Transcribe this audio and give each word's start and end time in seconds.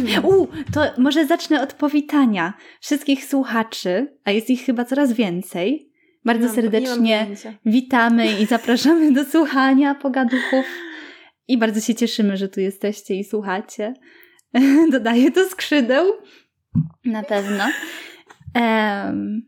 U, 0.34 0.46
to 0.74 0.80
może 0.98 1.26
zacznę 1.26 1.62
od 1.62 1.72
powitania 1.72 2.54
wszystkich 2.80 3.24
słuchaczy, 3.24 4.16
a 4.24 4.30
jest 4.30 4.50
ich 4.50 4.64
chyba 4.64 4.84
coraz 4.84 5.12
więcej. 5.12 5.92
Bardzo 6.24 6.46
mam- 6.46 6.56
nie 6.56 6.62
serdecznie 6.62 7.26
witamy 7.66 8.40
i 8.40 8.46
zapraszamy 8.46 9.12
do 9.12 9.24
słuchania 9.24 9.94
pogaduchów. 9.94 10.66
I 11.48 11.58
bardzo 11.58 11.80
się 11.80 11.94
cieszymy, 11.94 12.36
że 12.36 12.48
tu 12.48 12.60
jesteście 12.60 13.14
i 13.14 13.24
słuchacie. 13.24 13.94
Dodaję 14.92 15.30
to 15.32 15.44
skrzydeł. 15.48 16.12
Na 17.04 17.22
pewno. 17.22 17.64
Em, 18.54 19.42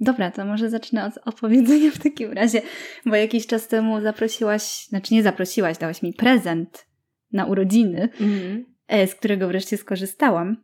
dobra, 0.00 0.30
to 0.30 0.44
może 0.44 0.70
zacznę 0.70 1.04
od 1.04 1.12
opowiedzenia 1.28 1.90
w 1.90 1.98
takim 1.98 2.32
razie, 2.32 2.62
bo 3.06 3.16
jakiś 3.16 3.46
czas 3.46 3.68
temu 3.68 4.00
zaprosiłaś, 4.00 4.86
znaczy 4.88 5.14
nie 5.14 5.22
zaprosiłaś, 5.22 5.78
dałaś 5.78 6.02
mi 6.02 6.12
prezent 6.12 6.86
na 7.32 7.46
urodziny, 7.46 8.08
Mhm. 8.20 8.75
E, 8.88 9.06
z 9.06 9.14
którego 9.14 9.48
wreszcie 9.48 9.76
skorzystałam. 9.76 10.56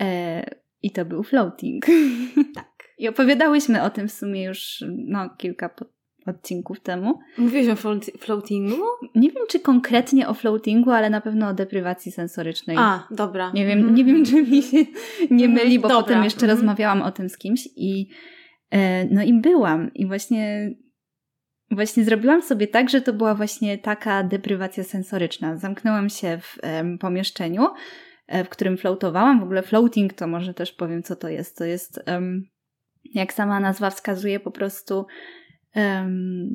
E, 0.00 0.44
I 0.82 0.90
to 0.90 1.04
był 1.04 1.22
floating. 1.22 1.86
tak. 2.54 2.72
I 2.98 3.08
opowiadałyśmy 3.08 3.82
o 3.82 3.90
tym 3.90 4.08
w 4.08 4.12
sumie 4.12 4.44
już 4.44 4.84
no, 4.88 5.30
kilka 5.38 5.70
odcinków 6.26 6.80
temu. 6.80 7.18
Mówiłeś 7.38 7.68
o 7.68 7.74
float- 7.74 8.18
floatingu? 8.18 8.76
Nie 9.14 9.30
wiem, 9.30 9.42
czy 9.48 9.60
konkretnie 9.60 10.28
o 10.28 10.34
floatingu, 10.34 10.90
ale 10.90 11.10
na 11.10 11.20
pewno 11.20 11.48
o 11.48 11.54
deprywacji 11.54 12.12
sensorycznej. 12.12 12.76
A, 12.80 13.08
dobra. 13.10 13.52
Nie 13.54 13.66
wiem, 13.66 13.78
Mhm. 13.78 13.94
nie 13.94 14.04
wiem, 14.04 14.24
czy 14.24 14.42
mi 14.42 14.62
się 14.62 14.76
nie 15.30 15.46
Mhm, 15.46 15.52
myli, 15.52 15.78
bo 15.78 15.88
dobra. 15.88 16.02
potem 16.02 16.24
jeszcze 16.24 16.40
Mhm. 16.46 16.58
rozmawiałam 16.58 17.02
o 17.02 17.12
tym 17.12 17.28
z 17.28 17.38
kimś 17.38 17.68
i 17.76 18.08
e, 18.70 19.04
no 19.04 19.22
i 19.22 19.40
byłam 19.40 19.94
i 19.94 20.06
właśnie 20.06 20.70
właśnie 21.70 22.04
zrobiłam 22.04 22.42
sobie 22.42 22.66
tak, 22.66 22.90
że 22.90 23.00
to 23.00 23.12
była 23.12 23.34
właśnie 23.34 23.78
taka 23.78 24.22
deprywacja 24.22 24.84
sensoryczna. 24.84 25.56
Zamknęłam 25.56 26.08
się 26.08 26.38
w 26.42 26.58
em, 26.62 26.98
pomieszczeniu, 26.98 27.66
e, 28.26 28.44
w 28.44 28.48
którym 28.48 28.76
floatowałam. 28.76 29.40
W 29.40 29.42
ogóle 29.42 29.62
floating 29.62 30.12
to 30.12 30.26
może 30.26 30.54
też 30.54 30.72
powiem, 30.72 31.02
co 31.02 31.16
to 31.16 31.28
jest. 31.28 31.58
To 31.58 31.64
jest, 31.64 32.00
em, 32.06 32.44
jak 33.14 33.32
sama 33.32 33.60
nazwa 33.60 33.90
wskazuje, 33.90 34.40
po 34.40 34.50
prostu 34.50 35.06
em, 35.74 36.50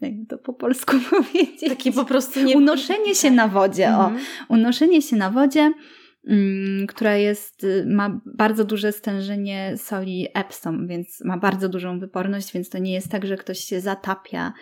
jakby 0.00 0.26
to 0.26 0.38
po 0.38 0.52
polsku 0.52 0.96
powiedzieć. 1.10 1.68
Taki 1.68 1.92
po 1.92 2.04
prostu 2.04 2.40
nie... 2.44 2.56
Unoszenie 2.56 3.14
się 3.14 3.30
na 3.30 3.48
wodzie, 3.48 3.88
o 3.88 4.04
Mhm. 4.04 4.20
unoszenie 4.48 5.02
się 5.02 5.16
na 5.16 5.30
wodzie, 5.30 5.72
która 6.88 7.16
jest, 7.16 7.64
y, 7.64 7.84
ma 7.86 8.20
bardzo 8.26 8.64
duże 8.64 8.92
stężenie 8.92 9.74
soli 9.76 10.28
Epsom, 10.34 10.86
więc 10.88 11.24
ma 11.24 11.38
bardzo 11.38 11.68
dużą 11.68 12.00
wyporność, 12.00 12.52
więc 12.52 12.70
to 12.70 12.78
nie 12.78 12.92
jest 12.92 13.10
tak, 13.10 13.26
że 13.26 13.36
ktoś 13.36 13.58
się 13.58 13.80
zatapia 13.80 14.52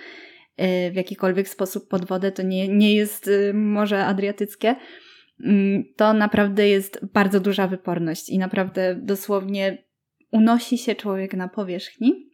y, 0.60 0.90
w 0.90 0.94
jakikolwiek 0.94 1.48
sposób 1.48 1.88
pod 1.88 2.04
wodę, 2.04 2.32
to 2.32 2.42
nie, 2.42 2.68
nie 2.68 2.94
jest 2.94 3.28
y, 3.28 3.52
Morze 3.54 4.06
Adriatyckie. 4.06 4.76
Mm, 5.44 5.84
To 5.96 6.12
naprawdę 6.12 6.68
jest 6.68 7.06
bardzo 7.12 7.40
duża 7.40 7.66
wyporność 7.68 8.28
i 8.28 8.38
naprawdę 8.38 8.96
dosłownie 9.02 9.84
unosi 10.30 10.78
się 10.78 10.94
człowiek 10.94 11.34
na 11.34 11.48
powierzchni. 11.48 12.30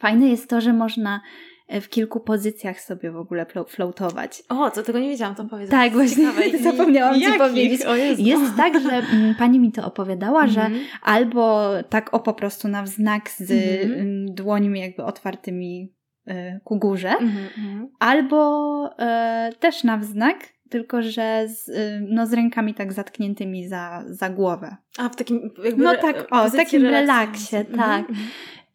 Fajne 0.00 0.28
jest 0.28 0.50
to, 0.50 0.60
że 0.60 0.72
można 0.72 1.20
w 1.68 1.88
kilku 1.88 2.20
pozycjach 2.20 2.80
sobie 2.80 3.10
w 3.10 3.16
ogóle 3.16 3.44
flo- 3.44 3.68
floatować. 3.68 4.42
O, 4.48 4.70
co 4.70 4.82
tego 4.82 4.98
nie 4.98 5.08
wiedziałam, 5.08 5.34
to 5.34 5.44
powiedz. 5.44 5.70
Tak, 5.70 5.92
właśnie 5.92 6.24
Ciekawe. 6.26 6.58
Zapomniałam 6.72 7.20
ci 7.20 7.32
powiedzieć. 7.38 7.80
Jest 8.18 8.56
tak, 8.56 8.80
że 8.82 8.90
mm, 8.92 9.34
pani 9.34 9.58
mi 9.60 9.72
to 9.72 9.86
opowiadała, 9.86 10.46
że 10.46 10.60
Mhm. 10.60 10.84
albo 11.02 11.70
tak 11.88 12.14
o 12.14 12.20
po 12.20 12.34
prostu 12.34 12.68
na 12.68 12.82
wznak 12.82 13.30
z 13.30 13.50
Mhm. 13.50 14.00
mm, 14.00 14.34
dłońmi 14.34 14.80
jakby 14.80 15.04
otwartymi 15.04 15.94
y, 16.28 16.60
ku 16.64 16.78
górze, 16.78 17.08
Mhm, 17.10 17.44
mhm. 17.58 17.88
albo 17.98 18.90
e, 18.98 19.52
też 19.60 19.84
na 19.84 19.96
wznak, 19.96 20.36
tylko 20.70 21.02
że 21.02 21.44
z, 21.48 21.68
y, 21.68 22.06
no, 22.10 22.26
z 22.26 22.32
rękami 22.32 22.74
tak 22.74 22.92
zatkniętymi 22.92 23.68
za, 23.68 24.04
za 24.08 24.30
głowę. 24.30 24.76
A, 24.98 25.08
w 25.08 25.16
takim 25.16 25.50
jakby... 25.64 25.82
No 25.84 25.96
tak, 25.96 26.26
o, 26.30 26.48
w 26.48 26.56
takim 26.56 26.82
relaksującej. 26.82 26.90
relaksie, 26.92 27.56
Mhm, 27.56 27.78
tak. 28.06 28.16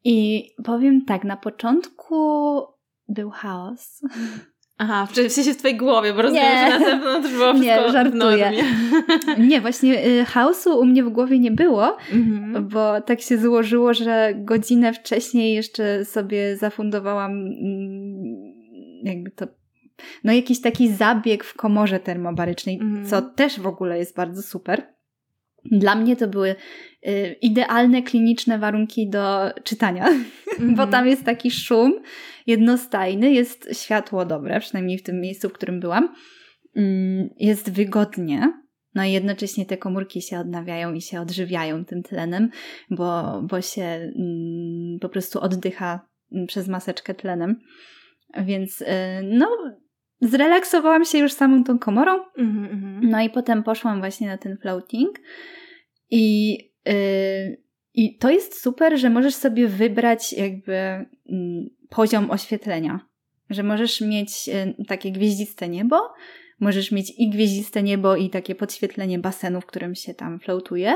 I 0.05 0.49
powiem 0.63 1.05
tak, 1.05 1.23
na 1.23 1.37
początku 1.37 2.15
był 3.09 3.29
chaos. 3.29 4.01
Aha, 4.77 5.07
w 5.11 5.31
sensie 5.31 5.53
w 5.53 5.57
twojej 5.57 5.77
głowie, 5.77 6.13
bo 6.13 6.21
rozumiem, 6.21 6.43
Nie. 6.43 6.71
że 6.71 6.79
na 6.79 6.85
zewnątrz 6.85 7.31
było 7.31 7.53
Nie, 7.53 7.59
wszystko 7.59 7.91
żartuję. 7.91 8.51
Nie, 9.37 9.61
właśnie 9.61 10.05
y, 10.07 10.25
chaosu 10.25 10.79
u 10.79 10.85
mnie 10.85 11.03
w 11.03 11.09
głowie 11.09 11.39
nie 11.39 11.51
było, 11.51 11.97
Mhm. 12.13 12.67
bo 12.67 13.01
tak 13.01 13.21
się 13.21 13.37
złożyło, 13.37 13.93
że 13.93 14.33
godzinę 14.37 14.93
wcześniej 14.93 15.53
jeszcze 15.53 16.05
sobie 16.05 16.57
zafundowałam 16.57 17.31
mm, 17.31 18.53
jakby 19.03 19.31
to 19.31 19.45
no 20.23 20.33
jakiś 20.33 20.61
taki 20.61 20.93
zabieg 20.93 21.43
w 21.43 21.55
komorze 21.55 21.99
termobarycznej, 21.99 22.79
Mhm. 22.81 23.05
co 23.05 23.21
też 23.21 23.59
w 23.59 23.67
ogóle 23.67 23.97
jest 23.99 24.15
bardzo 24.15 24.41
super. 24.41 24.92
Dla 25.65 25.95
mnie 25.95 26.15
to 26.15 26.27
były 26.27 26.55
y, 27.07 27.35
idealne 27.41 28.01
kliniczne 28.01 28.59
warunki 28.59 29.09
do 29.09 29.51
czytania, 29.63 30.05
bo 30.59 30.63
Mhm. 30.65 30.89
tam 30.89 31.07
jest 31.07 31.25
taki 31.25 31.51
szum 31.51 31.93
jednostajny, 32.47 33.31
jest 33.31 33.69
światło 33.83 34.25
dobre, 34.25 34.59
przynajmniej 34.59 34.97
w 34.97 35.03
tym 35.03 35.21
miejscu, 35.21 35.49
w 35.49 35.53
którym 35.53 35.79
byłam. 35.79 36.15
Mm, 36.75 37.29
Jest 37.37 37.71
wygodnie, 37.71 38.53
no 38.95 39.03
i 39.03 39.11
jednocześnie 39.11 39.65
te 39.65 39.77
komórki 39.77 40.21
się 40.21 40.39
odnawiają 40.39 40.93
i 40.93 41.01
się 41.01 41.21
odżywiają 41.21 41.85
tym 41.85 42.03
tlenem, 42.03 42.49
bo, 42.89 43.41
bo 43.49 43.61
się 43.61 43.83
mm, 43.83 44.99
po 45.01 45.09
prostu 45.09 45.39
oddycha 45.41 46.07
mm, 46.31 46.47
przez 46.47 46.67
maseczkę 46.67 47.13
tlenem. 47.13 47.55
Więc 48.45 48.81
y, 48.81 48.85
no, 49.23 49.47
zrelaksowałam 50.21 51.05
się 51.05 51.17
już 51.17 51.33
samą 51.33 51.63
tą 51.63 51.79
komorą, 51.79 52.11
Mhm, 52.37 52.65
mhm. 52.65 53.09
no 53.09 53.21
i 53.21 53.29
potem 53.29 53.63
poszłam 53.63 53.99
właśnie 53.99 54.27
na 54.27 54.37
ten 54.37 54.57
floating 54.57 55.19
i, 56.11 56.53
yy, 56.85 57.57
i 57.93 58.17
to 58.17 58.29
jest 58.29 58.61
super, 58.61 58.99
że 58.99 59.09
możesz 59.09 59.35
sobie 59.35 59.67
wybrać 59.67 60.33
jakby 60.33 60.73
mm, 60.75 61.69
poziom 61.89 62.31
oświetlenia. 62.31 62.99
Że 63.49 63.63
możesz 63.63 64.01
mieć 64.01 64.49
y, 64.79 64.85
takie 64.87 65.11
gwieździste 65.11 65.69
niebo, 65.69 66.13
możesz 66.63 66.91
mieć 66.91 67.13
i 67.17 67.29
gwieździste 67.29 67.83
niebo 67.83 68.15
i 68.15 68.29
takie 68.29 68.55
podświetlenie 68.55 69.19
basenu, 69.19 69.61
w 69.61 69.65
którym 69.65 69.95
się 69.95 70.13
tam 70.13 70.39
floatuje, 70.39 70.93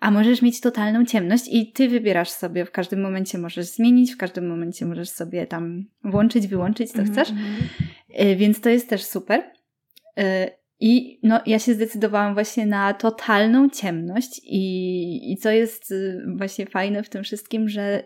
a 0.00 0.10
możesz 0.10 0.42
mieć 0.42 0.60
totalną 0.60 1.04
ciemność 1.04 1.44
i 1.50 1.72
ty 1.72 1.88
wybierasz 1.88 2.30
sobie, 2.30 2.64
w 2.64 2.70
każdym 2.70 3.00
momencie 3.00 3.38
możesz 3.38 3.66
zmienić, 3.66 4.12
w 4.12 4.16
każdym 4.16 4.48
momencie 4.48 4.86
możesz 4.86 5.08
sobie 5.08 5.46
tam 5.46 5.84
włączyć, 6.04 6.46
wyłączyć, 6.46 6.92
co 6.92 7.04
chcesz. 7.04 7.30
Mhm, 7.30 7.56
Y, 8.20 8.36
Więc 8.36 8.60
to 8.60 8.68
jest 8.68 8.88
też 8.88 9.04
super. 9.04 9.42
Y, 10.18 10.22
I 10.80 11.20
no, 11.22 11.40
ja 11.46 11.58
się 11.58 11.74
zdecydowałam 11.74 12.34
właśnie 12.34 12.66
na 12.66 12.94
totalną 12.94 13.70
ciemność 13.70 14.40
i, 14.44 15.32
i 15.32 15.36
co 15.36 15.50
jest 15.50 15.90
y, 15.90 16.24
właśnie 16.36 16.66
fajne 16.66 17.02
w 17.02 17.08
tym 17.08 17.24
wszystkim, 17.24 17.68
że 17.68 18.04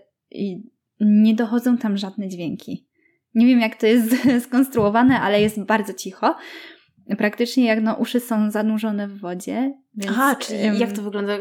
nie 1.00 1.34
dochodzą 1.34 1.78
tam 1.78 1.96
żadne 1.96 2.28
dźwięki. 2.28 2.88
Nie 3.34 3.46
wiem, 3.46 3.60
jak 3.60 3.76
to 3.76 3.86
jest 3.86 4.14
skonstruowane, 4.46 5.20
ale 5.20 5.40
jest 5.40 5.64
bardzo 5.64 5.94
cicho. 5.94 6.36
Praktycznie 7.16 7.66
jak 7.66 7.82
no, 7.82 7.94
uszy 7.94 8.20
są 8.20 8.50
zanurzone 8.50 9.08
w 9.08 9.18
wodzie. 9.20 9.74
Więc, 9.94 10.12
Aha, 10.12 10.36
czyli 10.36 10.64
ym, 10.66 10.74
jak 10.74 10.92
to 10.92 11.02
wygląda? 11.02 11.32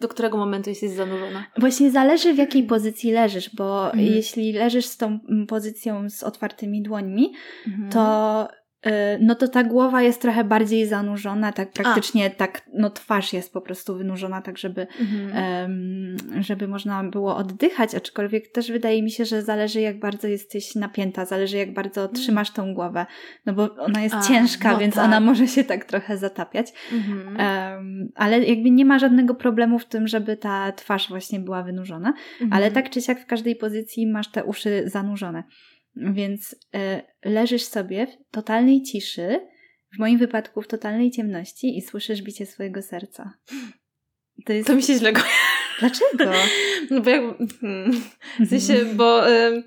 Do 0.00 0.08
którego 0.08 0.36
momentu 0.36 0.70
jesteś 0.70 0.90
zanurzona? 0.90 1.44
Właśnie 1.58 1.90
zależy 1.90 2.34
w 2.34 2.38
jakiej 2.38 2.62
pozycji 2.62 3.12
leżysz, 3.12 3.54
bo 3.56 3.84
Mhm. 3.86 4.04
jeśli 4.04 4.52
leżysz 4.52 4.86
z 4.86 4.96
tą 4.96 5.18
pozycją 5.48 6.10
z 6.10 6.22
otwartymi 6.22 6.82
dłońmi, 6.82 7.32
Mhm. 7.66 7.90
to, 7.90 8.48
no 9.20 9.34
to 9.34 9.48
ta 9.48 9.64
głowa 9.64 10.02
jest 10.02 10.20
trochę 10.22 10.44
bardziej 10.44 10.86
zanurzona, 10.86 11.52
tak 11.52 11.70
praktycznie 11.72 12.30
tak, 12.30 12.62
no 12.74 12.90
twarz 12.90 13.32
jest 13.32 13.52
po 13.52 13.60
prostu 13.60 13.96
wynurzona, 13.96 14.42
tak 14.42 14.58
żeby, 14.58 14.86
Mhm. 15.00 16.42
żeby 16.42 16.68
można 16.68 17.04
było 17.04 17.36
oddychać, 17.36 17.94
aczkolwiek 17.94 18.48
też 18.48 18.72
wydaje 18.72 19.02
mi 19.02 19.10
się, 19.10 19.24
że 19.24 19.42
zależy 19.42 19.80
jak 19.80 19.98
bardzo 19.98 20.28
jesteś 20.28 20.74
napięta, 20.74 21.24
zależy 21.24 21.56
jak 21.56 21.74
bardzo 21.74 22.08
trzymasz 22.08 22.50
tą 22.50 22.74
głowę, 22.74 23.06
no 23.46 23.52
bo 23.52 23.74
ona 23.76 24.02
jest 24.02 24.14
A, 24.14 24.20
ciężka, 24.20 24.72
no 24.72 24.78
więc 24.78 24.94
tak. 24.94 25.04
ona 25.04 25.20
może 25.20 25.46
się 25.48 25.64
tak 25.64 25.84
trochę 25.84 26.16
zatapiać, 26.16 26.72
Mhm. 26.92 28.08
Ale 28.14 28.44
jakby 28.44 28.70
nie 28.70 28.84
ma 28.84 28.98
żadnego 28.98 29.34
problemu 29.34 29.78
w 29.78 29.84
tym, 29.84 30.08
żeby 30.08 30.36
ta 30.36 30.72
twarz 30.72 31.08
właśnie 31.08 31.40
była 31.40 31.62
wynurzona, 31.62 32.08
Mhm. 32.32 32.52
ale 32.52 32.70
tak 32.70 32.90
czy 32.90 33.00
siak 33.02 33.20
w 33.20 33.26
każdej 33.26 33.56
pozycji 33.56 34.06
masz 34.06 34.28
te 34.28 34.44
uszy 34.44 34.82
zanurzone. 34.86 35.42
Więc 35.96 36.56
e, 36.74 37.02
leżysz 37.24 37.64
sobie 37.64 38.06
w 38.06 38.30
totalnej 38.30 38.82
ciszy, 38.82 39.40
w 39.94 39.98
moim 39.98 40.18
wypadku 40.18 40.62
w 40.62 40.68
totalnej 40.68 41.10
ciemności 41.10 41.78
i 41.78 41.82
słyszysz 41.82 42.22
bicie 42.22 42.46
swojego 42.46 42.82
serca. 42.82 43.32
To 44.46 44.52
jest... 44.52 44.66
To 44.66 44.74
mi 44.74 44.82
się 44.82 44.94
źle 44.94 45.12
go... 45.12 45.20
Dlaczego? 45.80 46.32
No 46.90 47.00
bo 47.00 47.10
jak... 47.10 47.22
Hmm. 47.60 47.92
W 48.40 48.48
sensie, 48.48 48.84
bo... 48.94 49.28
ym, 49.30 49.64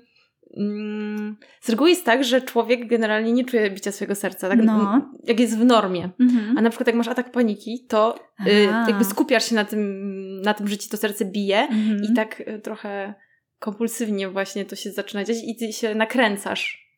mm, 0.56 1.36
z 1.60 1.68
reguły 1.68 1.90
jest 1.90 2.04
tak, 2.04 2.24
że 2.24 2.42
człowiek 2.42 2.86
generalnie 2.86 3.32
nie 3.32 3.44
czuje 3.44 3.70
bicia 3.70 3.92
swojego 3.92 4.14
serca, 4.14 4.48
tak? 4.48 4.58
No. 4.64 5.10
Jak 5.24 5.40
jest 5.40 5.58
w 5.58 5.64
normie. 5.64 6.10
Mhm. 6.20 6.58
A 6.58 6.60
na 6.60 6.70
przykład 6.70 6.86
jak 6.86 6.96
masz 6.96 7.08
atak 7.08 7.32
paniki, 7.32 7.86
to 7.88 8.18
y, 8.46 8.62
jakby 8.88 9.04
skupiasz 9.04 9.48
się 9.48 9.54
na 9.54 9.64
tym, 9.64 10.40
na 10.40 10.54
tym, 10.54 10.68
że 10.68 10.78
ci 10.78 10.88
to 10.88 10.96
serce 10.96 11.24
bije 11.24 11.58
Mhm. 11.58 12.04
i 12.04 12.14
tak 12.14 12.40
y, 12.40 12.58
trochę 12.58 13.14
kompulsywnie 13.58 14.28
właśnie 14.28 14.64
to 14.64 14.76
się 14.76 14.90
zaczyna 14.90 15.24
dziać 15.24 15.36
i 15.44 15.56
ty 15.56 15.72
się 15.72 15.94
nakręcasz. 15.94 16.88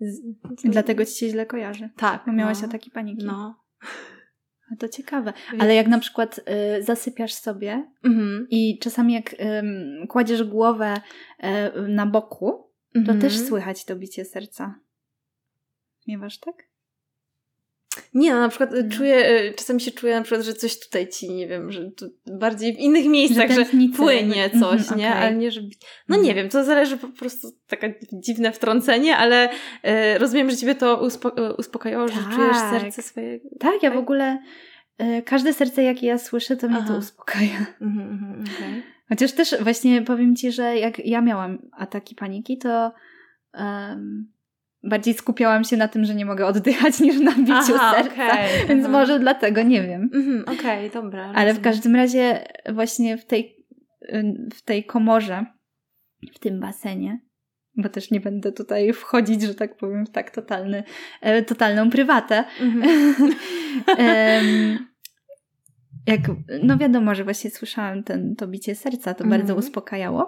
Z- 0.00 0.20
Dlatego 0.64 1.04
ci 1.04 1.14
się 1.14 1.28
źle 1.28 1.46
kojarzy. 1.46 1.90
Tak. 1.96 2.22
Bo 2.26 2.32
miałaś 2.32 2.58
no. 2.62 2.68
ataki 2.68 2.90
paniki. 2.90 3.26
No. 3.26 3.62
A 4.72 4.76
to 4.76 4.88
ciekawe. 4.88 5.32
Ale 5.58 5.74
jak 5.74 5.86
na 5.86 5.98
przykład 5.98 6.38
y, 6.78 6.82
zasypiasz 6.82 7.32
sobie 7.34 7.90
Mhm. 8.04 8.46
i 8.50 8.78
czasami 8.78 9.12
jak 9.14 9.34
ym, 9.40 10.06
kładziesz 10.08 10.44
głowę 10.44 10.94
y, 11.76 11.88
na 11.88 12.06
boku, 12.06 12.70
to 12.94 12.98
Mhm. 12.98 13.20
też 13.20 13.38
słychać 13.38 13.84
to 13.84 13.96
bicie 13.96 14.24
serca. 14.24 14.74
Miewasz 16.06 16.38
tak? 16.38 16.54
Nie, 18.14 18.34
no 18.34 18.40
na 18.40 18.48
przykład 18.48 18.74
y, 18.74 18.82
No. 18.84 18.96
czuję, 18.96 19.40
y, 19.40 19.54
czasami 19.54 19.80
się 19.80 19.90
czuję 19.90 20.14
na 20.16 20.22
przykład, 20.22 20.46
że 20.46 20.52
coś 20.54 20.78
tutaj 20.80 21.08
ci, 21.08 21.30
nie 21.30 21.48
wiem, 21.48 21.72
że 21.72 21.90
bardziej 22.26 22.74
w 22.74 22.78
innych 22.78 23.06
miejscach, 23.06 23.48
że, 23.50 23.56
tętnice 23.56 23.96
płynie 23.96 24.36
jakby- 24.40 24.60
coś, 24.60 24.80
Mhm, 24.80 24.98
nie? 25.00 25.14
Ale 25.14 25.34
nie, 25.36 25.50
że... 25.50 25.60
No 26.08 26.16
Mhm. 26.16 26.22
nie 26.22 26.34
wiem, 26.34 26.48
to 26.48 26.64
zależy 26.64 26.96
po 26.96 27.08
prostu, 27.08 27.48
takie 27.68 27.94
dziwne 28.12 28.52
wtrącenie, 28.52 29.16
ale 29.16 29.50
y, 29.52 30.18
rozumiem, 30.18 30.50
że 30.50 30.56
ciebie 30.56 30.74
to 30.74 31.06
uspo- 31.06 31.54
uspokajało, 31.58 32.08
że 32.08 32.14
Tak. 32.14 32.34
czujesz 32.34 32.56
serce 32.56 33.02
swojego. 33.02 33.48
Tak, 33.60 33.82
ja 33.82 33.90
w 33.90 33.96
ogóle 33.96 34.38
y, 35.02 35.22
każde 35.22 35.52
serce, 35.52 35.82
jakie 35.82 36.06
ja 36.06 36.18
słyszę, 36.18 36.56
to 36.56 36.68
mnie 36.68 36.76
Aha. 36.78 36.88
to 36.92 36.98
uspokaja. 36.98 37.66
Mhm, 37.80 38.10
mhm, 38.10 38.40
okej. 38.40 38.82
Chociaż 39.08 39.32
też 39.32 39.54
właśnie 39.60 40.02
powiem 40.02 40.36
Ci, 40.36 40.52
że 40.52 40.78
jak 40.78 41.06
ja 41.06 41.20
miałam 41.20 41.58
ataki 41.72 42.14
paniki, 42.14 42.58
to 42.58 42.92
em, 43.54 44.32
bardziej 44.84 45.14
skupiałam 45.14 45.64
się 45.64 45.76
na 45.76 45.88
tym, 45.88 46.04
że 46.04 46.14
nie 46.14 46.24
mogę 46.26 46.46
oddychać 46.46 47.00
niż 47.00 47.20
na 47.20 47.32
biciu 47.32 47.52
Aha, 47.74 47.94
serca. 47.96 48.26
okej, 48.32 48.66
Więc 48.68 48.84
aha. 48.84 48.92
może 48.92 49.18
dlatego 49.20 49.62
nie 49.62 49.82
wiem. 49.82 50.10
Mhm, 50.14 50.58
Okej, 50.58 50.90
dobra. 50.90 51.32
Ale 51.34 51.54
w 51.54 51.60
każdym 51.60 51.96
razie 51.96 52.44
właśnie 52.72 53.18
w 53.18 53.24
tej, 53.26 53.66
w 54.54 54.62
tej 54.62 54.84
komorze, 54.84 55.46
w 56.34 56.38
tym 56.38 56.60
basenie, 56.60 57.20
bo 57.76 57.88
też 57.88 58.10
nie 58.10 58.20
będę 58.20 58.52
tutaj 58.52 58.92
wchodzić, 58.92 59.42
że 59.42 59.54
tak 59.54 59.76
powiem, 59.76 60.06
w 60.06 60.10
tak 60.10 60.30
totalny, 60.30 60.84
e, 61.20 61.42
totalną 61.42 61.90
prywatę. 61.90 62.44
Mhm. 62.60 62.92
Jak, 66.06 66.20
no 66.62 66.78
wiadomo, 66.78 67.14
że 67.14 67.24
właśnie 67.24 67.50
słyszałam 67.50 68.02
ten, 68.02 68.36
to 68.36 68.46
bicie 68.48 68.74
serca, 68.74 69.14
to 69.14 69.24
Mhm. 69.24 69.40
bardzo 69.40 69.56
uspokajało, 69.56 70.26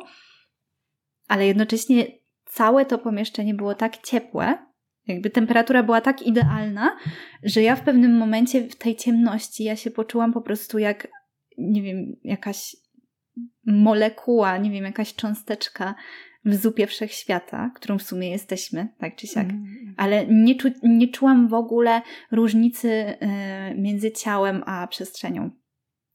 ale 1.28 1.46
jednocześnie 1.46 2.06
całe 2.54 2.84
to 2.84 2.98
pomieszczenie 2.98 3.54
było 3.54 3.74
tak 3.74 3.98
ciepłe, 3.98 4.58
jakby 5.06 5.30
temperatura 5.30 5.82
była 5.82 6.00
tak 6.00 6.22
idealna, 6.22 6.96
że 7.42 7.62
ja 7.62 7.76
w 7.76 7.82
pewnym 7.82 8.16
momencie 8.16 8.68
w 8.68 8.76
tej 8.76 8.96
ciemności 8.96 9.64
ja 9.64 9.76
się 9.76 9.90
poczułam 9.90 10.32
po 10.32 10.40
prostu 10.40 10.78
jak, 10.78 11.08
nie 11.58 11.82
wiem, 11.82 12.16
jakaś 12.24 12.76
molekuła, 13.66 14.56
nie 14.58 14.70
wiem, 14.70 14.84
jakaś 14.84 15.14
cząsteczka 15.14 15.94
w 16.44 16.54
zupie 16.54 16.86
wszechświata, 16.86 17.70
którą 17.74 17.98
w 17.98 18.02
sumie 18.02 18.30
jesteśmy, 18.30 18.88
tak 18.98 19.16
czy 19.16 19.26
siak 19.26 19.44
Mhm. 19.44 19.94
ale 19.96 20.26
nie, 20.26 20.54
czu, 20.54 20.68
nie 20.82 21.08
czułam 21.08 21.48
w 21.48 21.54
ogóle 21.54 22.02
różnicy 22.32 22.88
y, 22.90 23.16
między 23.76 24.12
ciałem 24.12 24.62
a 24.66 24.86
przestrzenią. 24.86 25.50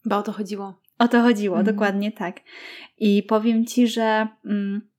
Bo 0.06 0.18
o 0.18 0.22
to 0.22 0.32
chodziło. 0.32 0.82
O 1.00 1.08
to 1.08 1.22
chodziło, 1.22 1.58
Mhm. 1.58 1.76
dokładnie 1.76 2.12
tak. 2.12 2.40
I 2.98 3.24
powiem 3.24 3.66
ci, 3.66 3.88
że 3.88 4.28
mm, 4.46 4.90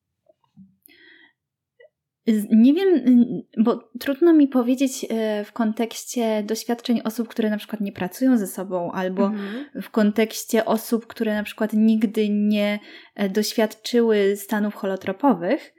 nie 2.50 2.74
wiem, 2.74 2.88
y, 2.88 3.62
bo 3.62 3.90
trudno 4.00 4.32
mi 4.32 4.48
powiedzieć 4.48 5.04
y, 5.04 5.44
w 5.44 5.52
kontekście 5.52 6.42
doświadczeń 6.42 7.00
osób, 7.04 7.28
które 7.28 7.50
na 7.50 7.56
przykład 7.56 7.80
nie 7.80 7.92
pracują 7.92 8.38
ze 8.38 8.46
sobą, 8.46 8.92
albo 8.92 9.26
Mhm. 9.26 9.64
w 9.82 9.90
kontekście 9.90 10.64
osób, 10.64 11.06
które 11.06 11.34
na 11.34 11.42
przykład 11.42 11.72
nigdy 11.72 12.28
nie 12.28 12.78
e, 13.14 13.28
doświadczyły 13.28 14.36
stanów 14.36 14.74
holotropowych, 14.74 15.74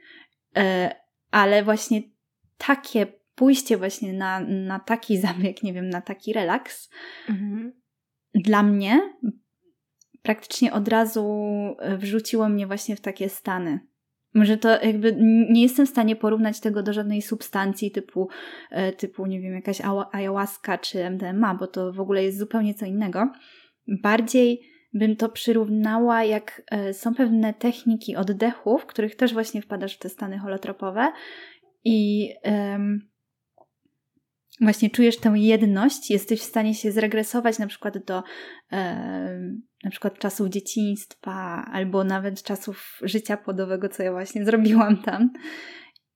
e, 0.56 0.94
ale 1.30 1.62
właśnie 1.64 2.02
takie 2.58 3.06
pójście 3.34 3.76
właśnie 3.76 4.12
na, 4.12 4.40
na 4.40 4.80
taki 4.80 5.18
zabieg, 5.18 5.62
nie 5.62 5.72
wiem, 5.72 5.88
na 5.88 6.00
taki 6.00 6.32
relaks, 6.32 6.90
Mhm. 7.28 7.72
dla 8.34 8.62
mnie 8.62 9.00
praktycznie 10.22 10.72
od 10.72 10.88
razu 10.88 11.26
e, 11.78 11.96
wrzuciło 11.96 12.48
mnie 12.48 12.66
właśnie 12.66 12.96
w 12.96 13.00
takie 13.00 13.28
stany. 13.28 13.80
Może 14.34 14.56
to 14.56 14.68
jakby 14.68 15.16
nie 15.50 15.62
jestem 15.62 15.86
w 15.86 15.90
stanie 15.90 16.16
porównać 16.16 16.60
tego 16.60 16.82
do 16.82 16.92
żadnej 16.92 17.22
substancji 17.22 17.90
typu, 17.90 18.28
e, 18.70 18.92
typu 18.92 19.26
nie 19.26 19.40
wiem, 19.40 19.54
jakaś 19.54 19.80
ayahuasca 20.12 20.78
czy 20.78 21.04
MDMA, 21.04 21.54
bo 21.54 21.66
to 21.66 21.92
w 21.92 22.00
ogóle 22.00 22.24
jest 22.24 22.38
zupełnie 22.38 22.74
co 22.74 22.86
innego. 22.86 23.32
Bardziej 24.02 24.60
bym 24.94 25.16
to 25.16 25.28
przyrównała, 25.28 26.24
jak 26.24 26.62
e, 26.70 26.94
są 26.94 27.14
pewne 27.14 27.54
techniki 27.54 28.16
oddechu, 28.16 28.78
w 28.78 28.86
których 28.86 29.16
też 29.16 29.32
właśnie 29.32 29.62
wpadasz 29.62 29.96
w 29.96 29.98
te 29.98 30.08
stany 30.08 30.38
holotropowe 30.38 31.12
i 31.84 32.28
właśnie 34.62 34.90
czujesz 34.90 35.16
tę 35.16 35.32
jedność, 35.36 36.10
jesteś 36.10 36.40
w 36.40 36.44
stanie 36.44 36.74
się 36.74 36.92
zregresować 36.92 37.58
na 37.58 37.66
przykład 37.66 38.04
do 38.04 38.22
em, 38.70 39.62
na 39.84 39.90
przykład 39.90 40.18
czasów 40.18 40.48
dzieciństwa 40.48 41.68
albo 41.72 42.04
nawet 42.04 42.42
czasów 42.42 42.98
życia 43.02 43.36
płodowego, 43.36 43.88
co 43.88 44.02
ja 44.02 44.12
właśnie 44.12 44.44
zrobiłam 44.46 45.02
tam. 45.02 45.30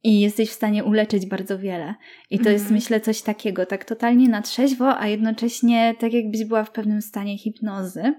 I 0.02 0.20
jesteś 0.20 0.50
w 0.50 0.52
stanie 0.52 0.84
uleczyć 0.84 1.26
bardzo 1.26 1.58
wiele. 1.58 1.94
I 2.30 2.38
to 2.38 2.50
jest, 2.50 2.64
Mhm. 2.64 2.74
myślę, 2.74 3.00
coś 3.00 3.22
takiego, 3.22 3.66
tak 3.66 3.84
totalnie 3.84 4.28
na 4.28 4.42
trzeźwo, 4.42 4.98
a 4.98 5.06
jednocześnie 5.06 5.94
tak 5.98 6.12
jakbyś 6.12 6.44
była 6.44 6.64
w 6.64 6.72
pewnym 6.72 7.02
stanie 7.02 7.38
hipnozy. 7.38 8.14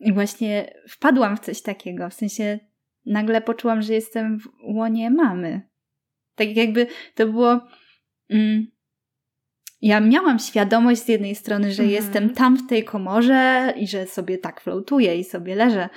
I 0.00 0.12
właśnie 0.12 0.74
wpadłam 0.88 1.36
w 1.36 1.40
coś 1.40 1.62
takiego, 1.62 2.10
w 2.10 2.14
sensie 2.14 2.58
nagle 3.06 3.40
poczułam, 3.40 3.82
że 3.82 3.94
jestem 3.94 4.38
w 4.40 4.48
łonie 4.76 5.10
mamy. 5.10 5.60
Tak 6.34 6.56
jakby 6.56 6.86
to 7.14 7.26
było. 7.26 7.60
Mm, 8.30 8.66
ja 9.84 10.00
miałam 10.00 10.38
świadomość 10.38 11.02
z 11.02 11.08
jednej 11.08 11.34
strony, 11.34 11.72
że 11.72 11.82
Mhm. 11.82 11.90
jestem 11.90 12.30
tam 12.30 12.56
w 12.56 12.66
tej 12.68 12.84
komorze 12.84 13.72
i 13.76 13.86
że 13.86 14.06
sobie 14.06 14.38
tak 14.38 14.60
floatuję 14.60 15.16
i 15.16 15.24
sobie 15.24 15.54
leżę, 15.54 15.88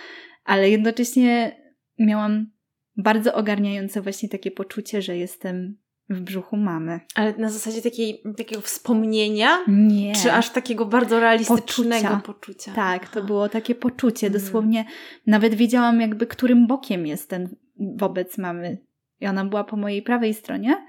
ale 0.46 0.70
jednocześnie 0.70 1.62
miałam 2.00 2.52
bardzo 2.98 3.34
ogarniające 3.34 4.02
właśnie 4.02 4.30
takie 4.30 4.52
poczucie, 4.52 5.02
że 5.02 5.18
jestem 5.18 5.78
w 6.10 6.22
brzuchu 6.22 6.58
mamy. 6.58 7.00
Ale 7.16 7.34
na 7.38 7.50
zasadzie 7.50 7.82
takiej, 7.82 8.22
takiego 8.38 8.62
wspomnienia? 8.62 9.50
Nie. 9.68 10.14
Czy 10.16 10.32
aż 10.34 10.50
takiego 10.50 10.86
bardzo 10.86 11.20
realistycznego 11.20 12.08
Poczucia. 12.08 12.22
poczucia? 12.26 12.72
Tak, 12.74 13.10
to 13.10 13.24
było 13.24 13.50
takie 13.50 13.76
poczucie. 13.76 14.28
Mhm. 14.28 14.44
Dosłownie 14.44 14.86
nawet 15.28 15.56
wiedziałam 15.56 16.02
jakby, 16.02 16.28
którym 16.28 16.68
bokiem 16.68 17.08
jestem 17.08 17.56
wobec 17.98 18.38
mamy. 18.38 18.78
I 19.20 19.28
ona 19.28 19.46
była 19.46 19.64
po 19.64 19.78
mojej 19.78 20.02
prawej 20.02 20.34
stronie. 20.34 20.86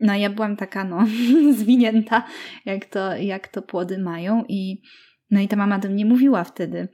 No 0.00 0.14
ja 0.14 0.30
byłam 0.30 0.56
taka, 0.56 0.84
no, 0.84 1.06
zwinięta, 1.58 2.26
jak 2.64 2.84
to, 2.84 3.16
jak 3.16 3.48
to 3.48 3.62
płody 3.62 3.98
mają. 3.98 4.44
I, 4.48 4.82
no 5.30 5.40
i 5.40 5.48
ta 5.48 5.56
mama 5.56 5.78
do 5.78 5.88
mnie 5.88 6.06
mówiła 6.06 6.44
wtedy. 6.44 6.88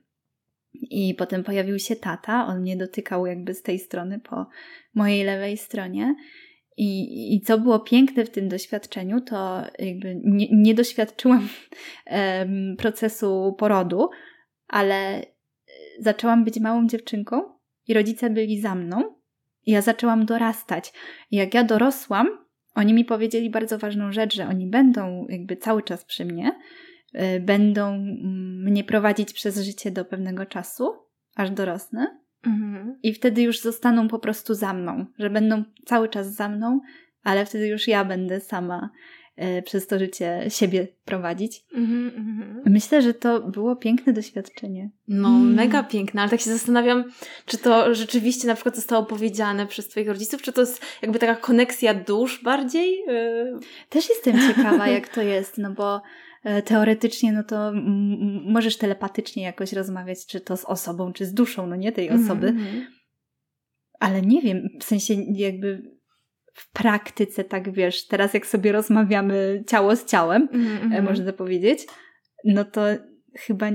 I 0.72 1.14
potem 1.18 1.44
pojawił 1.44 1.78
się 1.78 1.96
tata, 1.96 2.46
on 2.46 2.60
mnie 2.60 2.76
dotykał 2.76 3.26
jakby 3.26 3.54
z 3.54 3.62
tej 3.62 3.78
strony 3.78 4.20
po 4.20 4.46
mojej 4.94 5.24
lewej 5.24 5.56
stronie. 5.56 6.14
I, 6.76 7.34
I 7.34 7.40
co 7.40 7.58
było 7.58 7.80
piękne 7.80 8.24
w 8.24 8.30
tym 8.30 8.48
doświadczeniu, 8.48 9.20
to 9.20 9.62
jakby 9.78 10.20
nie, 10.24 10.46
nie 10.52 10.74
doświadczyłam 10.74 11.48
procesu 12.78 13.54
porodu, 13.58 14.08
ale 14.68 15.20
e, 15.20 15.24
zaczęłam 15.98 16.44
być 16.44 16.60
małą 16.60 16.86
dziewczynką 16.86 17.42
i 17.86 17.94
rodzice 17.94 18.30
byli 18.30 18.60
za 18.60 18.74
mną. 18.74 19.14
I 19.66 19.72
ja 19.72 19.82
zaczęłam 19.82 20.26
dorastać. 20.26 20.92
I 21.30 21.36
jak 21.36 21.54
ja 21.54 21.64
dorosłam, 21.64 22.28
oni 22.74 22.94
mi 22.94 23.04
powiedzieli 23.04 23.50
bardzo 23.50 23.78
ważną 23.78 24.12
rzecz, 24.12 24.36
że 24.36 24.48
oni 24.48 24.66
będą 24.66 25.26
jakby 25.28 25.56
cały 25.56 25.82
czas 25.82 26.04
przy 26.04 26.24
mnie, 26.24 26.58
y, 27.14 27.40
będą 27.40 27.94
mm, 27.94 28.64
mnie 28.64 28.84
prowadzić 28.84 29.32
przez 29.32 29.58
życie 29.58 29.90
do 29.90 30.04
pewnego 30.04 30.46
czasu, 30.46 30.92
aż 31.36 31.50
dorosnę. 31.50 32.20
Mhm. 32.46 32.98
I 33.02 33.14
wtedy 33.14 33.42
już 33.42 33.60
zostaną 33.60 34.08
po 34.08 34.18
prostu 34.18 34.54
za 34.54 34.72
mną, 34.72 35.06
że 35.18 35.30
będą 35.30 35.64
cały 35.84 36.08
czas 36.08 36.34
za 36.34 36.48
mną, 36.48 36.80
ale 37.22 37.46
wtedy 37.46 37.68
już 37.68 37.88
ja 37.88 38.04
będę 38.04 38.40
sama 38.40 38.90
przez 39.64 39.86
to 39.86 39.98
życie 39.98 40.44
siebie 40.48 40.88
prowadzić. 41.04 41.64
Mhm, 41.74 42.06
mhm. 42.06 42.62
Myślę, 42.66 43.02
że 43.02 43.14
to 43.14 43.40
było 43.40 43.76
piękne 43.76 44.12
doświadczenie. 44.12 44.90
No, 45.08 45.28
Mm. 45.28 45.54
mega 45.54 45.82
piękne, 45.82 46.20
ale 46.20 46.30
tak 46.30 46.40
się 46.40 46.50
zastanawiam, 46.50 47.04
czy 47.46 47.58
to 47.58 47.94
rzeczywiście 47.94 48.48
na 48.48 48.54
przykład 48.54 48.76
zostało 48.76 49.04
powiedziane 49.06 49.66
przez 49.66 49.88
Twoich 49.88 50.08
rodziców, 50.08 50.42
czy 50.42 50.52
to 50.52 50.60
jest 50.60 50.82
jakby 51.02 51.18
taka 51.18 51.36
koneksja 51.36 51.94
dusz 51.94 52.42
bardziej? 52.44 52.98
Yy, 53.06 53.58
Też 53.88 54.08
jestem 54.08 54.36
ciekawa, 54.48 54.88
jak 54.96 55.08
to 55.08 55.22
jest, 55.22 55.58
no 55.58 55.70
bo 55.74 56.02
e, 56.44 56.62
teoretycznie, 56.62 57.32
no 57.32 57.44
to 57.44 57.68
mm, 57.68 57.86
mm, 57.86 58.52
możesz 58.52 58.76
telepatycznie 58.76 59.42
jakoś 59.42 59.72
rozmawiać, 59.72 60.26
czy 60.26 60.40
to 60.40 60.56
z 60.56 60.64
osobą, 60.64 61.12
czy 61.12 61.26
z 61.26 61.34
duszą, 61.34 61.66
no 61.66 61.76
nie 61.76 61.92
tej 61.92 62.10
osoby, 62.10 62.48
mhm. 62.48 62.86
ale 64.00 64.22
nie 64.22 64.42
wiem, 64.42 64.68
w 64.80 64.84
sensie 64.84 65.14
jakby 65.32 65.99
w 66.54 66.72
praktyce, 66.72 67.44
tak 67.44 67.72
wiesz, 67.72 68.06
teraz 68.06 68.34
jak 68.34 68.46
sobie 68.46 68.72
rozmawiamy 68.72 69.64
ciało 69.66 69.96
z 69.96 70.04
ciałem, 70.04 70.42
Mhm, 70.52 70.82
mhm. 70.82 71.04
można 71.04 71.32
powiedzieć, 71.32 71.86
no 72.44 72.64
to 72.64 72.80
chyba, 73.38 73.66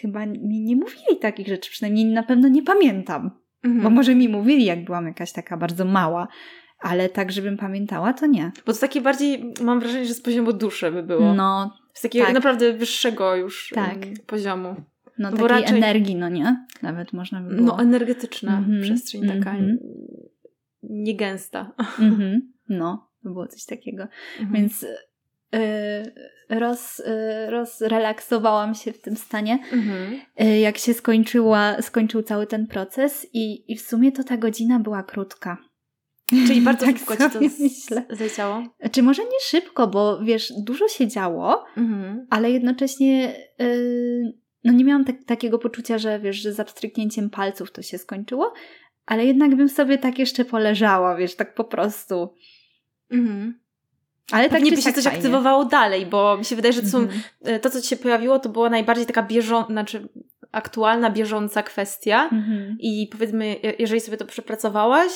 chyba 0.00 0.26
mi 0.26 0.60
nie 0.64 0.76
mówili 0.76 1.18
takich 1.20 1.48
rzeczy, 1.48 1.70
przynajmniej 1.70 2.04
na 2.06 2.22
pewno 2.22 2.48
nie 2.48 2.62
pamiętam. 2.62 3.30
Mhm. 3.64 3.82
Bo 3.82 3.90
może 3.90 4.14
mi 4.14 4.28
mówili, 4.28 4.64
jak 4.64 4.84
byłam 4.84 5.06
jakaś 5.06 5.32
taka 5.32 5.56
bardzo 5.56 5.84
mała, 5.84 6.28
ale 6.78 7.08
tak, 7.08 7.32
żebym 7.32 7.56
pamiętała, 7.56 8.12
to 8.12 8.26
nie. 8.26 8.52
Bo 8.66 8.72
to 8.72 8.78
takie 8.78 9.00
bardziej, 9.00 9.52
mam 9.62 9.80
wrażenie, 9.80 10.04
że 10.06 10.14
z 10.14 10.22
poziomu 10.22 10.52
duszy 10.52 10.90
by 10.90 11.02
było. 11.02 11.34
No, 11.34 11.76
Z 11.94 12.00
takiego 12.02 12.24
Tak. 12.24 12.34
naprawdę 12.34 12.72
wyższego 12.72 13.36
już 13.36 13.70
Tak. 13.74 13.96
poziomu. 14.26 14.74
No 15.18 15.30
Bo 15.30 15.36
takiej 15.36 15.48
raczej- 15.48 15.76
energii, 15.78 16.16
no 16.16 16.28
nie? 16.28 16.66
Nawet 16.82 17.12
można 17.12 17.40
by 17.40 17.54
było. 17.54 17.66
No, 17.66 17.80
energetyczna 17.82 18.58
Mhm, 18.58 18.82
przestrzeń 18.82 19.20
taka 19.26 19.50
mhm. 19.50 19.78
Niegęsta. 20.82 21.72
Mhm. 22.00 22.52
No, 22.68 23.08
było 23.24 23.46
coś 23.46 23.64
takiego. 23.64 24.02
Mhm. 24.40 24.52
Więc 24.60 24.82
y, 24.82 26.12
roz, 26.48 27.00
y, 27.00 27.50
rozrelaksowałam 27.50 28.74
się 28.74 28.92
w 28.92 29.00
tym 29.00 29.16
stanie, 29.16 29.58
Mhm. 29.72 30.20
y, 30.42 30.58
jak 30.58 30.78
się 30.78 30.94
skończyła, 30.94 31.82
skończył 31.82 32.22
cały 32.22 32.46
ten 32.46 32.66
proces 32.66 33.26
i, 33.32 33.72
i 33.72 33.76
w 33.76 33.80
sumie 33.82 34.12
to 34.12 34.24
ta 34.24 34.36
godzina 34.36 34.78
była 34.80 35.02
krótka. 35.02 35.58
Czyli 36.46 36.60
bardzo 36.70 36.86
Tak 36.86 36.96
szybko 36.98 37.16
ci 37.16 37.30
to 37.32 37.40
myślę. 37.60 38.02
zleciało? 38.10 38.62
Czy 38.92 39.02
może 39.02 39.22
nie 39.22 39.40
szybko, 39.42 39.86
bo 39.86 40.20
wiesz, 40.24 40.52
dużo 40.58 40.88
się 40.88 41.08
działo, 41.08 41.64
Mhm. 41.76 42.26
ale 42.30 42.50
jednocześnie 42.50 43.34
y, 43.60 44.32
no 44.64 44.72
nie 44.72 44.84
miałam 44.84 45.04
tak, 45.04 45.16
takiego 45.26 45.58
poczucia, 45.58 45.98
że 45.98 46.20
wiesz, 46.20 46.36
że 46.36 46.52
za 46.52 46.64
pstryknięciem 46.64 47.30
palców 47.30 47.72
to 47.72 47.82
się 47.82 47.98
skończyło, 47.98 48.52
ale 49.06 49.24
jednak 49.26 49.54
bym 49.56 49.68
sobie 49.68 49.98
tak 49.98 50.18
jeszcze 50.18 50.44
poleżała, 50.44 51.16
wiesz, 51.16 51.34
tak 51.34 51.54
po 51.54 51.64
prostu. 51.64 52.34
Mhm. 53.10 53.60
Ale 54.32 54.50
tak 54.50 54.64
czy 54.64 54.70
by 54.70 54.76
się 54.76 54.82
siak 54.82 54.94
coś 54.94 55.04
fajnie. 55.04 55.18
aktywowało 55.18 55.64
dalej, 55.64 56.06
bo 56.06 56.36
mi 56.38 56.44
się 56.44 56.56
wydaje, 56.56 56.72
że 56.72 56.82
to, 56.82 56.88
są, 56.88 56.98
Mhm. 56.98 57.20
e, 57.44 57.60
to 57.60 57.70
co 57.70 57.80
ci 57.80 57.88
się 57.88 57.96
pojawiło, 57.96 58.38
to 58.38 58.48
była 58.48 58.70
najbardziej 58.70 59.06
taka 59.06 59.22
bieżąca, 59.22 59.72
znaczy 59.72 60.08
aktualna, 60.52 61.10
bieżąca 61.10 61.62
kwestia. 61.62 62.24
Mhm. 62.32 62.76
I 62.80 63.08
powiedzmy, 63.12 63.46
je- 63.46 63.74
jeżeli 63.78 64.00
sobie 64.00 64.16
to 64.16 64.26
przepracowałaś, 64.26 65.10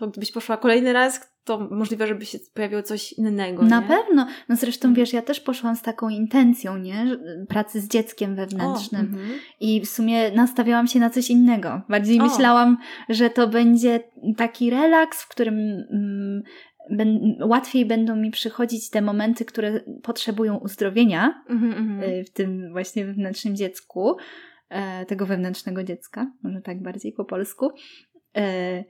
to 0.00 0.08
gdybyś 0.08 0.32
poszła 0.32 0.56
kolejny 0.56 0.92
raz, 0.92 1.30
to 1.44 1.68
możliwe, 1.70 2.06
żeby 2.06 2.26
się 2.26 2.38
pojawiło 2.54 2.82
coś 2.82 3.12
innego. 3.12 3.62
Na 3.62 3.80
nie? 3.80 3.86
pewno. 3.88 4.26
No 4.48 4.56
zresztą 4.56 4.88
Mhm. 4.88 4.94
wiesz, 4.94 5.12
ja 5.12 5.22
też 5.22 5.40
poszłam 5.40 5.76
z 5.76 5.82
taką 5.82 6.08
intencją, 6.08 6.78
nie? 6.78 7.06
Że- 7.06 7.18
Pracy 7.48 7.80
z 7.80 7.88
dzieckiem 7.88 8.36
wewnętrznym. 8.36 9.00
O, 9.00 9.18
mhm. 9.18 9.38
I 9.60 9.80
w 9.80 9.88
sumie 9.88 10.30
nastawiałam 10.30 10.86
się 10.86 10.98
na 11.00 11.10
coś 11.10 11.30
innego. 11.30 11.80
Bardziej 11.88 12.20
O. 12.20 12.24
myślałam, 12.24 12.76
że 13.08 13.30
to 13.30 13.48
będzie 13.48 14.00
taki 14.36 14.70
relaks, 14.70 15.22
w 15.22 15.28
którym 15.28 15.54
mm, 15.90 16.42
ben, 16.90 17.36
łatwiej 17.42 17.86
będą 17.86 18.16
mi 18.16 18.30
przychodzić 18.30 18.90
te 18.90 19.02
momenty, 19.02 19.44
które 19.44 19.80
potrzebują 20.02 20.56
uzdrowienia 20.56 21.42
Mhm, 21.48 21.72
mhm. 21.72 22.10
y, 22.10 22.24
w 22.24 22.30
tym 22.30 22.72
właśnie 22.72 23.04
wewnętrznym 23.04 23.56
dziecku, 23.56 24.16
e, 24.68 25.06
tego 25.06 25.26
wewnętrznego 25.26 25.84
dziecka, 25.84 26.32
może 26.42 26.60
tak 26.60 26.82
bardziej 26.82 27.12
po 27.12 27.24
polsku. 27.24 27.70
E, 28.36 28.84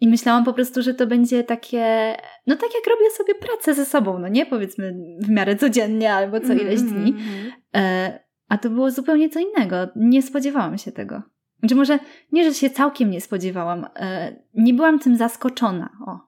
I 0.00 0.08
myślałam 0.08 0.44
po 0.44 0.52
prostu, 0.52 0.82
że 0.82 0.94
to 0.94 1.06
będzie 1.06 1.44
takie, 1.44 2.16
no 2.46 2.56
tak 2.56 2.70
jak 2.74 2.86
robię 2.90 3.10
sobie 3.16 3.34
pracę 3.34 3.74
ze 3.74 3.84
sobą, 3.86 4.18
no 4.18 4.28
nie 4.28 4.46
powiedzmy 4.46 4.94
w 5.18 5.28
miarę 5.30 5.56
codziennie 5.56 6.14
albo 6.14 6.40
co 6.40 6.52
ileś 6.52 6.80
Mhm, 6.80 7.02
dni. 7.02 7.10
mhm. 7.10 7.52
E, 7.76 8.20
a 8.48 8.58
to 8.58 8.70
było 8.70 8.90
zupełnie 8.90 9.28
co 9.30 9.40
innego. 9.40 9.76
Nie 9.96 10.22
spodziewałam 10.22 10.78
się 10.78 10.92
tego. 10.92 11.22
Znaczy 11.60 11.74
może 11.74 11.98
nie, 12.32 12.44
że 12.44 12.54
się 12.54 12.70
całkiem 12.70 13.10
nie 13.10 13.20
spodziewałam. 13.20 13.86
E, 13.96 14.36
nie 14.54 14.74
byłam 14.74 14.98
tym 14.98 15.16
zaskoczona. 15.16 15.90
O, 16.06 16.18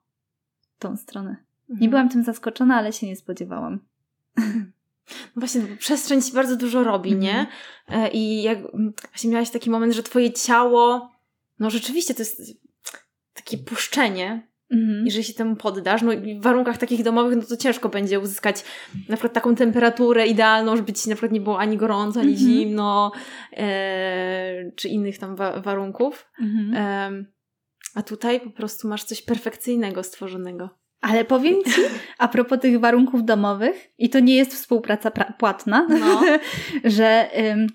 tą 0.78 0.96
stronę. 0.96 1.36
Nie 1.68 1.74
Mhm. 1.74 1.90
byłam 1.90 2.08
tym 2.08 2.22
zaskoczona, 2.24 2.76
ale 2.76 2.92
się 2.92 3.06
nie 3.06 3.16
spodziewałam. 3.16 3.78
No 4.36 4.42
Właśnie, 5.36 5.60
bo 5.60 5.76
przestrzeń 5.76 6.22
ci 6.22 6.32
bardzo 6.32 6.56
dużo 6.56 6.84
robi, 6.84 7.16
nie? 7.16 7.46
Mhm. 7.88 8.04
E, 8.04 8.08
I 8.10 8.42
jak 8.42 8.58
mm, 8.58 8.92
właśnie 9.08 9.30
miałaś 9.30 9.50
taki 9.50 9.70
moment, 9.70 9.92
że 9.94 10.02
twoje 10.02 10.32
ciało, 10.32 11.10
no 11.58 11.70
rzeczywiście 11.70 12.14
to 12.14 12.22
jest 12.22 12.42
takie 13.34 13.58
puszczenie, 13.58 14.48
Mhm. 14.72 15.04
jeżeli 15.04 15.24
się 15.24 15.34
temu 15.34 15.56
poddasz. 15.56 16.02
No 16.02 16.12
i 16.12 16.38
w 16.38 16.42
warunkach 16.42 16.78
takich 16.78 17.02
domowych, 17.02 17.36
no 17.36 17.42
to 17.42 17.56
ciężko 17.56 17.88
będzie 17.88 18.20
uzyskać 18.20 18.64
na 19.08 19.16
przykład 19.16 19.32
taką 19.32 19.54
temperaturę 19.54 20.26
idealną, 20.26 20.76
żeby 20.76 20.92
ci 20.92 21.08
na 21.08 21.14
przykład 21.14 21.32
nie 21.32 21.40
było 21.40 21.58
ani 21.58 21.76
gorąco, 21.76 22.20
ani 22.20 22.32
Mhm. 22.32 22.48
zimno, 22.50 23.12
e, 23.56 24.70
czy 24.76 24.88
innych 24.88 25.18
tam 25.18 25.36
wa- 25.36 25.60
warunków. 25.60 26.30
Mhm. 26.40 26.74
Em, 26.76 27.26
a 27.94 28.02
tutaj 28.02 28.40
po 28.40 28.50
prostu 28.50 28.88
masz 28.88 29.04
coś 29.04 29.22
perfekcyjnego 29.22 30.02
stworzonego. 30.02 30.70
Ale 31.00 31.24
powiem 31.24 31.54
Ci, 31.64 31.80
a 32.18 32.28
propos 32.28 32.60
tych 32.60 32.80
warunków 32.80 33.24
domowych, 33.24 33.88
i 33.98 34.10
to 34.10 34.20
nie 34.20 34.36
jest 34.36 34.54
współpraca 34.54 35.10
pra- 35.10 35.32
płatna, 35.38 35.86
No. 36.00 36.20
że 36.96 37.28
ym, 37.50 37.66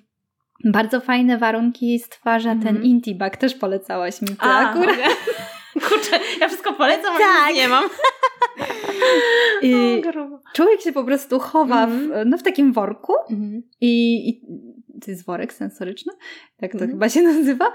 bardzo 0.65 1.01
fajne 1.01 1.37
warunki 1.37 1.99
stwarza 1.99 2.51
Mhm. 2.51 2.75
ten 2.75 2.85
Intibag. 2.85 3.37
Też 3.37 3.55
polecałaś 3.55 4.21
mi 4.21 4.27
to 4.27 4.35
A, 4.43 4.69
akurat. 4.69 4.87
mogę? 4.87 5.03
Kurczę, 5.89 6.19
ja 6.41 6.47
wszystko 6.47 6.73
polecam, 6.73 7.13
ale 7.15 7.19
Tak. 7.25 7.55
nie 7.55 7.67
mam. 7.67 7.83
I 9.61 10.01
człowiek 10.55 10.81
się 10.81 10.91
po 10.91 11.03
prostu 11.03 11.39
chowa 11.39 11.87
w, 11.87 11.91
Mhm. 11.93 12.29
no, 12.29 12.37
w 12.37 12.43
takim 12.43 12.73
worku 12.73 13.13
Mhm. 13.29 13.63
i, 13.81 14.29
i 14.29 14.41
to 15.05 15.11
jest 15.11 15.25
worek 15.25 15.53
sensoryczny, 15.53 16.13
tak 16.57 16.71
to 16.71 16.77
Mhm. 16.77 16.91
chyba 16.91 17.09
się 17.09 17.21
nazywa. 17.31 17.71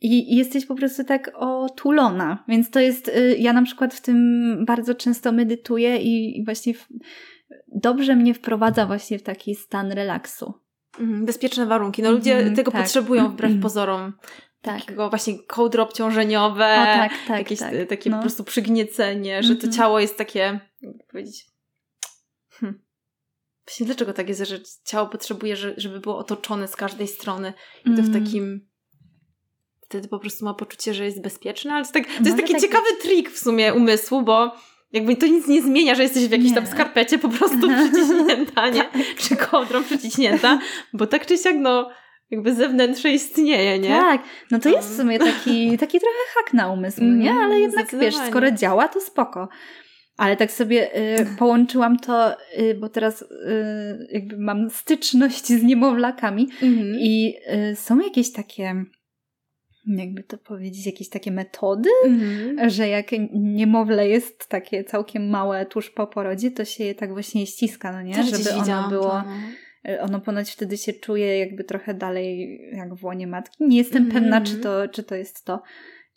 I, 0.00 0.32
I 0.32 0.36
jesteś 0.36 0.66
po 0.66 0.74
prostu 0.74 1.04
tak 1.04 1.30
otulona. 1.34 2.44
Więc 2.48 2.70
to 2.70 2.80
jest, 2.80 3.08
y, 3.08 3.36
ja 3.38 3.52
na 3.52 3.62
przykład 3.62 3.94
w 3.94 4.00
tym 4.00 4.56
bardzo 4.66 4.94
często 4.94 5.32
medytuję 5.32 5.96
i, 5.96 6.38
i 6.40 6.44
właśnie 6.44 6.74
w, 6.74 6.88
dobrze 7.74 8.16
mnie 8.16 8.34
wprowadza 8.34 8.86
właśnie 8.86 9.18
w 9.18 9.22
taki 9.22 9.54
stan 9.54 9.92
relaksu. 9.92 10.54
Mhm, 11.00 11.24
Bezpieczne 11.26 11.66
warunki. 11.66 12.02
No 12.02 12.10
ludzie 12.10 12.36
Mhm, 12.36 12.56
tego 12.56 12.70
tak. 12.70 12.82
potrzebują 12.82 13.28
wbrew 13.32 13.62
pozorom. 13.62 14.12
Tak. 14.62 14.80
Takiego 14.80 15.10
właśnie 15.10 15.38
kołdry 15.38 15.82
obciążeniowe, 15.82 16.64
O 16.80 16.84
tak, 16.84 17.12
tak, 17.28 17.38
jakieś 17.38 17.58
tak. 17.58 17.74
e, 17.74 17.86
takie 17.86 18.10
No. 18.10 18.16
po 18.16 18.22
prostu 18.22 18.44
przygniecenie, 18.44 19.42
że 19.42 19.48
to 19.48 19.54
Mhm. 19.66 19.72
ciało 19.72 20.00
jest 20.00 20.16
takie, 20.18 20.60
jak 20.82 21.06
powiedzieć, 21.10 21.46
hmm. 22.50 22.82
Właśnie 23.66 23.86
dlaczego 23.86 24.12
tak 24.12 24.28
jest, 24.28 24.40
że 24.44 24.58
ciało 24.84 25.08
potrzebuje, 25.08 25.56
że- 25.56 25.74
żeby 25.76 26.00
było 26.00 26.18
otoczone 26.18 26.68
z 26.68 26.76
każdej 26.76 27.08
strony 27.08 27.52
i 27.80 27.90
to 27.96 28.02
w 28.02 28.06
Mhm. 28.06 28.24
takim 28.24 28.68
wtedy 29.80 30.08
po 30.08 30.18
prostu 30.18 30.44
ma 30.44 30.54
poczucie, 30.54 30.94
że 30.94 31.04
jest 31.04 31.22
bezpieczne, 31.22 31.72
ale 31.72 31.84
to, 31.86 31.92
tak, 31.92 32.06
to 32.06 32.24
jest 32.24 32.36
taki 32.36 32.52
tak 32.52 32.62
ciekawy 32.62 32.86
trik 33.02 33.30
w 33.30 33.38
sumie 33.38 33.74
umysłu, 33.74 34.22
bo 34.22 34.52
jakby 34.92 35.16
to 35.16 35.26
nic 35.26 35.48
nie 35.48 35.62
zmienia, 35.62 35.94
że 35.94 36.02
jesteś 36.02 36.28
w 36.28 36.30
jakiejś 36.30 36.54
tam 36.54 36.64
Nie. 36.64 36.70
skarpecie 36.70 37.18
po 37.18 37.28
prostu 37.28 37.68
przyciśnięta, 37.70 38.68
nie? 38.68 38.84
Czy 39.18 39.36
kołdrą 39.36 39.84
przyciśnięta, 39.84 40.58
bo 40.92 41.06
tak 41.06 41.26
czy 41.26 41.38
siak, 41.38 41.56
no 41.56 41.90
jakby 42.30 42.54
zewnętrzne 42.54 43.12
istnieje, 43.12 43.78
nie? 43.78 43.88
Tak, 43.88 44.22
no 44.50 44.58
to 44.58 44.68
jest 44.68 44.88
w 44.88 44.90
Um. 44.90 45.00
sumie 45.00 45.18
taki, 45.18 45.78
taki 45.78 46.00
trochę 46.00 46.18
hak 46.34 46.54
na 46.54 46.72
umysł, 46.72 47.04
nie? 47.04 47.30
Mhm, 47.30 47.38
Ale 47.38 47.60
jednak 47.60 47.96
wiesz, 48.00 48.16
skoro 48.16 48.50
działa, 48.50 48.88
to 48.88 49.00
spoko. 49.00 49.48
Ale 50.16 50.36
tak 50.36 50.52
sobie 50.52 50.96
y, 51.20 51.26
połączyłam 51.38 51.98
to, 51.98 52.32
y, 52.58 52.74
bo 52.80 52.88
teraz 52.88 53.22
y, 53.22 53.26
jakby 54.12 54.38
mam 54.38 54.70
styczność 54.70 55.46
z 55.46 55.62
niemowlakami 55.62 56.48
Mhm. 56.62 56.94
i 57.00 57.34
y, 57.72 57.76
są 57.76 57.98
jakieś 58.00 58.32
takie, 58.32 58.84
jakby 59.86 60.22
to 60.22 60.38
powiedzieć, 60.38 60.86
jakieś 60.86 61.08
takie 61.08 61.30
metody, 61.32 61.88
Mhm. 62.04 62.70
że 62.70 62.88
jak 62.88 63.06
niemowlę 63.34 64.08
jest 64.08 64.48
takie 64.48 64.84
całkiem 64.84 65.28
małe 65.28 65.66
tuż 65.66 65.90
po 65.90 66.06
porodzie, 66.06 66.50
to 66.50 66.64
się 66.64 66.84
je 66.84 66.94
tak 66.94 67.12
właśnie 67.12 67.46
ściska, 67.46 67.92
no 67.92 68.02
nie? 68.02 68.14
Też 68.14 68.30
Żeby 68.30 68.50
ono 68.52 68.88
było... 68.88 69.10
to, 69.10 69.22
no. 69.22 69.92
Y, 69.92 70.00
ono 70.00 70.20
ponoć 70.20 70.50
wtedy 70.50 70.76
się 70.76 70.92
czuje 70.92 71.38
jakby 71.38 71.64
trochę 71.64 71.94
dalej 71.94 72.60
jak 72.72 72.94
w 72.94 73.04
łonie 73.04 73.26
matki. 73.26 73.56
Nie 73.64 73.76
jestem 73.78 74.02
Mhm. 74.04 74.22
pewna, 74.22 74.40
czy 74.40 74.56
to, 74.56 74.88
czy 74.88 75.02
to 75.02 75.14
jest 75.14 75.44
to. 75.44 75.62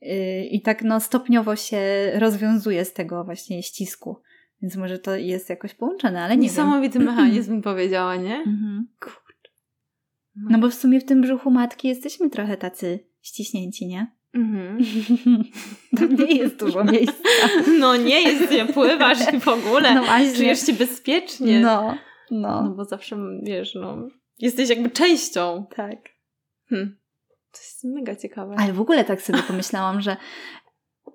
Y, 0.01 0.45
I 0.51 0.61
tak 0.61 0.83
no 0.83 0.99
stopniowo 0.99 1.55
się 1.55 2.11
rozwiązuje 2.13 2.85
z 2.85 2.93
tego 2.93 3.23
właśnie 3.23 3.63
ścisku. 3.63 4.21
Więc 4.61 4.75
może 4.75 4.99
to 4.99 5.15
jest 5.15 5.49
jakoś 5.49 5.73
połączone, 5.73 6.21
ale 6.21 6.29
nie 6.37 6.41
wiem. 6.41 6.41
Niesamowity 6.41 6.99
mechanizm 6.99 7.51
bym 7.51 7.61
powiedziała, 7.61 8.15
nie? 8.15 8.35
Mhm. 8.35 8.87
No 10.49 10.59
bo 10.59 10.69
w 10.69 10.73
sumie 10.73 10.99
w 10.99 11.05
tym 11.05 11.21
brzuchu 11.21 11.51
matki 11.51 11.87
jesteśmy 11.87 12.29
trochę 12.29 12.57
tacy 12.57 12.99
ściśnięci, 13.25 13.87
nie? 13.87 14.11
Mhm. 14.33 14.77
Tam 15.97 16.15
nie 16.15 16.35
jest 16.35 16.59
dużo 16.59 16.83
miejsca. 16.93 17.23
No 17.79 17.95
nie 17.95 18.21
jest, 18.21 18.51
nie 18.51 18.65
pływasz 18.65 19.33
i 19.33 19.39
w 19.39 19.47
ogóle. 19.47 19.95
No 19.95 20.03
właśnie. 20.03 20.33
Czujesz 20.35 20.65
się 20.65 20.73
bezpiecznie. 20.73 21.59
No, 21.59 21.97
No 22.31 22.61
no, 22.63 22.73
bo 22.77 22.85
zawsze, 22.85 23.17
wiesz, 23.43 23.75
no 23.75 24.07
jesteś 24.39 24.69
jakby 24.69 24.89
częścią. 24.89 25.65
tak. 25.75 26.09
Hm. 26.69 26.97
To 27.51 27.59
jest 27.59 27.83
mega 27.83 28.15
ciekawe. 28.15 28.55
Ale 28.57 28.73
w 28.73 28.81
ogóle 28.81 29.03
tak 29.03 29.21
sobie 29.21 29.39
pomyślałam, 29.43 30.01
że, 30.01 30.17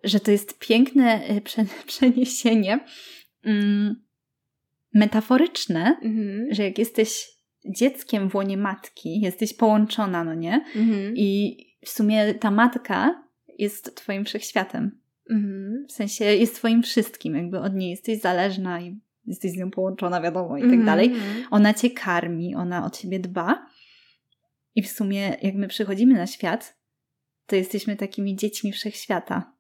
że 0.05 0.21
to 0.21 0.31
jest 0.31 0.59
piękne 0.59 1.31
y, 1.37 1.41
prze, 1.41 1.65
przeniesienie 1.87 2.81
mm, 3.45 4.03
metaforyczne, 4.95 5.97
Mhm. 6.03 6.55
że 6.55 6.63
jak 6.65 6.79
jesteś 6.79 7.29
dzieckiem 7.77 8.31
w 8.31 8.35
łonie 8.35 8.57
matki, 8.57 9.21
jesteś 9.21 9.55
połączona, 9.55 10.25
no 10.25 10.35
nie? 10.35 10.55
Mhm. 10.77 11.15
I 11.17 11.57
w 11.85 11.89
sumie 11.89 12.35
ta 12.35 12.51
matka 12.51 13.25
jest 13.59 13.95
twoim 13.97 14.25
wszechświatem. 14.25 15.01
Mhm. 15.31 15.87
W 15.89 15.93
sensie 15.93 16.25
jest 16.25 16.55
twoim 16.55 16.83
wszystkim, 16.83 17.35
jakby 17.35 17.59
od 17.59 17.75
niej 17.75 17.91
jesteś 17.91 18.21
zależna 18.21 18.81
i 18.81 19.01
jesteś 19.27 19.53
z 19.53 19.57
nią 19.57 19.71
połączona, 19.71 20.21
wiadomo, 20.21 20.57
i 20.57 20.61
tak 20.61 20.71
Mhm. 20.71 20.87
dalej. 20.87 21.13
Ona 21.51 21.75
cię 21.75 21.91
karmi, 21.91 22.55
ona 22.55 22.87
o 22.87 22.91
ciebie 22.91 23.21
dba. 23.21 23.67
I 24.75 24.83
w 24.83 24.89
sumie, 24.89 25.37
jak 25.43 25.55
my 25.55 25.69
przychodzimy 25.69 26.15
na 26.15 26.27
świat, 26.27 26.77
to 27.47 27.57
jesteśmy 27.57 27.97
takimi 27.97 28.37
dziećmi 28.37 28.73
wszechświata. 28.73 29.53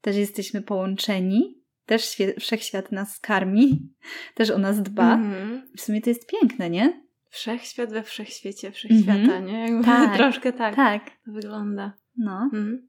Też 0.00 0.16
jesteśmy 0.16 0.62
połączeni 0.62 1.62
też 1.86 2.16
wszechświat 2.40 2.92
nas 2.92 3.20
karmi, 3.20 3.92
też 4.34 4.50
o 4.50 4.58
nas 4.58 4.82
dba. 4.82 5.14
Mhm. 5.14 5.68
W 5.76 5.80
sumie 5.80 6.00
to 6.00 6.10
jest 6.10 6.30
piękne, 6.30 6.70
nie? 6.70 7.05
Wszechświat 7.28 7.90
we 7.92 8.02
wszechświecie 8.02 8.70
wszechświata, 8.72 9.18
Mhm. 9.18 9.46
nie? 9.46 9.60
Jakby 9.60 9.84
Tak. 9.92 10.16
Troszkę 10.16 10.52
tak, 10.52 10.76
Tak. 10.76 11.04
to 11.24 11.32
wygląda. 11.32 11.92
No. 12.16 12.40
Mhm. 12.42 12.88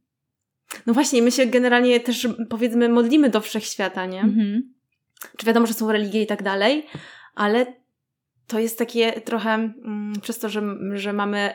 No 0.86 0.94
właśnie, 0.94 1.22
my 1.22 1.32
się 1.32 1.46
generalnie 1.46 2.00
też 2.00 2.28
powiedzmy 2.50 2.90
modlimy 2.90 3.30
do 3.30 3.42
wszechświata, 3.42 4.06
nie? 4.06 4.22
Mhm. 4.22 4.74
Czy 5.38 5.46
wiadomo, 5.46 5.68
że 5.68 5.74
są 5.74 5.92
religie 5.92 6.22
i 6.22 6.28
tak 6.28 6.44
dalej, 6.44 6.86
ale 7.36 7.66
to 8.48 8.60
jest 8.60 8.78
takie 8.80 9.22
trochę 9.22 9.54
mm, 9.54 10.14
przez 10.22 10.40
to, 10.40 10.50
że, 10.50 10.62
że 10.94 11.14
mamy 11.14 11.54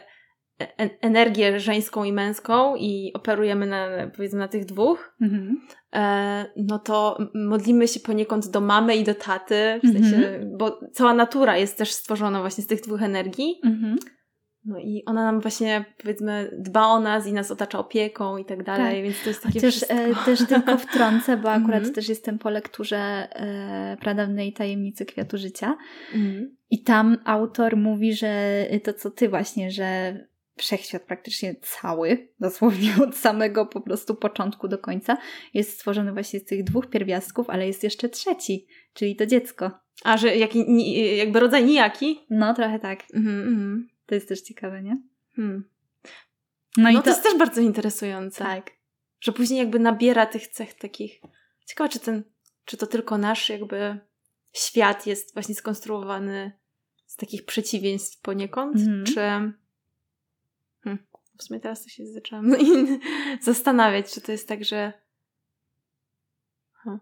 energię 1.01 1.61
żeńską 1.61 2.05
i 2.05 2.13
męską 2.13 2.77
i 2.77 3.11
operujemy 3.15 3.67
na, 3.67 3.89
powiedzmy 4.17 4.39
na 4.39 4.49
tych 4.49 4.65
dwóch, 4.65 5.17
Mhm. 5.23 5.57
e, 5.95 6.45
no 6.57 6.79
to 6.79 7.19
modlimy 7.35 7.89
się 7.89 8.01
poniekąd 8.01 8.49
do 8.51 8.61
mamy 8.61 8.97
i 8.97 9.05
do 9.05 9.15
taty, 9.15 9.81
w 9.83 9.85
Mhm. 9.87 10.05
sensie, 10.05 10.41
bo 10.59 10.81
cała 10.93 11.15
natura 11.15 11.57
jest 11.57 11.79
też 11.79 11.93
stworzona 11.93 12.41
właśnie 12.41 12.65
z 12.65 12.67
tych 12.67 12.81
dwóch 12.81 13.03
energii. 13.03 13.61
Mhm. 13.65 13.97
No 14.65 14.79
i 14.79 15.03
ona 15.07 15.25
nam 15.25 15.41
właśnie, 15.41 15.85
powiedzmy, 16.03 16.51
dba 16.59 16.87
o 16.87 17.01
nas 17.01 17.27
i 17.27 17.33
nas 17.33 17.51
otacza 17.51 17.79
opieką 17.79 18.37
i 18.37 18.45
tak 18.45 18.63
dalej, 18.63 18.95
Tak. 18.95 19.03
więc 19.03 19.23
to 19.23 19.29
jest 19.31 19.43
takie 19.43 19.55
Chociaż 19.61 19.75
wszystko. 19.75 19.95
e, 19.95 20.15
też 20.25 20.47
tylko 20.49 20.77
wtrącę, 20.79 21.37
bo 21.37 21.51
akurat 21.61 21.77
Mhm. 21.79 21.95
też 21.95 22.09
jestem 22.09 22.39
po 22.39 22.51
lekturze 22.51 22.97
e, 22.99 23.97
pradawnej 24.01 24.53
tajemnicy 24.53 25.07
kwiatu 25.07 25.39
życia. 25.39 25.77
Mhm. 26.15 26.57
I 26.71 26.83
tam 26.83 27.19
autor 27.25 27.77
mówi, 27.77 28.15
że 28.15 28.65
to 28.85 28.93
co 28.93 29.11
ty 29.11 29.29
właśnie, 29.29 29.71
że 29.71 30.19
wszechświat 30.63 31.03
praktycznie 31.03 31.55
cały, 31.63 32.29
dosłownie 32.41 32.95
od 33.03 33.17
samego 33.17 33.67
po 33.67 33.81
prostu 33.81 34.15
początku 34.15 34.69
do 34.69 34.79
końca, 34.79 35.17
jest 35.55 35.73
stworzony 35.73 36.13
właśnie 36.13 36.41
z 36.41 36.45
tych 36.45 36.65
dwóch 36.65 36.87
pierwiastków, 36.91 37.51
ale 37.51 37.67
jest 37.67 37.83
jeszcze 37.83 38.09
trzeci, 38.09 38.67
czyli 38.95 39.17
to 39.17 39.27
dziecko. 39.27 39.71
A 40.05 40.17
że 40.17 40.37
jaki, 40.37 40.71
ni, 40.71 41.17
jakby 41.17 41.41
rodzaj 41.41 41.65
nijaki? 41.65 42.21
No, 42.31 42.55
trochę 42.55 42.79
tak. 42.79 43.03
Mhm, 43.15 43.41
mhm. 43.49 43.89
To 44.07 44.15
jest 44.15 44.29
też 44.29 44.41
ciekawe, 44.41 44.83
nie? 44.83 45.03
Hmm. 45.37 45.65
No, 46.77 46.83
No, 46.83 46.91
i 46.91 46.95
to... 46.95 47.03
to, 47.03 47.11
jest 47.11 47.23
też 47.23 47.39
bardzo 47.39 47.61
interesujące. 47.61 48.45
tak. 48.45 48.71
Że 49.21 49.33
później 49.33 49.59
jakby 49.59 49.79
nabiera 49.79 50.27
tych 50.27 50.47
cech 50.47 50.75
takich. 50.75 51.21
Ciekawe, 51.67 51.89
czy 51.91 51.99
ten, 51.99 52.23
czy 52.65 52.77
to 52.77 52.87
tylko 52.87 53.19
nasz 53.19 53.49
jakby 53.49 53.99
świat 54.53 55.07
jest 55.07 55.35
właśnie 55.35 55.55
skonstruowany 55.55 56.53
z 57.07 57.17
takich 57.17 57.45
przeciwieństw 57.45 58.21
poniekąd, 58.21 58.77
Mhm. 58.77 59.05
czy. 59.05 59.53
Hmm. 60.85 61.07
W 61.39 61.43
sumie 61.43 61.61
teraz 61.61 61.83
to 61.83 61.89
się 61.89 62.07
zaczęłam 62.07 62.47
zastanawiać, 63.43 64.13
czy 64.15 64.21
to 64.21 64.33
jest 64.33 64.49
tak, 64.49 64.65
że. 64.65 64.93
Huh. 66.73 66.99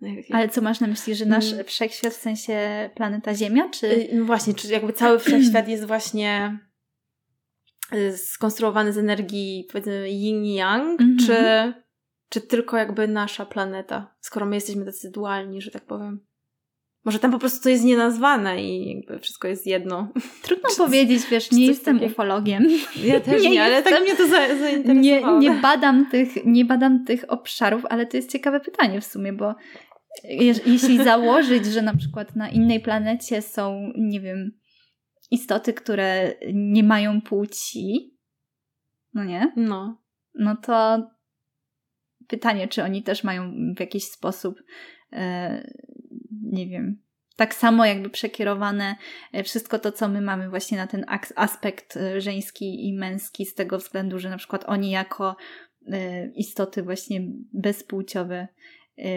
No 0.00 0.08
Ale 0.32 0.48
co 0.48 0.62
masz 0.62 0.80
na 0.80 0.86
myśli, 0.86 1.14
że 1.14 1.26
nasz 1.26 1.52
Mm. 1.52 1.64
wszechświat 1.64 2.12
w 2.12 2.16
sensie 2.20 2.90
planeta 2.94 3.34
Ziemia, 3.34 3.68
czy... 3.70 3.86
Y, 3.86 4.08
No 4.14 4.24
właśnie, 4.24 4.54
czy 4.54 4.68
jakby 4.68 4.92
cały 4.92 5.18
wszechświat 5.18 5.68
jest 5.68 5.84
właśnie 5.86 6.58
y, 7.94 8.16
skonstruowany 8.18 8.92
z 8.92 8.98
energii 8.98 9.68
powiedzmy 9.72 10.10
yin 10.10 10.44
i 10.44 10.54
yang, 10.54 11.00
Mhm. 11.00 11.18
czy, 11.18 11.72
czy 12.28 12.40
tylko 12.40 12.76
jakby 12.76 13.08
nasza 13.08 13.46
planeta, 13.46 14.16
skoro 14.20 14.46
my 14.46 14.54
jesteśmy 14.54 14.84
tacy 14.84 15.10
dualni, 15.10 15.62
że 15.62 15.70
tak 15.70 15.84
powiem. 15.84 16.26
Może 17.06 17.18
tam 17.18 17.30
po 17.30 17.38
prostu 17.38 17.62
to 17.62 17.68
jest 17.68 17.84
nienazwane 17.84 18.62
i 18.62 18.96
jakby 18.96 19.18
wszystko 19.18 19.48
jest 19.48 19.66
jedno. 19.66 20.12
Trudno 20.42 20.68
czy- 20.70 20.76
powiedzieć, 20.76 21.22
wiesz, 21.30 21.50
nie 21.52 21.66
jestem 21.66 21.96
takiego? 21.96 22.12
ufologiem. 22.12 22.66
Ja 23.04 23.20
też 23.20 23.42
nie, 23.42 23.50
Nie 23.50 23.62
ale 23.64 23.82
tak 23.82 23.92
jestem- 23.92 24.02
mnie 24.02 24.16
to 24.16 24.28
za, 24.28 24.46
Nie, 24.46 24.58
zainteresowało. 24.58 25.40
nie, 25.40 25.50
badam 25.50 26.10
tych, 26.10 26.44
nie 26.44 26.64
badam 26.64 27.04
tych 27.04 27.24
obszarów, 27.32 27.82
ale 27.90 28.06
to 28.06 28.16
jest 28.16 28.32
ciekawe 28.32 28.60
pytanie 28.60 29.00
w 29.00 29.04
sumie, 29.04 29.32
bo 29.32 29.54
je, 30.24 30.54
jeśli 30.66 31.04
założyć, 31.04 31.66
że 31.66 31.82
na 31.82 31.96
przykład 31.96 32.36
na 32.36 32.48
innej 32.48 32.80
planecie 32.80 33.42
są, 33.42 33.92
nie 33.98 34.20
wiem, 34.20 34.50
istoty, 35.30 35.72
które 35.72 36.34
nie 36.54 36.82
mają 36.82 37.20
płci, 37.20 38.16
no 39.14 39.24
nie? 39.24 39.52
No. 39.56 40.02
No 40.34 40.56
to 40.56 41.06
pytanie, 42.28 42.68
czy 42.68 42.82
oni 42.82 43.02
też 43.02 43.24
mają 43.24 43.52
w 43.76 43.80
jakiś 43.80 44.04
sposób, 44.04 44.54
e, 45.12 45.70
nie 46.42 46.66
wiem, 46.66 47.06
tak 47.36 47.54
samo 47.54 47.84
jakby 47.84 48.10
przekierowane 48.10 48.96
e, 49.32 49.44
wszystko 49.44 49.78
to, 49.78 49.92
co 49.92 50.08
my 50.08 50.20
mamy 50.20 50.50
właśnie 50.50 50.78
na 50.78 50.86
ten 50.86 51.04
aspekt 51.36 51.96
e, 51.96 52.20
żeński 52.20 52.88
i 52.88 52.92
męski, 52.92 53.46
z 53.46 53.54
tego 53.54 53.78
względu, 53.78 54.18
że 54.18 54.30
na 54.30 54.36
przykład 54.38 54.64
oni 54.66 54.90
jako 54.90 55.36
e, 55.92 56.26
istoty 56.26 56.82
właśnie 56.82 57.20
bezpłciowe 57.52 58.48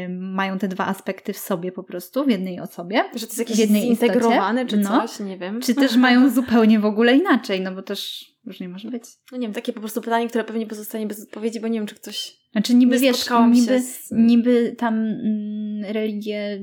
mają 0.10 0.58
te 0.58 0.68
dwa 0.68 0.86
aspekty 0.86 1.34
w 1.34 1.38
sobie 1.38 1.72
po 1.72 1.84
prostu, 1.84 2.26
w 2.26 2.30
jednej 2.30 2.60
osobie. 2.60 3.04
Że 3.16 3.28
to 3.28 3.34
jest 3.34 3.40
jakieś 3.40 3.56
zintegrowane 3.56 4.64
istocie? 4.64 4.84
czy 4.84 4.90
No. 4.90 5.08
coś, 5.08 5.20
nie 5.20 5.38
wiem. 5.38 5.62
Czy 5.62 5.76
też 5.76 5.96
mają 5.96 6.30
zupełnie 6.30 6.80
w 6.80 6.86
ogóle 6.86 7.18
inaczej, 7.18 7.62
no 7.62 7.72
bo 7.72 7.82
też 7.82 8.26
różnie 8.46 8.70
może 8.70 8.92
być. 8.92 9.04
No 9.32 9.38
nie 9.38 9.48
wiem, 9.48 9.54
takie 9.54 9.74
po 9.74 9.80
prostu 9.80 10.02
pytanie, 10.02 10.28
które 10.28 10.44
pewnie 10.44 10.68
pozostanie 10.68 11.08
bez 11.08 11.24
odpowiedzi, 11.24 11.60
bo 11.60 11.68
nie 11.68 11.80
wiem, 11.80 11.88
czy 11.88 11.96
ktoś 11.96 12.40
Znaczy 12.52 12.76
niby 12.76 13.00
wiesz, 13.00 13.26
niby, 13.52 13.82
z... 13.82 14.12
niby 14.12 14.76
tam 14.78 14.94
mm, 14.96 15.94
religie 15.94 16.62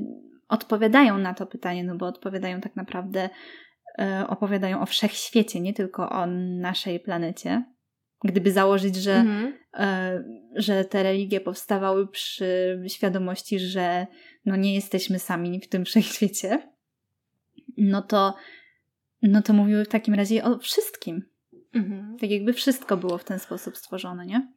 odpowiadają 0.49 1.19
na 1.19 1.35
to 1.35 1.47
pytanie, 1.47 1.85
no 1.85 1.97
bo 1.97 2.07
odpowiadają 2.07 2.61
tak 2.61 2.77
naprawdę, 2.77 3.31
e, 3.99 4.25
opowiadają 4.29 4.81
o 4.81 4.87
wszechświecie, 4.87 5.61
nie 5.61 5.75
tylko 5.75 6.11
o 6.11 6.27
naszej 6.61 7.01
planecie. 7.01 7.65
Gdyby 8.25 8.53
założyć, 8.53 8.97
że, 8.97 9.15
Mhm. 9.15 9.55
e, 9.75 10.25
że 10.55 10.85
te 10.85 11.03
religie 11.03 11.41
powstawały 11.41 12.09
przy 12.09 12.83
świadomości, 12.89 13.59
że 13.59 14.07
no 14.45 14.57
nie 14.57 14.75
jesteśmy 14.75 15.19
sami 15.19 15.61
w 15.61 15.69
tym 15.69 15.85
wszechświecie, 15.91 16.73
no 17.77 18.03
to, 18.03 18.35
no 19.23 19.43
to 19.43 19.53
mówiły 19.53 19.85
w 19.85 19.89
takim 19.89 20.15
razie 20.15 20.45
o 20.45 20.59
wszystkim. 20.59 21.23
Mhm. 21.75 22.17
Tak 22.21 22.31
jakby 22.31 22.53
wszystko 22.53 22.97
było 22.97 23.19
w 23.19 23.25
ten 23.25 23.39
sposób 23.39 23.77
stworzone, 23.77 24.27
nie? 24.27 24.53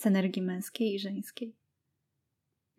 Z 0.00 0.06
energii 0.06 0.42
męskiej 0.42 0.94
i 0.94 0.98
żeńskiej. 0.98 1.54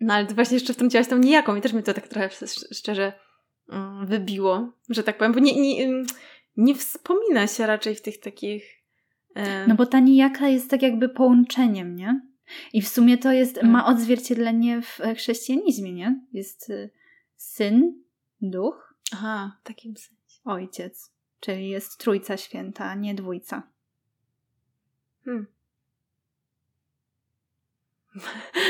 No 0.02 0.14
ale 0.14 0.26
właśnie 0.26 0.56
jeszcze 0.56 0.74
wtrąciłaś 0.74 1.08
tą 1.08 1.18
nijaką 1.18 1.56
i 1.56 1.62
też 1.62 1.74
mnie 1.74 1.84
to 1.84 1.94
tak 1.94 2.08
trochę 2.08 2.26
sz- 2.26 2.78
szczerze 2.78 3.14
mm, 3.70 4.06
wybiło, 4.08 4.72
że 4.90 5.04
tak 5.04 5.18
powiem, 5.18 5.34
bo 5.34 5.40
nie, 5.40 5.62
nie, 5.62 5.86
ym, 5.90 6.06
nie 6.58 6.76
wspomina 6.76 7.48
się 7.48 7.66
raczej 7.68 7.96
w 7.96 8.02
tych 8.02 8.20
takich... 8.20 8.84
e, 9.36 9.68
No 9.68 9.76
bo 9.76 9.86
ta 9.86 10.00
nijaka 10.00 10.48
jest 10.48 10.70
tak 10.70 10.82
jakby 10.82 11.10
połączeniem, 11.10 11.96
nie? 11.96 12.22
I 12.74 12.82
w 12.82 12.88
sumie 12.88 13.18
to 13.18 13.32
jest, 13.32 13.58
Mm. 13.58 13.72
ma 13.72 13.86
odzwierciedlenie 13.86 14.82
w 14.82 15.02
e, 15.02 15.16
chrześcijanizmie, 15.16 15.94
nie? 15.94 16.22
Jest 16.34 16.70
y, 16.70 16.90
syn, 17.38 18.04
duch, 18.42 18.94
Aha, 19.14 19.58
w 19.64 19.68
takim 19.68 19.98
sensie. 19.98 20.40
ojciec. 20.46 21.12
Czyli 21.40 21.70
jest 21.70 21.98
trójca 21.98 22.38
święta, 22.38 22.96
nie 22.96 23.16
dwójca. 23.16 23.64
Hmm. 25.26 25.48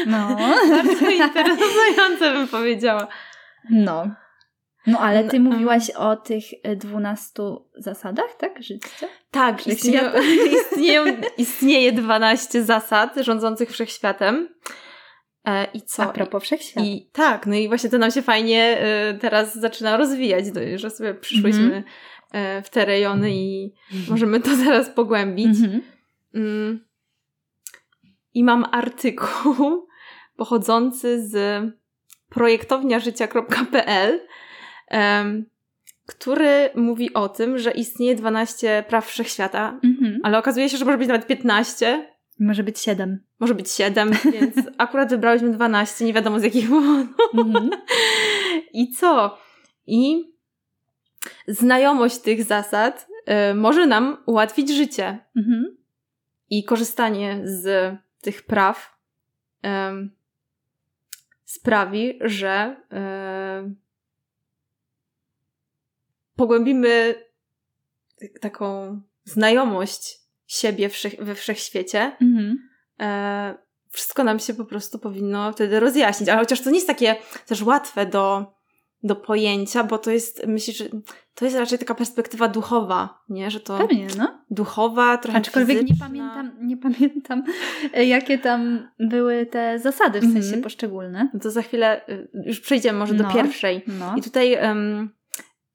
No. 0.05 0.37
Bardzo 0.69 1.09
interesujące 1.09 2.33
bym 2.33 2.47
powiedziała. 2.47 3.07
No. 3.69 4.07
No 4.87 4.99
ale 4.99 5.23
ty 5.23 5.39
No, 5.39 5.51
mówiłaś 5.51 5.89
o 5.89 6.15
tych 6.15 6.43
e, 6.63 6.75
dwunastu 6.75 7.69
zasadach, 7.77 8.35
tak? 8.37 8.63
Życia? 8.63 9.07
Tak, 9.31 9.67
istnieją, 9.67 10.11
istnieją, 10.61 11.03
istnieje 11.37 11.91
12 11.91 12.63
zasad 12.63 13.15
rządzących 13.17 13.71
wszechświatem. 13.71 14.49
E, 15.45 15.67
I 15.73 15.81
co? 15.81 16.03
A 16.03 16.07
propos 16.07 16.43
wszechświata. 16.43 16.87
I 16.87 17.09
tak, 17.13 17.45
no 17.47 17.55
i 17.55 17.67
właśnie 17.67 17.89
to 17.89 17.97
nam 17.97 18.11
się 18.11 18.21
fajnie 18.21 18.77
y, 19.15 19.17
teraz 19.19 19.55
zaczyna 19.55 19.97
rozwijać, 19.97 20.45
że 20.75 20.89
sobie 20.89 21.13
przyszłyśmy 21.13 21.63
Mhm. 21.63 21.83
e, 22.31 22.61
w 22.61 22.69
te 22.69 22.85
rejony 22.85 23.31
i 23.31 23.73
możemy 24.09 24.39
to 24.39 24.55
zaraz 24.65 24.89
pogłębić. 24.89 25.47
Mhm. 25.47 25.81
Mm. 26.35 26.88
I 28.33 28.43
mam 28.43 28.65
artykuł 28.71 29.87
pochodzący 30.37 31.27
z 31.27 31.63
projektowniażycia.pl, 32.29 34.19
który 36.05 36.69
mówi 36.75 37.13
o 37.13 37.29
tym, 37.29 37.57
że 37.57 37.71
istnieje 37.71 38.15
12 38.15 38.83
praw 38.87 39.07
wszechświata, 39.07 39.79
Mhm. 39.83 40.19
ale 40.23 40.37
okazuje 40.37 40.69
się, 40.69 40.77
że 40.77 40.85
może 40.85 40.97
być 40.97 41.07
nawet 41.07 41.27
15, 41.27 42.09
Może 42.39 42.63
być 42.63 42.79
siedem. 42.79 43.19
może 43.39 43.55
być 43.55 43.71
7, 43.71 44.11
więc 44.33 44.55
akurat 44.77 45.09
wybrałyśmy 45.09 45.49
12, 45.51 46.05
nie 46.05 46.13
wiadomo 46.13 46.39
z 46.39 46.43
jakich 46.43 46.69
powodów. 46.69 47.15
Mhm. 47.33 47.69
I 48.73 48.91
co? 48.91 49.37
I 49.87 50.31
znajomość 51.47 52.17
tych 52.17 52.43
zasad 52.43 53.07
y, 53.51 53.53
może 53.53 53.85
nam 53.87 54.17
ułatwić 54.25 54.69
życie. 54.69 55.19
Mhm. 55.37 55.77
I 56.49 56.63
korzystanie 56.63 57.41
z 57.43 57.95
tych 58.21 58.45
praw 58.45 58.99
sprawi, 61.45 62.19
że 62.21 62.75
pogłębimy 66.35 67.15
taką 68.41 69.01
znajomość 69.23 70.19
siebie 70.47 70.89
wszech, 70.89 71.15
we 71.19 71.35
wszechświecie 71.35 72.17
Mhm. 72.21 72.69
e, 72.99 73.57
wszystko 73.89 74.23
nam 74.23 74.39
się 74.39 74.53
po 74.53 74.65
prostu 74.65 74.99
powinno 74.99 75.53
wtedy 75.53 75.79
rozjaśnić. 75.79 76.29
Ale 76.29 76.39
chociaż 76.39 76.61
to 76.61 76.69
nie 76.69 76.75
jest 76.75 76.87
takie 76.87 77.15
też 77.45 77.61
łatwe 77.61 78.05
do, 78.05 78.53
do 79.03 79.15
pojęcia, 79.15 79.83
bo 79.83 79.97
to 79.97 80.11
jest, 80.11 80.47
myślę, 80.47 80.73
że 80.73 80.85
to 81.35 81.45
jest 81.45 81.57
raczej 81.57 81.79
taka 81.79 81.95
perspektywa 81.95 82.47
duchowa, 82.47 83.23
nie? 83.29 83.51
Że 83.51 83.59
to 83.59 83.77
Pewnie, 83.77 84.07
no. 84.17 84.41
duchowa, 84.51 85.17
trochę 85.17 85.37
Aczkolwiek 85.37 85.79
fizyczna. 85.79 86.07
nie 86.07 86.09
pamiętam, 86.09 86.67
nie 86.67 86.77
pamiętam, 86.77 87.43
e, 87.93 88.05
jakie 88.05 88.37
tam 88.37 88.87
były 88.99 89.45
te 89.45 89.79
zasady, 89.79 90.19
w 90.19 90.23
sensie 90.23 90.37
Mhm. 90.39 90.61
poszczególne. 90.63 91.29
No 91.33 91.39
to 91.39 91.51
za 91.51 91.61
chwilę 91.61 92.01
y, 92.09 92.29
już 92.45 92.59
przejdziemy 92.59 92.99
może 92.99 93.13
do 93.13 93.23
No. 93.23 93.33
pierwszej. 93.33 93.81
No. 93.99 94.15
I 94.17 94.21
tutaj 94.21 94.53
em, 94.53 95.09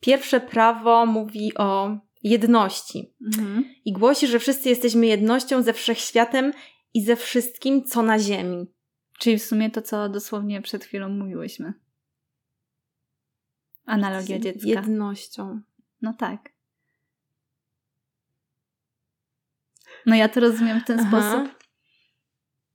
pierwsze 0.01 0.41
prawo 0.41 1.07
mówi 1.07 1.53
o 1.59 1.91
jedności 2.23 3.15
Mhm. 3.27 3.65
i 3.85 3.93
głosi, 3.93 4.27
że 4.27 4.39
wszyscy 4.39 4.69
jesteśmy 4.69 5.07
jednością 5.07 5.63
ze 5.63 5.73
wszechświatem 5.73 6.53
i 6.95 7.05
ze 7.05 7.17
wszystkim, 7.17 7.85
co 7.85 8.03
na 8.03 8.19
ziemi. 8.19 8.67
Czyli 9.19 9.39
w 9.39 9.43
sumie 9.43 9.71
to, 9.71 9.83
co 9.83 10.09
dosłownie 10.09 10.63
przed 10.63 10.85
chwilą 10.85 11.09
mówiłyśmy. 11.09 11.73
Analogia 13.87 14.39
dziecka. 14.39 14.69
Jednością. 14.69 15.61
No 16.03 16.15
tak. 16.19 16.55
No 20.07 20.15
ja 20.17 20.29
to 20.29 20.41
rozumiem 20.41 20.81
w 20.81 20.85
ten 20.85 21.01
Aha. 21.01 21.09
sposób. 21.09 21.59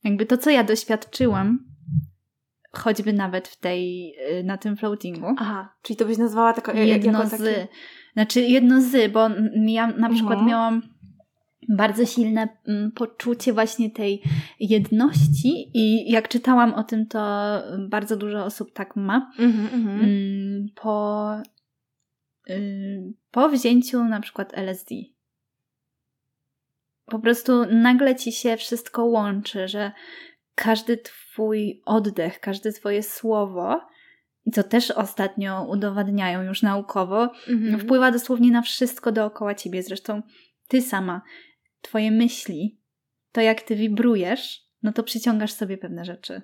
Jakby 0.04 0.26
to, 0.26 0.38
co 0.38 0.50
ja 0.50 0.64
doświadczyłam, 0.64 1.60
choćby 2.72 3.14
nawet 3.14 3.48
w 3.48 3.58
tej, 3.60 4.14
y, 4.40 4.44
na 4.44 4.58
tym 4.58 4.78
floatingu. 4.78 5.36
Aha, 5.38 5.76
czyli 5.82 5.98
to 5.98 6.06
byś 6.06 6.18
nazwała 6.18 6.54
jak, 6.68 6.76
jedno 6.78 7.12
jako 7.12 7.28
z. 7.28 7.32
takie... 7.32 7.68
Znaczy 8.14 8.42
jedno 8.42 8.82
z, 8.82 9.12
bo 9.12 9.30
ja 9.56 9.88
na 9.88 10.10
przykład 10.10 10.34
Mhm. 10.34 10.48
miałam 10.48 10.82
bardzo 11.70 12.06
silne 12.06 12.48
mm, 12.68 12.92
poczucie 12.92 13.54
właśnie 13.54 13.90
tej 13.92 14.22
jedności 14.60 15.72
i 15.74 16.12
jak 16.12 16.28
czytałam 16.28 16.74
o 16.74 16.84
tym, 16.84 17.08
to 17.08 17.20
bardzo 17.90 18.18
dużo 18.18 18.46
osób 18.46 18.74
tak 18.74 18.96
ma. 18.96 19.32
Mhm, 19.40 19.66
mhm. 19.74 20.00
Mm, 20.00 20.68
Po, 20.76 21.32
y, 22.50 23.14
po 23.32 23.50
wzięciu 23.50 24.04
na 24.04 24.20
przykład 24.20 24.58
LSD. 24.58 24.96
Po 27.06 27.20
prostu 27.20 27.66
nagle 27.66 28.16
ci 28.16 28.32
się 28.32 28.58
wszystko 28.58 29.06
łączy, 29.06 29.68
że 29.68 29.92
każdy 30.56 30.98
twój 30.98 31.82
oddech, 31.86 32.40
każde 32.40 32.72
twoje 32.72 33.04
słowo, 33.04 33.82
i 34.46 34.52
co 34.52 34.64
też 34.64 34.92
ostatnio 34.92 35.66
udowadniają 35.70 36.44
już 36.44 36.62
naukowo, 36.62 37.30
Mhm. 37.50 37.80
wpływa 37.80 38.12
dosłownie 38.12 38.52
na 38.52 38.62
wszystko 38.62 39.12
dookoła 39.12 39.56
ciebie. 39.56 39.84
Zresztą 39.84 40.22
ty 40.68 40.82
sama, 40.82 41.22
twoje 41.82 42.12
myśli, 42.12 42.80
to 43.32 43.42
jak 43.42 43.62
ty 43.62 43.76
wibrujesz, 43.76 44.70
no 44.84 44.94
to 44.94 45.04
przyciągasz 45.04 45.52
sobie 45.52 45.78
pewne 45.78 46.06
rzeczy. 46.06 46.42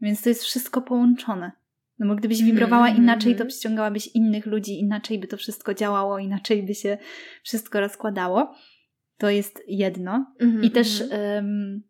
Więc 0.00 0.22
to 0.22 0.28
jest 0.28 0.42
wszystko 0.42 0.82
połączone. 0.82 1.52
No 1.98 2.06
bo 2.06 2.14
gdybyś 2.14 2.42
wibrowała 2.42 2.86
mhm, 2.86 3.04
inaczej, 3.04 3.32
to 3.32 3.36
mhm. 3.36 3.48
przyciągałabyś 3.48 4.06
innych 4.06 4.46
ludzi, 4.46 4.80
inaczej 4.80 5.18
by 5.18 5.26
to 5.26 5.36
wszystko 5.36 5.74
działało, 5.74 6.18
inaczej 6.18 6.62
by 6.62 6.74
się 6.74 6.98
wszystko 7.42 7.80
rozkładało. 7.80 8.54
To 9.18 9.30
jest 9.30 9.62
jedno. 9.68 10.32
Mhm, 10.40 10.64
I 10.64 10.70
też 10.70 11.02
em, 11.10 11.82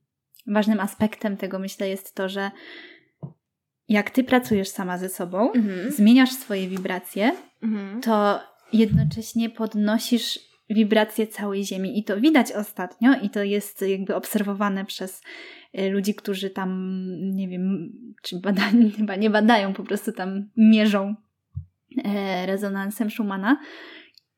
ważnym 0.46 0.81
aspektem 0.81 1.37
tego 1.37 1.59
myślę 1.59 1.88
jest 1.88 2.14
to, 2.14 2.29
że 2.29 2.50
jak 3.88 4.11
ty 4.11 4.24
pracujesz 4.24 4.68
sama 4.68 4.98
ze 4.98 5.09
sobą, 5.09 5.53
zmieniasz 5.88 6.33
swoje 6.33 6.68
wibracje, 6.68 7.33
to 8.03 8.40
jednocześnie 8.72 9.50
podnosisz 9.50 10.38
wibracje 10.70 11.27
całej 11.27 11.64
Ziemi. 11.64 11.98
I 11.98 12.05
to 12.05 12.20
widać 12.20 12.53
ostatnio, 12.53 13.14
i 13.22 13.31
to 13.31 13.42
jest 13.42 13.83
jakby 13.83 14.14
obserwowane 14.14 14.85
przez 14.85 15.22
y, 15.79 15.90
ludzi, 15.90 16.14
którzy 16.14 16.50
tam, 16.50 17.00
nie 17.20 17.48
wiem, 17.48 17.92
czy 18.22 18.40
badają, 18.40 18.90
chyba 18.96 19.16
nie 19.16 19.31
badają, 19.31 19.72
po 19.74 19.85
prostu 19.85 20.12
tam 20.12 20.48
mierzą 20.57 21.14
e, 22.05 22.46
rezonansem 22.46 23.11
Schumana. 23.11 23.61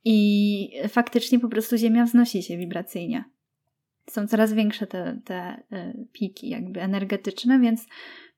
I 0.05 0.71
faktycznie 0.89 1.41
po 1.41 1.49
prostu 1.49 1.77
Ziemia 1.77 2.05
wznosi 2.05 2.43
się 2.43 2.57
wibracyjnie. 2.59 3.25
Są 4.11 4.27
coraz 4.27 4.53
większe 4.53 4.87
te, 4.87 5.21
te 5.25 5.35
e, 5.73 5.95
piki 6.13 6.49
jakby 6.49 6.83
energetyczne, 6.83 7.61
więc 7.61 7.87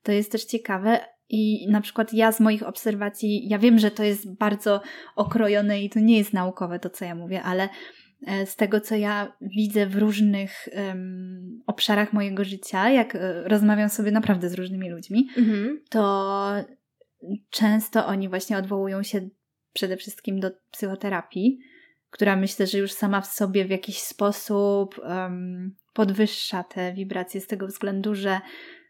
to 0.03 0.11
jest 0.11 0.31
też 0.31 0.45
ciekawe. 0.45 0.99
I 1.29 1.67
na 1.69 1.81
przykład 1.81 2.13
ja 2.13 2.31
z 2.31 2.39
moich 2.39 2.63
obserwacji, 2.63 3.49
ja 3.49 3.59
wiem, 3.59 3.79
że 3.79 3.91
to 3.91 4.03
jest 4.03 4.33
bardzo 4.33 4.81
okrojone 5.15 5.81
i 5.81 5.89
to 5.89 5.99
nie 5.99 6.17
jest 6.17 6.33
naukowe 6.33 6.79
to, 6.79 6.89
co 6.89 7.05
ja 7.05 7.15
mówię, 7.15 7.43
ale 7.43 7.69
e, 8.27 8.45
z 8.45 8.55
tego, 8.55 8.81
co 8.81 8.95
ja 8.95 9.33
widzę 9.41 9.85
w 9.85 9.95
różnych 9.95 10.67
em, 10.71 11.61
obszarach 11.67 12.13
mojego 12.13 12.43
życia, 12.43 12.89
jak 12.89 13.15
e, 13.15 13.43
rozmawiam 13.43 13.89
sobie 13.89 14.11
naprawdę 14.11 14.49
z 14.49 14.53
różnymi 14.53 14.89
ludźmi, 14.89 15.29
Mhm. 15.37 15.81
to 15.89 16.51
często 17.49 18.05
oni 18.05 18.29
właśnie 18.29 18.57
odwołują 18.57 19.03
się 19.03 19.29
przede 19.73 19.97
wszystkim 19.97 20.39
do 20.39 20.51
psychoterapii, 20.71 21.59
która 22.09 22.35
myślę, 22.35 22.67
że 22.67 22.77
już 22.77 22.91
sama 22.91 23.21
w 23.21 23.27
sobie 23.27 23.65
w 23.65 23.69
jakiś 23.69 23.99
sposób 23.99 24.99
em, 25.03 25.75
podwyższa 25.93 26.63
te 26.63 26.93
wibracje 26.93 27.41
z 27.41 27.47
tego 27.47 27.67
względu, 27.67 28.15
że 28.15 28.39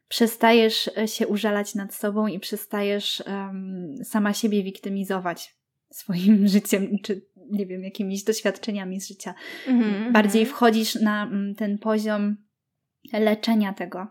przestajesz 0.10 0.90
e, 0.98 1.08
się 1.08 1.28
użalać 1.28 1.76
nad 1.76 1.94
sobą 1.94 2.28
i 2.28 2.40
przestajesz 2.40 3.24
em, 3.26 3.96
sama 4.04 4.34
siebie 4.34 4.64
wiktymizować 4.64 5.56
swoim 5.92 6.48
życiem, 6.56 6.98
czy 7.04 7.22
nie 7.52 7.66
wiem, 7.66 7.84
jakimiś 7.84 8.24
doświadczeniami 8.24 9.02
z 9.02 9.08
życia. 9.08 9.34
Mhm. 9.68 10.14
Bardziej 10.14 10.46
wchodzisz 10.46 10.96
na 10.96 11.32
ten 11.58 11.78
poziom 11.78 12.38
leczenia 13.14 13.74
tego. 13.74 14.08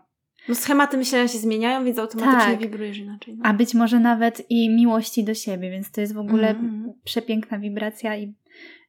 No 0.47 0.55
schematy 0.55 0.97
myślenia 0.97 1.27
się 1.27 1.37
zmieniają, 1.37 1.85
więc 1.85 1.99
automatycznie 1.99 2.51
Tak. 2.51 2.59
wibrujesz 2.59 2.97
inaczej. 2.97 3.35
No. 3.37 3.45
A 3.45 3.53
być 3.53 3.73
może 3.73 3.99
nawet 3.99 4.51
i 4.51 4.69
miłości 4.69 5.23
do 5.23 5.33
siebie, 5.33 5.71
więc 5.71 5.91
to 5.91 6.01
jest 6.01 6.13
w 6.13 6.17
ogóle 6.17 6.49
Mhm. 6.49 6.93
przepiękna 7.03 7.59
wibracja 7.59 8.17
i 8.17 8.33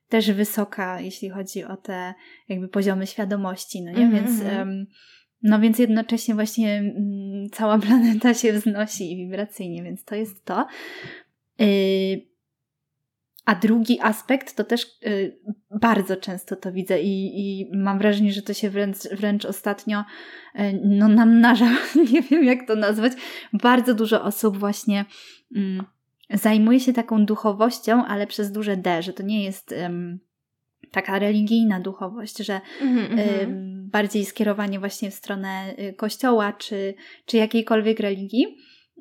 też 0.09 0.33
wysoka, 0.33 1.01
jeśli 1.01 1.31
chodzi 1.31 1.65
o 1.65 1.77
te 1.77 2.15
jakby 2.49 2.69
poziomy 2.69 3.07
świadomości, 3.07 3.83
no 3.83 3.93
nie? 3.93 4.05
Mhm, 4.05 4.25
Więc 4.25 4.41
mhm. 4.41 4.87
No 5.43 5.61
więc 5.61 5.79
jednocześnie 5.79 6.35
właśnie 6.35 6.79
mm, 6.79 7.51
cała 7.53 7.79
planeta 7.89 8.35
się 8.35 8.53
wznosi 8.53 9.17
wibracyjnie, 9.17 9.83
więc 9.83 10.05
to 10.05 10.15
jest 10.15 10.45
to. 10.45 10.67
Y, 11.61 12.31
a 13.45 13.55
drugi 13.55 14.01
aspekt 14.01 14.57
to 14.57 14.65
też 14.65 14.87
y, 15.07 15.41
bardzo 15.81 16.17
często 16.17 16.57
to 16.57 16.73
widzę 16.73 17.01
i, 17.03 17.41
i 17.41 17.71
mam 17.77 17.99
wrażenie, 17.99 18.33
że 18.33 18.43
to 18.43 18.55
się 18.55 18.71
wręcz, 18.71 18.97
wręcz 19.13 19.45
ostatnio 19.45 20.01
y, 20.01 20.81
no, 20.85 21.09
namnaża, 21.09 21.71
nie 22.13 22.23
wiem 22.23 22.45
jak 22.45 22.67
to 22.67 22.77
nazwać. 22.77 23.13
Bardzo 23.53 23.95
dużo 23.95 24.23
osób 24.23 24.59
właśnie 24.59 25.05
mm, 25.57 25.85
zajmuje 26.31 26.81
się 26.81 26.93
taką 26.93 27.27
duchowością, 27.27 28.05
ale 28.05 28.27
przez 28.27 28.53
duże 28.53 28.77
D, 28.77 29.03
że 29.03 29.13
to 29.13 29.23
nie 29.23 29.45
jest 29.45 29.75
taka 30.91 31.19
religijna 31.19 31.81
duchowość, 31.81 32.39
że 32.39 32.61
mhm. 32.81 33.19
ym, 33.19 33.89
bardziej 33.91 34.25
skierowanie 34.25 34.79
właśnie 34.79 35.11
w 35.11 35.15
stronę 35.15 35.75
y, 35.79 35.93
kościoła 35.93 36.53
czy, 36.53 36.95
czy 37.27 37.37
jakiejkolwiek 37.37 38.01
religii 38.01 38.47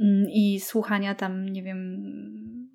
ym, 0.01 0.25
i 0.29 0.59
słuchania 0.59 1.15
tam, 1.15 1.49
nie 1.49 1.63
wiem, 1.63 2.03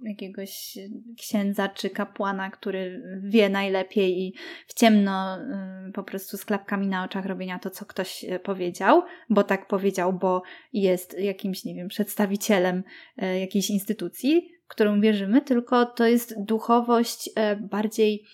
jakiegoś 0.04 0.78
księdza 1.18 1.68
czy 1.68 1.90
kapłana, 1.90 2.50
który 2.50 3.02
wie 3.22 3.48
najlepiej 3.48 4.22
i 4.22 4.34
w 4.66 4.74
ciemno 4.74 5.38
y, 5.38 5.92
po 5.92 6.02
prostu 6.02 6.36
z 6.36 6.44
klapkami 6.44 6.88
na 6.88 7.04
oczach 7.04 7.26
robienia 7.26 7.58
to, 7.58 7.70
co 7.70 7.86
ktoś 7.86 8.24
y, 8.24 8.38
powiedział, 8.38 9.02
bo 9.30 9.42
tak 9.44 9.68
powiedział, 9.68 10.12
bo 10.12 10.42
jest 10.72 11.18
jakimś, 11.18 11.64
nie 11.64 11.74
wiem, 11.74 11.88
przedstawicielem 11.88 12.82
y, 13.22 13.38
jakiejś 13.38 13.70
instytucji, 13.70 14.50
w 14.64 14.68
którą 14.68 15.00
wierzymy, 15.00 15.42
tylko 15.42 15.86
to 15.86 16.06
jest 16.06 16.44
duchowość 16.44 17.28
y, 17.28 17.32
bardziej 17.56 18.12
mm, 18.14 18.28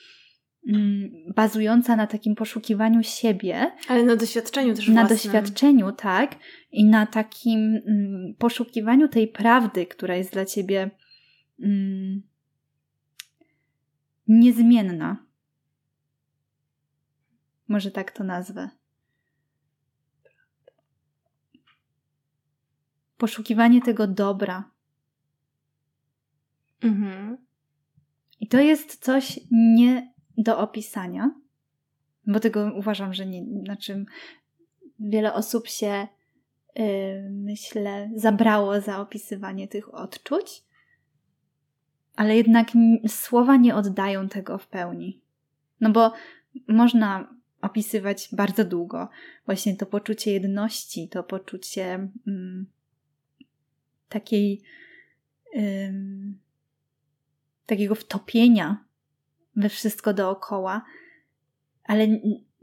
bazująca 1.37 1.97
na 1.97 2.07
takim 2.07 2.35
poszukiwaniu 2.35 3.03
siebie, 3.03 3.73
Ale 3.89 4.03
na 4.03 4.17
doświadczeniu 4.17 4.75
też 4.75 4.89
na 4.89 4.95
własnym. 4.95 5.19
doświadczeniu, 5.19 5.93
tak, 5.93 6.37
i 6.73 6.85
na 6.85 7.07
takim 7.07 7.81
mm, 7.87 8.35
poszukiwaniu 8.39 9.09
tej 9.09 9.29
prawdy, 9.29 9.87
która 9.87 10.17
jest 10.17 10.33
dla 10.33 10.45
ciebie 10.45 10.91
mm, 11.63 12.23
niezmienna. 14.29 15.27
Może 17.69 17.91
tak 17.91 18.11
to 18.11 18.25
nazwę. 18.25 18.71
Poszukiwanie 23.17 23.83
tego 23.83 24.07
dobra. 24.07 24.71
Mhm. 26.83 27.37
I 28.41 28.49
to 28.49 28.61
jest 28.61 29.05
coś 29.05 29.41
nie 29.51 30.10
do 30.43 30.59
opisania, 30.59 31.35
bo 32.27 32.41
tego 32.41 32.73
uważam, 32.77 33.15
że 33.15 33.27
nie, 33.27 33.43
na 33.43 33.77
czym 33.77 34.07
wiele 34.99 35.35
osób 35.35 35.69
się, 35.69 36.09
yy, 36.77 36.85
myślę, 37.31 38.11
zabrało 38.15 38.81
za 38.81 39.01
opisywanie 39.01 39.69
tych 39.69 39.95
odczuć, 39.95 40.65
ale 42.17 42.37
jednak 42.37 42.69
słowa 43.09 43.57
nie 43.57 43.75
oddają 43.75 44.29
tego 44.29 44.59
w 44.59 44.67
pełni. 44.67 45.21
No 45.81 45.91
bo 45.91 46.13
można 46.69 47.35
opisywać 47.63 48.29
bardzo 48.33 48.65
długo. 48.65 49.09
Właśnie 49.47 49.77
to 49.77 49.87
poczucie 49.87 50.33
jedności, 50.33 51.09
to 51.09 51.23
poczucie 51.23 52.09
mm, 52.27 52.67
takiej 54.09 54.63
ym, 55.57 56.39
takiego 57.67 57.95
wtopienia 57.95 58.85
we 59.61 59.69
wszystko 59.69 60.15
dookoła, 60.15 60.83
ale 61.85 62.07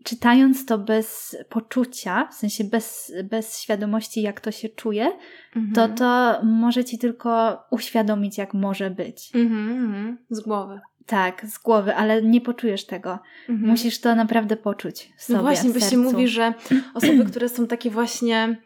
czytając 0.04 0.66
to 0.66 0.78
bez 0.78 1.38
poczucia, 1.50 2.28
w 2.32 2.34
sensie 2.34 2.64
bez, 2.64 3.14
bez 3.24 3.60
świadomości, 3.60 4.22
jak 4.22 4.42
to 4.42 4.52
się 4.52 4.70
czuje, 4.70 5.12
mhm. 5.56 5.74
to 5.74 5.88
to 5.88 6.40
może 6.46 6.86
ci 6.86 6.98
tylko 6.98 7.64
uświadomić, 7.72 8.38
jak 8.38 8.54
może 8.54 8.90
być. 8.90 9.32
Mhm, 9.36 9.70
mhm. 9.70 10.18
Z 10.30 10.40
głowy. 10.40 10.80
Tak, 11.06 11.46
z 11.46 11.58
głowy, 11.58 11.96
ale 11.96 12.22
nie 12.22 12.42
poczujesz 12.42 12.86
tego. 12.86 13.20
Mhm. 13.50 13.70
Musisz 13.70 14.02
to 14.02 14.16
naprawdę 14.16 14.58
poczuć 14.58 15.14
w 15.18 15.24
sobie. 15.24 15.38
No 15.38 15.44
właśnie, 15.44 15.70
bo 15.70 15.80
się 15.80 15.98
mówi, 15.98 16.28
że 16.28 16.54
osoby, 16.94 17.26
które 17.26 17.50
są 17.50 17.68
takie 17.68 17.90
właśnie 17.90 18.62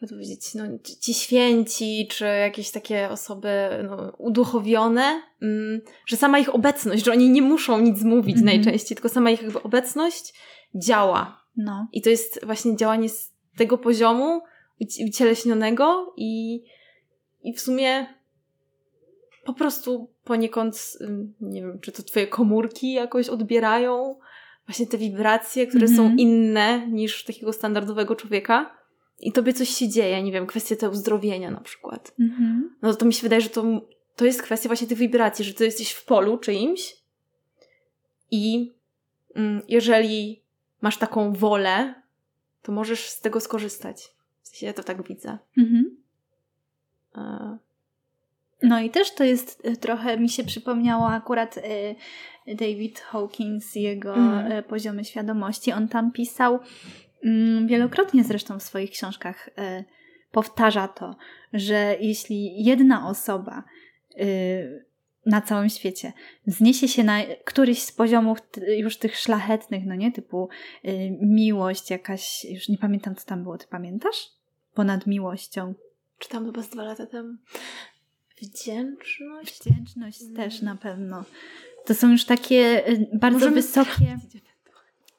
jak 0.00 0.10
to 0.10 0.14
powiedzieć, 0.14 0.54
no, 0.54 0.64
ci 1.00 1.14
święci, 1.14 2.08
czy 2.10 2.24
jakieś 2.24 2.70
takie 2.70 3.08
osoby 3.10 3.48
no, 3.84 4.12
uduchowione, 4.18 5.22
mm, 5.42 5.80
że 6.06 6.16
sama 6.16 6.38
ich 6.38 6.54
obecność, 6.54 7.04
że 7.04 7.12
oni 7.12 7.30
nie 7.30 7.42
muszą 7.42 7.80
nic 7.80 8.02
mówić 8.02 8.36
mm 8.36 8.42
-hmm. 8.42 8.54
najczęściej, 8.54 8.96
tylko 8.96 9.08
sama 9.08 9.30
ich 9.30 9.42
jakby 9.42 9.62
obecność 9.62 10.34
działa. 10.74 11.44
No. 11.56 11.88
I 11.92 12.02
to 12.02 12.10
jest 12.10 12.46
właśnie 12.46 12.76
działanie 12.76 13.08
z 13.08 13.32
tego 13.56 13.78
poziomu 13.78 14.42
ucieleśnionego 15.08 16.14
i, 16.16 16.62
i 17.42 17.54
w 17.54 17.60
sumie 17.60 18.06
po 19.44 19.54
prostu 19.54 20.10
poniekąd, 20.24 20.98
nie 21.40 21.62
wiem, 21.62 21.80
czy 21.80 21.92
to 21.92 22.02
twoje 22.02 22.26
komórki 22.26 22.92
jakoś 22.92 23.28
odbierają 23.28 24.18
właśnie 24.66 24.86
te 24.86 24.98
wibracje, 24.98 25.66
które 25.66 25.86
mm 25.86 25.94
-hmm. 25.94 25.96
są 25.96 26.02
mhm. 26.02 26.18
inne 26.18 26.88
niż 26.88 27.24
takiego 27.24 27.52
standardowego 27.52 28.16
człowieka 28.16 28.83
i 29.20 29.32
tobie 29.32 29.52
coś 29.52 29.68
się 29.68 29.88
dzieje, 29.88 30.22
nie 30.22 30.32
wiem, 30.32 30.46
kwestia 30.46 30.76
tego 30.76 30.92
uzdrowienia 30.92 31.50
na 31.50 31.60
przykład. 31.60 32.14
Mhm. 32.20 32.76
No 32.82 32.94
to 32.94 33.06
mi 33.06 33.12
się 33.12 33.22
wydaje, 33.22 33.40
że 33.40 33.50
to, 33.50 33.64
to 34.16 34.24
jest 34.24 34.42
kwestia 34.42 34.68
właśnie 34.68 34.86
tych 34.86 34.98
wibracji, 34.98 35.44
że 35.44 35.54
ty 35.54 35.64
jesteś 35.64 35.92
w 35.92 36.04
polu 36.04 36.38
czyimś 36.38 36.96
i 38.30 38.72
mm, 39.34 39.62
jeżeli 39.68 40.42
masz 40.80 40.96
taką 40.96 41.32
wolę, 41.32 41.94
to 42.62 42.72
możesz 42.72 43.08
z 43.08 43.20
tego 43.20 43.40
skorzystać. 43.40 44.14
W 44.42 44.48
sensie 44.48 44.66
ja 44.66 44.72
to 44.72 44.82
tak 44.82 45.08
widzę. 45.08 45.38
Mhm. 45.58 45.96
E... 47.16 47.58
No 48.62 48.80
i 48.80 48.90
też 48.90 49.14
to 49.14 49.24
jest 49.24 49.62
e, 49.64 49.76
trochę, 49.76 50.18
mi 50.18 50.28
się 50.28 50.44
przypomniało 50.44 51.08
akurat 51.08 51.58
e, 51.58 52.54
David 52.54 53.00
Hawkins 53.00 53.74
jego 53.74 54.14
mhm. 54.14 54.64
poziomy 54.64 55.04
świadomości. 55.04 55.72
On 55.72 55.88
tam 55.88 56.12
pisał, 56.12 56.58
wielokrotnie 57.66 58.24
zresztą 58.24 58.58
w 58.58 58.62
swoich 58.62 58.90
książkach 58.90 59.50
e, 59.58 59.84
powtarza 60.30 60.88
to, 60.88 61.16
że 61.52 61.96
jeśli 62.00 62.64
jedna 62.64 63.08
osoba 63.08 63.64
e, 64.16 64.24
na 65.26 65.40
całym 65.40 65.68
świecie 65.68 66.12
wzniesie 66.46 66.88
się 66.88 67.04
na 67.04 67.20
któryś 67.44 67.82
z 67.82 67.92
poziomów 67.92 68.38
już 68.76 68.96
tych 68.96 69.16
szlachetnych, 69.16 69.86
no 69.86 69.94
nie, 69.94 70.12
typu 70.12 70.48
e, 70.84 71.10
miłość 71.10 71.90
jakaś, 71.90 72.44
już 72.44 72.68
nie 72.68 72.78
pamiętam 72.78 73.14
co 73.14 73.26
tam 73.26 73.42
było, 73.42 73.58
ty 73.58 73.66
pamiętasz? 73.70 74.30
Ponad 74.74 75.06
miłością. 75.06 75.74
Czytam 76.18 76.46
chyba 76.46 76.62
z 76.62 76.68
dwa 76.68 76.82
lata 76.82 77.06
temu. 77.06 77.36
Wdzięczność? 78.42 79.60
Wdzięczność 79.60 80.22
mm. 80.22 80.36
też 80.36 80.62
na 80.62 80.76
pewno. 80.76 81.24
To 81.84 81.94
są 81.94 82.10
już 82.10 82.24
takie 82.24 82.82
bardzo 83.12 83.38
Możemy 83.38 83.54
wysokie... 83.56 84.18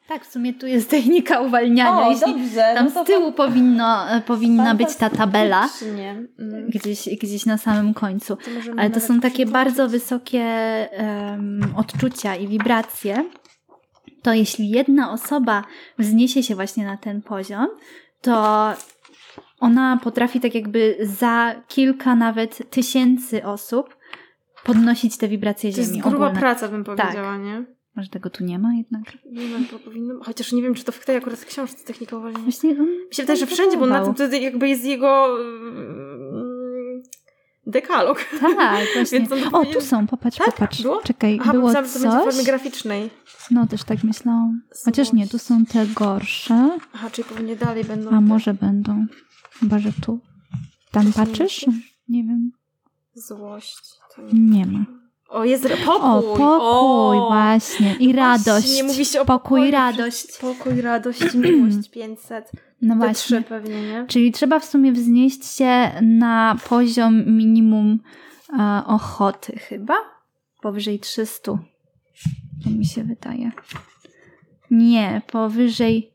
Tak, 0.07 0.25
w 0.25 0.31
sumie 0.31 0.53
tu 0.53 0.67
jest 0.67 0.89
technika 0.95 1.39
uwalniania. 1.39 2.07
O, 2.07 2.11
Jeśli 2.11 2.33
dobrze. 2.33 2.71
Tam 2.75 2.91
no 2.95 3.03
z 3.03 3.07
tyłu 3.07 3.31
to... 3.31 3.37
powinno, 3.37 4.05
powinna 4.25 4.75
być 4.75 4.95
ta 4.95 5.09
tabela. 5.09 5.69
Mm. 6.39 6.69
Gdzieś, 6.69 7.09
gdzieś 7.21 7.45
na 7.45 7.57
samym 7.57 7.93
końcu. 7.93 8.35
To 8.35 8.71
Ale 8.77 8.89
to 8.89 8.99
są 8.99 9.19
takie 9.19 9.45
bardzo 9.45 9.89
wysokie 9.89 10.45
um, 10.97 11.73
odczucia 11.77 12.35
i 12.35 12.47
wibracje. 12.47 13.25
To 14.21 14.33
jeśli 14.33 14.69
jedna 14.69 15.11
osoba 15.11 15.63
wzniesie 15.99 16.43
się 16.43 16.55
właśnie 16.55 16.85
na 16.85 16.97
ten 16.97 17.21
poziom, 17.21 17.67
to 18.21 18.73
ona 19.59 19.99
potrafi 20.03 20.39
tak 20.39 20.55
jakby 20.55 20.97
za 21.01 21.55
kilka 21.67 22.15
nawet 22.15 22.69
tysięcy 22.69 23.45
osób 23.45 23.97
podnosić 24.63 25.17
te 25.17 25.27
wibracje 25.27 25.71
Ziemi. 25.71 25.87
To 25.87 25.93
jest 25.93 26.09
gruba 26.09 26.29
praca, 26.29 26.67
bym 26.67 26.83
powiedziała, 26.83 27.31
tak. 27.31 27.41
nie? 27.41 27.74
Może 27.95 28.09
tego 28.09 28.29
tu 28.29 28.43
nie 28.43 28.59
ma 28.59 28.73
jednak? 28.73 29.03
Nie 29.31 29.47
ma, 29.47 29.57
bo 29.71 29.79
powinno. 29.79 30.19
Chociaż 30.23 30.51
nie 30.51 30.61
wiem, 30.61 30.73
czy 30.73 30.83
to 30.83 30.91
w 30.91 31.05
tej 31.05 31.17
akurat 31.17 31.45
książce 31.45 31.85
technika 31.85 32.17
uwalniania. 32.17 32.43
Właśnie 32.43 32.69
on 32.69 32.85
Mi 32.85 33.15
się 33.15 33.23
wydaje, 33.23 33.39
że 33.39 33.45
wszędzie, 33.45 33.77
bo 33.77 33.85
na 33.85 34.05
tym 34.05 34.13
to 34.13 34.35
jakby 34.35 34.69
jest 34.69 34.85
jego 34.85 35.37
mm, 35.41 37.03
dekalog. 37.67 38.25
Tak, 38.41 38.87
właśnie. 38.95 39.27
O, 39.51 39.65
tu 39.65 39.81
są, 39.81 40.07
popatrz, 40.07 40.37
tak? 40.37 40.53
popatrz. 40.53 40.81
Było? 40.81 41.01
Czekaj, 41.01 41.39
Aha, 41.41 41.51
było 41.51 41.73
coś? 41.73 41.93
to 41.93 41.99
będzie 41.99 42.17
w 42.17 42.23
formie 42.23 42.43
graficznej. 42.43 43.09
No, 43.51 43.67
też 43.67 43.83
tak 43.83 44.03
myślałam. 44.03 44.61
Chociaż 44.85 45.13
nie, 45.13 45.27
tu 45.27 45.39
są 45.39 45.65
te 45.65 45.87
gorsze. 45.87 46.77
Aha, 46.93 47.09
czyli 47.09 47.27
pewnie 47.29 47.55
dalej 47.55 47.83
będą. 47.83 48.09
A 48.09 48.13
te... 48.13 48.21
może 48.21 48.53
będą. 48.53 49.05
Chyba, 49.59 49.79
że 49.79 49.91
tu. 50.05 50.19
Tam 50.91 51.13
patrzysz? 51.13 51.65
Nie 52.09 52.23
wiem. 52.23 52.51
Złość. 53.13 53.81
Nie, 54.33 54.59
nie 54.59 54.65
ma. 54.65 54.85
O, 55.29 55.45
jest 55.45 55.63
pokój. 55.63 56.01
O, 56.01 56.21
pokój, 56.21 57.17
o, 57.17 57.25
właśnie. 57.27 57.95
I 57.99 58.13
radość. 58.13 58.75
Nie 58.75 58.83
mówi 58.83 59.05
się 59.05 59.21
o 59.21 59.25
pokój, 59.25 59.59
pokój 59.59 59.71
radość. 59.71 60.37
Pokój, 60.37 60.81
radość, 60.91 61.33
miłość 61.33 61.89
500. 61.89 62.51
No 62.81 62.95
właśnie. 62.95 63.37
Trzy 63.37 63.49
pewnie, 63.49 63.81
nie? 63.81 64.05
Czyli 64.07 64.31
trzeba 64.31 64.59
w 64.59 64.65
sumie 64.65 64.91
wznieść 64.91 65.45
się 65.45 65.91
na 66.01 66.57
poziom 66.69 67.25
minimum 67.37 67.99
e, 68.59 68.83
ochoty 68.85 69.59
chyba? 69.59 69.95
Powyżej 70.61 70.99
300. 70.99 71.51
To 72.63 72.69
mi 72.69 72.85
się 72.85 73.03
wydaje. 73.03 73.51
Nie, 74.71 75.21
powyżej 75.31 76.14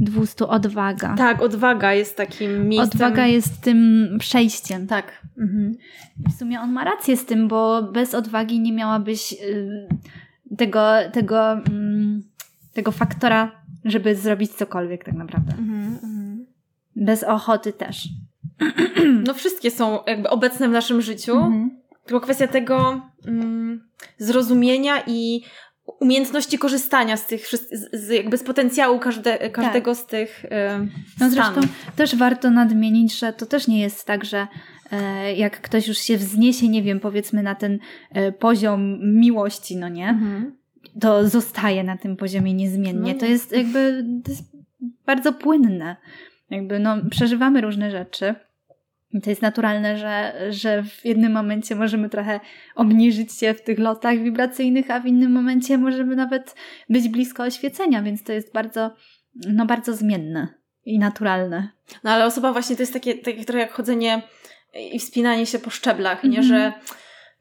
200 0.00 0.46
odwaga. 0.46 1.14
Tak, 1.14 1.42
odwaga 1.42 1.92
jest 1.92 2.16
takim 2.16 2.68
miejscem. 2.68 2.90
Odwaga 2.90 3.26
jest 3.26 3.60
tym 3.60 4.08
przejściem. 4.18 4.86
Tak. 4.86 5.26
Mhm. 5.38 5.74
W 6.28 6.38
sumie 6.38 6.60
on 6.60 6.72
ma 6.72 6.84
rację 6.84 7.16
z 7.16 7.26
tym, 7.26 7.48
bo 7.48 7.82
bez 7.82 8.14
odwagi 8.14 8.60
nie 8.60 8.72
miałabyś 8.72 9.32
y, 9.32 9.88
tego, 10.56 10.92
tego, 11.12 11.58
y, 11.58 11.62
tego 12.72 12.92
faktora, 12.92 13.52
żeby 13.84 14.16
zrobić 14.16 14.52
cokolwiek 14.52 15.04
tak 15.04 15.14
naprawdę. 15.14 15.52
Mhm, 15.52 15.94
mhm. 15.94 16.46
Bez 16.96 17.22
ochoty 17.22 17.72
też. 17.72 18.08
No 19.26 19.34
wszystkie 19.34 19.70
są 19.70 19.98
jakby 20.06 20.30
obecne 20.30 20.68
w 20.68 20.72
naszym 20.72 21.02
życiu. 21.02 21.36
Mhm. 21.36 21.80
Tylko 22.04 22.20
kwestia 22.20 22.46
tego 22.46 23.00
mm, 23.26 23.88
zrozumienia 24.18 25.02
i 25.06 25.42
umiejętności 26.00 26.58
korzystania 26.58 27.16
z 27.16 27.26
tych 27.26 27.46
z, 27.92 28.08
jakby 28.08 28.38
z 28.38 28.42
potencjału 28.42 28.98
każde, 28.98 29.50
każdego 29.50 29.94
tak. 29.94 30.04
z 30.04 30.06
tych 30.06 30.44
yy, 30.44 30.88
No 31.20 31.30
zresztą 31.30 31.60
też 31.96 32.16
warto 32.16 32.50
nadmienić, 32.50 33.18
że 33.18 33.32
to 33.32 33.46
też 33.46 33.68
nie 33.68 33.80
jest 33.80 34.06
tak, 34.06 34.24
że 34.24 34.46
e, 34.92 35.34
jak 35.34 35.60
ktoś 35.60 35.88
już 35.88 35.98
się 35.98 36.16
wzniesie, 36.16 36.68
nie 36.68 36.82
wiem, 36.82 37.00
powiedzmy 37.00 37.42
na 37.42 37.54
ten 37.54 37.78
e, 38.10 38.32
poziom 38.32 38.98
miłości, 39.20 39.76
no 39.76 39.88
nie? 39.88 40.08
Mhm. 40.08 40.56
To 41.00 41.28
zostaje 41.28 41.84
na 41.84 41.96
tym 41.96 42.16
poziomie 42.16 42.54
niezmiennie. 42.54 43.12
No 43.12 43.20
to 43.20 43.26
jest 43.26 43.52
jakby 43.52 44.04
to 44.24 44.30
jest 44.30 44.44
bardzo 45.06 45.32
płynne. 45.32 45.96
Jakby 46.50 46.78
no, 46.78 46.96
przeżywamy 47.10 47.60
różne 47.60 47.90
rzeczy 47.90 48.34
to 49.22 49.30
jest 49.30 49.42
naturalne, 49.42 49.98
że, 49.98 50.34
że 50.50 50.82
w 50.82 51.04
jednym 51.04 51.32
momencie 51.32 51.74
możemy 51.74 52.08
trochę 52.08 52.40
obniżyć 52.74 53.32
się 53.32 53.54
w 53.54 53.62
tych 53.62 53.78
lotach 53.78 54.18
wibracyjnych, 54.18 54.90
a 54.90 55.00
w 55.00 55.06
innym 55.06 55.32
momencie 55.32 55.78
możemy 55.78 56.16
nawet 56.16 56.54
być 56.88 57.08
blisko 57.08 57.42
oświecenia, 57.42 58.02
więc 58.02 58.22
to 58.22 58.32
jest 58.32 58.52
bardzo, 58.52 58.90
no 59.34 59.66
bardzo 59.66 59.94
zmienne 59.94 60.48
i 60.84 60.98
naturalne. 60.98 61.68
No 62.04 62.10
ale 62.10 62.26
osoba 62.26 62.52
właśnie 62.52 62.76
to 62.76 62.82
jest 62.82 62.92
takie, 62.92 63.14
takie 63.14 63.44
trochę 63.44 63.60
jak 63.60 63.72
chodzenie 63.72 64.22
i 64.92 64.98
wspinanie 64.98 65.46
się 65.46 65.58
po 65.58 65.70
szczeblach, 65.70 66.24
mm 66.24 66.34
-hmm. 66.34 66.38
nie? 66.38 66.42
Że 66.42 66.56
mhm. 66.56 66.82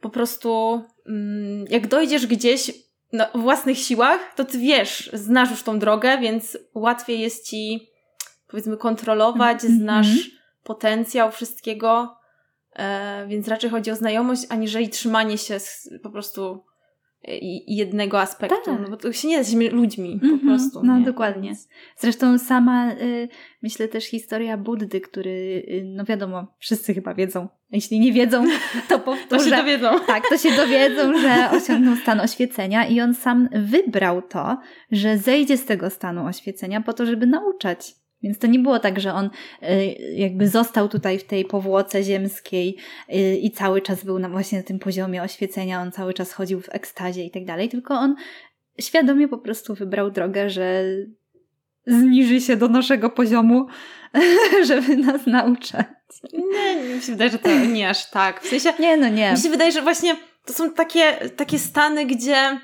po 0.01 0.09
prostu 0.09 0.81
mm, 1.07 1.65
jak 1.69 1.87
dojdziesz 1.87 2.27
gdzieś 2.27 2.71
na 3.13 3.29
własnych 3.35 3.77
siłach, 3.77 4.33
to 4.35 4.45
ty 4.45 4.57
wiesz, 4.57 5.09
znasz 5.13 5.51
już 5.51 5.63
tą 5.63 5.79
drogę, 5.79 6.17
więc 6.17 6.57
łatwiej 6.73 7.19
jest 7.19 7.49
ci 7.49 7.89
powiedzmy 8.47 8.77
kontrolować, 8.77 9.63
mm 9.63 9.77
-hmm. 9.77 9.81
znasz 9.81 10.38
potencjał 10.73 11.31
wszystkiego, 11.31 12.15
e, 12.75 13.27
więc 13.27 13.47
raczej 13.47 13.69
chodzi 13.69 13.91
o 13.91 13.95
znajomość, 13.95 14.41
aniżeli 14.49 14.89
trzymanie 14.89 15.37
się 15.37 15.59
z, 15.59 15.89
po 16.03 16.09
prostu 16.09 16.63
i 17.41 17.75
jednego 17.75 18.21
aspektu, 18.21 18.55
Tak. 18.65 18.79
no 18.81 18.89
bo 18.89 18.97
to 18.97 19.11
się 19.13 19.27
nie 19.27 19.37
jesteśmy 19.37 19.69
ludźmi 19.69 20.19
po 20.19 20.25
Mhm, 20.27 20.39
prostu. 20.39 20.83
No 20.83 20.97
nie? 20.97 21.05
dokładnie. 21.05 21.53
Zresztą 21.97 22.37
sama, 22.39 22.91
y, 22.91 23.27
myślę 23.63 23.87
też 23.87 24.05
historia 24.05 24.57
Buddy, 24.57 25.01
który, 25.01 25.29
y, 25.69 25.83
no 25.85 26.03
wiadomo, 26.05 26.47
wszyscy 26.59 26.93
chyba 26.93 27.13
wiedzą. 27.13 27.47
Jeśli 27.71 27.99
nie 27.99 28.13
wiedzą, 28.13 28.45
to 28.47 28.53
To 28.89 28.99
powtórzę. 28.99 29.49
się 29.49 29.55
dowiedzą. 29.55 29.87
Tak, 30.07 30.23
to 30.29 30.37
się 30.37 30.51
dowiedzą, 30.51 31.17
że 31.21 31.49
osiągnął 31.51 31.95
stan 31.95 32.19
oświecenia 32.19 32.85
i 32.87 33.01
on 33.01 33.13
sam 33.13 33.49
wybrał 33.51 34.21
to, 34.21 34.57
że 34.91 35.17
zejdzie 35.17 35.57
z 35.57 35.65
tego 35.65 35.89
stanu 35.89 36.25
oświecenia 36.25 36.81
po 36.81 36.93
to, 36.93 37.05
żeby 37.05 37.25
nauczać. 37.27 37.95
Więc 38.23 38.39
to 38.39 38.47
nie 38.47 38.59
było 38.59 38.79
tak, 38.79 38.99
że 38.99 39.13
on 39.13 39.25
y, 39.63 39.67
jakby 40.15 40.47
został 40.47 40.89
tutaj 40.89 41.19
w 41.19 41.23
tej 41.23 41.45
powłoce 41.45 42.03
ziemskiej 42.03 42.77
y, 43.13 43.37
i 43.37 43.51
cały 43.51 43.81
czas 43.81 44.03
był 44.03 44.19
na, 44.19 44.29
właśnie 44.29 44.57
na 44.57 44.63
tym 44.63 44.79
poziomie 44.79 45.23
oświecenia, 45.23 45.81
on 45.81 45.91
cały 45.91 46.13
czas 46.13 46.33
chodził 46.33 46.61
w 46.61 46.69
ekstazie 46.75 47.23
i 47.23 47.31
tak 47.31 47.45
dalej, 47.45 47.69
tylko 47.69 47.93
on 47.93 48.15
świadomie 48.79 49.27
po 49.27 49.37
prostu 49.37 49.75
wybrał 49.75 50.11
drogę, 50.11 50.49
że 50.49 50.83
zniży 51.87 52.41
się 52.41 52.55
do 52.57 52.67
naszego 52.67 53.09
poziomu, 53.09 53.67
żeby 54.67 54.97
nas 54.97 55.27
nauczać. 55.27 55.85
Nie, 56.33 56.95
mi 56.95 57.01
się 57.01 57.11
wydaje, 57.11 57.31
że 57.31 57.39
to 57.39 57.49
nie 57.65 57.89
aż 57.89 58.09
tak. 58.09 58.41
W 58.41 58.47
sensie, 58.47 58.73
Nie, 58.79 58.97
no 58.97 59.09
nie. 59.09 59.31
mi 59.31 59.37
się 59.37 59.49
wydaje, 59.49 59.71
że 59.71 59.81
właśnie 59.81 60.15
to 60.45 60.53
są 60.53 60.71
takie, 60.71 61.29
takie 61.35 61.59
stany, 61.59 62.05
gdzie 62.05 62.59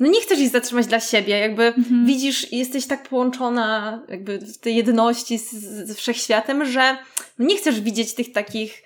no 0.00 0.06
nie 0.06 0.20
chcesz 0.20 0.38
ich 0.38 0.50
zatrzymać 0.50 0.86
dla 0.86 1.00
siebie, 1.00 1.38
jakby 1.38 1.62
Mhm. 1.64 2.06
widzisz 2.06 2.52
i 2.52 2.58
jesteś 2.58 2.86
tak 2.86 3.08
połączona 3.08 4.02
jakby 4.08 4.38
w 4.38 4.58
tej 4.58 4.76
jedności 4.76 5.38
z, 5.38 5.50
z 5.88 5.96
wszechświatem, 5.96 6.64
że 6.64 6.96
no 7.38 7.46
nie 7.46 7.56
chcesz 7.56 7.80
widzieć 7.80 8.14
tych 8.14 8.32
takich 8.32 8.82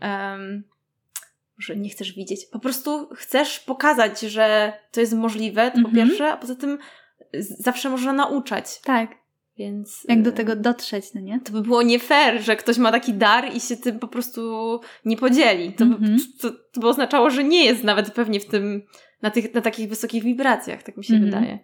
em, 0.00 0.64
że 1.58 1.76
nie 1.76 1.90
chcesz 1.90 2.12
widzieć. 2.12 2.46
Po 2.52 2.58
prostu 2.58 3.08
chcesz 3.14 3.60
pokazać, 3.60 4.20
że 4.20 4.72
to 4.92 5.00
jest 5.00 5.12
możliwe, 5.12 5.66
to 5.70 5.82
po 5.82 5.88
Mhm. 5.88 6.08
pierwsze, 6.08 6.32
a 6.32 6.36
poza 6.36 6.54
tym 6.54 6.78
zawsze 7.58 7.90
można 7.90 8.12
nauczać. 8.12 8.80
Tak, 8.80 9.10
Więc 9.58 10.04
jak 10.08 10.22
do 10.22 10.30
e, 10.30 10.32
tego 10.32 10.56
dotrzeć, 10.56 11.04
no 11.14 11.20
nie? 11.20 11.40
to 11.40 11.52
by 11.52 11.60
było 11.62 11.82
nie 11.82 11.98
fair, 11.98 12.42
że 12.42 12.56
ktoś 12.56 12.78
ma 12.78 12.92
taki 12.92 13.14
dar 13.14 13.54
i 13.54 13.60
się 13.60 13.76
tym 13.76 13.98
po 13.98 14.08
prostu 14.08 14.80
nie 15.04 15.16
podzieli. 15.16 15.72
To, 15.72 15.86
by, 15.86 15.94
Mhm. 15.94 16.18
to, 16.40 16.50
to 16.50 16.80
by 16.80 16.88
oznaczało, 16.88 17.30
że 17.30 17.44
nie 17.44 17.64
jest 17.64 17.84
nawet 17.84 18.12
pewnie 18.12 18.40
w 18.40 18.46
tym, 18.46 18.82
na, 19.22 19.30
tych, 19.30 19.54
na 19.54 19.60
takich 19.60 19.88
wysokich 19.88 20.22
wibracjach, 20.24 20.82
tak 20.82 20.96
mi 20.96 21.04
się 21.04 21.14
Mhm. 21.14 21.30
wydaje. 21.32 21.58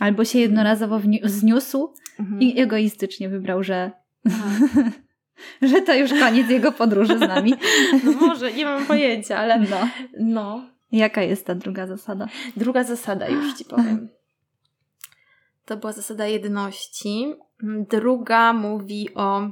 Albo 0.00 0.24
się 0.24 0.38
jednorazowo 0.38 1.00
zniósł 1.24 1.92
Mhm. 2.20 2.42
i 2.42 2.60
egoistycznie 2.60 3.28
wybrał, 3.28 3.62
że, 3.62 3.90
że 5.62 5.82
to 5.82 5.94
już 5.94 6.10
koniec 6.10 6.50
jego 6.50 6.72
podróży 6.72 7.18
z 7.18 7.20
nami. 7.20 7.54
No 8.04 8.12
może, 8.12 8.52
nie 8.52 8.64
mam 8.64 8.86
pojęcia, 8.86 9.38
ale 9.38 9.58
No. 9.60 9.88
no. 10.20 10.64
Jaka 10.92 11.22
jest 11.22 11.46
ta 11.46 11.54
druga 11.54 11.86
zasada? 11.86 12.28
Druga 12.56 12.84
zasada, 12.84 13.28
już 13.28 13.54
ci 13.54 13.64
powiem. 13.64 14.08
To 15.64 15.76
była 15.76 15.92
zasada 15.92 16.26
jedności. 16.26 17.34
Druga 17.90 18.52
mówi 18.52 19.14
o 19.14 19.50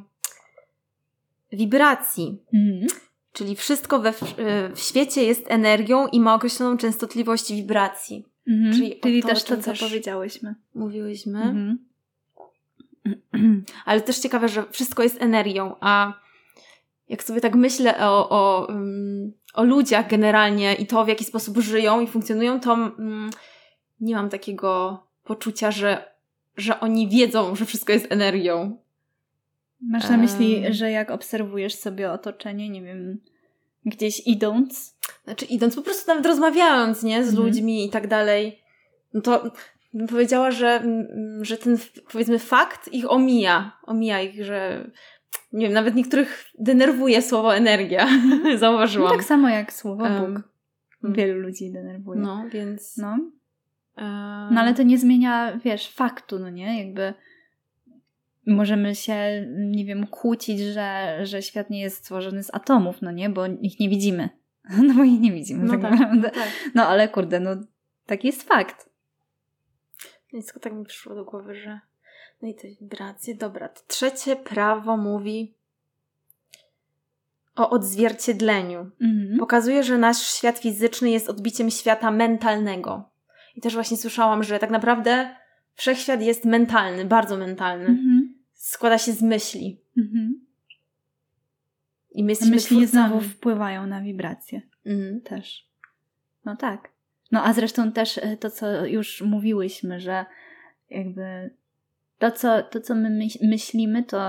wibracji. 1.53 2.43
Mhm. 2.55 2.87
Czyli 3.33 3.57
wszystko 3.57 3.99
we, 3.99 4.13
w, 4.13 4.35
w 4.75 4.81
świecie 4.81 5.25
jest 5.25 5.45
energią 5.49 6.07
i 6.07 6.21
ma 6.21 6.35
określoną 6.35 6.77
częstotliwość 6.77 7.53
wibracji. 7.53 8.27
Mhm. 8.49 8.73
Czyli 8.75 9.01
Czyli, 9.01 9.23
to, 9.23 9.29
też 9.29 9.45
to, 9.45 9.57
co 9.57 9.63
też- 9.63 9.81
powiedziałyśmy. 9.81 10.55
Mówiłyśmy. 10.75 11.43
Mhm. 11.43 11.79
Ale 13.85 14.01
też 14.01 14.19
ciekawe, 14.19 14.49
że 14.49 14.65
wszystko 14.71 15.03
jest 15.03 15.23
energią, 15.23 15.75
a 15.81 16.13
jak 17.09 17.23
sobie 17.23 17.41
tak 17.41 17.55
myślę 17.55 17.99
o, 17.99 18.29
o, 18.31 18.71
ym, 18.71 19.33
o 19.55 19.65
ludziach 19.65 20.09
generalnie 20.09 20.75
i 20.75 20.87
to, 20.87 21.05
w 21.05 21.09
jaki 21.09 21.25
sposób 21.25 21.59
żyją 21.59 22.01
i 22.01 22.07
funkcjonują, 22.07 22.61
to 22.61 22.73
mm, 22.73 23.31
nie 24.01 24.15
mam 24.15 24.29
takiego 24.29 25.03
poczucia, 25.25 25.71
że, 25.71 26.15
że 26.57 26.81
oni 26.81 27.09
wiedzą, 27.09 27.57
że 27.57 27.67
wszystko 27.67 27.93
jest 27.93 28.07
energią. 28.13 28.77
Masz 29.83 30.11
na 30.11 30.17
myśli, 30.17 30.65
Em. 30.65 30.73
że 30.73 30.91
jak 30.91 31.11
obserwujesz 31.11 31.75
sobie 31.75 32.11
otoczenie, 32.13 32.69
nie 32.71 32.83
wiem, 32.83 33.19
gdzieś 33.87 34.27
idąc, 34.27 34.97
Znaczy, 35.25 35.45
idąc 35.45 35.77
po 35.77 35.83
prostu 35.83 36.11
nawet 36.11 36.27
rozmawiając, 36.27 37.03
nie, 37.03 37.25
z 37.25 37.29
Mhm. 37.29 37.47
ludźmi 37.47 37.85
i 37.87 37.91
tak 37.91 38.07
dalej, 38.07 38.59
no 39.15 39.21
to 39.21 39.51
bym 39.95 40.07
powiedziała, 40.07 40.51
że, 40.51 40.83
że 41.41 41.57
ten, 41.57 41.79
powiedzmy, 42.13 42.39
fakt 42.39 42.93
ich 42.93 43.11
omija. 43.11 43.73
Omija 43.83 44.21
ich, 44.21 44.45
że 44.45 44.91
nie 45.53 45.67
wiem, 45.67 45.73
nawet 45.73 45.95
niektórych 45.95 46.45
denerwuje 46.59 47.23
słowo 47.23 47.57
energia. 47.57 48.07
no 48.45 48.59
Zauważyłam. 48.59 49.13
tak 49.13 49.25
samo 49.25 49.49
jak 49.49 49.73
słowo 49.73 50.07
Em, 50.07 50.19
Bóg. 50.19 50.29
mm. 51.05 51.15
Wielu 51.15 51.41
ludzi 51.41 51.73
denerwuje. 51.73 52.21
No, 52.21 52.45
więc... 52.53 52.97
No. 52.97 53.19
no 54.51 54.61
ale 54.61 54.75
to 54.75 54.83
nie 54.83 54.99
zmienia, 54.99 55.59
wiesz, 55.65 55.91
faktu, 55.91 56.39
no 56.39 56.51
nie? 56.51 56.85
Jakby 56.85 57.15
możemy 58.51 58.95
się, 58.95 59.47
nie 59.57 59.85
wiem, 59.85 60.07
kłócić, 60.07 60.61
że, 60.61 61.19
że 61.23 61.43
świat 61.43 61.71
nie 61.71 61.81
jest 61.81 61.97
stworzony 61.97 62.43
z 62.43 62.55
atomów, 62.55 63.03
no 63.03 63.13
nie? 63.13 63.31
Bo 63.31 63.47
ich 63.47 63.81
nie 63.81 63.89
widzimy. 63.89 64.29
No 64.83 64.95
bo 64.95 65.05
ich 65.05 65.21
nie 65.21 65.33
widzimy 65.33 65.65
No 65.65 65.73
tak, 65.73 65.83
tak, 65.83 65.91
naprawdę. 65.91 66.31
tak. 66.31 66.49
No 66.75 66.87
ale 66.87 67.09
kurde, 67.09 67.41
no 67.41 67.51
taki 68.07 68.27
jest 68.27 68.43
fakt. 68.43 68.91
Tylko 70.31 70.61
tak 70.61 70.73
mi 70.73 70.85
przyszło 70.85 71.15
do 71.15 71.25
głowy, 71.25 71.55
że... 71.55 71.81
No 72.43 72.49
i 72.49 72.55
te 72.55 72.69
wibracje. 72.69 73.35
Dobra, 73.35 73.69
trzecie 73.87 74.37
prawo 74.37 74.97
mówi 74.97 75.55
o 77.57 77.71
odzwierciedleniu. 77.71 78.91
Mhm. 79.01 79.39
Pokazuje, 79.39 79.83
że 79.83 79.99
nasz 79.99 80.19
świat 80.19 80.59
fizyczny 80.59 81.11
jest 81.11 81.29
odbiciem 81.29 81.71
świata 81.71 82.11
mentalnego. 82.11 83.11
I 83.57 83.61
też 83.61 83.75
właśnie 83.75 83.97
słyszałam, 83.97 84.43
że 84.43 84.59
tak 84.59 84.71
naprawdę 84.71 85.37
wszechświat 85.75 86.23
jest 86.23 86.45
mentalny, 86.45 87.05
bardzo 87.05 87.37
mentalny. 87.37 87.87
Mhm. 87.87 88.10
Składa 88.71 88.99
się 88.99 89.13
z 89.13 89.23
myśli. 89.23 89.81
Mhm. 89.99 90.47
I 92.13 92.25
my 92.25 92.33
jesteśmy 92.33 92.55
Myśli 92.55 92.77
twórcami. 92.77 93.09
znowu 93.09 93.21
wpływają 93.21 93.87
na 93.87 94.01
wibracje. 94.01 94.63
Mhm. 94.87 95.21
też. 95.21 95.69
No 96.45 96.57
tak. 96.57 96.89
No 97.33 97.45
a 97.45 97.53
zresztą 97.53 97.93
też 97.93 98.19
e, 98.19 98.37
to, 98.37 98.51
co 98.51 98.87
już 98.87 99.23
mówiłyśmy, 99.23 100.01
że 100.01 100.25
jakby 100.91 101.51
to, 102.19 102.31
co, 102.31 102.63
to, 102.63 102.81
co 102.81 102.95
my 102.95 103.11
myśl- 103.11 103.49
myślimy, 103.49 104.03
to 104.05 104.21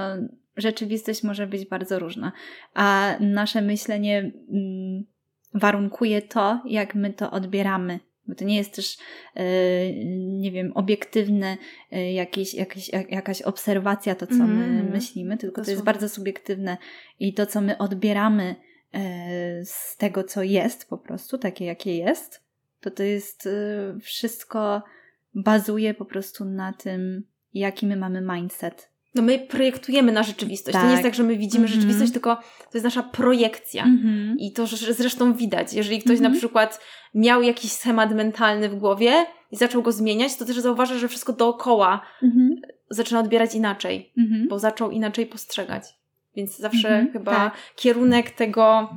rzeczywistość 0.57 1.23
może 1.23 1.47
być 1.47 1.65
bardzo 1.65 1.99
różna. 1.99 2.31
A 2.73 3.15
nasze 3.19 3.61
myślenie 3.61 4.17
mm, 4.19 5.05
warunkuje 5.53 6.21
to, 6.21 6.61
jak 6.65 6.95
my 6.95 7.13
to 7.13 7.31
odbieramy. 7.31 7.99
Bo 8.27 8.35
to 8.35 8.45
nie 8.45 8.57
jest 8.57 8.75
też, 8.75 8.97
e, 9.35 9.43
nie 10.15 10.51
wiem, 10.51 10.71
obiektywne 10.75 11.57
e, 11.91 12.13
jakieś, 12.13 12.53
jakieś, 12.53 12.89
jak, 12.89 13.11
jakaś 13.11 13.41
obserwacja, 13.41 14.15
to 14.15 14.27
co 14.27 14.33
my 14.33 14.63
Mhm. 14.65 14.91
myślimy, 14.91 15.37
tylko 15.37 15.55
to 15.55 15.61
jest 15.61 15.71
Dosłownie. 15.71 15.85
bardzo 15.85 16.09
subiektywne 16.09 16.77
i 17.19 17.33
to, 17.33 17.45
co 17.45 17.61
my 17.61 17.77
odbieramy 17.77 18.55
e, 18.93 19.65
z 19.65 19.97
tego, 19.97 20.23
co 20.23 20.43
jest 20.43 20.89
po 20.89 20.97
prostu, 20.97 21.37
takie 21.37 21.65
jakie 21.65 21.97
jest, 21.97 22.43
to 22.81 22.91
to 22.91 23.03
jest 23.03 23.49
wszystko 24.01 24.83
bazuje 25.33 25.93
po 25.93 26.05
prostu 26.05 26.45
na 26.45 26.73
tym, 26.73 27.23
jaki 27.53 27.87
my 27.87 27.95
mamy 27.95 28.21
mindset. 28.21 28.90
No 29.15 29.21
my 29.21 29.39
projektujemy 29.39 30.11
na 30.11 30.23
rzeczywistość. 30.23 30.77
To 30.77 30.83
nie 30.83 30.89
jest 30.91 31.03
Tak. 31.03 31.11
tak, 31.11 31.15
że 31.15 31.23
my 31.23 31.37
widzimy 31.37 31.63
Mhm. 31.65 31.79
rzeczywistość, 31.81 32.11
tylko 32.11 32.35
to 32.35 32.69
jest 32.73 32.83
nasza 32.85 33.03
projekcja. 33.03 33.83
Mhm. 33.83 34.35
I 34.39 34.51
to 34.51 34.67
zresztą 34.67 35.33
widać. 35.33 35.73
Jeżeli 35.73 35.99
ktoś 35.99 36.11
Mhm. 36.17 36.33
na 36.33 36.39
przykład 36.39 36.79
miał 37.13 37.41
jakiś 37.41 37.71
schemat 37.71 38.13
mentalny 38.15 38.69
w 38.69 38.75
głowie 38.75 39.25
i 39.51 39.55
zaczął 39.57 39.81
go 39.81 39.91
zmieniać, 39.91 40.35
to 40.35 40.45
też 40.45 40.59
zauważa, 40.59 40.97
że 40.97 41.07
wszystko 41.07 41.33
dookoła 41.33 42.01
Mhm. 42.23 42.61
zaczyna 42.89 43.19
odbierać 43.19 43.55
inaczej, 43.55 44.13
Mhm. 44.17 44.47
bo 44.47 44.59
zaczął 44.59 44.91
inaczej 44.91 45.25
postrzegać. 45.25 45.83
Więc 46.35 46.57
zawsze 46.57 46.89
Mhm, 46.89 47.11
chyba 47.13 47.31
tak. 47.35 47.53
kierunek 47.75 48.31
tego, 48.31 48.89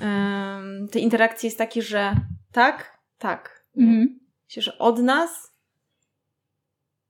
em, 0.00 0.88
tej 0.88 1.02
interakcji 1.02 1.46
jest 1.46 1.58
taki, 1.58 1.82
że 1.82 2.14
tak, 2.52 2.98
tak. 3.18 3.64
Mhm. 3.76 4.18
Myślę, 4.48 4.62
że 4.62 4.78
od 4.78 4.98
nas 4.98 5.52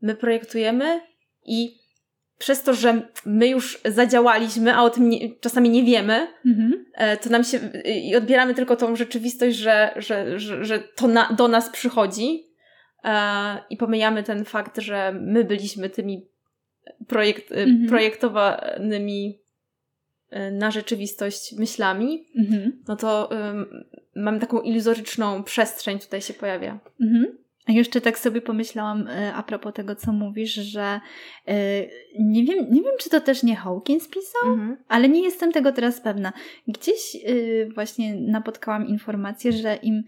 my 0.02 0.14
projektujemy 0.14 1.00
i 1.44 1.85
przez 2.38 2.62
to, 2.62 2.74
że 2.74 3.08
my 3.26 3.48
już 3.48 3.80
zadziałaliśmy, 3.84 4.74
a 4.74 4.82
o 4.82 4.90
tym 4.90 5.08
nie, 5.08 5.34
czasami 5.40 5.70
nie 5.70 5.82
wiemy, 5.84 6.28
Mhm. 6.46 6.84
e, 6.94 7.16
to 7.16 7.30
nam 7.30 7.44
się 7.44 7.58
i 7.84 8.16
odbieramy 8.16 8.54
tylko 8.54 8.76
tą 8.76 8.96
rzeczywistość, 8.96 9.56
że, 9.56 9.92
że, 9.96 10.38
że, 10.38 10.64
że 10.64 10.78
to 10.78 11.08
na, 11.08 11.32
do 11.32 11.48
nas 11.48 11.70
przychodzi 11.70 12.46
e, 13.04 13.58
i 13.70 13.76
pomijamy 13.76 14.22
ten 14.22 14.44
fakt, 14.44 14.78
że 14.80 15.12
my 15.20 15.44
byliśmy 15.44 15.90
tymi 15.90 16.26
projekt, 17.08 17.52
e, 17.52 17.62
Mhm. 17.62 17.88
projektowanymi 17.88 19.38
e, 20.30 20.50
na 20.50 20.70
rzeczywistość 20.70 21.52
myślami, 21.58 22.28
Mhm. 22.38 22.82
no 22.88 22.96
to 22.96 23.28
um, 23.30 23.84
mamy 24.16 24.40
taką 24.40 24.60
iluzoryczną 24.60 25.42
przestrzeń 25.42 25.98
tutaj 25.98 26.22
się 26.22 26.34
pojawia. 26.34 26.78
Mhm. 27.00 27.38
Jeszcze 27.68 28.00
tak 28.00 28.18
sobie 28.18 28.40
pomyślałam 28.40 29.08
e, 29.08 29.34
a 29.34 29.42
propos 29.42 29.74
tego, 29.74 29.94
co 29.96 30.12
mówisz, 30.12 30.54
że 30.54 31.00
e, 31.48 31.54
nie, 32.18 32.44
wiem, 32.44 32.66
nie 32.70 32.82
wiem, 32.82 32.92
czy 33.00 33.10
to 33.10 33.20
też 33.20 33.42
nie 33.42 33.56
Hawkins 33.56 34.08
pisał, 34.08 34.52
Mhm. 34.52 34.76
ale 34.88 35.08
nie 35.08 35.22
jestem 35.22 35.52
tego 35.52 35.72
teraz 35.72 36.00
pewna. 36.00 36.32
Gdzieś 36.68 37.16
y, 37.28 37.68
właśnie 37.74 38.14
napotkałam 38.14 38.86
informację, 38.88 39.52
że 39.52 39.76
im 39.82 40.02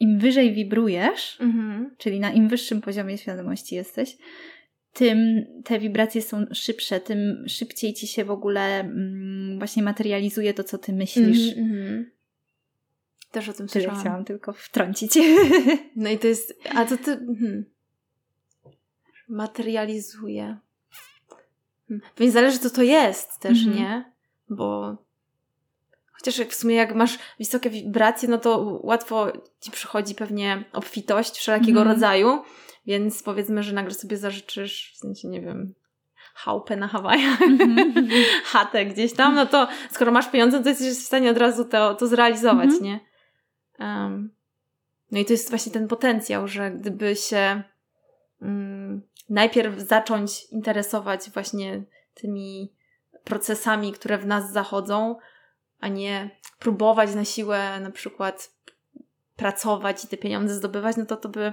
im 0.00 0.18
wyżej 0.18 0.52
wibrujesz, 0.52 1.36
Mhm. 1.40 1.94
czyli 1.98 2.20
na 2.20 2.32
im 2.32 2.48
wyższym 2.48 2.80
poziomie 2.80 3.18
świadomości 3.18 3.74
jesteś, 3.74 4.16
tym 4.92 5.18
te 5.64 5.78
wibracje 5.78 6.22
są 6.22 6.44
szybsze, 6.52 7.00
tym 7.00 7.44
szybciej 7.48 7.94
ci 7.94 8.06
się 8.06 8.24
w 8.24 8.30
ogóle 8.30 8.80
mm, 8.80 9.58
właśnie 9.58 9.82
materializuje 9.82 10.54
to, 10.54 10.64
co 10.64 10.78
ty 10.78 10.92
myślisz. 10.92 11.48
Mhm, 11.56 11.66
mhm. 11.78 12.10
Też 13.32 13.48
o 13.48 13.52
tym 13.52 13.68
Tyle 13.68 13.82
słyszałam. 13.84 14.00
chciałam 14.00 14.24
tylko 14.24 14.52
wtrącić. 14.52 15.18
No 15.96 16.10
i 16.10 16.18
to 16.18 16.26
jest. 16.26 16.54
A 16.76 16.84
to 16.84 16.96
ty. 16.96 17.10
Mhm. 17.12 17.64
Materializuje. 19.28 20.58
Hmm. 21.88 22.06
Więc 22.18 22.32
zależy, 22.34 22.58
co 22.58 22.70
to 22.70 22.82
jest 22.82 23.38
też, 23.40 23.58
Mhm. 23.66 23.76
nie? 23.76 24.12
Bo. 24.50 24.96
Chociaż 26.12 26.38
jak 26.38 26.48
w 26.48 26.54
sumie, 26.54 26.74
jak 26.74 26.94
masz 26.94 27.18
wysokie 27.38 27.70
wibracje, 27.70 28.28
no 28.28 28.38
to 28.38 28.80
łatwo 28.82 29.32
ci 29.60 29.70
przychodzi 29.70 30.14
pewnie 30.14 30.64
obfitość 30.72 31.36
wszelkiego 31.38 31.80
Mhm. 31.80 31.88
rodzaju. 31.96 32.42
Więc 32.86 33.22
powiedzmy, 33.22 33.62
że 33.62 33.72
nagle 33.72 33.94
sobie 33.94 34.16
zażyczysz, 34.16 34.92
w 34.94 34.96
sensie, 34.98 35.28
nie 35.28 35.40
wiem, 35.40 35.74
chałupę 36.34 36.76
na 36.76 36.88
Hawajach, 36.88 37.42
Mhm. 37.42 38.08
chatę 38.44 38.86
gdzieś 38.86 39.12
tam, 39.12 39.34
no 39.34 39.46
to 39.46 39.68
skoro 39.90 40.12
masz 40.12 40.28
pieniądze, 40.30 40.62
to 40.62 40.68
jesteś 40.68 40.88
w 40.88 41.02
stanie 41.06 41.30
od 41.30 41.38
razu 41.38 41.64
to, 41.64 41.94
to 41.94 42.06
zrealizować, 42.06 42.64
Mhm. 42.64 42.82
nie? 42.84 43.00
Um, 43.82 44.30
no 45.10 45.18
i 45.18 45.24
to 45.24 45.32
jest 45.32 45.50
właśnie 45.50 45.72
ten 45.72 45.88
potencjał, 45.88 46.48
że 46.48 46.70
gdyby 46.70 47.16
się 47.16 47.62
mm, 48.42 49.02
najpierw 49.28 49.78
zacząć 49.78 50.44
interesować 50.44 51.30
właśnie 51.30 51.82
tymi 52.14 52.72
procesami, 53.24 53.92
które 53.92 54.18
w 54.18 54.26
nas 54.26 54.52
zachodzą, 54.52 55.16
a 55.80 55.88
nie 55.88 56.30
próbować 56.58 57.14
na 57.14 57.24
siłę 57.24 57.80
na 57.80 57.90
przykład 57.90 58.52
pracować 59.36 60.04
i 60.04 60.08
te 60.08 60.16
pieniądze 60.16 60.54
zdobywać, 60.54 60.96
no 60.96 61.06
to 61.06 61.16
to 61.16 61.28
by 61.28 61.52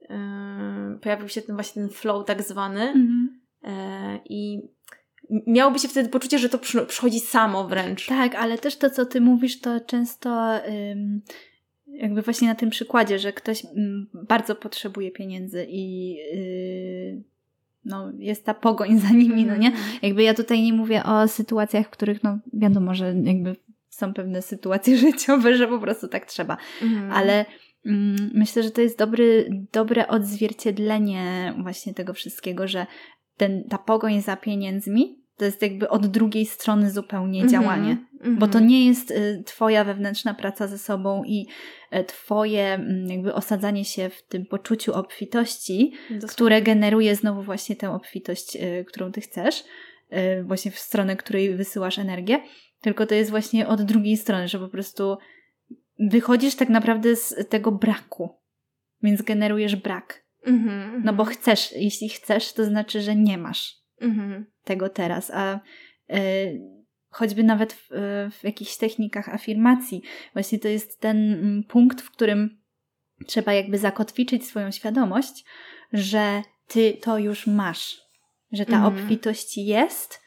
yy, 0.00 0.98
pojawił 1.02 1.28
się 1.28 1.42
ten 1.42 1.56
właśnie 1.56 1.82
ten 1.82 1.90
flow 1.90 2.26
tak 2.26 2.42
zwany 2.42 2.82
Mhm. 2.82 3.40
e, 3.64 4.20
i 4.24 4.68
miałoby 5.46 5.78
się 5.78 5.88
wtedy 5.88 6.08
poczucie, 6.08 6.38
że 6.38 6.48
to 6.48 6.58
przy, 6.58 6.86
przychodzi 6.86 7.20
samo 7.20 7.68
wręcz. 7.68 8.06
Tak, 8.06 8.34
ale 8.34 8.58
też 8.58 8.76
to, 8.76 8.90
co 8.90 9.06
ty 9.06 9.20
mówisz, 9.20 9.60
to 9.60 9.80
często 9.80 10.56
ym, 10.68 11.22
jakby 11.94 12.22
właśnie 12.22 12.48
na 12.48 12.54
tym 12.54 12.70
przykładzie, 12.70 13.18
że 13.18 13.32
ktoś 13.32 13.64
ym, 13.64 14.06
bardzo 14.28 14.54
potrzebuje 14.54 15.10
pieniędzy 15.10 15.66
i 15.68 16.14
yy, 16.14 17.22
no, 17.84 18.12
jest 18.18 18.44
ta 18.44 18.54
pogoń 18.54 18.98
za 18.98 19.10
nimi, 19.10 19.44
no 19.44 19.56
nie? 19.56 19.68
Mhm. 19.68 19.98
Jakby 20.02 20.22
ja 20.22 20.34
tutaj 20.34 20.62
nie 20.62 20.72
mówię 20.72 21.04
o 21.04 21.28
sytuacjach, 21.28 21.86
w 21.86 21.90
których 21.90 22.22
no 22.22 22.38
wiadomo, 22.52 22.94
że 22.94 23.14
jakby 23.22 23.56
są 23.88 24.14
pewne 24.14 24.42
sytuacje 24.42 24.96
życiowe, 25.06 25.56
że 25.56 25.68
po 25.68 25.78
prostu 25.78 26.08
tak 26.08 26.26
trzeba. 26.26 26.56
Mhm. 26.82 27.12
Ale 27.12 27.44
mm, 27.86 28.30
myślę, 28.34 28.62
że 28.62 28.70
to 28.70 28.80
jest 28.80 28.98
dobry, 28.98 29.50
dobre 29.72 30.08
odzwierciedlenie 30.08 31.54
właśnie 31.62 31.94
tego 31.94 32.14
wszystkiego, 32.14 32.68
że 32.68 32.86
ten, 33.36 33.64
ta 33.64 33.78
pogoń 33.78 34.20
za 34.20 34.36
pieniędzmi 34.36 35.23
to 35.36 35.44
jest 35.44 35.62
jakby 35.62 35.88
od 35.88 36.06
drugiej 36.06 36.46
strony 36.46 36.90
zupełnie 36.90 37.42
Mhm. 37.42 37.62
działanie. 37.62 37.96
Mhm. 38.14 38.38
Bo 38.38 38.48
to 38.48 38.60
nie 38.60 38.86
jest 38.86 39.10
y, 39.10 39.42
twoja 39.46 39.84
wewnętrzna 39.84 40.34
praca 40.34 40.66
ze 40.66 40.78
sobą 40.78 41.24
i 41.24 41.46
y, 41.96 42.04
twoje 42.04 42.74
mm, 42.74 43.06
jakby 43.08 43.34
osadzanie 43.34 43.84
się 43.84 44.08
w 44.10 44.22
tym 44.22 44.46
poczuciu 44.46 44.94
obfitości, 44.94 45.92
Dosłownie. 46.10 46.28
które 46.28 46.62
generuje 46.62 47.16
znowu 47.16 47.42
właśnie 47.42 47.76
tę 47.76 47.90
obfitość, 47.90 48.56
y, 48.56 48.84
którą 48.88 49.12
ty 49.12 49.20
chcesz, 49.20 49.64
właśnie 50.44 50.70
w 50.70 50.78
stronę, 50.78 51.16
której 51.16 51.54
wysyłasz 51.56 51.98
energię, 51.98 52.40
tylko 52.80 53.06
to 53.06 53.14
jest 53.14 53.30
właśnie 53.30 53.68
od 53.68 53.82
drugiej 53.82 54.16
strony, 54.16 54.48
że 54.48 54.58
po 54.58 54.68
prostu 54.68 55.16
wychodzisz 55.98 56.54
tak 56.54 56.68
naprawdę 56.68 57.16
z 57.16 57.48
tego 57.48 57.72
braku, 57.72 58.30
więc 59.02 59.22
generujesz 59.22 59.76
brak. 59.76 60.24
Mhm. 60.46 61.02
No 61.04 61.12
bo 61.12 61.24
chcesz, 61.24 61.72
jeśli 61.72 62.08
chcesz, 62.08 62.52
to 62.52 62.64
znaczy, 62.64 63.00
że 63.00 63.16
nie 63.16 63.38
masz 63.38 63.76
Mhm. 64.00 64.46
tego 64.64 64.88
teraz, 64.88 65.30
a 65.34 65.60
y, 66.10 66.60
choćby 67.10 67.44
nawet 67.44 67.72
w, 67.72 67.92
y, 67.92 68.30
w 68.30 68.44
jakichś 68.44 68.76
technikach 68.76 69.28
afirmacji, 69.28 70.02
właśnie 70.32 70.58
to 70.58 70.68
jest 70.68 71.00
ten 71.00 71.32
mm, 71.32 71.64
punkt, 71.64 72.00
w 72.00 72.10
którym 72.10 72.58
trzeba 73.26 73.52
jakby 73.52 73.78
zakotwiczyć 73.78 74.46
swoją 74.46 74.70
świadomość, 74.70 75.44
że 75.92 76.42
ty 76.68 76.98
to 77.00 77.18
już 77.18 77.46
masz, 77.46 78.00
że 78.52 78.66
ta 78.66 78.76
Mhm. 78.76 78.94
obfitość 78.94 79.58
jest 79.58 80.20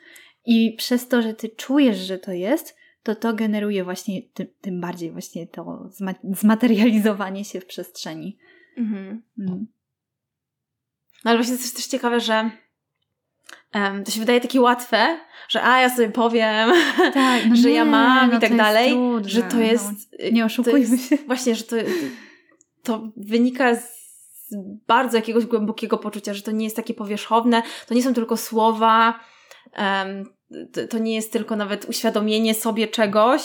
i 0.46 0.76
przez 0.78 1.08
to, 1.08 1.22
że 1.22 1.34
ty 1.34 1.50
czujesz, 1.50 1.98
że 1.98 2.18
to 2.18 2.32
jest, 2.32 2.78
to 3.04 3.16
to 3.16 3.34
generuje 3.34 3.84
właśnie 3.84 4.22
ty, 4.34 4.46
tym 4.46 4.82
bardziej 4.82 5.12
właśnie 5.12 5.48
to 5.48 5.64
zma- 6.00 6.36
zmaterializowanie 6.36 7.46
się 7.46 7.62
w 7.62 7.66
przestrzeni. 7.66 8.38
Mhm. 8.78 9.24
Mm. 9.40 9.68
No 11.24 11.32
ale 11.32 11.38
właśnie 11.38 11.54
jest 11.54 11.76
też 11.76 11.86
ciekawe, 11.86 12.20
że 12.20 12.52
em, 13.72 14.04
to 14.04 14.12
się 14.12 14.20
wydaje 14.20 14.42
takie 14.42 14.62
łatwe, 14.62 15.20
że 15.50 15.64
a 15.64 15.82
ja 15.82 15.90
sobie 15.90 16.10
powiem, 16.10 16.72
Tak, 17.14 17.42
no 17.50 17.56
że 17.62 17.70
nie, 17.70 17.76
ja 17.76 17.86
mam 17.86 18.32
no 18.32 18.38
i 18.38 18.42
tak 18.42 18.56
dalej, 18.56 18.92
trudne, 18.92 19.30
że 19.30 19.42
to 19.42 19.56
no. 19.58 19.62
jest... 19.64 19.92
Nie 20.32 20.40
to 20.42 20.46
oszukujmy 20.46 20.80
jest, 20.80 21.10
się. 21.10 21.18
Właśnie, 21.28 21.56
że 21.56 21.64
to, 21.64 21.76
to 22.84 23.08
wynika 23.18 23.76
z 23.76 23.98
bardzo 24.88 25.18
jakiegoś 25.18 25.46
głębokiego 25.46 25.98
poczucia, 25.98 26.34
że 26.34 26.42
to 26.42 26.52
nie 26.52 26.64
jest 26.64 26.76
takie 26.76 26.94
powierzchowne, 26.94 27.64
to 27.88 27.94
nie 27.94 28.04
są 28.04 28.14
tylko 28.14 28.38
słowa, 28.38 29.20
em, 29.74 30.26
to, 30.74 30.88
to 30.88 30.98
nie 30.98 31.16
jest 31.16 31.32
tylko 31.34 31.56
nawet 31.56 31.86
uświadomienie 31.90 32.54
sobie 32.54 32.88
czegoś, 32.88 33.42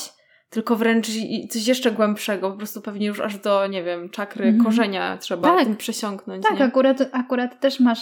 tylko 0.51 0.77
wręcz 0.77 1.07
coś 1.51 1.67
jeszcze 1.67 1.93
głębszego, 1.93 2.51
po 2.51 2.57
prostu 2.57 2.81
pewnie 2.81 3.07
już 3.07 3.21
aż 3.21 3.39
do, 3.39 3.67
nie 3.67 3.85
wiem, 3.85 4.11
czakry 4.11 4.45
Mhm. 4.45 4.65
korzenia 4.65 5.19
trzeba 5.19 5.57
Tak. 5.57 5.65
tym 5.65 5.77
przesiąknąć. 5.77 6.43
Tak, 6.43 6.59
nie? 6.59 6.65
akurat, 6.65 6.99
akurat 7.13 7.61
też 7.61 7.81
masz, 7.81 7.99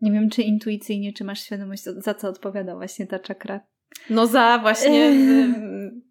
nie 0.00 0.12
wiem 0.12 0.30
czy 0.30 0.42
intuicyjnie, 0.42 1.12
czy 1.12 1.24
masz 1.24 1.40
świadomość, 1.40 1.82
za- 1.82 2.14
co 2.14 2.28
odpowiada 2.28 2.74
właśnie 2.74 3.06
ta 3.06 3.18
czakra. 3.18 3.60
No 4.10 4.26
za 4.26 4.58
właśnie 4.58 5.06
ym, 5.08 6.02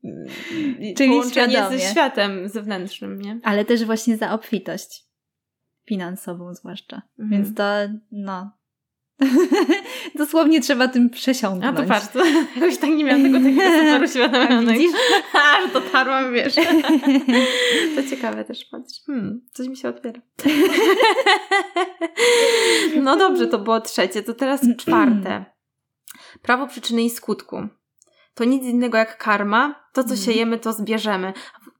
Czyli 0.97 1.09
połączenie 1.09 1.53
świadomie. 1.53 1.79
ze 1.79 1.85
światem 1.91 2.49
zewnętrznym, 2.49 3.21
nie? 3.21 3.39
Ale 3.43 3.65
też 3.65 3.85
właśnie 3.85 4.17
za 4.17 4.31
obfitość 4.33 5.05
finansową 5.87 6.53
zwłaszcza. 6.53 7.01
Mhm. 7.19 7.29
Więc 7.43 7.57
to, 7.57 7.63
no... 8.11 8.51
Dosłownie 10.15 10.61
trzeba 10.61 10.87
tym 10.87 11.09
A 11.11 11.15
przesiąknąć. 11.15 11.77
to 11.77 11.83
patrz, 11.83 12.07
to 12.07 12.25
jakoś 12.55 12.77
tak 12.77 12.89
nie 12.89 13.03
miałam 13.03 13.23
tego 13.23 13.37
takiego 13.37 13.61
super 13.61 14.03
uświadomionego. 14.09 14.83
A, 15.33 15.61
że 15.61 15.67
dotarłam, 15.73 16.33
wiesz. 16.33 16.55
To 17.95 18.03
ciekawe 18.09 18.45
też, 18.45 18.65
patrz. 18.65 19.01
Hmm, 19.05 19.41
coś 19.53 19.67
mi 19.67 19.77
się 19.77 19.89
otwiera. 19.89 20.21
No 23.01 23.17
dobrze, 23.17 23.47
to 23.47 23.59
było 23.59 23.81
trzecie, 23.81 24.23
to 24.23 24.33
teraz 24.33 24.61
czwarte. 24.77 25.45
Prawo 26.41 26.67
przyczyny 26.67 27.03
i 27.03 27.09
skutku. 27.09 27.67
To 28.33 28.43
nic 28.43 28.63
innego 28.63 28.97
jak 28.97 29.17
karma. 29.17 29.85
To, 29.93 30.03
co 30.03 30.09
Mhm. 30.09 30.21
siejemy, 30.21 30.59
to 30.59 30.73
zbierzemy. 30.73 31.33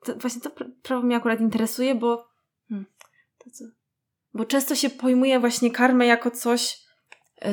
To, 0.05 0.15
właśnie 0.15 0.41
to 0.41 0.49
pra- 0.49 0.69
prawo 0.83 1.03
mnie 1.05 1.15
akurat 1.15 1.39
interesuje, 1.41 1.95
bo 1.95 2.27
hmm, 2.69 2.85
to 3.37 3.49
co? 3.51 3.65
Bo 4.33 4.45
często 4.45 4.75
się 4.75 4.89
pojmuje 4.89 5.39
właśnie 5.39 5.71
karmę 5.71 6.05
jako 6.05 6.31
coś 6.31 6.84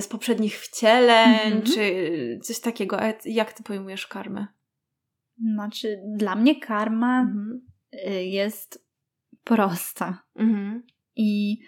z 0.00 0.08
poprzednich 0.08 0.60
wcieleń, 0.60 1.34
Mhm. 1.34 1.62
czy 1.62 2.38
coś 2.42 2.60
takiego. 2.60 3.00
A 3.00 3.12
jak 3.24 3.52
ty 3.52 3.62
pojmujesz 3.62 4.06
karmę? 4.06 4.46
Znaczy, 5.54 6.00
dla 6.16 6.34
mnie 6.34 6.60
karma 6.60 7.20
Mhm. 7.20 7.66
y, 8.08 8.24
jest 8.24 8.86
prosta. 9.44 10.22
Mhm. 10.36 10.82
I, 11.16 11.58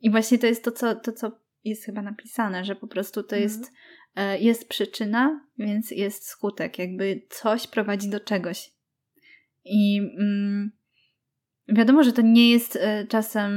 I 0.00 0.10
właśnie 0.10 0.38
to 0.38 0.46
jest 0.46 0.64
to 0.64 0.72
co, 0.72 0.94
to, 0.94 1.12
co 1.12 1.38
jest 1.64 1.84
chyba 1.84 2.02
napisane, 2.02 2.64
że 2.64 2.76
po 2.76 2.86
prostu 2.86 3.22
to 3.22 3.36
jest, 3.36 3.72
e, 4.16 4.38
jest 4.38 4.68
przyczyna, 4.68 5.46
więc 5.58 5.90
jest 5.90 6.26
skutek. 6.26 6.78
Jakby 6.78 7.22
coś 7.30 7.66
prowadzi 7.66 8.10
do 8.10 8.20
czegoś. 8.20 8.72
I 9.64 9.98
mm, 10.18 10.72
wiadomo, 11.68 12.02
że 12.04 12.12
to 12.12 12.22
nie 12.22 12.50
jest 12.50 12.76
e, 12.76 13.06
czasem 13.06 13.52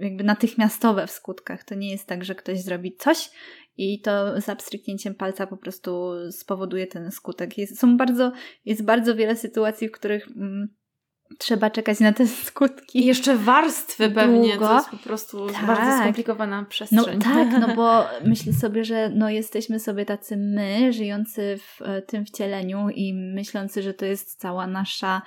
jakby 0.00 0.24
natychmiastowe 0.24 1.06
w 1.06 1.10
skutkach. 1.10 1.64
To 1.64 1.74
nie 1.74 1.90
jest 1.90 2.06
tak, 2.06 2.24
że 2.24 2.34
ktoś 2.34 2.60
zrobi 2.62 2.96
coś 2.96 3.30
i 3.76 4.00
to 4.00 4.40
za 4.40 4.56
pstryknięciem 4.56 5.14
palca 5.14 5.46
po 5.46 5.56
prostu 5.56 6.10
spowoduje 6.30 6.86
ten 6.86 7.10
skutek. 7.10 7.58
Jest, 7.58 7.78
są 7.78 7.96
bardzo, 7.96 8.32
jest 8.64 8.84
bardzo 8.84 9.14
wiele 9.16 9.36
sytuacji, 9.36 9.88
w 9.88 9.92
których 9.92 10.28
mm, 10.36 10.68
trzeba 11.38 11.70
czekać 11.70 12.00
na 12.00 12.12
te 12.12 12.26
skutki. 12.46 12.98
I 12.98 13.06
jeszcze 13.06 13.36
warstwy 13.36 14.10
pewnie, 14.10 14.50
Długo. 14.50 14.68
to 14.68 14.74
jest 14.74 14.88
po 14.90 14.96
prostu 14.96 15.46
Tak. 15.46 15.66
bardzo 15.66 15.98
skomplikowana 15.98 16.60
No 16.60 16.66
przestrzeń. 16.66 17.20
tak, 17.20 17.48
no 17.60 17.76
bo 17.76 18.04
myślę 18.30 18.52
sobie, 18.52 18.84
że 18.84 19.10
no 19.14 19.30
jesteśmy 19.30 19.80
sobie 19.80 20.04
tacy 20.04 20.36
my, 20.36 20.92
żyjący 20.92 21.58
w 21.58 21.82
e, 21.82 22.02
tym 22.02 22.24
wcieleniu 22.24 22.88
i 22.94 23.14
myślący, 23.14 23.82
że 23.82 23.94
to 23.94 24.04
jest 24.06 24.40
cała 24.40 24.66
nasza, 24.66 25.22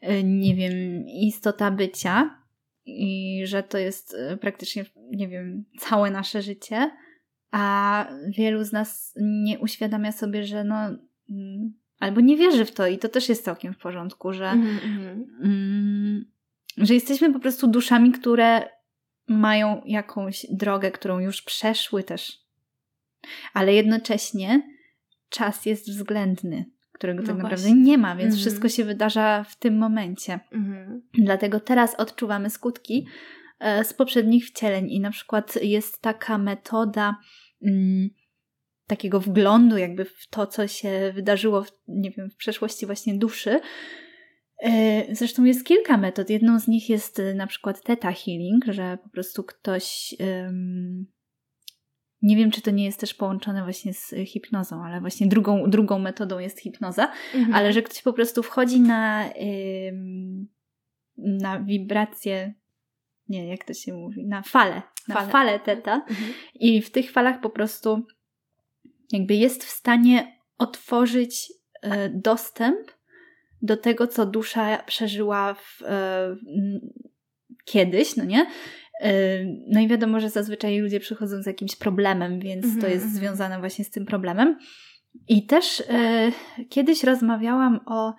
e, 0.00 0.22
nie 0.24 0.54
wiem, 0.54 0.72
istota 1.06 1.70
bycia 1.70 2.45
i 2.86 3.42
że 3.46 3.62
to 3.62 3.78
jest 3.78 4.14
e, 4.14 4.36
praktycznie, 4.36 4.84
nie 5.10 5.28
wiem, 5.28 5.64
całe 5.78 6.10
nasze 6.10 6.42
życie, 6.42 6.90
a 7.50 8.06
wielu 8.28 8.64
z 8.64 8.72
nas 8.72 9.14
nie 9.20 9.58
uświadamia 9.58 10.12
sobie, 10.12 10.44
że 10.44 10.64
no, 10.64 10.76
mm, 11.30 11.74
albo 11.98 12.20
nie 12.20 12.36
wierzy 12.36 12.64
w 12.64 12.72
to 12.72 12.86
i 12.86 12.98
to 12.98 13.08
też 13.08 13.28
jest 13.28 13.44
całkiem 13.44 13.74
w 13.74 13.78
porządku, 13.78 14.32
że, 14.32 14.50
Mhm, 14.50 14.78
mhm. 14.84 15.26
mm, 15.42 16.24
że 16.76 16.94
jesteśmy 16.94 17.32
po 17.32 17.40
prostu 17.40 17.66
duszami, 17.66 18.12
które 18.12 18.68
mają 19.28 19.82
jakąś 19.84 20.46
drogę, 20.50 20.90
którą 20.90 21.18
już 21.18 21.42
przeszły 21.42 22.02
też. 22.02 22.38
Ale 23.52 23.74
jednocześnie 23.74 24.62
czas 25.28 25.66
jest 25.66 25.90
względny, 25.90 26.64
którego 26.96 27.20
No 27.20 27.26
tak 27.26 27.36
naprawdę 27.36 27.56
właśnie. 27.66 27.82
nie 27.82 27.98
ma, 27.98 28.16
więc 28.16 28.34
Mhm. 28.34 28.40
wszystko 28.40 28.68
się 28.68 28.84
wydarza 28.84 29.44
w 29.44 29.56
tym 29.58 29.78
momencie. 29.78 30.40
Mhm. 30.52 31.02
Dlatego 31.14 31.60
teraz 31.60 31.94
odczuwamy 31.94 32.50
skutki 32.50 33.06
e, 33.60 33.84
z 33.84 33.92
poprzednich 33.94 34.46
wcieleń 34.46 34.90
i 34.90 35.00
na 35.00 35.10
przykład 35.10 35.58
jest 35.62 36.02
taka 36.02 36.38
metoda 36.38 37.16
mm, 37.62 38.08
takiego 38.86 39.20
wglądu 39.20 39.76
jakby 39.76 40.04
w 40.04 40.26
to, 40.30 40.46
co 40.46 40.68
się 40.68 41.12
wydarzyło, 41.14 41.62
w, 41.64 41.70
nie 41.88 42.10
wiem, 42.10 42.30
w 42.30 42.36
przeszłości 42.36 42.86
właśnie 42.86 43.18
duszy. 43.18 43.60
E, 44.62 45.02
Zresztą 45.14 45.44
jest 45.44 45.64
kilka 45.66 45.96
metod. 45.96 46.30
Jedną 46.30 46.60
z 46.60 46.68
nich 46.68 46.90
jest 46.90 47.22
na 47.34 47.46
przykład 47.46 47.82
Theta 47.82 48.12
Healing, 48.12 48.64
że 48.68 48.98
po 49.02 49.08
prostu 49.08 49.44
ktoś... 49.44 50.14
nie 52.26 52.36
wiem, 52.36 52.50
czy 52.50 52.62
to 52.62 52.70
nie 52.70 52.84
jest 52.84 53.00
też 53.00 53.14
połączone 53.14 53.62
właśnie 53.62 53.94
z 53.94 54.14
hipnozą, 54.26 54.84
ale 54.84 55.00
właśnie 55.00 55.26
drugą, 55.26 55.70
drugą 55.70 55.98
metodą 55.98 56.38
jest 56.38 56.60
hipnoza, 56.60 57.12
Mhm. 57.34 57.54
ale 57.54 57.72
że 57.72 57.82
ktoś 57.82 58.02
po 58.02 58.12
prostu 58.12 58.42
wchodzi 58.42 58.80
na, 58.80 59.24
ym, 59.88 60.48
na 61.16 61.60
wibrację, 61.60 62.54
nie, 63.28 63.48
jak 63.48 63.64
to 63.64 63.74
się 63.74 63.92
mówi, 63.94 64.26
na 64.26 64.42
falę, 64.42 64.82
na 65.08 65.14
Falę. 65.14 65.28
falę 65.28 65.60
teta 65.60 65.94
Mhm. 65.94 66.32
i 66.54 66.82
w 66.82 66.90
tych 66.90 67.10
falach 67.12 67.40
po 67.40 67.50
prostu 67.50 68.06
jakby 69.12 69.34
jest 69.34 69.64
w 69.64 69.70
stanie 69.70 70.38
otworzyć 70.58 71.52
e, 71.82 72.08
dostęp 72.08 72.92
do 73.62 73.76
tego, 73.76 74.06
co 74.06 74.26
dusza 74.26 74.78
przeżyła 74.78 75.54
w, 75.54 75.82
m, 75.82 76.80
kiedyś, 77.64 78.16
no 78.16 78.24
nie? 78.24 78.46
E, 79.00 79.38
No 79.68 79.80
i 79.80 79.88
wiadomo, 79.88 80.20
że 80.20 80.30
zazwyczaj 80.30 80.78
ludzie 80.78 81.00
przychodzą 81.00 81.42
z 81.42 81.46
jakimś 81.46 81.76
problemem, 81.76 82.40
więc 82.40 82.64
to 82.64 82.70
Mhm, 82.74 82.92
jest 82.92 83.04
mhm. 83.04 83.20
związane 83.20 83.58
właśnie 83.58 83.84
z 83.84 83.90
tym 83.90 84.06
problemem. 84.06 84.58
I 85.28 85.46
też 85.46 85.82
e, 85.88 86.32
kiedyś 86.68 87.04
rozmawiałam 87.04 87.80
o, 87.86 88.14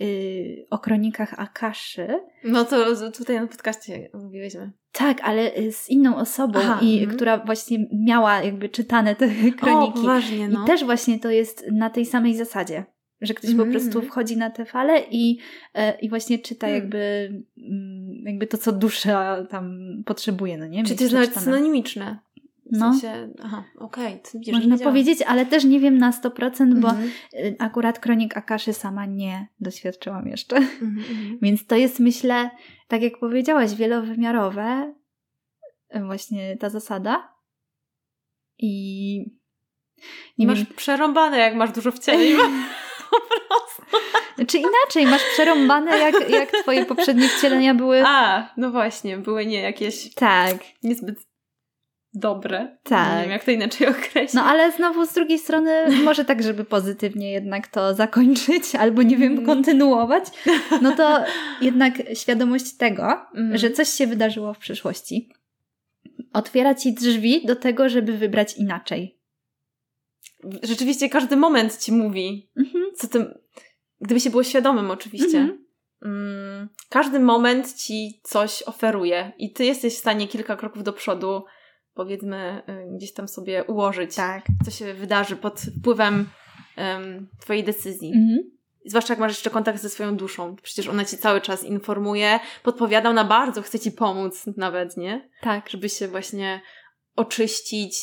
y, 0.00 0.66
o 0.70 0.78
kronikach 0.78 1.34
Akaszy. 1.40 2.08
No 2.44 2.64
to 2.64 3.10
tutaj 3.10 3.40
na 3.40 3.46
podcaście 3.46 4.10
mówiłyśmy. 4.14 4.72
Tak, 4.92 5.20
ale 5.22 5.56
y, 5.56 5.72
z 5.72 5.90
inną 5.90 6.16
osobą, 6.16 6.60
Aha, 6.62 6.78
i, 6.82 6.98
mhm. 6.98 7.16
która 7.16 7.38
właśnie 7.38 7.78
miała 8.04 8.42
jakby 8.42 8.68
czytane 8.68 9.16
te 9.16 9.26
O, 9.54 9.58
kroniki. 9.58 9.92
poważnie, 9.92 10.48
no. 10.48 10.64
I 10.64 10.66
też 10.66 10.84
właśnie 10.84 11.18
to 11.18 11.30
jest 11.30 11.64
na 11.72 11.90
tej 11.90 12.06
samej 12.06 12.36
zasadzie, 12.36 12.84
że 13.20 13.34
ktoś 13.34 13.50
po 13.50 13.62
Mhm, 13.62 13.70
prostu 13.70 13.88
mhm. 13.98 14.06
wchodzi 14.06 14.36
na 14.36 14.50
tę 14.50 14.64
falę 14.64 15.02
i, 15.10 15.38
e, 15.74 15.98
i 16.00 16.08
właśnie 16.08 16.38
czyta 16.38 16.66
Hmm. 16.66 16.82
jakby, 16.82 17.32
mm, 17.58 18.22
jakby 18.24 18.46
to, 18.46 18.58
co 18.58 18.72
dusza 18.72 19.44
tam 19.50 19.78
potrzebuje, 20.06 20.58
no 20.58 20.66
nie? 20.66 20.84
Czy 20.84 20.96
to 20.96 21.02
jest 21.02 21.14
nawet 21.14 21.36
synonimiczne? 21.36 22.18
W 22.72 22.78
No. 22.78 22.92
sensie, 22.92 23.32
aha, 23.42 23.64
okej, 23.78 24.20
wiesz, 24.34 24.54
Można 24.54 24.78
powiedzieć, 24.78 25.22
ale 25.22 25.46
też 25.46 25.64
nie 25.64 25.80
wiem 25.80 25.98
na 25.98 26.10
100%, 26.12 26.80
bo 26.80 26.88
Mhm, 26.90 27.10
y, 27.34 27.56
akurat 27.58 27.98
kronik 27.98 28.36
Akaszy 28.36 28.72
sama 28.72 29.06
nie 29.06 29.46
doświadczyłam 29.60 30.28
jeszcze. 30.28 30.56
mhm, 30.82 30.98
mhm. 30.98 31.38
Więc 31.42 31.66
to 31.66 31.76
jest, 31.76 32.00
myślę, 32.00 32.50
tak 32.88 33.02
jak 33.02 33.18
powiedziałaś, 33.18 33.74
wielowymiarowe, 33.74 34.94
y, 35.96 36.04
właśnie 36.04 36.56
ta 36.56 36.70
zasada. 36.70 37.34
I 38.58 39.36
nie 40.38 40.46
masz 40.46 40.64
wiem, 40.64 40.74
przerąbane, 40.76 41.38
jak 41.38 41.54
masz 41.54 41.72
dużo 41.72 41.92
wcieleń. 41.92 42.32
po 43.10 43.20
prostu. 43.20 43.82
czy 44.46 44.58
inaczej, 44.58 45.06
masz 45.06 45.24
przerąbane, 45.24 45.98
jak, 45.98 46.30
jak 46.30 46.50
twoje 46.50 46.84
poprzednie 46.84 47.28
wcielenia 47.28 47.74
były. 47.74 48.02
A, 48.06 48.48
no 48.56 48.70
właśnie, 48.70 49.16
były 49.18 49.46
nie 49.46 49.60
jakieś 49.60 50.14
Tak, 50.14 50.56
niezbyt 50.82 51.18
dobre. 52.14 52.76
Tak. 52.82 53.14
Nie 53.16 53.22
wiem, 53.22 53.30
jak 53.30 53.44
to 53.44 53.50
inaczej 53.50 53.86
określić. 53.96 54.32
no 54.34 54.42
ale 54.44 54.72
znowu 54.72 55.06
z 55.06 55.12
drugiej 55.12 55.38
strony, 55.38 55.70
może 56.04 56.24
tak, 56.24 56.42
żeby 56.42 56.64
pozytywnie 56.64 57.30
jednak 57.32 57.68
to 57.68 57.94
zakończyć, 57.94 58.74
albo 58.74 59.02
nie 59.02 59.16
wiem, 59.16 59.32
Mhm. 59.32 59.46
kontynuować, 59.46 60.24
no 60.82 60.92
to 60.96 61.24
jednak 61.60 61.94
świadomość 62.14 62.76
tego, 62.76 63.04
Mhm. 63.34 63.58
że 63.58 63.70
coś 63.70 63.88
się 63.88 64.06
wydarzyło 64.06 64.54
w 64.54 64.58
przyszłości, 64.58 65.32
otwiera 66.32 66.74
ci 66.74 66.92
drzwi 66.94 67.46
do 67.46 67.56
tego, 67.56 67.88
żeby 67.88 68.12
wybrać 68.12 68.56
inaczej. 68.56 69.18
Rzeczywiście 70.62 71.08
każdy 71.08 71.36
moment 71.36 71.78
ci 71.78 71.92
mówi, 71.92 72.50
Mhm. 72.58 72.84
co 72.96 73.08
tym, 73.08 73.34
gdyby 74.00 74.20
się 74.20 74.30
było 74.30 74.42
świadomym 74.44 74.90
oczywiście. 74.90 75.38
Mhm. 75.38 75.66
Mm, 76.02 76.68
każdy 76.88 77.20
moment 77.20 77.74
ci 77.74 78.20
coś 78.22 78.62
oferuje 78.62 79.32
i 79.38 79.52
ty 79.52 79.64
jesteś 79.64 79.94
w 79.94 79.98
stanie 79.98 80.28
kilka 80.28 80.56
kroków 80.56 80.82
do 80.82 80.92
przodu, 80.92 81.44
powiedzmy, 81.94 82.62
y, 82.68 82.96
gdzieś 82.96 83.12
tam 83.12 83.28
sobie 83.28 83.64
ułożyć, 83.64 84.14
Tak. 84.14 84.44
co 84.64 84.70
się 84.70 84.94
wydarzy 84.94 85.36
pod 85.36 85.60
wpływem 85.60 86.28
em, 86.76 87.28
twojej 87.40 87.64
decyzji. 87.64 88.12
Mhm. 88.14 88.38
Zwłaszcza 88.84 89.12
jak 89.12 89.20
masz 89.20 89.32
jeszcze 89.32 89.50
kontakt 89.50 89.80
ze 89.80 89.88
swoją 89.88 90.16
duszą. 90.16 90.56
Przecież 90.62 90.88
ona 90.88 91.04
ci 91.04 91.16
cały 91.18 91.40
czas 91.40 91.64
informuje, 91.64 92.40
podpowiada, 92.62 93.10
ona 93.10 93.24
bardzo 93.24 93.62
chce 93.62 93.78
ci 93.78 93.92
pomóc 93.92 94.44
nawet, 94.56 94.96
nie? 94.96 95.28
Tak. 95.40 95.68
Żeby 95.70 95.88
się 95.88 96.08
właśnie 96.08 96.60
oczyścić 97.16 97.98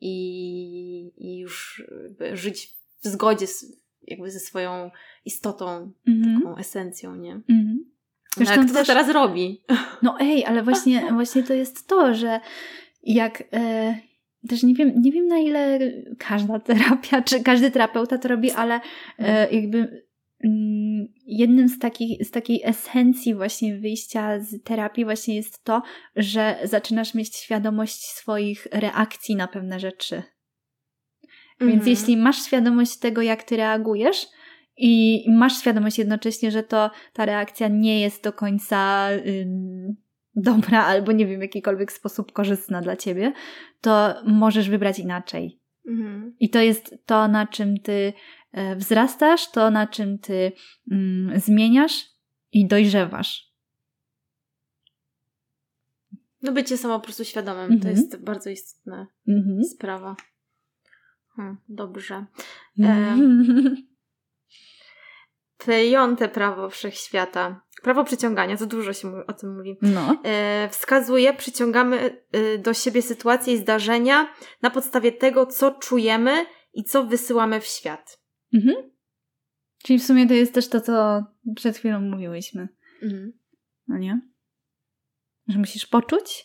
i, 0.00 1.12
i 1.16 1.38
już 1.38 1.84
żyć 2.32 2.72
w 3.02 3.08
zgodzie 3.08 3.46
z, 3.46 3.76
jakby 4.06 4.30
ze 4.30 4.40
swoją 4.40 4.90
istotą, 5.24 5.92
Mhm. 6.08 6.40
taką 6.42 6.56
esencją, 6.56 7.16
nie? 7.16 7.32
Mhm. 7.32 7.84
No, 8.36 8.44
Zresztą 8.46 8.66
to 8.66 8.74
też- 8.74 8.86
teraz 8.86 9.08
robi? 9.08 9.60
No 10.02 10.16
ej, 10.20 10.44
ale 10.44 10.62
właśnie, 10.62 11.02
właśnie 11.12 11.42
to 11.42 11.54
jest 11.54 11.86
to, 11.86 12.14
że 12.14 12.40
jak 13.02 13.42
e, 13.52 13.94
też 14.48 14.62
nie 14.62 14.74
wiem, 14.74 14.92
nie 15.02 15.12
wiem 15.12 15.26
na 15.26 15.38
ile 15.38 15.78
każda 16.18 16.60
terapia, 16.60 17.22
czy 17.22 17.42
każdy 17.42 17.70
terapeuta 17.70 18.18
to 18.18 18.28
robi, 18.28 18.50
ale 18.50 18.80
e, 19.18 19.52
jakby 19.54 19.78
mm, 20.44 20.89
jednym 21.26 21.68
z, 21.68 21.78
takich, 21.78 22.26
z 22.26 22.30
takiej 22.30 22.60
esencji 22.64 23.34
właśnie 23.34 23.78
wyjścia 23.78 24.40
z 24.40 24.62
terapii 24.62 25.04
właśnie 25.04 25.36
jest 25.36 25.64
to, 25.64 25.82
że 26.16 26.58
zaczynasz 26.64 27.14
mieć 27.14 27.36
świadomość 27.36 28.04
swoich 28.04 28.66
reakcji 28.72 29.36
na 29.36 29.48
pewne 29.48 29.80
rzeczy. 29.80 30.22
Więc 31.60 31.72
Mhm. 31.72 31.88
jeśli 31.88 32.16
masz 32.16 32.44
świadomość 32.44 32.98
tego, 32.98 33.22
jak 33.22 33.42
ty 33.42 33.56
reagujesz 33.56 34.26
i 34.76 35.24
masz 35.28 35.60
świadomość 35.60 35.98
jednocześnie, 35.98 36.50
że 36.50 36.62
to 36.62 36.90
ta 37.12 37.24
reakcja 37.24 37.68
nie 37.68 38.00
jest 38.00 38.24
do 38.24 38.32
końca 38.32 39.08
dobra 40.34 40.84
albo 40.84 41.12
nie 41.12 41.26
wiem, 41.26 41.38
w 41.38 41.42
jakikolwiek 41.42 41.92
sposób 41.92 42.32
korzystna 42.32 42.80
dla 42.80 42.96
ciebie, 42.96 43.32
to 43.80 44.14
możesz 44.26 44.70
wybrać 44.70 44.98
inaczej. 44.98 45.59
Mhm. 45.90 46.34
I 46.40 46.50
to 46.50 46.58
jest 46.60 46.94
to, 47.06 47.28
na 47.28 47.46
czym 47.46 47.78
ty 47.80 48.12
e, 48.52 48.76
wzrastasz, 48.76 49.50
to, 49.50 49.70
na 49.70 49.86
czym 49.86 50.18
ty 50.18 50.52
mm, 50.90 51.40
zmieniasz 51.40 52.04
i 52.52 52.66
dojrzewasz. 52.66 53.50
No 56.42 56.52
bycie 56.52 56.76
samo 56.76 56.98
po 56.98 57.04
prostu 57.04 57.24
świadomym, 57.24 57.68
to 57.68 57.74
Mhm. 57.88 57.96
jest 57.96 58.16
bardzo 58.24 58.50
istotna 58.50 59.06
Mhm. 59.28 59.64
sprawa. 59.64 60.16
Hmm, 61.36 61.56
dobrze. 61.68 62.26
Piąte 65.66 66.28
prawo 66.28 66.70
wszechświata. 66.70 67.60
Prawo 67.82 68.04
przyciągania, 68.04 68.56
to 68.56 68.66
dużo 68.66 68.92
się 68.92 69.26
o 69.26 69.32
tym 69.32 69.56
mówi. 69.56 69.78
No. 69.82 70.22
E, 70.24 70.68
wskazuje, 70.68 71.34
przyciągamy 71.34 72.20
e, 72.32 72.58
do 72.58 72.74
siebie 72.74 73.02
sytuacje 73.02 73.54
i 73.54 73.58
zdarzenia 73.58 74.34
na 74.62 74.70
podstawie 74.70 75.12
tego, 75.12 75.46
co 75.46 75.70
czujemy 75.70 76.46
i 76.74 76.84
co 76.84 77.04
wysyłamy 77.04 77.60
w 77.60 77.66
świat. 77.66 78.20
Mhm. 78.54 78.76
Czyli 79.82 79.98
w 79.98 80.04
sumie 80.04 80.26
to 80.28 80.34
jest 80.34 80.54
też 80.54 80.68
to, 80.68 80.80
co 80.80 81.24
przed 81.56 81.76
chwilą 81.76 82.00
mówiłyśmy. 82.00 82.68
Mhm. 83.02 83.32
No 83.88 83.98
nie? 83.98 84.20
Że 85.48 85.58
musisz 85.58 85.86
poczuć, 85.86 86.44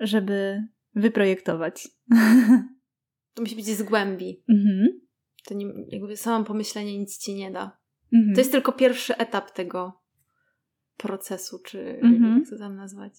żeby 0.00 0.62
wyprojektować. 0.94 1.88
To 3.34 3.42
musi 3.42 3.56
być 3.56 3.66
z 3.66 3.82
głębi. 3.82 4.44
mhm. 4.48 5.00
To 5.44 5.54
nie, 5.54 5.66
jakby 5.88 6.16
samo 6.16 6.44
pomyślenie 6.44 6.98
nic 6.98 7.18
ci 7.18 7.34
nie 7.34 7.50
da. 7.50 7.78
Mhm. 8.12 8.34
To 8.34 8.40
jest 8.40 8.52
tylko 8.52 8.72
pierwszy 8.72 9.16
etap 9.16 9.50
tego 9.50 9.97
procesu, 10.98 11.58
czy 11.66 11.98
Mhm. 12.02 12.38
jak 12.38 12.50
to 12.50 12.58
tam 12.58 12.76
nazwać. 12.76 13.12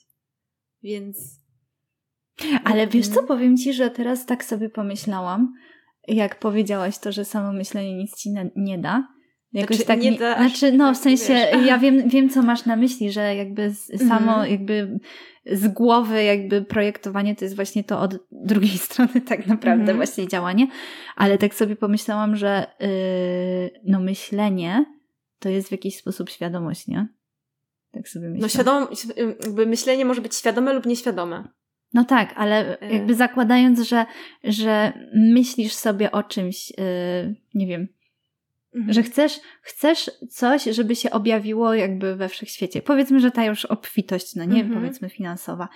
Więc. 0.84 1.40
Ale 2.64 2.88
wiesz 2.88 3.06
co, 3.08 3.20
Mhm. 3.20 3.28
powiem 3.28 3.58
ci, 3.58 3.74
że 3.74 3.90
teraz 3.90 4.26
tak 4.26 4.44
sobie 4.44 4.70
pomyślałam, 4.70 5.54
jak 6.08 6.40
powiedziałaś 6.40 6.98
to, 7.00 7.12
że 7.12 7.26
samo 7.26 7.54
myślenie 7.54 7.98
nic 7.98 8.16
ci 8.18 8.32
na- 8.34 8.50
nie 8.56 8.78
da, 8.78 9.08
Jakoś 9.54 9.78
Znaczy, 9.78 9.88
tak 9.88 10.00
nie 10.02 10.12
mi, 10.12 10.18
da- 10.18 10.36
znaczy, 10.38 10.72
no 10.78 10.94
w 10.94 10.96
tak, 10.98 11.04
sensie, 11.04 11.34
wiesz. 11.34 11.66
ja 11.70 11.78
wiem, 11.78 12.10
wiem, 12.10 12.30
co 12.30 12.42
masz 12.42 12.66
na 12.66 12.76
myśli, 12.76 13.12
że 13.12 13.36
jakby 13.36 13.70
z, 13.72 14.08
samo, 14.08 14.32
Mhm. 14.32 14.52
jakby 14.52 15.00
z 15.46 15.68
głowy, 15.68 16.24
jakby 16.24 16.62
projektowanie 16.62 17.36
to 17.36 17.46
jest 17.46 17.56
właśnie 17.56 17.84
to 17.84 18.00
od 18.02 18.18
drugiej 18.32 18.78
strony 18.88 19.22
tak 19.22 19.48
naprawdę 19.48 19.82
Mhm. 19.82 19.98
właśnie 19.98 20.28
działanie, 20.28 20.68
ale 21.16 21.38
tak 21.38 21.54
sobie 21.56 21.76
pomyślałam, 21.76 22.36
że 22.36 22.66
yy, 22.80 23.80
no 23.86 24.00
myślenie 24.00 24.86
to 25.40 25.50
jest 25.50 25.68
w 25.68 25.72
jakiś 25.72 25.98
sposób 25.98 26.30
świadomość, 26.30 26.88
nie? 26.88 27.08
Tak 27.92 28.10
sobie 28.10 28.30
myślę. 28.30 28.42
No 28.42 28.48
świadome, 28.50 28.88
jakby 29.44 29.66
myślenie 29.66 30.06
może 30.06 30.22
być 30.22 30.36
świadome 30.36 30.74
lub 30.74 30.86
nieświadome. 30.86 31.48
No 31.94 32.06
tak, 32.06 32.34
ale 32.36 32.82
Y. 32.84 32.94
jakby 32.94 33.16
zakładając, 33.16 33.80
że, 33.82 34.06
że 34.44 34.94
myślisz 35.16 35.74
sobie 35.74 36.12
o 36.12 36.24
czymś, 36.24 36.70
yy, 36.70 36.76
nie 37.54 37.68
wiem, 37.68 37.88
Mhm. 38.76 38.94
że 38.94 39.04
chcesz, 39.04 39.40
chcesz 39.62 40.12
coś, 40.30 40.64
żeby 40.64 40.96
się 40.96 41.12
objawiło 41.12 41.74
jakby 41.74 42.16
we 42.16 42.30
wszechświecie. 42.30 42.82
Powiedzmy, 42.82 43.20
że 43.20 43.32
ta 43.32 43.46
już 43.46 43.66
obfitość, 43.66 44.36
no 44.36 44.44
nie, 44.46 44.62
Mhm. 44.62 44.74
powiedzmy 44.82 45.10
finansowa. 45.10 45.68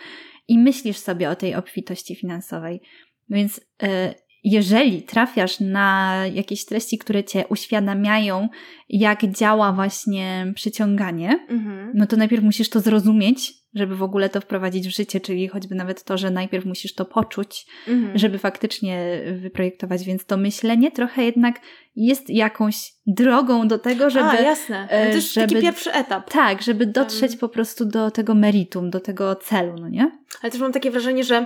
I 0.47 0.59
myślisz 0.59 0.97
sobie 0.97 1.29
o 1.29 1.35
tej 1.35 1.55
obfitości 1.55 2.15
finansowej. 2.15 2.81
Więc 3.29 3.61
e, 3.83 4.13
jeżeli 4.43 5.01
trafiasz 5.01 5.59
na 5.59 6.15
jakieś 6.33 6.65
treści, 6.65 6.97
które 6.97 7.23
cię 7.23 7.45
uświadamiają, 7.49 8.49
jak 8.89 9.25
działa 9.25 9.71
właśnie 9.71 10.51
przyciąganie, 10.55 11.39
Mhm. 11.49 11.91
no 11.95 12.07
to 12.07 12.17
najpierw 12.17 12.43
musisz 12.43 12.69
to 12.69 12.79
zrozumieć, 12.79 13.53
żeby 13.75 13.95
w 13.95 14.03
ogóle 14.03 14.29
to 14.29 14.41
wprowadzić 14.41 14.87
w 14.87 14.95
życie, 14.95 15.19
czyli 15.19 15.47
choćby 15.47 15.75
nawet 15.75 16.03
to, 16.03 16.17
że 16.17 16.31
najpierw 16.31 16.65
musisz 16.65 16.93
to 16.95 17.05
poczuć, 17.05 17.65
Mhm. 17.87 18.17
żeby 18.17 18.37
faktycznie 18.37 19.21
wyprojektować, 19.41 20.03
więc 20.03 20.25
to 20.25 20.37
myślenie 20.37 20.91
trochę 20.91 21.23
jednak 21.23 21.59
jest 21.95 22.29
jakąś 22.29 22.91
drogą 23.07 23.67
do 23.67 23.79
tego, 23.79 24.09
żeby. 24.09 24.25
A, 24.25 24.41
jasne. 24.41 24.87
e, 24.89 25.09
to 25.09 25.15
jest 25.15 25.35
taki 25.35 25.49
żeby- 25.49 25.61
pierwszy 25.61 25.91
etap. 25.93 26.29
Tak, 26.31 26.61
żeby 26.61 26.85
dotrzeć 26.85 27.31
Em. 27.31 27.37
po 27.37 27.49
prostu 27.49 27.85
do 27.85 28.11
tego 28.11 28.35
meritum, 28.35 28.89
do 28.89 28.99
tego 28.99 29.35
celu, 29.35 29.73
no 29.81 29.89
nie? 29.89 30.11
Ale 30.41 30.51
też 30.51 30.61
mam 30.61 30.71
takie 30.71 30.91
wrażenie, 30.91 31.23
że 31.23 31.45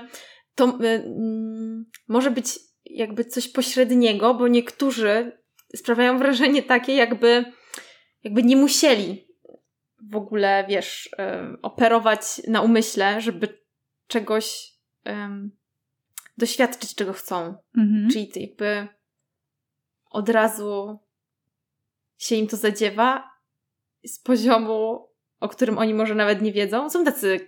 to 0.55 0.65
y, 0.83 0.87
mm, 0.87 1.85
może 2.07 2.31
być 2.31 2.47
jakby 2.89 3.25
coś 3.25 3.47
pośredniego, 3.47 4.33
bo 4.33 4.47
niektórzy 4.47 5.41
sprawiają 5.75 6.17
wrażenie 6.17 6.63
takie, 6.63 6.95
jakby, 6.95 7.45
jakby 8.23 8.43
nie 8.43 8.55
musieli 8.55 9.27
w 10.11 10.15
ogóle, 10.15 10.65
wiesz, 10.69 11.09
operować 11.61 12.21
na 12.47 12.61
umyśle, 12.61 13.21
żeby 13.21 13.61
czegoś 14.07 14.73
em, 15.03 15.51
doświadczyć, 16.37 16.95
czego 16.95 17.13
chcą. 17.13 17.55
Mhm. 17.77 18.09
Czyli 18.11 18.31
jakby 18.35 18.87
od 20.09 20.29
razu 20.29 20.99
się 22.17 22.35
im 22.35 22.47
to 22.47 22.57
zadziewa 22.57 23.29
z 24.05 24.19
poziomu, 24.19 25.09
o 25.39 25.49
którym 25.49 25.77
oni 25.77 25.93
może 25.93 26.15
nawet 26.15 26.41
nie 26.41 26.51
wiedzą. 26.51 26.89
Są 26.89 27.05
tacy 27.05 27.47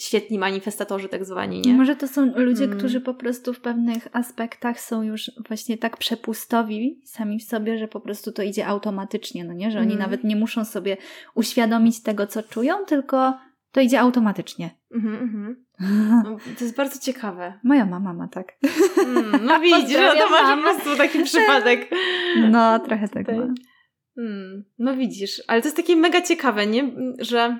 świetni 0.00 0.38
manifestatorzy 0.38 1.08
tak 1.08 1.24
zwani, 1.24 1.60
nie? 1.60 1.74
Może 1.74 1.96
to 1.96 2.08
są 2.08 2.32
ludzie, 2.36 2.64
Mm. 2.64 2.78
którzy 2.78 3.00
po 3.00 3.14
prostu 3.14 3.52
w 3.52 3.60
pewnych 3.60 4.08
aspektach 4.12 4.80
są 4.80 5.02
już 5.02 5.30
właśnie 5.48 5.78
tak 5.78 5.96
przepustowi 5.96 7.00
sami 7.04 7.38
w 7.38 7.42
sobie, 7.44 7.78
że 7.78 7.88
po 7.88 8.00
prostu 8.00 8.32
to 8.32 8.42
idzie 8.42 8.66
automatycznie, 8.66 9.44
no 9.44 9.52
nie? 9.52 9.70
Że 9.70 9.78
oni 9.78 9.92
Mhm. 9.92 10.10
nawet 10.10 10.24
nie 10.24 10.36
muszą 10.36 10.64
sobie 10.64 10.96
uświadomić 11.34 12.02
tego, 12.02 12.26
co 12.26 12.42
czują, 12.42 12.74
tylko 12.86 13.38
to 13.72 13.80
idzie 13.80 14.00
automatycznie. 14.00 14.70
Mhm, 14.94 15.14
mhm. 15.14 15.66
No, 16.24 16.36
to 16.58 16.64
jest 16.64 16.76
bardzo 16.76 17.00
ciekawe. 17.00 17.60
Moja 17.64 17.86
mama 17.86 18.12
ma 18.14 18.28
tak. 18.28 18.52
Mm, 18.98 19.44
no 19.46 19.60
widzisz, 19.66 19.96
no 19.96 20.14
to 20.24 20.30
masz 20.30 20.56
po 20.56 20.62
prostu 20.62 20.96
taki 20.96 21.22
przypadek. 21.24 21.90
No, 22.50 22.78
trochę 22.78 23.08
tak 23.08 23.28
ma. 23.28 23.54
Mm, 24.18 24.64
no 24.78 24.96
widzisz, 24.96 25.42
ale 25.48 25.62
to 25.62 25.66
jest 25.66 25.76
takie 25.76 25.96
mega 25.96 26.22
ciekawe, 26.22 26.66
nie? 26.66 26.90
Że... 27.18 27.58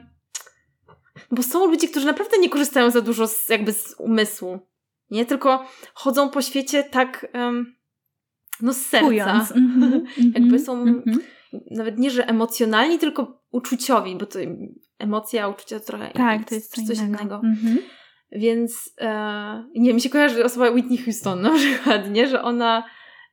Bo 1.31 1.43
są 1.43 1.67
ludzie, 1.67 1.89
którzy 1.89 2.07
naprawdę 2.07 2.39
nie 2.39 2.51
korzystają 2.51 2.91
za 2.91 3.01
dużo 3.01 3.27
z, 3.29 3.49
jakby 3.49 3.73
z 3.73 3.95
umysłu. 3.99 4.59
Nie? 5.11 5.27
Tylko 5.27 5.65
chodzą 5.95 6.31
po 6.31 6.43
świecie 6.43 6.85
tak... 6.85 7.27
em, 7.33 7.77
no 8.61 8.73
z 8.73 8.77
serca. 8.77 9.07
Mhm, 9.57 10.05
Jakby 10.35 10.59
są- 10.59 10.83
mhm. 10.83 11.19
Nawet 11.71 11.99
nie, 11.99 12.11
że 12.11 12.29
emocjonalni, 12.29 12.99
tylko 12.99 13.43
uczuciowi, 13.51 14.17
bo 14.17 14.27
to 14.27 14.39
emocje, 14.99 15.43
a 15.45 15.49
uczucia 15.49 15.81
to 15.81 15.87
trochę 15.87 16.11
Tak, 16.11 16.49
to 16.49 16.55
jest 16.55 16.75
coś, 16.75 16.85
coś 16.85 16.99
innego. 16.99 17.15
innego. 17.21 17.35
Mhm. 17.45 17.79
Więc 18.33 18.93
e, 19.01 19.65
nie 19.75 19.95
mi 19.95 20.01
się 20.01 20.11
kojarzy 20.11 20.45
osoba 20.45 20.71
Whitney 20.71 20.99
Houston 20.99 21.41
na 21.43 21.51
przykład, 21.59 22.11
nie? 22.11 22.29
Że 22.29 22.43
ona 22.43 22.85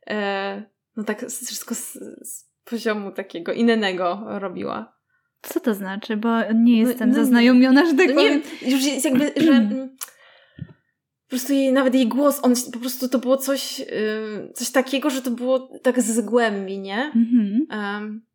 e, 0.07 0.63
no 0.97 1.03
tak 1.03 1.25
wszystko 1.29 1.75
z, 1.75 1.93
z 2.21 2.49
poziomu 2.63 3.11
takiego 3.11 3.53
innego 3.53 4.23
robiła. 4.27 4.93
Co 5.43 5.59
to 5.59 5.73
znaczy? 5.73 6.17
Bo 6.17 6.29
nie 6.53 6.83
No- 6.83 6.89
jestem 6.89 7.09
no 7.09 7.15
zaznajomiona, 7.15 7.85
że 7.85 7.93
tak 7.93 8.07
No 8.07 8.13
powiem. 8.15 8.41
nie, 8.61 8.71
już 8.71 8.85
jest 8.85 9.05
jakby, 9.05 9.33
że 9.37 9.69
po 11.25 11.29
prostu 11.29 11.53
jej, 11.53 11.73
nawet 11.73 11.95
jej 11.95 12.07
głos, 12.07 12.39
on 12.43 12.53
po 12.73 12.79
prostu 12.79 13.09
to 13.09 13.19
było 13.19 13.37
coś, 13.37 13.79
y, 13.79 14.53
coś 14.55 14.71
takiego, 14.71 15.09
że 15.09 15.21
to 15.21 15.31
było 15.31 15.79
tak 15.83 16.01
z 16.01 16.21
głębi, 16.21 16.79
nie? 16.79 17.11
Mhm. 17.15 17.65
Em, 17.69 18.25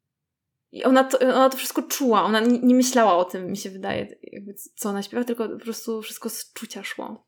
I 0.73 0.85
ona 0.85 1.05
to, 1.05 1.19
ona 1.19 1.49
to 1.49 1.57
wszystko 1.57 1.83
czuła, 1.83 2.23
ona 2.25 2.41
nie, 2.41 2.59
nie 2.59 2.75
myślała 2.75 3.17
o 3.17 3.25
tym, 3.25 3.47
mi 3.51 3.57
się 3.57 3.71
wydaje, 3.71 4.17
jakby 4.33 4.55
co 4.77 4.89
ona 4.89 5.03
śpiewa, 5.03 5.25
tylko 5.25 5.49
po 5.49 5.59
prostu 5.59 6.03
wszystko 6.03 6.29
z 6.29 6.53
czucia 6.53 6.83
szło. 6.85 7.28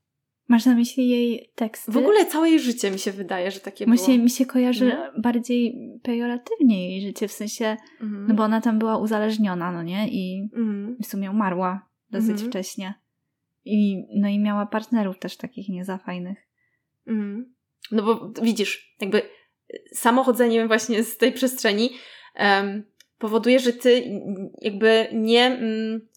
Masz 0.50 0.66
na 0.66 0.74
myśli 0.74 1.08
jej 1.08 1.50
teksty? 1.54 1.92
W 1.92 1.96
ogóle 1.96 2.26
całe 2.26 2.50
jej 2.50 2.60
życie 2.60 2.90
mi 2.90 2.98
się 2.98 3.12
wydaje, 3.12 3.50
że 3.50 3.60
takie 3.60 3.86
Właśnie 3.86 4.14
było. 4.14 4.24
mi 4.24 4.30
się 4.30 4.46
kojarzy 4.46 4.84
Nie? 4.86 5.10
bardziej 5.22 5.76
pejoratywnie 6.02 6.90
jej 6.90 7.02
życie, 7.02 7.28
w 7.28 7.32
sensie, 7.32 7.76
Mhm. 8.00 8.26
no 8.28 8.34
bo 8.34 8.42
ona 8.42 8.60
tam 8.60 8.78
była 8.78 8.98
uzależniona, 8.98 9.72
no 9.72 9.82
nie? 9.82 10.08
I 10.08 10.48
Mhm. 10.56 10.96
w 11.02 11.06
sumie 11.06 11.30
umarła 11.30 11.86
dosyć 12.10 12.30
Mhm. 12.30 12.50
wcześnie. 12.50 12.94
I, 13.64 14.04
no 14.14 14.28
i 14.28 14.38
miała 14.38 14.66
partnerów 14.66 15.18
też 15.18 15.36
takich 15.36 15.68
niezafajnych. 15.68 16.38
Mhm. 17.06 17.54
No 17.92 18.02
bo 18.02 18.32
widzisz, 18.42 18.96
jakby 19.00 19.22
samo 19.92 20.24
chodzenie 20.24 20.66
właśnie 20.66 21.02
z 21.04 21.16
tej 21.16 21.32
przestrzeni 21.32 21.90
em, 22.34 22.84
powoduje, 23.18 23.58
że 23.60 23.72
ty 23.72 24.20
jakby 24.62 25.08
nie 25.12 25.44
mm, 25.46 26.08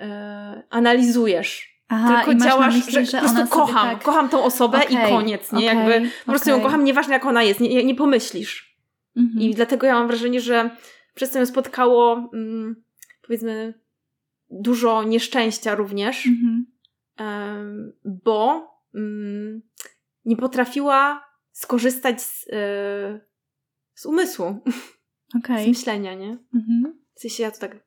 e, 0.00 0.62
analizujesz, 0.70 1.75
Aha, 1.88 2.16
tylko 2.16 2.32
i 2.32 2.36
działasz, 2.48 2.74
myśli, 2.74 2.92
że, 2.92 3.04
że 3.06 3.18
po 3.20 3.34
prostu 3.34 3.46
kocham, 3.46 3.88
tak... 3.90 4.02
kocham 4.02 4.28
tą 4.28 4.44
osobę 4.44 4.80
i 4.90 4.96
Okej, 4.96 5.12
koniec, 5.12 5.52
nie? 5.52 5.58
okej, 5.58 5.66
Jakby 5.66 6.10
po 6.24 6.32
prostu 6.32 6.48
ją 6.50 6.54
okej. 6.56 6.64
kocham, 6.66 6.84
nieważne 6.84 7.14
jak 7.14 7.24
ona 7.26 7.42
jest, 7.42 7.60
nie, 7.60 7.84
nie 7.84 7.94
pomyślisz. 7.94 8.76
Mhm. 9.16 9.40
I 9.40 9.54
dlatego 9.54 9.86
ja 9.86 9.94
mam 9.94 10.06
wrażenie, 10.06 10.40
że 10.40 10.70
przez 11.14 11.30
to 11.30 11.38
ją 11.38 11.46
spotkało 11.46 12.30
mm, 12.34 12.84
powiedzmy 13.26 13.74
dużo 14.50 15.02
nieszczęścia 15.02 15.74
również, 15.74 16.26
Mhm. 16.26 16.66
em, 17.16 17.92
bo 18.04 18.68
mm, 18.94 19.62
nie 20.24 20.36
potrafiła 20.36 21.24
skorzystać 21.52 22.22
z, 22.22 22.46
e, 22.52 23.20
z 23.94 24.06
umysłu, 24.06 24.62
z 25.64 25.68
myślenia, 25.68 26.14
nie? 26.14 26.38
Mhm. 26.54 26.98
W 27.14 27.20
sensie 27.20 27.42
ja 27.42 27.50
to 27.50 27.58
tak 27.58 27.85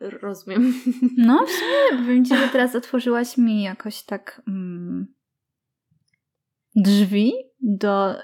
rozumiem. 0.00 0.74
No, 1.16 1.46
w 1.46 1.50
sumie 1.50 2.02
powiem 2.02 2.24
Ci, 2.24 2.36
że 2.36 2.48
teraz 2.48 2.74
otworzyłaś 2.76 3.36
mi 3.38 3.62
jakoś 3.62 4.02
tak 4.02 4.42
mm, 4.48 5.06
drzwi 6.76 7.32
do 7.60 8.14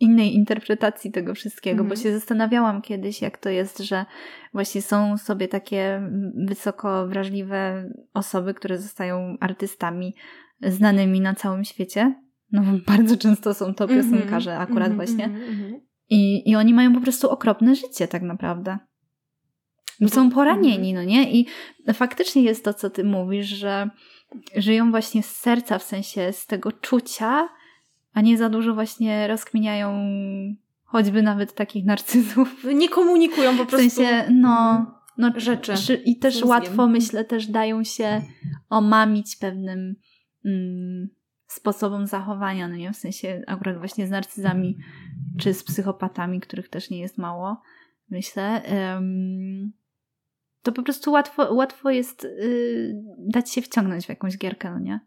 innej 0.00 0.34
interpretacji 0.34 1.12
tego 1.12 1.34
wszystkiego, 1.34 1.80
Mhm. 1.82 1.88
bo 1.88 1.96
się 1.96 2.12
zastanawiałam 2.12 2.82
kiedyś, 2.82 3.22
jak 3.22 3.38
to 3.38 3.50
jest, 3.50 3.78
że 3.78 4.04
właśnie 4.52 4.82
są 4.82 5.18
sobie 5.18 5.48
takie 5.48 5.94
mm, 5.96 6.32
wysoko 6.48 7.08
wrażliwe 7.08 7.90
osoby, 8.14 8.54
które 8.54 8.78
zostają 8.78 9.36
artystami 9.40 10.14
znanymi 10.62 11.20
na 11.20 11.34
całym 11.34 11.64
świecie. 11.64 12.14
No, 12.52 12.62
bardzo 12.96 13.16
często 13.16 13.54
są 13.54 13.74
to 13.74 13.88
piosenkarze 13.88 14.58
akurat 14.58 14.90
Mhm, 14.90 14.96
właśnie. 14.96 15.24
mhm, 15.24 15.42
mhm. 15.50 15.80
I, 16.10 16.50
I 16.50 16.56
oni 16.56 16.74
mają 16.74 16.94
po 16.94 17.00
prostu 17.00 17.30
okropne 17.30 17.74
życie, 17.74 18.08
tak 18.08 18.22
naprawdę. 18.22 18.78
Bo 20.00 20.08
są 20.08 20.30
poranieni, 20.30 20.94
no 20.94 21.04
nie? 21.04 21.32
I 21.40 21.46
faktycznie 21.94 22.42
jest 22.42 22.64
to, 22.64 22.74
co 22.74 22.90
ty 22.90 23.04
mówisz, 23.04 23.46
że 23.46 23.90
żyją 24.56 24.90
właśnie 24.90 25.22
z 25.22 25.30
serca, 25.36 25.78
w 25.78 25.82
sensie 25.82 26.32
z 26.32 26.46
tego 26.46 26.72
czucia, 26.72 27.48
a 28.14 28.20
nie 28.20 28.38
za 28.38 28.48
dużo 28.48 28.74
właśnie 28.74 29.26
rozkminiają 29.26 29.98
choćby 30.84 31.22
nawet 31.22 31.54
takich 31.54 31.84
narcyzów. 31.84 32.64
Nie 32.74 32.88
komunikują 32.88 33.56
po 33.56 33.64
W 33.64 33.68
prostu 33.68 33.90
sensie, 33.90 34.24
no, 34.32 34.86
no 35.18 35.30
rzeczy. 35.36 35.74
czy- 35.86 35.94
I 36.04 36.18
też 36.18 36.34
mózgiem. 36.34 36.48
łatwo, 36.50 36.86
myślę, 36.88 37.24
też 37.24 37.46
dają 37.46 37.84
się 37.84 38.22
omamić 38.70 39.36
pewnym 39.36 39.94
mm, 40.44 41.08
sposobom 41.46 42.06
zachowania, 42.06 42.68
no 42.68 42.76
nie? 42.76 42.92
W 42.92 42.96
sensie 42.96 43.42
akurat 43.46 43.78
właśnie 43.78 44.06
z 44.06 44.10
narcyzami 44.10 44.76
czy 45.38 45.54
z 45.54 45.64
psychopatami, 45.64 46.40
których 46.40 46.68
też 46.68 46.90
nie 46.90 46.98
jest 46.98 47.18
mało, 47.18 47.62
myślę. 48.10 48.62
em, 48.62 49.72
to 50.64 50.72
po 50.72 50.82
prostu 50.82 51.12
łatwo, 51.12 51.54
łatwo 51.54 51.90
jest 51.90 52.24
y, 52.24 53.02
dać 53.18 53.50
się 53.50 53.62
wciągnąć 53.62 54.06
w 54.06 54.08
jakąś 54.08 54.38
gierkę, 54.38 54.70
no 54.70 54.78
nie? 54.78 55.00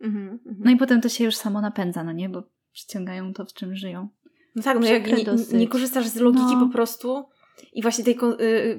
Mhm, 0.00 0.28
mhm. 0.46 0.56
No 0.58 0.70
i 0.70 0.76
potem 0.76 1.00
to 1.00 1.08
się 1.08 1.24
już 1.24 1.36
samo 1.36 1.60
napędza, 1.60 2.04
no 2.04 2.12
nie? 2.12 2.28
Bo 2.28 2.42
przyciągają 2.72 3.32
to, 3.32 3.44
w 3.44 3.52
czym 3.52 3.76
żyją. 3.76 4.08
No 4.56 4.62
tak, 4.62 4.80
no 4.80 4.86
jak 4.86 5.06
nie, 5.06 5.58
nie, 5.58 5.68
korzystasz 5.68 6.06
z 6.06 6.16
logiki 6.16 6.56
no. 6.56 6.66
po 6.66 6.72
prostu 6.72 7.28
i 7.72 7.82
właśnie 7.82 8.04
tej 8.04 8.18
y, 8.40 8.78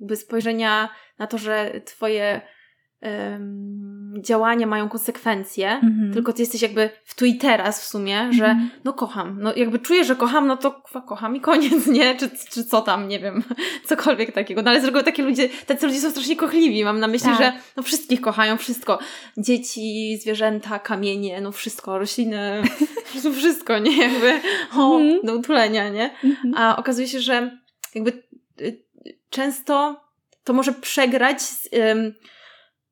jakby 0.00 0.16
spojrzenia 0.16 0.88
na 1.18 1.26
to, 1.26 1.38
że 1.38 1.80
twoje 1.84 2.40
działania 4.20 4.66
mają 4.66 4.88
konsekwencje, 4.88 5.80
mm-hmm. 5.82 6.12
tylko 6.12 6.32
ty 6.32 6.42
jesteś 6.42 6.62
jakby 6.62 6.90
w 7.04 7.14
tu 7.14 7.24
i 7.24 7.36
teraz 7.36 7.84
w 7.84 7.88
sumie, 7.88 8.32
że 8.32 8.44
mm-hmm. 8.44 8.68
no 8.84 8.92
kocham, 8.92 9.38
no 9.40 9.54
jakby 9.56 9.78
czuję, 9.78 10.04
że 10.04 10.16
kocham, 10.16 10.46
no 10.46 10.56
to 10.56 10.82
kocham 11.06 11.36
i 11.36 11.40
koniec, 11.40 11.86
nie? 11.86 12.14
Czy, 12.16 12.30
czy 12.50 12.64
co 12.64 12.82
tam, 12.82 13.08
nie 13.08 13.20
wiem, 13.20 13.44
cokolwiek 13.88 14.32
takiego. 14.32 14.62
No 14.62 14.70
ale 14.70 14.80
z 14.80 14.84
reguły 14.84 15.04
takie 15.04 15.22
ludzie, 15.22 15.48
tacy 15.66 15.86
ludzie 15.86 16.00
są 16.00 16.10
strasznie 16.10 16.36
kochliwi. 16.36 16.84
Mam 16.84 17.00
na 17.00 17.08
myśli, 17.08 17.28
tak. 17.28 17.38
że 17.38 17.52
no 17.76 17.82
wszystkich 17.82 18.20
kochają, 18.20 18.56
wszystko. 18.56 18.98
Dzieci, 19.36 20.18
zwierzęta, 20.20 20.78
kamienie, 20.78 21.40
no 21.40 21.52
wszystko, 21.52 21.98
rośliny, 21.98 22.62
wszystko, 23.38 23.78
nie? 23.78 23.96
Jakby 23.96 24.40
o, 24.76 24.98
mm-hmm. 24.98 25.24
do 25.24 25.34
utulenia, 25.34 25.88
nie? 25.88 26.10
Mhm. 26.24 26.54
A 26.56 26.76
okazuje 26.76 27.08
się, 27.08 27.20
że 27.20 27.58
jakby 27.94 28.22
y, 28.60 28.82
często 29.30 30.02
to 30.44 30.52
może 30.52 30.72
przegrać 30.72 31.42
z, 31.42 31.68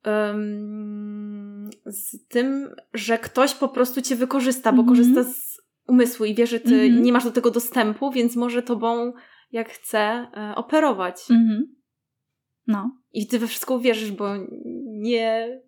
um, 0.06 1.70
z 1.86 2.26
tym, 2.28 2.74
że 2.94 3.18
ktoś 3.18 3.54
po 3.54 3.68
prostu 3.68 4.02
cię 4.02 4.16
wykorzysta, 4.16 4.72
bo 4.72 4.82
mm 4.82 4.84
-hmm. 4.84 4.88
korzysta 4.88 5.24
z 5.24 5.60
umysłu 5.86 6.26
i 6.26 6.34
wie, 6.34 6.46
że 6.46 6.60
ty 6.60 6.74
mm 6.74 6.98
-hmm. 6.98 7.00
nie 7.00 7.12
masz 7.12 7.24
do 7.24 7.30
tego 7.30 7.50
dostępu, 7.50 8.10
więc 8.10 8.36
może 8.36 8.62
tobą 8.62 9.12
jak 9.52 9.68
chce 9.68 9.98
e, 9.98 10.54
operować. 10.56 11.30
Mm 11.30 11.42
-hmm. 11.42 11.62
No. 12.66 12.96
I 13.12 13.26
ty 13.26 13.38
we 13.38 13.46
wszystko 13.46 13.74
uwierzysz, 13.74 14.12
bo 14.12 14.28
nie. 14.86 15.60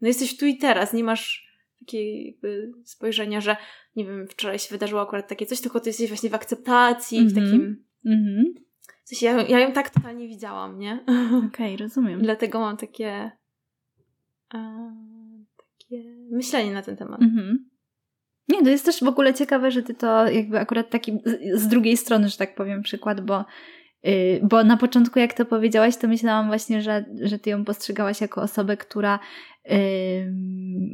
No 0.00 0.08
jesteś 0.08 0.36
tu 0.36 0.46
i 0.46 0.56
teraz, 0.58 0.92
nie 0.92 1.04
masz 1.04 1.52
takiej 1.80 2.26
jakby 2.26 2.72
spojrzenia, 2.84 3.40
że 3.40 3.56
nie 3.96 4.04
wiem, 4.04 4.26
wczoraj 4.28 4.58
się 4.58 4.68
wydarzyło 4.70 5.00
akurat 5.02 5.28
takie 5.28 5.46
coś, 5.46 5.60
tylko 5.60 5.80
ty 5.80 5.88
jesteś 5.88 6.08
właśnie 6.08 6.30
w 6.30 6.34
akceptacji, 6.34 7.18
w 7.18 7.22
mhm. 7.22 7.46
takim. 7.46 7.84
Mhm. 8.06 8.54
W 9.04 9.08
sensie 9.08 9.26
ja, 9.26 9.42
ja 9.42 9.60
ją 9.60 9.72
tak 9.72 9.90
totalnie 9.90 10.28
widziałam, 10.28 10.78
nie? 10.78 11.04
Okej, 11.48 11.74
okay, 11.74 11.76
rozumiem. 11.76 12.22
Dlatego 12.22 12.60
mam 12.60 12.76
takie 12.76 13.30
takie 14.52 16.02
myślenie 16.30 16.72
na 16.72 16.82
ten 16.82 16.96
temat. 16.96 17.22
Mhm. 17.22 17.70
Nie, 18.48 18.62
to 18.62 18.70
jest 18.70 18.84
też 18.84 19.04
w 19.04 19.08
ogóle 19.08 19.34
ciekawe, 19.34 19.70
że 19.70 19.82
ty 19.82 19.94
to 19.94 20.26
jakby 20.26 20.58
akurat 20.58 20.90
taki 20.90 21.18
z 21.54 21.68
drugiej 21.68 21.96
strony, 21.96 22.28
że 22.28 22.36
tak 22.36 22.54
powiem, 22.54 22.82
przykład, 22.82 23.20
bo 23.20 23.44
yy, 24.02 24.40
bo 24.42 24.64
na 24.64 24.76
początku, 24.76 25.18
jak 25.18 25.34
to 25.34 25.44
powiedziałaś, 25.44 25.96
to 25.96 26.08
myślałam 26.08 26.46
właśnie, 26.46 26.82
że, 26.82 27.04
że 27.22 27.38
ty 27.38 27.50
ją 27.50 27.64
postrzegałaś 27.64 28.20
jako 28.20 28.42
osobę, 28.42 28.76
która 28.76 29.18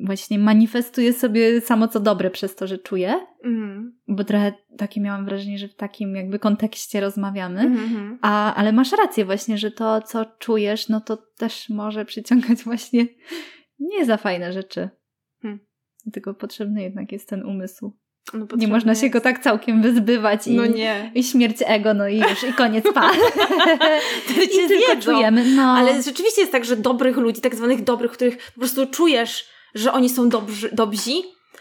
właśnie 0.05 0.39
manifestuje 0.39 1.13
sobie 1.13 1.61
samo 1.61 1.89
co 1.89 2.01
dobre 2.01 2.31
przez 2.31 2.57
to, 2.57 2.67
że 2.67 2.79
czuje. 2.79 3.27
Mm. 3.45 3.99
Bo 4.09 4.25
trochę 4.25 4.53
takie 4.79 5.01
miałam 5.01 5.25
wrażenie, 5.25 5.59
że 5.59 5.69
w 5.69 5.75
takim 5.75 6.17
jakby 6.17 6.39
kontekście 6.39 7.01
rozmawiamy. 7.01 7.61
Mm-hmm. 7.61 8.17
A, 8.23 8.55
ale 8.55 8.73
masz 8.73 8.93
rację 8.93 9.25
właśnie, 9.25 9.59
że 9.59 9.71
to, 9.71 10.03
co 10.03 10.25
czujesz, 10.25 10.89
no 10.89 11.01
to 11.01 11.17
też 11.17 11.69
może 11.69 12.05
przyciągać 12.05 12.63
właśnie 12.63 13.07
nie 13.79 14.05
za 14.05 14.17
fajne 14.17 14.53
rzeczy. 14.53 14.89
Hmm. 15.43 15.61
Tylko 16.13 16.35
potrzebny 16.35 16.83
jednak 16.83 17.13
jest 17.13 17.29
ten 17.29 17.45
umysł. 17.45 17.97
No, 18.35 18.47
nie 18.57 18.69
można 18.69 18.95
się 18.95 19.11
go 19.11 19.21
tak 19.21 19.39
całkiem 19.43 19.83
wyzbywać 19.83 20.47
i, 20.47 20.57
no 20.57 20.63
i 21.15 21.25
śmierć 21.25 21.57
ego, 21.67 21.95
no 21.95 22.09
i 22.09 22.19
już, 22.19 22.45
i 22.45 22.53
koniec, 22.53 22.85
pa. 22.95 23.11
I 24.45 24.49
cię 24.49 24.69
tylko 24.69 25.03
czujemy. 25.03 25.45
No. 25.45 25.63
Ale 25.63 26.03
rzeczywiście 26.03 26.41
jest 26.41 26.53
tak, 26.53 26.65
że 26.65 26.77
dobrych 26.77 27.17
ludzi, 27.17 27.41
tak 27.41 27.55
zwanych 27.55 27.85
dobrych, 27.85 28.13
których 28.13 28.53
po 28.53 28.61
prostu 28.61 28.87
czujesz, 28.87 29.49
że 29.75 29.93
oni 29.93 30.09
są 30.09 30.29
dobrzy, 30.29 30.71
dobrzy, 30.73 31.11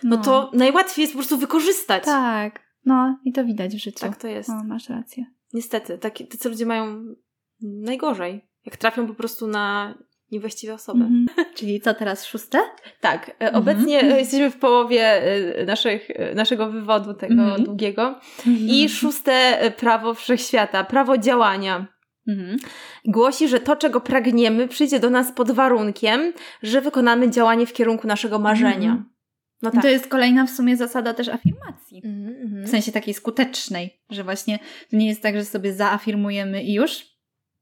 no, 0.04 0.18
no 0.18 0.24
to 0.24 0.52
najłatwiej 0.54 1.04
jest 1.04 1.14
po 1.14 1.18
prostu 1.18 1.38
wykorzystać. 1.38 2.06
Tak, 2.06 2.60
no 2.86 3.20
i 3.26 3.32
to 3.34 3.46
widać 3.46 3.76
w 3.76 3.80
życiu. 3.80 4.00
Tak 4.00 4.18
to 4.18 4.28
jest. 4.28 4.50
No, 4.50 4.64
masz 4.64 4.90
rację. 4.90 5.26
Niestety, 5.54 5.98
taki, 5.98 6.28
tacy 6.28 6.50
ludzie 6.50 6.66
mają 6.66 7.16
najgorzej. 7.62 8.48
Jak 8.66 8.78
trafią 8.78 9.08
po 9.08 9.14
prostu 9.14 9.48
na 9.48 9.98
niewłaściwe 10.32 10.74
osoby. 10.74 11.04
Mm 11.04 11.26
-hmm. 11.26 11.46
Czyli 11.58 11.82
co 11.82 11.94
teraz, 11.94 12.26
szóste? 12.26 12.60
Tak. 13.02 13.36
Mm 13.40 13.54
-hmm. 13.54 13.58
Obecnie 13.58 14.02
e, 14.02 14.20
jesteśmy 14.20 14.52
w 14.52 14.58
połowie 14.58 15.02
e, 15.04 15.66
naszych, 15.66 16.08
naszego 16.36 16.72
wywodu 16.72 17.14
tego 17.14 17.34
mm 17.34 17.50
-hmm. 17.50 17.64
długiego. 17.64 18.20
I 18.46 18.82
mhm. 18.84 18.90
szóste 18.90 19.60
prawo 19.78 20.14
wszechświata, 20.14 20.84
prawo 20.84 21.18
działania. 21.18 21.88
Mhm. 22.28 22.58
Głosi, 23.06 23.48
że 23.48 23.60
to, 23.60 23.76
czego 23.76 24.02
pragniemy, 24.02 24.68
przyjdzie 24.68 25.00
do 25.00 25.10
nas 25.10 25.32
pod 25.32 25.52
warunkiem, 25.52 26.34
że 26.64 26.82
wykonamy 26.82 27.30
działanie 27.30 27.66
w 27.66 27.74
kierunku 27.74 28.08
naszego 28.08 28.40
marzenia. 28.40 28.92
Mhm. 28.92 29.10
No 29.62 29.72
tak. 29.72 29.82
To 29.82 29.88
jest 29.88 30.08
kolejna 30.08 30.46
w 30.46 30.50
sumie 30.50 30.78
zasada 30.78 31.14
też 31.14 31.28
afirmacji. 31.28 32.02
W 32.64 32.70
sensie 32.70 32.92
takiej 32.92 33.14
skutecznej, 33.14 34.02
że 34.10 34.24
właśnie 34.24 34.60
to 34.90 34.98
nie 34.98 35.08
jest 35.08 35.22
tak, 35.22 35.36
że 35.36 35.46
sobie 35.46 35.74
zaafirmujemy 35.74 36.64
i 36.64 36.74
już. 36.74 37.06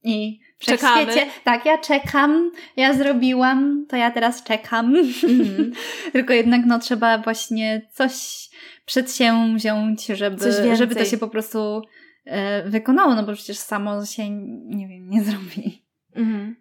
I 0.03 0.39
Czekamy. 0.60 1.12
Świecie, 1.12 1.28
tak, 1.43 1.66
ja 1.66 1.78
czekam, 1.78 2.51
ja 2.76 2.93
zrobiłam, 2.93 3.86
to 3.89 3.95
ja 3.95 4.12
teraz 4.12 4.43
czekam. 4.43 4.93
Mm-hmm. 4.93 5.72
Tylko 6.14 6.34
jednak 6.34 6.62
no 6.66 6.80
trzeba 6.80 7.18
właśnie 7.18 7.88
coś 7.93 8.49
przed 8.86 9.16
się 9.16 9.56
wziąć, 9.56 10.06
żeby, 10.06 10.76
żeby 10.76 10.95
to 10.95 11.06
się 11.06 11.18
po 11.18 11.28
prostu 11.28 11.82
e, 12.26 12.70
wykonało, 12.70 13.16
no 13.16 13.24
bo 13.24 13.34
przecież 13.34 13.58
samo 13.58 14.06
się, 14.06 14.30
nie 14.66 14.88
wiem, 14.88 15.10
nie 15.10 15.24
zrobi. 15.24 15.86
Mm-hmm. 16.16 16.53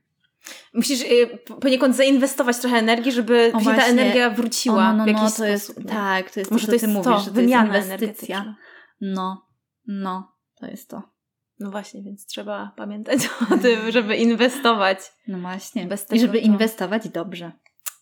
Musisz 0.75 1.01
y, 1.01 1.39
poniekąd 1.61 1.97
zainwestować 1.97 2.59
trochę 2.59 2.77
energii, 2.77 3.13
żeby 3.13 3.53
o, 3.55 3.61
ta 3.61 3.87
energia 3.87 4.31
wróciła 4.31 4.91
o, 4.91 4.93
no, 4.93 4.99
no, 4.99 5.05
w 5.05 5.07
jakiś 5.07 5.23
no, 5.23 5.31
to 5.31 5.45
jest, 5.45 5.81
Tak, 5.89 6.31
to 6.31 6.41
jest 6.41 6.51
Może 6.53 6.67
to, 6.67 6.73
co 6.73 6.79
ty 6.79 6.89
mówisz, 6.89 7.05
to, 7.05 7.21
że 7.21 7.31
to 7.31 7.41
jest 7.41 7.55
inwestycja. 7.55 8.57
No, 9.01 9.47
no, 9.87 10.33
to 10.61 10.67
jest 10.67 10.91
to. 10.91 11.14
No 11.59 11.71
właśnie, 11.71 12.03
więc 12.03 12.27
trzeba 12.27 12.73
pamiętać 12.77 13.29
o 13.53 13.59
tym, 13.59 13.91
żeby 13.91 14.17
inwestować. 14.17 14.99
No 15.29 15.39
właśnie. 15.39 15.87
Bez 15.87 16.07
tego, 16.07 16.17
I 16.17 16.21
żeby 16.21 16.41
to... 16.41 16.47
inwestować 16.47 17.09
dobrze. 17.09 17.53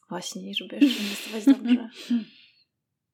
Właśnie, 0.09 0.51
i 0.51 0.55
żeby 0.55 0.77
inwestować 0.77 1.45
dobrze. 1.47 1.89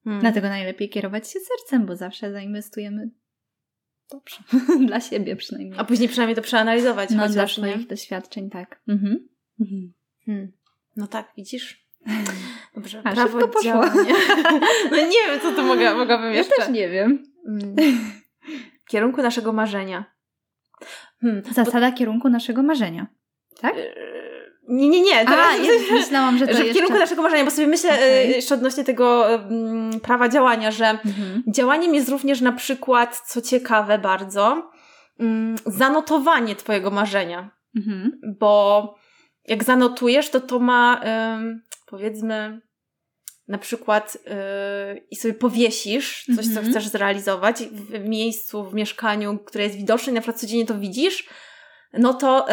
Hmm. 0.03 0.21
Dlatego 0.21 0.49
najlepiej 0.49 0.89
kierować 0.89 1.31
się 1.31 1.39
sercem, 1.39 1.85
bo 1.85 1.95
zawsze 1.95 2.31
zainwestujemy 2.31 3.09
dobrze. 4.11 4.37
dla 4.87 5.01
siebie 5.01 5.35
przynajmniej. 5.35 5.79
A 5.79 5.83
później 5.83 6.09
przynajmniej 6.09 6.35
to 6.35 6.41
przeanalizować. 6.41 7.09
No, 7.09 7.29
dla 7.29 7.47
swoich 7.47 7.87
doświadczeń, 7.87 8.49
tak. 8.49 8.81
Mhm. 8.87 9.27
Mhm. 9.59 9.93
Hmm. 10.25 10.51
No 10.95 11.07
tak, 11.07 11.33
widzisz? 11.37 11.85
Dobrze, 12.75 13.01
A, 13.03 13.11
prawo 13.11 13.47
poszło. 13.47 13.85
No 14.91 14.97
nie 14.97 15.27
wiem, 15.27 15.39
co 15.41 15.51
tu 15.51 15.63
mogę, 15.63 15.95
mogłabym 15.95 16.33
jeszcze. 16.33 16.53
Ja 16.57 16.65
też 16.65 16.73
nie 16.75 16.89
wiem. 16.89 17.23
Hmm. 17.45 17.75
W 18.85 18.89
kierunku 18.89 19.21
naszego 19.21 19.53
marzenia. 19.53 20.18
Hmm. 21.21 21.41
Zasada 21.53 21.91
Bo... 21.91 21.97
kierunku 21.97 22.29
naszego 22.29 22.63
marzenia. 22.63 23.07
Tak? 23.61 23.75
Yy, 23.75 24.49
nie, 24.67 24.89
nie, 24.89 25.01
nie. 25.01 25.25
Teraz, 25.25 25.47
A, 25.91 25.93
myślałam, 25.93 26.37
że 26.37 26.47
to 26.47 26.53
że 26.53 26.59
w 26.59 26.63
kierunku 26.63 26.79
jeszcze... 26.79 26.99
naszego 26.99 27.21
marzenia, 27.21 27.45
bo 27.45 27.51
sobie 27.51 27.67
myślę 27.67 27.93
okay. 27.93 28.25
jeszcze 28.25 28.55
odnośnie 28.55 28.83
tego 28.83 29.25
um, 29.29 29.99
prawa 29.99 30.29
działania, 30.29 30.71
że 30.71 30.85
mhm. 30.85 31.43
działaniem 31.47 31.95
jest 31.95 32.09
również 32.09 32.41
na 32.41 32.51
przykład, 32.51 33.21
co 33.25 33.41
ciekawe 33.41 33.99
bardzo, 33.99 34.71
um, 35.19 35.55
zanotowanie 35.65 36.55
twojego 36.55 36.91
marzenia. 36.91 37.51
Mhm. 37.75 38.11
Bo 38.39 38.95
jak 39.47 39.63
zanotujesz, 39.63 40.29
to 40.29 40.39
to 40.41 40.59
ma 40.59 41.01
um, 41.05 41.61
powiedzmy 41.87 42.61
na 43.49 43.57
przykład 43.57 44.17
yy, 44.25 45.01
i 45.11 45.15
sobie 45.15 45.33
powiesisz 45.33 46.25
coś, 46.35 46.45
co 46.45 46.59
mhm. 46.59 46.69
chcesz 46.69 46.87
zrealizować 46.87 47.63
w 47.63 48.09
miejscu, 48.09 48.63
w 48.63 48.73
mieszkaniu, 48.73 49.39
które 49.39 49.63
jest 49.63 49.75
widoczne 49.75 50.11
i 50.11 50.15
na 50.15 50.21
przykład 50.21 50.41
codziennie 50.41 50.65
to 50.65 50.79
widzisz, 50.79 51.29
no 51.93 52.13
to 52.13 52.45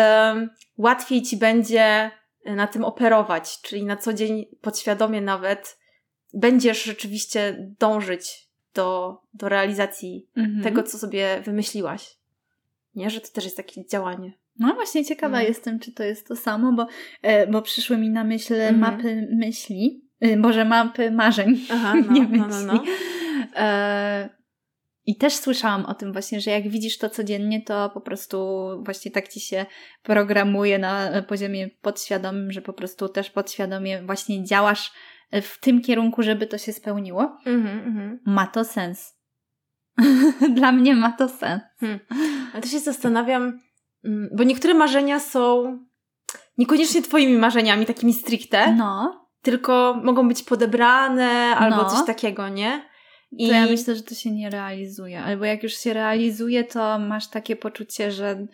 łatwiej 0.78 1.22
ci 1.22 1.36
będzie 1.36 2.10
na 2.44 2.66
tym 2.66 2.84
operować, 2.84 3.60
czyli 3.60 3.84
na 3.84 3.96
co 3.96 4.12
dzień 4.12 4.46
podświadomie 4.60 5.20
nawet 5.20 5.78
będziesz 6.34 6.84
rzeczywiście 6.84 7.66
dążyć 7.78 8.48
do, 8.74 9.18
do 9.34 9.48
realizacji 9.48 10.28
mhm. 10.36 10.62
tego, 10.62 10.82
co 10.82 10.98
sobie 10.98 11.42
wymyśliłaś. 11.44 12.16
Nie, 12.94 13.10
że 13.10 13.20
to 13.20 13.28
też 13.28 13.44
jest 13.44 13.56
takie 13.56 13.86
działanie. 13.86 14.32
No 14.58 14.74
właśnie 14.74 15.04
ciekawa 15.04 15.36
mhm. 15.36 15.48
jestem, 15.48 15.78
czy 15.78 15.92
to 15.92 16.02
jest 16.02 16.28
to 16.28 16.36
samo, 16.36 16.72
bo, 16.72 16.86
e, 17.22 17.46
bo 17.46 17.62
przyszły 17.62 17.96
mi 17.98 18.10
na 18.10 18.24
myśl 18.24 18.54
mhm. 18.54 18.78
mapy 18.78 19.28
myśli, 19.32 20.05
e, 20.20 20.36
może 20.36 20.64
mapy 20.64 21.10
marzeń, 21.10 21.60
Aha, 21.70 21.94
no, 22.06 22.12
nie 22.14 22.22
myśli. 22.22 22.38
No, 22.38 22.46
no, 22.48 22.72
no. 22.72 22.84
E, 23.56 24.28
i 25.06 25.16
też 25.16 25.34
słyszałam 25.34 25.84
o 25.84 25.94
tym 25.94 26.12
właśnie, 26.12 26.40
że 26.40 26.50
jak 26.50 26.68
widzisz 26.68 26.98
to 26.98 27.10
codziennie, 27.10 27.62
to 27.62 27.90
po 27.90 28.00
prostu 28.00 28.68
właśnie 28.84 29.10
tak 29.10 29.28
ci 29.28 29.40
się 29.40 29.66
programuje 30.02 30.78
na 30.78 31.22
poziomie 31.22 31.68
podświadomym, 31.82 32.52
że 32.52 32.62
po 32.62 32.72
prostu 32.72 33.08
też 33.08 33.30
podświadomie 33.30 34.02
właśnie 34.02 34.44
działasz 34.44 34.92
w 35.32 35.60
tym 35.60 35.82
kierunku, 35.82 36.22
żeby 36.22 36.46
to 36.46 36.58
się 36.58 36.72
spełniło. 36.72 37.38
Mm-hmm, 37.46 37.84
mm-hmm. 37.86 38.16
Ma 38.26 38.46
to 38.46 38.64
sens. 38.64 39.16
Dla 40.54 40.72
mnie 40.72 40.94
ma 40.94 41.12
to 41.12 41.28
sens. 41.28 41.62
Hmm. 41.80 41.98
Ale 42.52 42.62
też 42.62 42.70
się 42.70 42.78
zastanawiam, 42.78 43.60
mm, 44.04 44.28
bo 44.36 44.44
niektóre 44.44 44.74
marzenia 44.74 45.20
są 45.20 45.78
niekoniecznie 46.58 47.02
twoimi 47.02 47.38
marzeniami, 47.38 47.86
takimi 47.86 48.12
stricte. 48.12 48.72
No. 48.72 49.25
Tylko 49.46 50.00
mogą 50.04 50.28
być 50.28 50.42
podebrane 50.42 51.56
albo 51.56 51.76
no. 51.76 51.90
coś 51.90 52.06
takiego, 52.06 52.48
nie? 52.48 52.88
I... 53.32 53.48
To 53.48 53.54
ja 53.54 53.66
myślę, 53.66 53.96
że 53.96 54.02
to 54.02 54.14
się 54.14 54.30
nie 54.30 54.50
realizuje. 54.50 55.22
Albo 55.22 55.44
jak 55.44 55.62
już 55.62 55.72
się 55.72 55.92
realizuje, 55.92 56.64
to 56.64 56.98
masz 56.98 57.28
takie 57.28 57.56
poczucie, 57.56 58.12
że, 58.12 58.46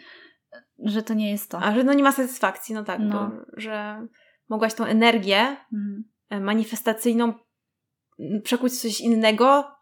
że 0.78 1.02
to 1.02 1.14
nie 1.14 1.30
jest 1.30 1.50
to. 1.50 1.58
A 1.58 1.74
że 1.74 1.84
no 1.84 1.92
nie 1.92 2.02
ma 2.02 2.12
satysfakcji, 2.12 2.74
no 2.74 2.84
tak, 2.84 3.00
no. 3.00 3.30
Bo, 3.30 3.44
że 3.60 4.06
mogłaś 4.48 4.74
tą 4.74 4.84
energię. 4.84 5.56
E, 6.30 6.40
manifestacyjną 6.40 7.34
przekuć 8.44 8.80
coś 8.80 9.00
innego, 9.00 9.76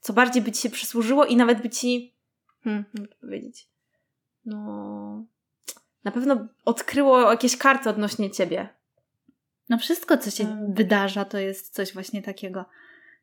co 0.00 0.12
bardziej 0.12 0.42
by 0.42 0.52
ci 0.52 0.62
się 0.62 0.70
przysłużyło 0.70 1.26
i 1.26 1.36
nawet 1.36 1.62
by 1.62 1.70
ci, 1.70 2.16
hmm, 2.64 2.84
jak 2.94 3.18
powiedzieć, 3.20 3.68
no, 4.44 5.24
na 6.04 6.10
pewno 6.10 6.46
odkryło 6.64 7.30
jakieś 7.30 7.56
karty 7.56 7.90
odnośnie 7.90 8.30
ciebie. 8.30 8.79
No 9.70 9.78
wszystko, 9.78 10.18
co 10.18 10.30
się 10.30 10.44
hmm. 10.44 10.74
wydarza, 10.74 11.24
to 11.24 11.38
jest 11.38 11.74
coś 11.74 11.92
właśnie 11.92 12.22
takiego, 12.22 12.64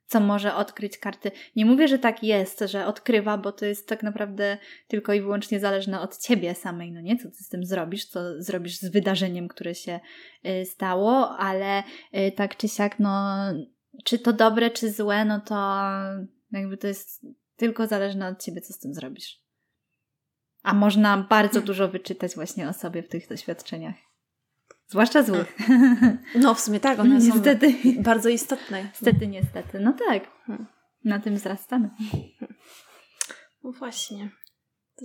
co 0.06 0.20
może 0.20 0.56
odkryć 0.56 0.98
karty. 0.98 1.32
Nie 1.56 1.66
mówię, 1.66 1.88
że 1.88 2.00
tak 2.00 2.24
jest, 2.24 2.60
że 2.60 2.86
odkrywa, 2.86 3.38
bo 3.38 3.52
to 3.52 3.66
jest 3.66 3.88
tak 3.88 4.04
naprawdę 4.04 4.58
tylko 4.88 5.14
i 5.14 5.22
wyłącznie 5.22 5.60
zależne 5.60 6.02
od 6.02 6.18
ciebie 6.18 6.56
samej, 6.56 6.92
no 6.92 7.02
nie? 7.02 7.18
Co 7.18 7.30
ty 7.30 7.44
z 7.44 7.50
tym 7.50 7.66
zrobisz, 7.66 8.06
co 8.06 8.42
zrobisz 8.42 8.78
z 8.78 8.92
wydarzeniem, 8.92 9.48
które 9.48 9.76
się 9.76 10.00
y, 10.46 10.66
stało, 10.66 11.38
ale 11.38 11.84
y, 12.14 12.32
tak 12.32 12.58
czy 12.58 12.68
siak, 12.68 13.00
no, 13.00 13.38
czy 14.04 14.20
to 14.20 14.34
dobre, 14.34 14.70
czy 14.70 14.92
złe, 14.92 15.26
no 15.26 15.42
to 15.42 15.82
jakby 16.52 16.78
to 16.78 16.88
jest 16.88 17.26
tylko 17.56 17.88
zależne 17.88 18.28
od 18.28 18.44
ciebie, 18.44 18.62
co 18.62 18.74
z 18.74 18.80
tym 18.80 18.94
zrobisz. 18.94 19.42
A 20.64 20.74
można 20.74 21.18
bardzo 21.18 21.62
dużo 21.62 21.88
wyczytać 21.88 22.36
właśnie 22.36 22.70
o 22.70 22.74
sobie 22.74 23.04
w 23.04 23.10
tych 23.10 23.30
doświadczeniach. 23.30 24.07
Zwłaszcza 24.88 25.24
złych. 25.24 25.58
No, 26.36 26.54
w 26.54 26.60
sumie 26.60 26.80
tak, 26.80 27.00
one 27.00 27.16
niestety. 27.16 27.72
są 27.72 28.04
bardzo 28.04 28.30
istotne. 28.30 28.84
Niestety, 28.84 29.28
niestety. 29.28 29.80
No 29.80 29.94
tak. 30.08 30.28
Hmm. 30.46 30.68
Na 31.04 31.20
tym 31.20 31.36
wzrastamy. 31.36 31.90
No 33.64 33.72
właśnie. 33.72 34.30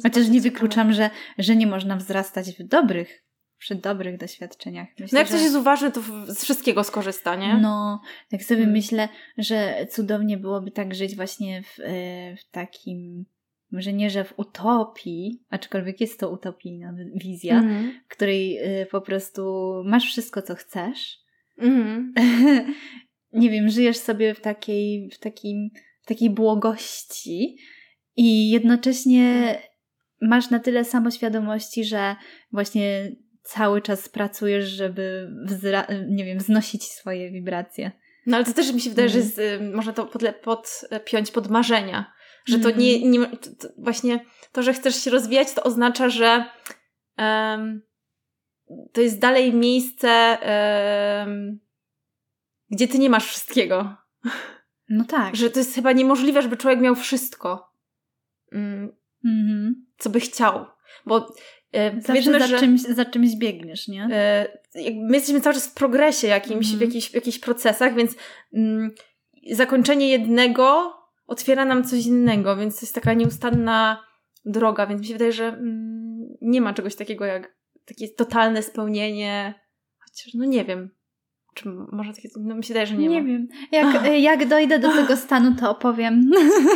Chociaż 0.03 0.29
nie 0.29 0.41
wykluczam, 0.41 0.93
że, 0.93 1.11
że 1.39 1.57
nie 1.57 1.67
można 1.67 1.97
wzrastać 1.97 2.51
w 2.51 2.63
dobrych, 2.63 3.25
przy 3.59 3.75
dobrych 3.75 4.19
doświadczeniach. 4.19 4.89
Myślę, 4.99 5.17
no 5.17 5.19
jak 5.19 5.29
ktoś 5.29 5.39
że... 5.39 5.45
jest 5.45 5.57
uważny, 5.57 5.93
to 5.93 6.01
z 6.27 6.43
wszystkiego 6.43 6.85
skorzysta, 6.85 7.37
nie? 7.37 7.55
No, 7.57 8.01
tak 8.31 8.43
sobie 8.43 8.61
hmm. 8.61 8.73
myślę, 8.73 9.09
że 9.39 9.87
cudownie 9.91 10.37
byłoby 10.37 10.71
tak 10.71 10.95
żyć 10.95 11.17
właśnie 11.17 11.63
w, 11.63 11.81
e, 11.81 12.37
w 12.37 12.51
takim 12.51 13.25
może 13.73 13.93
nie, 13.93 14.11
że 14.11 14.25
w 14.25 14.39
utopii, 14.39 15.45
aczkolwiek 15.51 16.01
jest 16.01 16.21
to 16.21 16.31
utopijna 16.31 16.95
wizja, 17.15 17.59
mm. 17.59 18.01
w 18.05 18.09
której 18.09 18.59
y, 18.83 18.87
po 18.87 19.01
prostu 19.01 19.73
masz 19.85 20.05
wszystko, 20.05 20.43
co 20.43 20.55
chcesz. 20.55 21.19
Mm. 21.59 22.15
nie 23.33 23.51
wiem, 23.51 23.69
żyjesz 23.69 23.97
sobie 23.97 24.35
w 24.35 24.41
takiej, 24.41 25.11
w 25.13 25.19
takim, 25.19 25.71
w 26.03 26.07
takiej 26.07 26.31
błogości 26.31 27.57
i 28.17 28.51
jednocześnie 28.51 29.59
masz 30.21 30.51
na 30.51 30.59
tyle 30.59 30.85
samoświadomości, 30.85 31.85
że 31.85 32.17
właśnie 32.53 33.13
cały 33.43 33.83
czas 33.83 34.09
pracujesz, 34.09 34.69
żeby 34.69 35.31
nie 36.09 36.25
wiem, 36.25 36.39
wznosić 36.39 36.85
swoje 36.85 37.31
wibracje. 37.31 37.93
No 38.27 38.37
ale 38.37 38.47
to 38.47 38.53
też 38.53 38.73
mi 38.73 38.81
się 38.81 38.91
wydaje, 38.91 39.09
mm. 39.09 39.13
że 39.13 39.27
jest, 39.27 39.39
y, 39.39 39.61
można 39.75 39.93
to 39.93 40.11
podpiąć 40.43 41.31
pod 41.31 41.51
marzenia. 41.51 42.13
Że 42.45 42.59
to 42.59 42.71
nie, 42.71 42.97
mm. 42.97 43.11
nie 43.11 43.27
to, 43.27 43.51
to 43.59 43.69
właśnie 43.79 44.25
to, 44.53 44.63
że 44.63 44.75
chcesz 44.75 45.05
się 45.05 45.11
rozwijać, 45.11 45.53
to 45.53 45.63
oznacza, 45.63 46.09
że 46.09 46.45
um, 47.19 47.83
to 48.93 49.01
jest 49.01 49.19
dalej 49.19 49.55
miejsce, 49.55 50.39
um, 51.27 51.61
gdzie 52.71 52.89
ty 52.89 52.99
nie 52.99 53.11
masz 53.11 53.27
wszystkiego. 53.27 53.97
No 54.89 55.05
tak. 55.05 55.37
Że 55.37 55.51
to 55.51 55.59
jest 55.59 55.75
chyba 55.75 55.93
niemożliwe, 55.93 56.43
żeby 56.43 56.57
człowiek 56.57 56.81
miał 56.81 56.95
wszystko, 56.95 57.73
um, 58.53 58.97
mm, 59.25 59.87
co 59.99 60.11
by 60.11 60.21
chciał. 60.21 60.67
Bo 61.07 61.35
e, 61.73 62.01
Zawsze 62.01 62.39
za, 62.39 62.47
że, 62.47 62.59
czymś, 62.59 62.81
za 62.81 63.05
czymś 63.05 63.37
biegniesz, 63.37 63.89
nie? 63.89 64.09
E, 64.13 64.49
my 64.95 65.17
jesteśmy 65.17 65.41
cały 65.41 65.55
czas 65.55 65.67
w 65.67 65.75
progresie 65.75 66.27
jakimś, 66.27 66.77
w, 66.77 66.81
jakichś, 66.81 67.11
w 67.11 67.15
jakichś 67.15 67.39
procesach, 67.39 67.95
więc 67.95 68.15
mm, 68.55 68.91
zakończenie 69.51 70.09
jednego 70.09 70.95
otwiera 71.27 71.65
nam 71.65 71.85
coś 71.85 72.07
innego, 72.07 72.57
więc 72.57 72.81
to 72.81 72.87
jest 72.87 72.95
taka 72.95 73.15
nieustanna 73.15 74.05
droga, 74.45 74.87
więc 74.87 75.01
mi 75.01 75.07
się 75.07 75.13
wydaje, 75.13 75.33
że 75.33 75.49
mm, 75.49 76.37
nie 76.43 76.61
ma 76.61 76.75
czegoś 76.75 76.97
takiego 76.97 77.25
jak 77.25 77.57
takie 77.85 78.09
totalne 78.09 78.63
spełnienie, 78.63 79.55
chociaż 79.99 80.35
no 80.35 80.45
nie 80.45 80.65
wiem. 80.65 80.91
Czy 81.55 81.69
może 81.93 82.13
takie, 82.13 82.29
no 82.41 82.55
mi 82.55 82.65
się 82.65 82.69
wydaje, 82.69 82.87
że 82.87 82.97
nie, 82.97 83.09
nie 83.09 83.23
ma. 83.23 83.29
wiem. 83.29 83.49
Jak, 83.73 84.21
jak 84.21 84.49
dojdę 84.49 84.79
do 84.79 84.89
tego 84.89 85.17
stanu, 85.17 85.55
to 85.61 85.71
opowiem. 85.71 86.31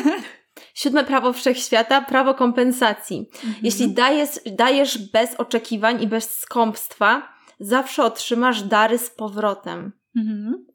Siódme 0.75 1.05
prawo 1.05 1.33
wszechświata, 1.33 2.01
prawo 2.01 2.35
kompensacji. 2.35 3.31
Mhm. 3.35 3.55
Jeśli 3.63 3.95
dajesz, 3.95 4.41
dajesz 4.57 5.11
bez 5.11 5.35
oczekiwań 5.35 6.03
i 6.03 6.07
bez 6.07 6.39
skąpstwa, 6.39 7.29
zawsze 7.61 8.05
otrzymasz 8.05 8.63
dary 8.63 8.99
z 8.99 9.11
powrotem. 9.11 9.93
Mhm. 10.17 10.67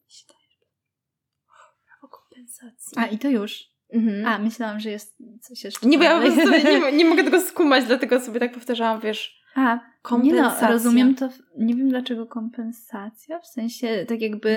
A 2.96 3.06
i 3.06 3.18
to 3.18 3.30
już. 3.30 3.72
Mhm. 3.94 4.26
A, 4.26 4.40
myślałam, 4.40 4.80
że 4.80 4.90
jest 4.90 5.18
coś 5.42 5.64
jeszcze. 5.64 5.88
Nie, 5.88 5.98
bo 5.98 6.04
ja 6.04 6.24
nie, 6.24 6.92
nie 6.98 7.06
mogę 7.06 7.24
tego 7.24 7.42
skumać, 7.42 7.86
dlatego 7.86 8.20
sobie 8.20 8.40
tak 8.40 8.54
powtarzałam, 8.54 9.02
wiesz. 9.02 9.42
A, 9.56 9.80
kompensacja. 10.02 10.62
Nie 10.62 10.68
no, 10.68 10.74
rozumiem 10.74 11.16
to, 11.16 11.30
nie 11.58 11.76
wiem 11.76 11.90
dlaczego 11.90 12.26
kompensacja, 12.26 13.40
w 13.40 13.48
sensie 13.48 14.06
tak 14.08 14.22
jakby 14.22 14.50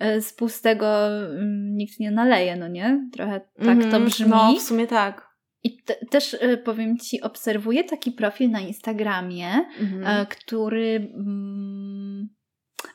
mm. 0.00 0.22
z 0.22 0.32
pustego 0.32 1.06
mm, 1.06 1.76
nikt 1.76 2.00
nie 2.00 2.10
naleje, 2.10 2.56
no 2.56 2.68
nie? 2.68 3.08
Trochę 3.12 3.40
tak 3.40 3.66
mm, 3.66 3.80
to 3.80 3.86
mhm. 3.86 4.04
brzmi. 4.04 4.30
No, 4.30 4.54
w 4.54 4.62
sumie 4.62 4.86
tak. 4.86 5.32
I 5.64 5.82
te, 5.82 5.94
też 5.94 6.36
e, 6.40 6.56
powiem 6.56 6.98
Ci, 6.98 7.20
obserwuję 7.20 7.84
taki 7.84 8.12
profil 8.12 8.50
na 8.50 8.60
Instagramie, 8.60 9.50
mm. 9.80 10.26
który... 10.26 11.12
Mm, 11.14 12.28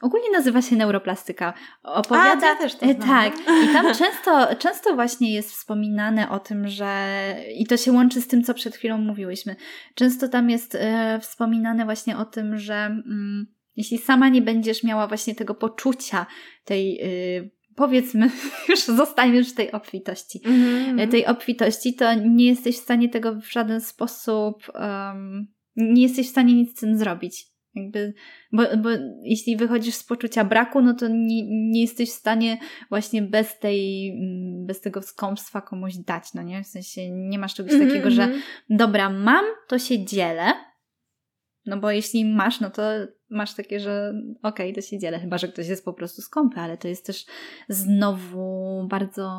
Ogólnie 0.02 0.32
nazywa 0.32 0.62
się 0.62 0.76
neuroplastyka. 0.76 1.54
Opowiada, 1.84 2.48
A, 2.48 2.50
ja 2.50 2.56
też 2.56 2.76
to 2.76 2.86
e, 2.86 2.93
znam. 2.93 3.08
Tak. 3.08 3.34
I 3.39 3.74
tam 3.74 3.86
często, 4.04 4.56
często 4.56 4.95
właśnie 4.95 5.34
jest 5.34 5.52
wspominane 5.52 6.30
o 6.30 6.39
tym, 6.39 6.68
że 6.68 7.16
i 7.56 7.68
to 7.68 7.78
się 7.78 7.91
łączy 7.91 8.22
z 8.22 8.28
tym, 8.28 8.43
co 8.43 8.54
przed 8.54 8.76
chwilą 8.76 8.98
mówiłyśmy. 8.98 9.56
Często 9.95 10.28
tam 10.28 10.50
jest 10.50 10.76
e, 10.76 11.20
wspominane 11.22 11.86
właśnie 11.86 12.18
o 12.18 12.26
tym, 12.26 12.58
że 12.58 12.76
mm, 12.76 13.48
jeśli 13.76 13.98
sama 13.98 14.30
nie 14.30 14.41
będziesz 14.41 14.84
miała 14.84 15.08
właśnie 15.08 15.36
tego 15.36 15.56
poczucia, 15.56 16.26
tej 16.66 17.00
y, 17.38 17.58
powiedzmy, 17.76 18.30
już 18.70 18.80
zostaniesz 18.80 19.52
w 19.52 19.56
tej 19.56 19.72
obfitości, 19.72 20.41
mm 20.45 20.98
-hmm. 20.98 21.12
tej 21.12 21.26
obfitości, 21.26 21.93
to 21.93 22.14
nie 22.14 22.45
jesteś 22.45 22.76
w 22.76 22.82
stanie 22.82 23.10
tego 23.10 23.36
w 23.36 23.52
żaden 23.52 23.82
sposób, 23.82 24.64
um, 24.74 25.48
nie 25.76 26.02
jesteś 26.02 26.28
w 26.28 26.32
stanie 26.32 26.54
nic 26.54 26.78
z 26.78 26.80
tym 26.80 26.98
zrobić. 26.98 27.57
Jakby, 27.78 28.13
bo, 28.51 28.63
bo 28.78 28.89
jeśli 29.23 29.57
wychodzisz 29.57 29.95
z 29.95 30.03
poczucia 30.03 30.45
braku, 30.45 30.82
no 30.82 30.93
to 30.93 31.07
nie, 31.07 31.69
nie 31.71 31.82
jesteś 31.82 32.09
w 32.09 32.13
stanie 32.13 32.57
właśnie 32.89 33.21
bez 33.21 33.59
tej, 33.59 34.09
mm, 34.09 34.65
bez 34.65 34.82
tego 34.82 35.01
skąpstwa 35.01 35.61
komuś 35.61 35.95
dać, 35.95 36.34
no 36.34 36.43
nie? 36.43 36.63
W 36.63 36.67
sensie 36.67 37.09
nie 37.11 37.39
masz 37.39 37.55
czegoś 37.55 37.73
mm 37.73 37.86
-hmm, 37.86 37.89
takiego, 37.89 38.11
że 38.11 38.23
mhm. 38.23 38.41
dobra, 38.69 39.09
mam, 39.09 39.45
to 39.67 39.80
się 39.80 40.05
dzielę, 40.05 40.53
no 41.65 41.78
bo 41.78 41.91
jeśli 41.91 42.25
masz, 42.25 42.59
no 42.59 42.69
to 42.69 42.82
masz 43.30 43.55
takie, 43.55 43.80
że 43.80 44.13
okej, 44.43 44.71
okay, 44.71 44.73
to 44.73 44.88
się 44.88 44.99
dzielę, 44.99 45.19
chyba, 45.19 45.38
że 45.38 45.47
ktoś 45.47 45.67
jest 45.67 45.86
po 45.86 45.93
prostu 45.93 46.21
skąpy, 46.21 46.59
ale 46.59 46.78
to 46.78 46.88
jest 46.88 47.05
też 47.05 47.25
znowu 47.69 48.88
bardzo 48.89 49.32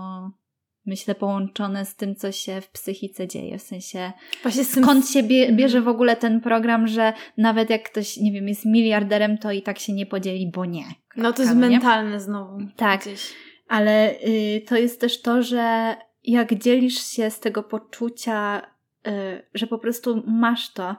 myślę, 0.89 1.14
połączone 1.14 1.84
z 1.84 1.97
tym, 1.97 2.14
co 2.16 2.32
się 2.32 2.61
w 2.61 2.68
psychice 2.68 3.28
dzieje. 3.28 3.59
W 3.59 3.62
sensie, 3.62 4.12
Właśnie 4.43 4.64
skąd 4.64 5.11
się 5.11 5.22
bie, 5.22 5.53
bierze 5.53 5.80
w 5.80 5.89
ogóle 5.89 6.16
ten 6.16 6.41
program, 6.41 6.86
że 6.86 7.12
nawet 7.36 7.70
jak 7.70 7.91
ktoś, 7.91 8.16
nie 8.16 8.32
wiem, 8.32 8.49
jest 8.49 8.64
miliarderem, 8.64 9.39
to 9.39 9.53
i 9.53 9.62
tak 9.62 9.78
się 9.78 9.93
nie 9.93 10.07
podzieli, 10.07 10.51
bo 10.55 10.64
nie. 10.64 10.84
Kropka, 10.84 11.22
no 11.22 11.32
to 11.32 11.43
jest 11.43 11.55
no 11.55 11.61
mentalne 11.61 12.20
znowu. 12.20 12.59
Tak, 12.76 13.01
gdzieś. 13.01 13.32
ale 13.68 14.14
y, 14.14 14.62
to 14.66 14.76
jest 14.76 15.01
też 15.01 15.22
to, 15.22 15.43
że 15.43 15.97
jak 16.24 16.55
dzielisz 16.55 17.07
się 17.07 17.30
z 17.30 17.41
tego 17.41 17.62
poczucia, 17.62 18.62
y, 19.07 19.11
że 19.55 19.66
po 19.66 19.78
prostu 19.78 20.22
masz 20.26 20.72
to, 20.72 20.97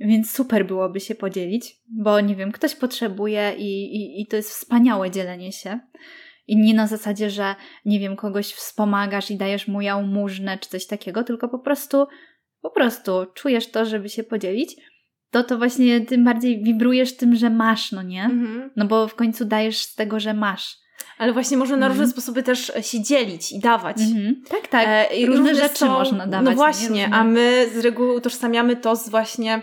więc 0.00 0.30
super 0.30 0.66
byłoby 0.66 1.00
się 1.00 1.14
podzielić, 1.14 1.76
bo 1.88 2.20
nie 2.20 2.36
wiem, 2.36 2.52
ktoś 2.52 2.74
potrzebuje 2.74 3.54
i, 3.58 3.96
i, 3.96 4.22
i 4.22 4.26
to 4.26 4.36
jest 4.36 4.50
wspaniałe 4.50 5.10
dzielenie 5.10 5.52
się. 5.52 5.80
I 6.48 6.56
nie 6.56 6.74
na 6.74 6.86
zasadzie, 6.86 7.30
że 7.30 7.54
nie 7.84 8.00
wiem, 8.00 8.16
kogoś 8.16 8.52
wspomagasz 8.52 9.30
i 9.30 9.36
dajesz 9.36 9.68
mu 9.68 9.80
jałmużnę 9.80 10.58
czy 10.58 10.68
coś 10.68 10.86
takiego, 10.86 11.24
tylko 11.24 11.48
po 11.48 11.58
prostu, 11.58 12.06
po 12.60 12.70
prostu 12.70 13.26
czujesz 13.34 13.70
to, 13.70 13.86
żeby 13.86 14.08
się 14.08 14.24
podzielić, 14.24 14.76
to 15.30 15.44
to 15.44 15.58
właśnie 15.58 16.00
tym 16.00 16.24
bardziej 16.24 16.62
wibrujesz 16.62 17.16
tym, 17.16 17.36
że 17.36 17.50
masz, 17.50 17.92
no 17.92 18.02
nie? 18.02 18.24
Mhm. 18.24 18.70
No 18.76 18.84
bo 18.84 19.08
w 19.08 19.14
końcu 19.14 19.44
dajesz 19.44 19.78
z 19.78 19.94
tego, 19.94 20.20
że 20.20 20.34
masz. 20.34 20.76
Ale 21.18 21.32
właśnie 21.32 21.56
można 21.56 21.76
na 21.76 21.88
różne 21.88 22.04
mhm. 22.04 22.12
sposoby 22.12 22.42
też 22.42 22.70
e, 22.70 22.82
się 22.82 23.02
dzielić 23.02 23.52
i 23.52 23.60
dawać. 23.60 23.96
Mhm. 24.00 24.42
Tak, 24.48 24.68
tak. 24.68 24.86
E, 24.88 25.16
I 25.16 25.26
różne, 25.26 25.50
różne 25.50 25.62
rzeczy 25.62 25.78
są, 25.78 25.88
można 25.88 26.26
dawać. 26.26 26.50
No 26.50 26.56
właśnie, 26.56 27.08
a 27.12 27.24
my 27.24 27.66
z 27.74 27.78
reguły 27.78 28.14
utożsamiamy 28.14 28.76
to 28.76 28.96
z 28.96 29.08
właśnie 29.08 29.62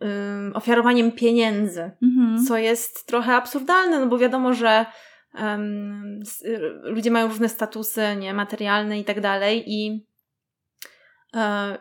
um, 0.00 0.52
ofiarowaniem 0.54 1.12
pieniędzy, 1.12 1.90
mhm. 2.02 2.44
co 2.46 2.56
jest 2.56 3.06
trochę 3.06 3.34
absurdalne, 3.34 4.00
no 4.00 4.06
bo 4.06 4.18
wiadomo, 4.18 4.54
że 4.54 4.86
um, 5.34 6.20
ludzie 6.82 7.10
mają 7.10 7.28
różne 7.28 7.48
statusy, 7.48 8.16
nie, 8.18 8.34
materialne 8.34 9.00
i 9.00 9.04
tak 9.04 9.20
dalej 9.20 9.64
i 9.66 10.06
e, 11.34 11.78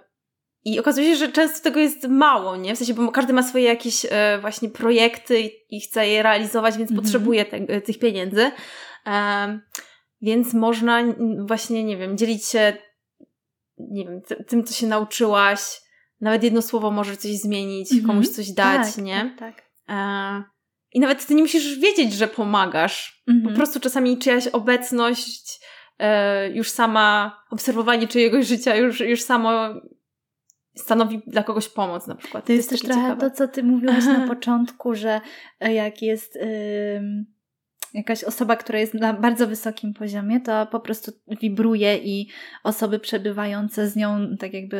i 0.65 0.79
okazuje 0.79 1.09
się, 1.09 1.15
że 1.15 1.31
często 1.31 1.63
tego 1.63 1.79
jest 1.79 2.07
mało, 2.07 2.55
nie? 2.55 2.75
W 2.75 2.77
sensie, 2.77 2.93
bo 2.93 3.11
każdy 3.11 3.33
ma 3.33 3.43
swoje 3.43 3.63
jakieś 3.63 4.05
e, 4.09 4.37
właśnie 4.41 4.69
projekty 4.69 5.51
i, 5.69 5.81
chce 5.81 6.07
je 6.07 6.23
realizować, 6.23 6.77
więc 6.77 6.91
-hmm. 6.91 6.95
potrzebuje 6.95 7.45
te, 7.45 7.81
tych 7.81 7.99
pieniędzy. 7.99 8.51
E, 9.07 9.59
więc 10.21 10.53
można 10.53 11.03
właśnie, 11.45 11.83
nie 11.83 11.97
wiem, 11.97 12.17
dzielić 12.17 12.45
się 12.45 12.73
nie 13.77 14.05
wiem, 14.05 14.21
tym, 14.47 14.63
co 14.63 14.73
się 14.73 14.87
nauczyłaś. 14.87 15.81
Nawet 16.21 16.43
jedno 16.43 16.61
słowo 16.61 16.91
może 16.91 17.17
coś 17.17 17.31
zmienić, 17.31 17.91
-hmm. 17.91 18.05
komuś 18.05 18.27
coś 18.27 18.51
dać, 18.51 18.95
tak, 18.95 19.03
nie? 19.03 19.35
Tak, 19.39 19.55
tak. 19.87 20.49
E, 20.97 20.99
I 20.99 20.99
nawet 20.99 21.25
ty 21.25 21.35
nie 21.35 21.41
musisz 21.41 21.79
wiedzieć, 21.79 22.13
że 22.13 22.27
pomagasz. 22.27 23.23
-hmm. 23.29 23.49
Po 23.49 23.55
prostu 23.55 23.79
czasami 23.79 24.17
czyjaś 24.17 24.47
obecność, 24.47 25.59
e, 25.99 26.49
już 26.51 26.69
sama 26.69 27.37
obserwowanie 27.51 28.07
czyjegoś 28.07 28.47
życia, 28.47 28.75
już, 28.75 28.99
już 28.99 29.21
samo 29.21 29.51
stanowi 30.75 31.21
dla 31.27 31.43
kogoś 31.43 31.69
pomoc 31.69 32.07
na 32.07 32.15
przykład. 32.15 32.43
To, 32.43 32.47
to 32.47 32.53
jest, 32.53 32.69
też 32.69 32.81
trochę 32.81 33.01
ciekawe. 33.01 33.29
to, 33.29 33.35
co 33.35 33.47
ty 33.47 33.63
mówiłaś 33.63 34.05
na 34.05 34.27
początku, 34.35 34.95
że 34.95 35.21
jak 35.59 36.01
jest... 36.01 36.35
Yy 36.35 37.36
jakaś 37.97 38.23
osoba, 38.23 38.55
która 38.55 38.79
jest 38.79 38.93
na 38.93 39.13
bardzo 39.13 39.47
wysokim 39.47 39.93
poziomie, 39.93 40.41
to 40.41 40.65
po 40.65 40.79
prostu 40.79 41.11
wibruje 41.41 41.97
i 41.97 42.27
osoby 42.63 42.99
przebywające 42.99 43.87
z 43.89 43.95
nią 43.95 44.37
tak 44.39 44.53
jakby 44.53 44.77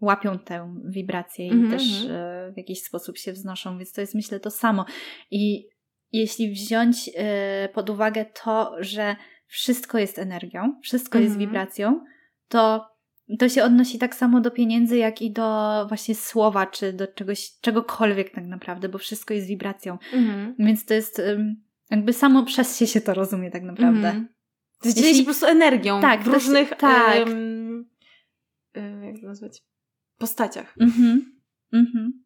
łapią 0.00 0.38
tę 0.38 0.74
wibrację 0.84 1.46
i 1.46 1.50
mm 1.50 1.66
-hmm. 1.66 1.70
też 1.70 2.04
e, 2.04 2.52
w 2.54 2.56
jakiś 2.56 2.82
sposób 2.82 3.18
się 3.18 3.32
wznoszą, 3.32 3.78
więc 3.78 3.92
to 3.92 4.00
jest 4.00 4.14
myślę 4.14 4.40
to 4.40 4.50
samo. 4.50 4.84
I 5.30 5.68
jeśli 6.12 6.50
wziąć 6.52 7.10
e, 7.14 7.68
pod 7.74 7.90
uwagę 7.90 8.26
to, 8.44 8.76
że 8.78 9.16
wszystko 9.46 9.98
jest 9.98 10.18
energią, 10.18 10.80
wszystko 10.82 11.18
mm 11.18 11.22
-hmm. 11.22 11.30
jest 11.30 11.40
mhm. 11.40 11.50
wibracją, 11.50 12.04
to 12.48 12.88
to 13.38 13.48
się 13.48 13.64
odnosi 13.64 13.98
tak 13.98 14.14
samo 14.14 14.40
do 14.40 14.50
pieniędzy, 14.50 14.96
jak 14.96 15.22
i 15.22 15.30
do 15.32 15.86
właśnie 15.88 16.14
słowa, 16.14 16.66
czy 16.66 16.92
do 16.92 17.06
czegoś, 17.06 17.50
czegokolwiek 17.60 18.30
tak 18.30 18.46
naprawdę, 18.46 18.88
bo 18.88 18.98
wszystko 18.98 19.34
jest 19.34 19.46
wibracją. 19.46 19.98
-hmm. 20.12 20.54
Więc 20.58 20.84
to 20.84 20.94
jest 20.94 21.22
jakby 21.90 22.12
samo 22.12 22.44
przez 22.44 22.78
się 22.78 22.86
się 22.86 23.00
to 23.00 23.14
rozumie 23.14 23.50
tak 23.50 23.62
naprawdę. 23.62 24.08
Mm. 24.10 24.28
To 24.80 24.88
jest 24.88 25.00
Jeśli... 25.00 25.22
po 25.22 25.24
prostu 25.24 25.46
energią 25.46 26.00
tak, 26.00 26.22
w 26.22 26.26
różnych 26.26 26.76
tak. 26.76 27.28
Um, 27.28 27.90
jak 29.04 29.20
to 29.20 29.26
nazwać? 29.26 29.62
postaciach. 30.18 30.74
Mhm. 30.80 31.40
Mhm. 31.72 32.24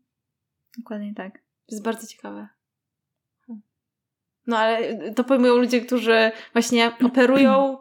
Dokładnie 0.79 1.15
tak. 1.15 1.33
To 1.39 1.75
jest 1.75 1.85
bardzo 1.85 2.07
ciekawe. 2.07 2.49
No 4.47 4.59
ale 4.59 5.13
to 5.15 5.25
pojmują 5.25 5.57
ludzie, 5.57 5.81
którzy 5.81 6.33
właśnie 6.53 6.93
operują 7.05 7.79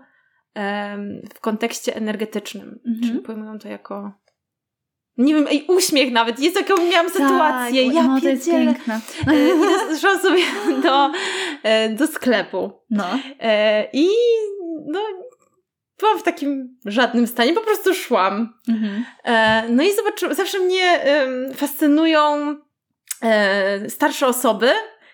um, 0.55 1.21
w 1.33 1.39
kontekście 1.39 1.95
energetycznym. 1.95 2.79
Mhm. 2.85 3.01
Czyli 3.01 3.19
pojmują 3.19 3.59
to 3.59 3.67
jako 3.67 4.13
nie 5.23 5.33
wiem, 5.35 5.47
ej, 5.47 5.65
uśmiech 5.67 6.11
nawet. 6.11 6.39
Jest 6.39 6.55
jaką 6.55 6.85
miałam 6.85 7.05
tak, 7.05 7.15
sytuację. 7.15 7.87
Ja 7.87 8.03
no, 8.03 8.21
to 8.21 8.29
jest 8.29 8.45
piękna. 8.45 8.99
I 9.33 9.93
zeszłam 9.93 10.19
sobie 10.19 10.43
do, 10.83 11.11
e, 11.63 11.89
do 11.89 12.07
sklepu. 12.07 12.71
No. 12.89 13.05
E, 13.39 13.87
I 13.93 14.07
no, 14.87 14.99
byłam 15.99 16.19
w 16.19 16.23
takim 16.23 16.77
żadnym 16.85 17.27
stanie, 17.27 17.53
po 17.53 17.61
prostu 17.61 17.93
szłam. 17.93 18.53
Mhm. 18.69 19.05
E, 19.23 19.63
no 19.69 19.83
i 19.83 19.95
zobaczyłam, 19.95 20.35
zawsze 20.35 20.59
mnie 20.59 20.99
fascynują 21.55 22.55
starsze 23.87 24.27
osoby, 24.27 24.69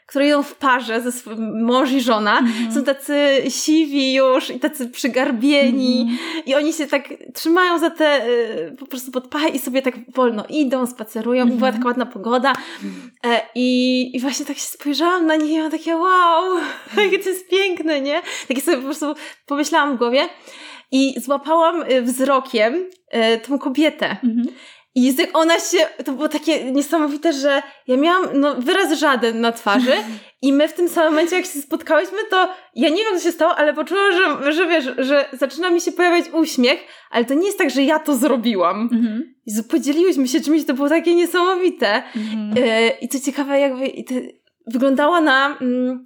które 0.07 0.27
idą 0.27 0.43
w 0.43 0.55
parze 0.55 1.01
ze 1.01 1.11
swoim 1.11 1.63
mąż 1.63 1.91
i 1.91 2.01
żona, 2.01 2.41
mm-hmm. 2.41 2.73
są 2.73 2.83
tacy 2.83 3.43
siwi 3.49 4.13
już 4.13 4.49
i 4.49 4.59
tacy 4.59 4.89
przygarbieni 4.89 6.05
mm-hmm. 6.05 6.49
i 6.49 6.55
oni 6.55 6.73
się 6.73 6.87
tak 6.87 7.03
trzymają 7.33 7.79
za 7.79 7.89
te 7.89 8.27
y, 8.27 8.75
po 8.79 8.85
prostu 8.85 9.11
pod 9.11 9.27
pachę 9.27 9.49
i 9.49 9.59
sobie 9.59 9.81
tak 9.81 9.95
wolno 10.13 10.45
idą, 10.49 10.87
spacerują 10.87 11.45
mm-hmm. 11.45 11.53
i 11.53 11.55
była 11.55 11.67
mhm. 11.67 11.73
taka 11.73 11.87
ładna 11.87 12.05
pogoda 12.05 12.53
e, 13.25 13.41
i, 13.55 14.09
i 14.17 14.19
właśnie 14.19 14.45
tak 14.45 14.57
się 14.57 14.63
spojrzałam 14.63 15.25
na 15.25 15.35
nich 15.35 15.51
i 15.51 15.59
mam 15.59 15.71
takie 15.71 15.95
wow, 15.95 16.57
jakie 16.97 17.19
to 17.19 17.29
jest 17.29 17.49
piękne, 17.49 18.01
nie? 18.01 18.21
Takie 18.47 18.61
sobie 18.61 18.77
po 18.77 18.83
prostu 18.83 19.15
pomyślałam 19.45 19.95
w 19.95 19.97
głowie 19.97 20.29
i 20.91 21.15
złapałam 21.19 21.83
y, 21.91 22.01
wzrokiem 22.01 22.73
y, 22.75 23.39
tą 23.39 23.59
kobietę. 23.59 24.09
Mhm. 24.09 24.47
I 24.97 25.03
jest 25.03 25.19
jak 25.19 25.37
ona 25.37 25.59
się, 25.59 25.77
to 26.05 26.11
było 26.11 26.29
takie 26.29 26.71
niesamowite, 26.71 27.33
że 27.33 27.61
ja 27.87 27.97
miałam 27.97 28.23
no, 28.33 28.55
wyraz 28.55 28.99
żaden 28.99 29.41
na 29.41 29.51
twarzy 29.51 29.93
i 30.41 30.53
my 30.53 30.67
w 30.67 30.73
tym 30.73 30.89
samym 30.89 31.11
momencie, 31.11 31.35
jak 31.35 31.45
się 31.45 31.61
spotkałyśmy, 31.61 32.17
to 32.29 32.49
ja 32.75 32.89
nie 32.89 33.03
wiem, 33.03 33.17
co 33.17 33.23
się 33.23 33.31
stało, 33.31 33.55
ale 33.55 33.73
poczułam, 33.73 34.11
że, 34.13 34.51
że 34.51 34.67
wiesz, 34.67 34.85
że 34.97 35.25
zaczyna 35.33 35.69
mi 35.69 35.81
się 35.81 35.91
pojawiać 35.91 36.25
uśmiech, 36.33 36.79
ale 37.11 37.25
to 37.25 37.33
nie 37.33 37.45
jest 37.45 37.57
tak, 37.57 37.69
że 37.69 37.83
ja 37.83 37.99
to 37.99 38.15
zrobiłam. 38.15 38.89
Mhm. 38.93 39.35
I 39.45 39.63
podzieliłyśmy 39.63 40.27
się 40.27 40.41
czymś, 40.41 40.65
to 40.65 40.73
było 40.73 40.89
takie 40.89 41.15
niesamowite. 41.15 42.03
Mhm. 42.15 42.53
E, 42.57 42.89
I 42.89 43.09
co 43.09 43.19
ciekawe, 43.19 43.59
jakby 43.59 43.91
wyglądała 44.67 45.21
na... 45.21 45.57
Mm, 45.61 46.05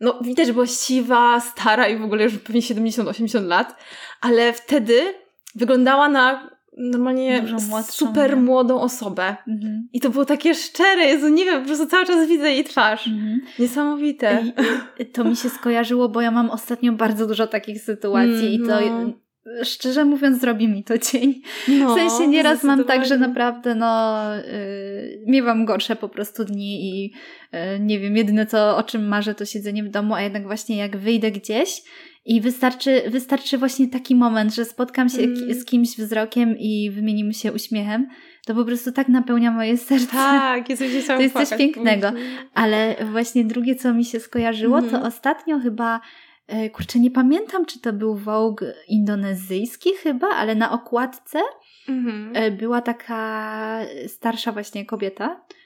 no, 0.00 0.20
widać, 0.22 0.46
że 0.46 0.52
była 0.52 0.66
siwa, 0.66 1.40
stara 1.40 1.88
i 1.88 1.96
w 1.96 2.04
ogóle 2.04 2.24
już 2.24 2.38
pewnie 2.38 2.62
70-80 2.62 3.46
lat, 3.46 3.76
ale 4.20 4.52
wtedy 4.52 5.14
wyglądała 5.54 6.08
na 6.08 6.50
normalnie 6.80 7.42
super 7.82 8.36
młodą 8.36 8.80
osobę. 8.80 9.36
Mhm. 9.48 9.88
I 9.92 10.00
to 10.00 10.10
było 10.10 10.24
takie 10.24 10.54
szczere, 10.54 11.04
Jezu, 11.04 11.28
nie 11.28 11.44
wiem, 11.44 11.60
po 11.60 11.66
prostu 11.66 11.86
cały 11.86 12.06
czas 12.06 12.28
widzę 12.28 12.52
jej 12.52 12.64
twarz. 12.64 13.08
Mhm. 13.08 13.40
Niesamowite. 13.58 14.44
I, 14.98 15.06
to 15.06 15.24
mi 15.24 15.36
się 15.36 15.50
skojarzyło, 15.50 16.08
bo 16.08 16.20
ja 16.20 16.30
mam 16.30 16.50
ostatnio 16.50 16.92
bardzo 16.92 17.26
dużo 17.26 17.46
takich 17.46 17.82
sytuacji 17.82 18.54
mm, 18.54 18.64
i 18.64 18.66
to 18.66 18.80
no. 18.80 19.12
szczerze 19.64 20.04
mówiąc 20.04 20.40
zrobi 20.40 20.68
mi 20.68 20.84
to 20.84 20.98
dzień. 20.98 21.42
No, 21.68 21.94
w 21.94 21.98
sensie 21.98 22.28
nieraz 22.28 22.64
mam 22.64 22.84
tak, 22.84 23.06
że 23.06 23.18
naprawdę 23.18 23.74
no 23.74 24.22
yy, 24.34 25.24
miewam 25.26 25.64
gorsze 25.64 25.96
po 25.96 26.08
prostu 26.08 26.44
dni 26.44 26.84
i 26.84 27.12
yy, 27.52 27.58
nie 27.80 27.98
wiem, 27.98 28.16
jedyne 28.16 28.46
co, 28.46 28.76
o 28.76 28.82
czym 28.82 29.08
marzę 29.08 29.34
to 29.34 29.44
siedzenie 29.44 29.84
w 29.84 29.88
domu, 29.88 30.14
a 30.14 30.22
jednak 30.22 30.42
właśnie 30.42 30.76
jak 30.76 30.96
wyjdę 30.96 31.30
gdzieś 31.30 31.82
i 32.24 32.40
wystarczy, 32.40 33.02
wystarczy 33.10 33.58
właśnie 33.58 33.88
taki 33.88 34.14
moment, 34.14 34.54
że 34.54 34.64
spotkam 34.64 35.08
się 35.08 35.22
mm. 35.22 35.54
z 35.54 35.64
kimś 35.64 35.96
wzrokiem 35.96 36.58
i 36.58 36.90
wymienimy 36.90 37.34
się 37.34 37.52
uśmiechem. 37.52 38.08
To 38.46 38.54
po 38.54 38.64
prostu 38.64 38.92
tak 38.92 39.08
napełnia 39.08 39.50
moje 39.50 39.76
serce. 39.76 40.12
Tak, 40.12 40.68
jest 40.68 40.82
To 41.06 41.20
jest 41.20 41.34
coś 41.34 41.58
pięknego. 41.58 42.12
Ale 42.54 42.96
właśnie 43.12 43.44
drugie, 43.44 43.74
co 43.74 43.94
mi 43.94 44.04
się 44.04 44.20
skojarzyło, 44.20 44.78
mm. 44.78 44.90
to 44.90 44.96
mhm. 44.96 45.12
ostatnio 45.12 45.58
chyba 45.58 46.00
e, 46.46 46.70
kurczę, 46.70 46.98
nie 46.98 47.10
pamiętam, 47.10 47.66
czy 47.66 47.80
to 47.80 47.92
był 47.92 48.16
Vogue 48.16 48.64
indonezyjski 48.88 49.90
chyba, 50.02 50.28
ale 50.28 50.54
na 50.54 50.72
okładce 50.72 51.40
mm 51.88 52.04
-hmm. 52.04 52.56
była 52.56 52.80
taka 52.82 53.80
starsza 54.06 54.52
właśnie 54.52 54.86
kobieta, 54.86 55.40
E, 55.40 55.59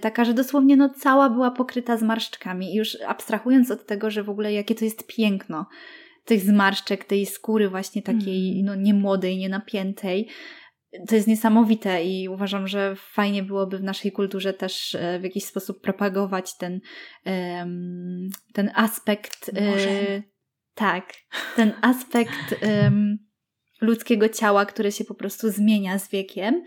taka, 0.00 0.24
że 0.24 0.34
dosłownie 0.34 0.76
no 0.76 0.88
cała 0.88 1.30
była 1.30 1.50
pokryta 1.50 1.96
zmarszczkami. 1.96 2.72
I 2.72 2.76
już 2.76 2.98
abstrahując 3.06 3.70
od 3.70 3.86
tego, 3.86 4.10
że 4.10 4.22
w 4.22 4.30
ogóle 4.30 4.52
jakie 4.52 4.74
to 4.74 4.84
jest 4.84 5.06
piękno 5.06 5.66
tych 6.24 6.40
zmarszczek, 6.40 7.04
tej 7.04 7.26
skóry 7.26 7.68
właśnie 7.68 8.02
takiej 8.02 8.52
mm. 8.52 8.64
no 8.64 8.74
niemłodej, 8.74 9.38
nienapiętej, 9.38 10.28
to 11.08 11.14
jest 11.14 11.28
niesamowite 11.28 12.04
i 12.04 12.28
uważam, 12.28 12.68
że 12.68 12.96
fajnie 12.96 13.42
byłoby 13.42 13.78
w 13.78 13.82
naszej 13.82 14.12
kulturze 14.12 14.52
też 14.52 14.94
e, 14.94 15.18
w 15.18 15.22
jakiś 15.22 15.44
sposób 15.44 15.80
propagować 15.80 16.56
ten, 16.56 16.80
ten 18.52 18.70
aspekt. 18.74 19.50
E, 19.54 19.70
Może. 19.70 20.22
Tak, 20.74 21.12
ten 21.56 21.72
aspekt 21.82 22.54
ludzkiego 23.80 24.28
ciała, 24.28 24.66
które 24.66 24.92
się 24.92 25.04
po 25.04 25.14
prostu 25.14 25.50
zmienia 25.50 25.98
z 25.98 26.10
wiekiem 26.10 26.64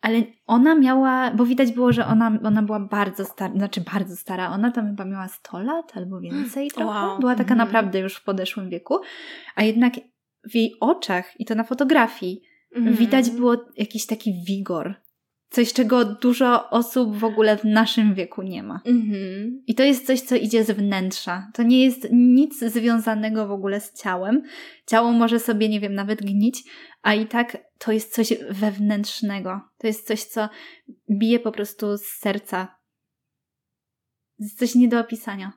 ale 0.00 0.22
ona 0.46 0.74
miała, 0.74 1.30
bo 1.30 1.46
widać 1.46 1.72
było, 1.72 1.92
że 1.92 2.06
ona, 2.06 2.38
ona 2.44 2.62
była 2.62 2.80
bardzo 2.80 3.24
stara, 3.24 3.54
znaczy 3.54 3.80
bardzo 3.92 4.16
stara, 4.16 4.50
ona 4.50 4.70
tam 4.70 4.86
chyba 4.86 5.04
miała 5.04 5.28
100 5.28 5.58
lat 5.58 5.96
albo 5.96 6.20
więcej 6.20 6.70
trochę. 6.74 7.06
Wow. 7.06 7.18
Była 7.18 7.34
taka 7.34 7.54
mm. 7.54 7.66
naprawdę 7.66 7.98
już 7.98 8.16
w 8.16 8.24
podeszłym 8.24 8.70
wieku, 8.70 9.00
a 9.54 9.62
jednak 9.62 9.94
w 10.50 10.54
jej 10.54 10.74
oczach 10.80 11.40
i 11.40 11.44
to 11.44 11.54
na 11.54 11.64
fotografii 11.64 12.42
mm. 12.76 12.94
widać 12.94 13.30
było 13.30 13.56
jakiś 13.76 14.06
taki 14.06 14.44
wigor, 14.44 14.94
Coś, 15.50 15.72
czego 15.72 16.04
dużo 16.04 16.70
osób 16.70 17.16
w 17.16 17.24
ogóle 17.24 17.56
w 17.56 17.64
naszym 17.64 18.14
wieku 18.14 18.42
nie 18.42 18.62
ma. 18.62 18.80
Mm-hmm. 18.86 19.50
I 19.66 19.74
to 19.74 19.82
jest 19.82 20.06
coś, 20.06 20.20
co 20.20 20.36
idzie 20.36 20.64
z 20.64 20.70
wnętrza. 20.70 21.50
To 21.54 21.62
nie 21.62 21.84
jest 21.84 22.08
nic 22.12 22.58
związanego 22.58 23.46
w 23.46 23.50
ogóle 23.50 23.80
z 23.80 23.92
ciałem. 23.92 24.42
Ciało 24.86 25.12
może 25.12 25.40
sobie, 25.40 25.68
nie 25.68 25.80
wiem, 25.80 25.94
nawet 25.94 26.22
gnić, 26.22 26.64
a 27.02 27.14
i 27.14 27.26
tak 27.26 27.56
to 27.78 27.92
jest 27.92 28.14
coś 28.14 28.32
wewnętrznego. 28.50 29.60
To 29.78 29.86
jest 29.86 30.06
coś, 30.06 30.24
co 30.24 30.48
bije 31.10 31.40
po 31.40 31.52
prostu 31.52 31.96
z 31.96 32.04
serca. 32.04 32.66
To 34.38 34.44
jest 34.44 34.58
coś 34.58 34.74
nie 34.74 34.88
do 34.88 35.00
opisania. 35.00 35.52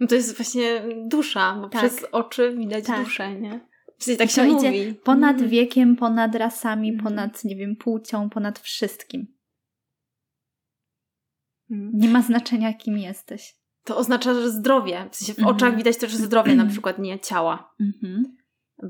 No 0.00 0.06
to 0.06 0.14
jest 0.14 0.36
właśnie 0.36 0.82
dusza, 1.06 1.58
bo 1.60 1.68
tak. 1.68 1.80
przez 1.80 2.04
oczy 2.12 2.56
widać 2.56 2.84
tak. 2.84 3.04
duszę, 3.04 3.34
nie? 3.34 3.67
Tak 4.18 4.30
się 4.30 4.44
mówi. 4.44 4.68
idzie 4.68 4.94
ponad 4.94 5.36
mm. 5.38 5.48
wiekiem, 5.50 5.96
ponad 5.96 6.34
rasami, 6.34 6.88
mm. 6.88 7.04
ponad, 7.04 7.44
nie 7.44 7.56
wiem, 7.56 7.76
płcią, 7.76 8.30
ponad 8.30 8.58
wszystkim. 8.58 9.26
Mm. 11.70 11.90
Nie 11.94 12.08
ma 12.08 12.22
znaczenia, 12.22 12.74
kim 12.74 12.98
jesteś. 12.98 13.54
to 13.84 13.96
oznacza, 13.96 14.34
że 14.34 14.50
zdrowie. 14.50 15.08
W 15.10 15.16
sensie 15.16 15.34
w 15.34 15.38
Mhm. 15.38 15.56
oczach 15.56 15.76
widać 15.76 15.96
też 15.96 16.14
zdrowie, 16.14 16.54
na 16.54 16.66
przykład 16.66 16.98
nie 16.98 17.18
ciała. 17.20 17.74
Mhm. 17.80 18.36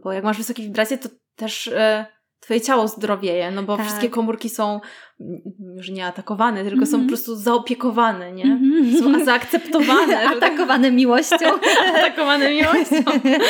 Bo 0.03 0.13
jak 0.13 0.25
masz 0.25 0.37
wysokie 0.39 0.63
wibracje, 0.63 0.99
to 0.99 1.09
też 1.37 1.69
e, 1.69 2.07
twoje 2.41 2.61
ciało 2.61 2.89
zdrowieje, 2.89 3.51
no 3.51 3.63
bo 3.63 3.77
Tak. 3.77 3.87
wszystkie 3.87 4.11
komórki 4.11 4.49
są 4.49 4.81
mm, 5.21 5.41
już 5.77 5.91
nie 5.91 6.07
atakowane, 6.07 6.65
tylko 6.65 6.87
są 6.87 6.91
Mhm. 6.97 7.03
po 7.05 7.09
prostu 7.09 7.37
zaopiekowane, 7.37 8.33
nie? 8.33 8.45
Mhm. 8.45 8.99
Są 8.99 9.25
zaakceptowane. 9.25 10.13
tak- 10.25 10.37
Atakowane 10.37 10.91
miłością. 10.91 11.37
atakowane 11.99 12.51
miłością. 12.51 12.97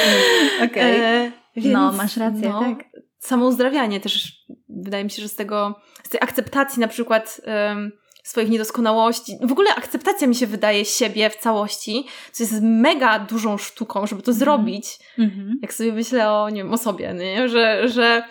Okej. 0.65 1.01
E, 1.01 1.33
więc, 1.61 1.75
No, 1.75 1.93
masz 1.93 2.17
rację, 2.17 2.49
no, 2.49 2.61
tak. 2.61 2.85
Samo 3.19 3.47
uzdrawianie 3.47 4.01
też, 4.01 4.33
wydaje 4.69 5.05
mi 5.05 5.11
się, 5.11 5.23
że 5.23 5.29
z 5.29 5.35
tego, 5.35 5.81
z 6.03 6.09
tej 6.09 6.21
akceptacji 6.21 6.81
na 6.81 6.89
przykład 6.89 7.41
em, 7.45 7.93
swoich 8.25 8.49
niedoskonałości, 8.51 9.39
w 9.43 9.53
ogóle 9.53 9.75
akceptacja 9.75 10.27
mi 10.27 10.35
się 10.35 10.47
wydaje 10.47 10.85
siebie 10.85 11.31
w 11.31 11.37
całości, 11.37 12.07
co 12.33 12.43
jest 12.43 12.59
mega 12.63 13.19
dużą 13.19 13.59
sztuką, 13.59 14.07
żeby 14.07 14.23
to 14.23 14.31
Mhm. 14.31 14.39
zrobić. 14.39 14.99
Mhm. 15.19 15.59
Jak 15.63 15.75
sobie 15.75 15.93
myślę 15.93 16.33
o, 16.33 16.51
nie 16.51 16.63
wiem, 16.63 16.73
o 16.73 16.79
sobie, 16.79 17.15
nie? 17.15 17.49
Że, 17.49 17.89
że 17.89 18.23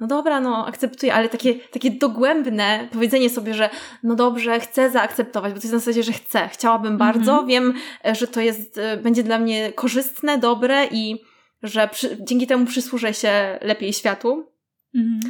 no 0.00 0.06
dobra, 0.06 0.40
no 0.40 0.66
akceptuję, 0.66 1.14
ale 1.14 1.28
takie, 1.28 1.54
takie 1.54 1.90
dogłębne 1.90 2.88
powiedzenie 2.92 3.30
sobie, 3.30 3.54
że 3.54 3.70
no 4.02 4.14
dobrze, 4.14 4.60
chcę 4.60 4.90
zaakceptować, 4.90 5.52
bo 5.52 5.58
to 5.60 5.62
jest 5.64 5.72
na 5.72 5.78
zasadzie, 5.78 6.02
że 6.02 6.12
chcę, 6.12 6.48
chciałabym 6.52 6.92
Mhm. 6.92 7.12
bardzo, 7.12 7.44
wiem, 7.46 7.74
e, 8.06 8.14
że 8.14 8.26
to 8.26 8.40
jest, 8.40 8.78
e, 8.78 8.96
będzie 8.96 9.22
dla 9.22 9.38
mnie 9.38 9.72
korzystne, 9.72 10.38
dobre 10.38 10.86
i 10.90 11.22
że 11.64 11.88
przy, 11.88 12.16
dzięki 12.20 12.46
temu 12.46 12.66
przysłużę 12.66 13.14
się 13.14 13.58
lepiej 13.62 13.92
światu, 13.92 14.52
Mhm. 14.94 15.20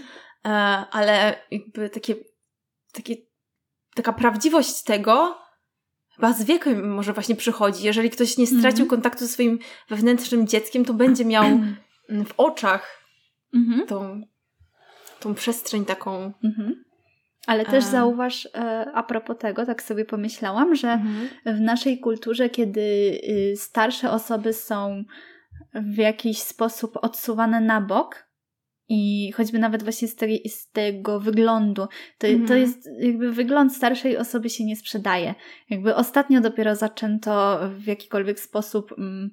e, 0.45 0.49
ale 0.91 1.37
jakby 1.51 1.91
takie, 1.91 2.15
takie, 2.93 3.15
taka 3.95 4.13
prawdziwość 4.13 4.83
tego 4.83 5.39
chyba 6.17 6.33
z 6.33 6.45
wiekiem 6.45 6.95
może 6.95 7.13
właśnie 7.13 7.37
przychodzi. 7.37 7.85
Jeżeli 7.85 8.11
ktoś 8.11 8.39
nie 8.39 8.47
stracił 8.47 8.71
Mhm. 8.85 8.89
kontaktu 8.89 9.19
ze 9.19 9.29
swoim 9.29 9.59
wewnętrznym 9.89 10.47
dzieckiem, 10.47 10.85
to 10.85 10.95
będzie 10.95 11.25
miał 11.35 11.45
w 12.09 12.35
oczach 12.37 13.05
Mhm. 13.55 13.87
tą, 13.87 14.23
tą 15.21 15.35
przestrzeń 15.35 15.85
taką. 15.85 16.33
Mhm. 16.45 16.85
Ale 17.47 17.65
też 17.65 17.85
A. 17.85 17.89
zauważ, 17.89 18.49
e, 18.55 18.91
a 18.95 19.03
propos 19.03 19.39
tego, 19.39 19.67
tak 19.67 19.83
sobie 19.83 20.05
pomyślałam, 20.05 20.75
że 20.75 20.99
w 21.47 21.61
naszej 21.61 22.01
kulturze, 22.01 22.51
kiedy 22.51 22.81
y, 22.81 23.55
starsze 23.57 24.11
osoby 24.11 24.53
są 24.53 25.05
w 25.75 25.97
jakiś 25.97 26.39
sposób 26.39 26.99
odsuwane 27.03 27.61
na 27.61 27.81
bok, 27.81 28.25
i 28.89 29.33
choćby 29.33 29.59
nawet 29.59 29.83
właśnie 29.83 30.09
z, 30.09 30.17
tej, 30.17 30.49
z 30.49 30.71
tego 30.71 31.21
wyglądu, 31.21 31.83
to, 32.19 32.27
to 32.27 32.29
Mhm. 32.29 32.61
jest 32.61 32.89
jakby 32.99 33.33
wygląd 33.33 33.77
starszej 33.77 34.17
osoby 34.17 34.51
się 34.51 34.65
nie 34.65 34.77
sprzedaje. 34.77 35.35
Jakby 35.71 35.95
ostatnio 35.95 36.41
dopiero 36.41 36.77
zaczęto 36.77 37.61
w 37.79 37.87
jakikolwiek 37.87 38.41
sposób 38.41 38.93
mm, 38.99 39.31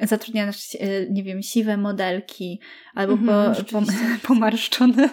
zatrudniać, 0.00 0.76
e, 0.80 1.10
nie 1.10 1.22
wiem, 1.22 1.42
siwe 1.42 1.76
modelki 1.76 2.60
albo 2.94 3.12
Mhm, 3.12 3.54
po, 3.54 3.62
po, 3.80 3.86
pomarszczone. 4.28 5.08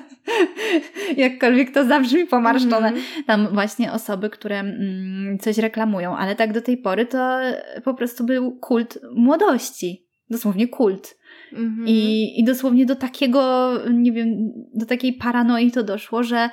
Jakkolwiek 1.17 1.73
to 1.73 1.85
zabrzmi 1.85 2.25
pomarszczone 2.25 2.87
Mhm. 2.87 3.03
tam 3.27 3.47
właśnie 3.47 3.91
osoby, 3.91 4.29
które 4.29 4.59
mm, 4.59 5.39
coś 5.39 5.57
reklamują, 5.57 6.17
ale 6.17 6.35
tak 6.35 6.53
do 6.53 6.61
tej 6.61 6.77
pory 6.77 7.05
to 7.05 7.39
po 7.83 7.93
prostu 7.93 8.23
był 8.23 8.59
kult 8.59 8.99
młodości. 9.15 10.10
Dosłownie 10.31 10.67
kult. 10.67 11.17
Mhm. 11.53 11.87
I, 11.87 12.33
I 12.39 12.43
dosłownie 12.43 12.85
do 12.85 12.95
takiego, 12.95 13.71
nie 13.93 14.11
wiem, 14.11 14.51
do 14.73 14.85
takiej 14.85 15.13
paranoi 15.13 15.71
to 15.71 15.83
doszło, 15.83 16.23
że 16.23 16.49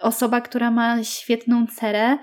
osoba, 0.00 0.40
która 0.40 0.70
ma 0.70 1.04
świetną 1.04 1.66
cerę, 1.66 2.18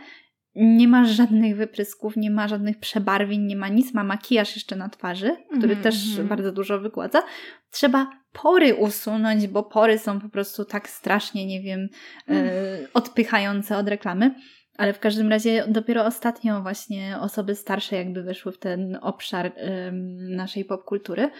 nie 0.55 0.87
ma 0.87 1.05
żadnych 1.05 1.55
wyprysków, 1.55 2.17
nie 2.17 2.31
ma 2.31 2.47
żadnych 2.47 2.79
przebarwień, 2.79 3.41
nie 3.41 3.55
ma 3.55 3.67
nic, 3.67 3.93
ma 3.93 4.03
makijaż 4.03 4.55
jeszcze 4.55 4.75
na 4.75 4.89
twarzy, 4.89 5.35
który 5.47 5.73
Mhm, 5.73 5.83
też 5.83 6.09
mhm. 6.09 6.27
bardzo 6.27 6.51
dużo 6.51 6.79
wygładza. 6.79 7.23
Trzeba 7.71 8.09
pory 8.33 8.75
usunąć, 8.75 9.47
bo 9.47 9.63
pory 9.63 9.97
są 9.97 10.19
po 10.19 10.29
prostu 10.29 10.65
tak 10.65 10.89
strasznie, 10.89 11.45
nie 11.45 11.61
wiem, 11.61 11.87
e, 12.29 12.87
odpychające 12.93 13.77
od 13.77 13.87
reklamy. 13.87 14.35
Ale 14.77 14.93
w 14.93 14.99
każdym 14.99 15.29
razie 15.29 15.65
dopiero 15.67 16.05
ostatnio 16.05 16.61
właśnie 16.61 17.17
osoby 17.19 17.55
starsze 17.55 17.95
jakby 17.95 18.23
weszły 18.23 18.51
w 18.51 18.57
ten 18.57 18.99
obszar 19.01 19.51
em, 19.55 20.35
naszej 20.35 20.65
popkultury. 20.65 21.31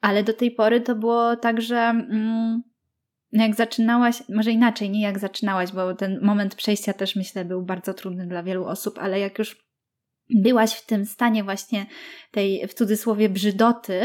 Ale 0.00 0.22
do 0.22 0.32
tej 0.32 0.50
pory 0.50 0.80
to 0.80 0.94
było 0.94 1.36
tak, 1.36 1.60
że 1.60 1.76
mm, 1.76 2.62
jak 3.32 3.54
zaczynałaś, 3.54 4.22
może 4.28 4.50
inaczej, 4.50 4.90
nie 4.90 5.02
jak 5.02 5.18
zaczynałaś, 5.18 5.72
bo 5.72 5.94
ten 5.94 6.20
moment 6.22 6.54
przejścia 6.54 6.92
też 6.92 7.16
myślę 7.16 7.44
był 7.44 7.62
bardzo 7.62 7.94
trudny 7.94 8.26
dla 8.26 8.42
wielu 8.42 8.64
osób, 8.64 8.98
ale 8.98 9.20
jak 9.20 9.38
już 9.38 9.70
byłaś 10.34 10.72
w 10.72 10.86
tym 10.86 11.06
stanie 11.06 11.44
właśnie 11.44 11.86
tej 12.30 12.68
w 12.68 12.74
cudzysłowie 12.74 13.28
brzydoty, 13.28 14.02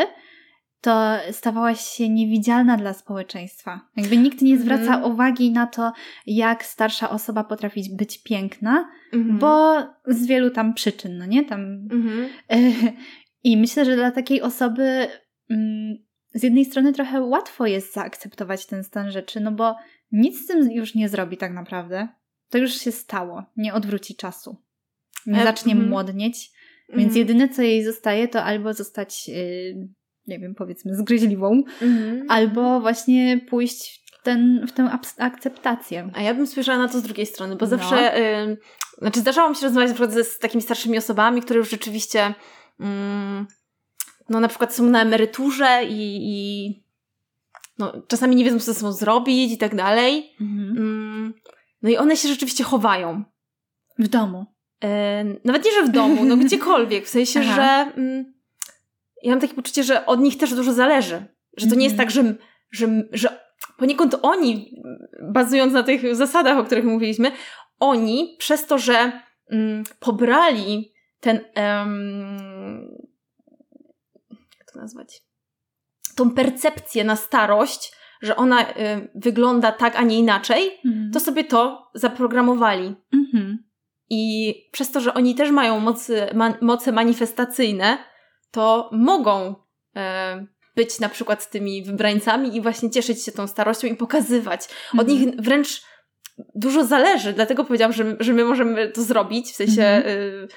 to 0.86 1.18
stawałaś 1.32 1.80
się 1.82 2.10
niewidzialna 2.10 2.78
dla 2.78 2.94
społeczeństwa. 2.94 3.82
Jakby 3.98 4.18
nikt 4.18 4.42
nie 4.42 4.58
zwraca 4.58 4.96
Mhm. 4.96 5.04
uwagi 5.12 5.52
na 5.52 5.68
to, 5.68 5.92
jak 6.26 6.66
starsza 6.66 7.10
osoba 7.10 7.44
potrafi 7.44 7.84
być 7.98 8.24
piękna, 8.24 8.90
Mhm. 9.14 9.40
bo 9.40 9.76
z 10.08 10.26
wielu 10.28 10.50
tam 10.50 10.74
przyczyn, 10.74 11.18
no 11.18 11.26
nie? 11.26 11.46
Tam 11.46 11.62
Mhm. 11.92 12.30
i 13.44 13.58
myślę, 13.58 13.86
że 13.86 13.96
dla 13.96 14.12
takiej 14.12 14.42
osoby 14.42 15.08
mm, 15.50 15.98
z 16.34 16.44
jednej 16.44 16.66
strony 16.66 16.94
trochę 16.94 17.22
łatwo 17.22 17.66
jest 17.66 17.94
zaakceptować 17.94 18.66
ten 18.66 18.84
stan 18.84 19.12
rzeczy, 19.12 19.40
no 19.40 19.52
bo 19.52 19.76
nic 20.12 20.44
z 20.44 20.48
tym 20.48 20.72
już 20.72 20.96
nie 20.96 21.10
zrobi 21.10 21.38
tak 21.38 21.54
naprawdę. 21.54 22.08
To 22.50 22.58
już 22.58 22.74
się 22.74 22.92
stało, 22.92 23.44
nie 23.58 23.74
odwróci 23.74 24.16
czasu. 24.16 24.58
Nie 25.26 25.42
E, 25.42 25.44
zacznie 25.44 25.72
mhm. 25.74 25.90
młodnieć, 25.90 26.52
więc 26.90 27.04
Mhm. 27.16 27.18
jedyne 27.18 27.50
co 27.50 27.62
jej 27.62 27.84
zostaje 27.84 28.28
to 28.28 28.44
albo 28.44 28.74
zostać, 28.74 29.28
yy, 29.28 29.88
nie 30.28 30.40
wiem, 30.40 30.56
powiedzmy 30.56 30.96
zgryźliwą, 30.96 31.64
Mhm. 31.82 32.26
albo 32.30 32.80
właśnie 32.82 33.40
pójść 33.50 34.04
w, 34.20 34.24
ten, 34.24 34.66
w 34.68 34.72
tę 34.72 34.90
akceptację. 35.18 36.10
A 36.16 36.22
ja 36.22 36.34
bym 36.34 36.48
spojrzała 36.48 36.78
na 36.78 36.88
to 36.88 37.00
z 37.00 37.04
drugiej 37.04 37.26
strony, 37.26 37.56
bo 37.56 37.66
No. 37.66 37.70
zawsze, 37.70 38.20
y, 38.44 38.58
znaczy 38.98 39.20
zdarzało 39.20 39.50
mi 39.50 39.56
się 39.56 39.62
rozmawiać 39.64 39.90
na 39.90 39.96
przykład 39.96 40.26
z 40.26 40.40
takimi 40.40 40.62
starszymi 40.62 40.98
osobami, 40.98 41.42
które 41.42 41.58
już 41.60 41.70
rzeczywiście, 41.70 42.34
mm, 42.80 43.48
no 44.30 44.40
na 44.40 44.48
przykład 44.48 44.74
są 44.76 44.84
na 44.86 45.02
emeryturze 45.02 45.82
i, 45.90 46.18
i 46.22 46.70
no, 47.80 47.94
czasami 48.08 48.36
nie 48.36 48.44
wiedzą, 48.46 48.60
co 48.60 48.66
ze 48.66 48.74
sobą 48.74 48.92
zrobić 48.92 49.52
i 49.52 49.58
tak 49.58 49.76
dalej. 49.76 50.32
Mhm. 50.42 50.78
Mm, 50.78 51.34
no 51.82 51.90
i 51.90 51.98
one 51.98 52.18
się 52.18 52.28
rzeczywiście 52.28 52.64
chowają. 52.64 53.24
W 54.00 54.08
domu. 54.08 54.46
Nawet 55.46 55.66
nie, 55.66 55.72
że 55.72 55.84
w 55.84 55.92
domu, 55.92 56.26
no 56.26 56.38
gdziekolwiek. 56.46 57.06
W 57.06 57.10
sensie, 57.10 57.40
Aha. 57.44 57.56
że 57.56 57.94
mm, 58.02 58.34
ja 59.26 59.32
mam 59.32 59.40
takie 59.42 59.54
poczucie, 59.54 59.84
że 59.84 60.06
od 60.06 60.20
nich 60.20 60.38
też 60.38 60.54
dużo 60.54 60.74
zależy. 60.74 61.26
Że 61.58 61.68
to 61.68 61.76
nie 61.76 61.84
jest 61.84 62.00
Mhm. 62.00 62.08
tak, 62.08 62.16
że, 62.16 62.36
że, 62.72 63.04
że 63.12 63.40
poniekąd 63.78 64.16
oni, 64.22 64.82
bazując 65.34 65.74
na 65.74 65.84
tych 65.84 66.16
zasadach, 66.16 66.58
o 66.58 66.64
których 66.64 66.86
mówiliśmy, 66.86 67.32
oni 67.80 68.36
przez 68.40 68.66
to, 68.68 68.78
że 68.78 69.22
mm, 69.52 69.84
pobrali 70.00 70.94
ten, 71.20 71.40
em, 71.54 72.88
jak 74.60 74.72
to 74.74 74.80
nazwać, 74.80 75.22
tą 76.16 76.32
percepcję 76.32 77.04
na 77.04 77.16
starość, 77.16 77.92
że 78.22 78.36
ona 78.36 78.70
y, 78.70 78.74
wygląda 79.16 79.72
tak, 79.72 79.96
a 79.96 80.02
nie 80.04 80.20
inaczej, 80.20 80.72
Mhm. 80.86 81.12
to 81.12 81.20
sobie 81.20 81.44
to 81.44 81.92
zaprogramowali. 81.94 82.96
Mhm. 83.14 83.64
I 84.10 84.54
przez 84.72 84.92
to, 84.92 85.00
że 85.02 85.14
oni 85.14 85.36
też 85.36 85.52
mają 85.52 85.80
mocy, 85.80 86.28
ma, 86.34 86.54
moce 86.62 86.92
manifestacyjne, 86.92 87.98
to 88.56 88.90
mogą 88.94 89.56
e, 89.96 90.46
być 90.76 91.00
na 91.00 91.10
przykład 91.10 91.50
tymi 91.50 91.84
wybrańcami 91.84 92.56
i 92.58 92.62
właśnie 92.62 92.90
cieszyć 92.90 93.24
się 93.26 93.32
tą 93.32 93.48
starością 93.48 93.88
i 93.88 93.96
pokazywać. 93.96 94.62
Od 94.94 95.00
Mhm. 95.10 95.20
nich 95.20 95.36
wręcz 95.40 95.82
dużo 96.56 96.86
zależy, 96.86 97.34
dlatego 97.34 97.64
powiedziałam, 97.64 97.94
że, 97.94 98.16
że 98.20 98.34
my 98.34 98.46
możemy 98.46 98.88
to 98.88 99.04
zrobić, 99.04 99.52
w 99.52 99.56
sensie 99.56 99.84
Mhm. 99.84 100.48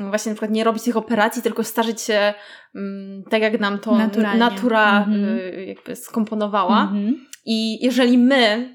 y, 0.00 0.10
właśnie 0.10 0.30
na 0.30 0.34
przykład 0.34 0.50
nie 0.50 0.64
robić 0.64 0.82
tych 0.82 0.96
operacji, 0.96 1.42
tylko 1.42 1.64
starzyć 1.64 2.00
się 2.00 2.34
mm, 2.74 3.22
tak, 3.30 3.42
jak 3.42 3.60
nam 3.60 3.78
to 3.78 3.94
Naturalnie. 3.94 4.38
natura 4.38 4.98
Mhm. 4.98 5.24
y, 5.38 5.64
jakby 5.68 5.96
skomponowała. 5.96 6.80
Mhm. 6.82 7.26
I 7.46 7.84
jeżeli 7.84 8.18
my 8.18 8.74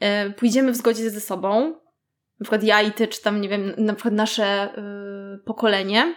e, 0.00 0.30
pójdziemy 0.30 0.72
w 0.72 0.76
zgodzie 0.76 1.10
ze 1.10 1.20
sobą, 1.20 1.70
na 2.40 2.44
przykład 2.44 2.62
ja 2.62 2.82
i 2.82 2.92
ty, 2.92 3.08
czy 3.08 3.22
tam, 3.22 3.40
nie 3.40 3.48
wiem, 3.48 3.72
na 3.78 3.94
przykład 3.94 4.14
nasze 4.14 4.68
y, 4.78 5.38
pokolenie, 5.44 6.14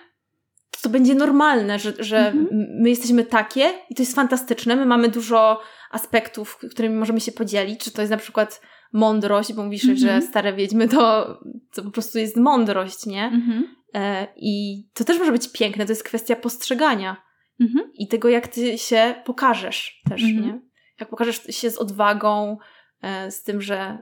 to, 0.82 0.90
będzie 0.90 1.16
normalne, 1.16 1.80
że, 1.80 1.94
że 2.00 2.18
Mhm. 2.18 2.48
my 2.82 2.90
jesteśmy 2.90 3.26
takie 3.26 3.74
i 3.90 3.96
to 3.96 4.02
jest 4.02 4.16
fantastyczne. 4.16 4.76
My 4.76 4.86
mamy 4.86 5.10
dużo 5.10 5.62
aspektów, 5.92 6.58
którymi 6.72 6.96
możemy 6.96 7.20
się 7.20 7.32
podzielić, 7.32 7.80
czy 7.84 7.92
to 7.92 8.02
jest 8.02 8.12
na 8.12 8.18
przykład 8.18 8.62
mądrość, 8.94 9.54
bo 9.54 9.64
mówisz, 9.64 9.84
Mhm. 9.84 9.98
że 10.00 10.28
stare 10.28 10.54
wiedźmy 10.54 10.88
to, 10.88 11.28
to 11.74 11.84
po 11.84 11.92
prostu 11.92 12.20
jest 12.20 12.38
mądrość, 12.38 13.06
nie? 13.06 13.24
Mhm. 13.26 13.76
E, 13.94 14.28
I 14.36 14.84
to 14.94 15.04
też 15.04 15.20
może 15.20 15.32
być 15.32 15.52
piękne, 15.52 15.86
to 15.86 15.92
jest 15.92 16.04
kwestia 16.04 16.36
postrzegania 16.36 17.22
Mhm. 17.62 17.92
i 17.94 18.08
tego, 18.08 18.30
jak 18.30 18.48
ty 18.48 18.78
się 18.78 19.16
pokażesz 19.26 20.02
też, 20.10 20.24
Mhm. 20.24 20.46
nie? 20.46 20.62
Jak 21.00 21.10
pokażesz 21.10 21.42
się 21.50 21.70
z 21.70 21.78
odwagą, 21.78 22.58
e, 23.02 23.32
z 23.32 23.44
tym, 23.44 23.62
że 23.62 23.98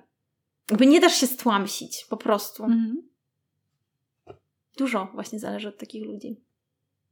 jakby 0.69 0.85
nie 0.85 0.99
dasz 0.99 1.15
się 1.15 1.27
stłamsić, 1.27 2.05
po 2.09 2.17
prostu. 2.17 2.63
Mhm. 2.63 2.95
dużo 4.77 5.07
właśnie 5.13 5.39
zależy 5.39 5.69
od 5.69 5.77
takich 5.77 6.05
ludzi. 6.05 6.41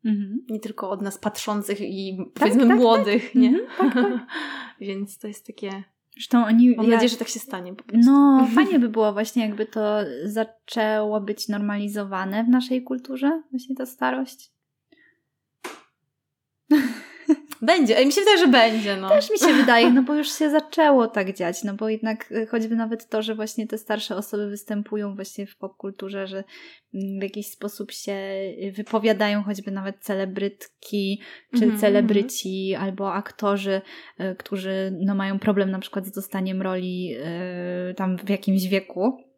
Mhm. 0.06 0.46
Nie 0.50 0.60
tylko 0.60 0.90
od 0.90 1.02
nas 1.02 1.18
patrzących 1.18 1.82
i 1.82 2.18
powiedzmy 2.34 2.68
tak, 2.68 2.78
młodych, 2.78 3.26
tak. 3.26 3.36
nie? 3.36 3.50
Mhm, 3.50 3.68
tak, 3.78 3.94
tak. 3.94 4.28
Więc 4.82 5.18
to 5.18 5.28
jest 5.28 5.48
takie. 5.48 5.84
Zresztą 6.14 6.46
oni. 6.46 6.76
Mam 6.76 6.86
ja- 6.86 6.92
nadzieję, 6.92 7.10
że 7.10 7.18
tak 7.18 7.28
się 7.28 7.40
stanie 7.40 7.74
po 7.74 7.84
prostu. 7.84 8.12
No, 8.12 8.48
fajnie 8.56 8.80
by 8.80 8.90
było 8.90 9.14
właśnie, 9.14 9.46
jakby 9.46 9.66
to 9.66 10.00
zaczęło 10.26 11.22
być 11.22 11.48
normalizowane 11.48 12.44
w 12.44 12.50
naszej 12.50 12.84
kulturze, 12.84 13.42
właśnie 13.52 13.76
ta 13.76 13.86
starość. 13.86 14.54
Będzie, 17.64 17.98
Ej, 17.98 18.06
mi 18.06 18.12
się 18.12 18.22
wydaje, 18.22 18.38
że 18.38 18.48
będzie. 18.48 18.98
No. 18.98 19.10
Też 19.10 19.32
mi 19.32 19.40
się 19.40 19.54
wydaje, 19.54 19.92
no 19.92 20.04
bo 20.04 20.16
już 20.16 20.32
się 20.32 20.50
zaczęło 20.50 21.08
tak 21.08 21.34
dziać, 21.38 21.64
no 21.64 21.74
bo 21.74 21.90
jednak 21.90 22.32
y, 22.32 22.48
choćby 22.48 22.76
nawet 22.76 23.10
to, 23.10 23.22
że 23.22 23.36
właśnie 23.36 23.68
te 23.68 23.78
starsze 23.78 24.16
osoby 24.16 24.50
występują 24.50 25.16
właśnie 25.16 25.48
w 25.48 25.58
popkulturze, 25.58 26.28
że 26.28 26.44
mm, 26.94 27.20
w 27.20 27.24
jakiś 27.24 27.48
sposób 27.48 27.92
się 27.92 28.18
wypowiadają, 28.76 29.44
choćby 29.44 29.72
nawet 29.72 30.00
celebrytki, 30.00 31.22
czy 31.52 31.64
Mhm, 31.64 31.80
celebryci, 31.80 32.76
albo 32.76 33.14
aktorzy, 33.14 33.82
y, 34.20 34.36
którzy 34.36 34.98
no, 35.06 35.16
mają 35.16 35.40
problem 35.40 35.72
na 35.72 35.80
przykład 35.80 36.06
z 36.06 36.12
dostaniem 36.12 36.62
roli 36.62 37.16
y, 37.92 37.94
tam 37.94 38.18
w 38.18 38.30
jakimś 38.30 38.68
wieku. 38.68 39.33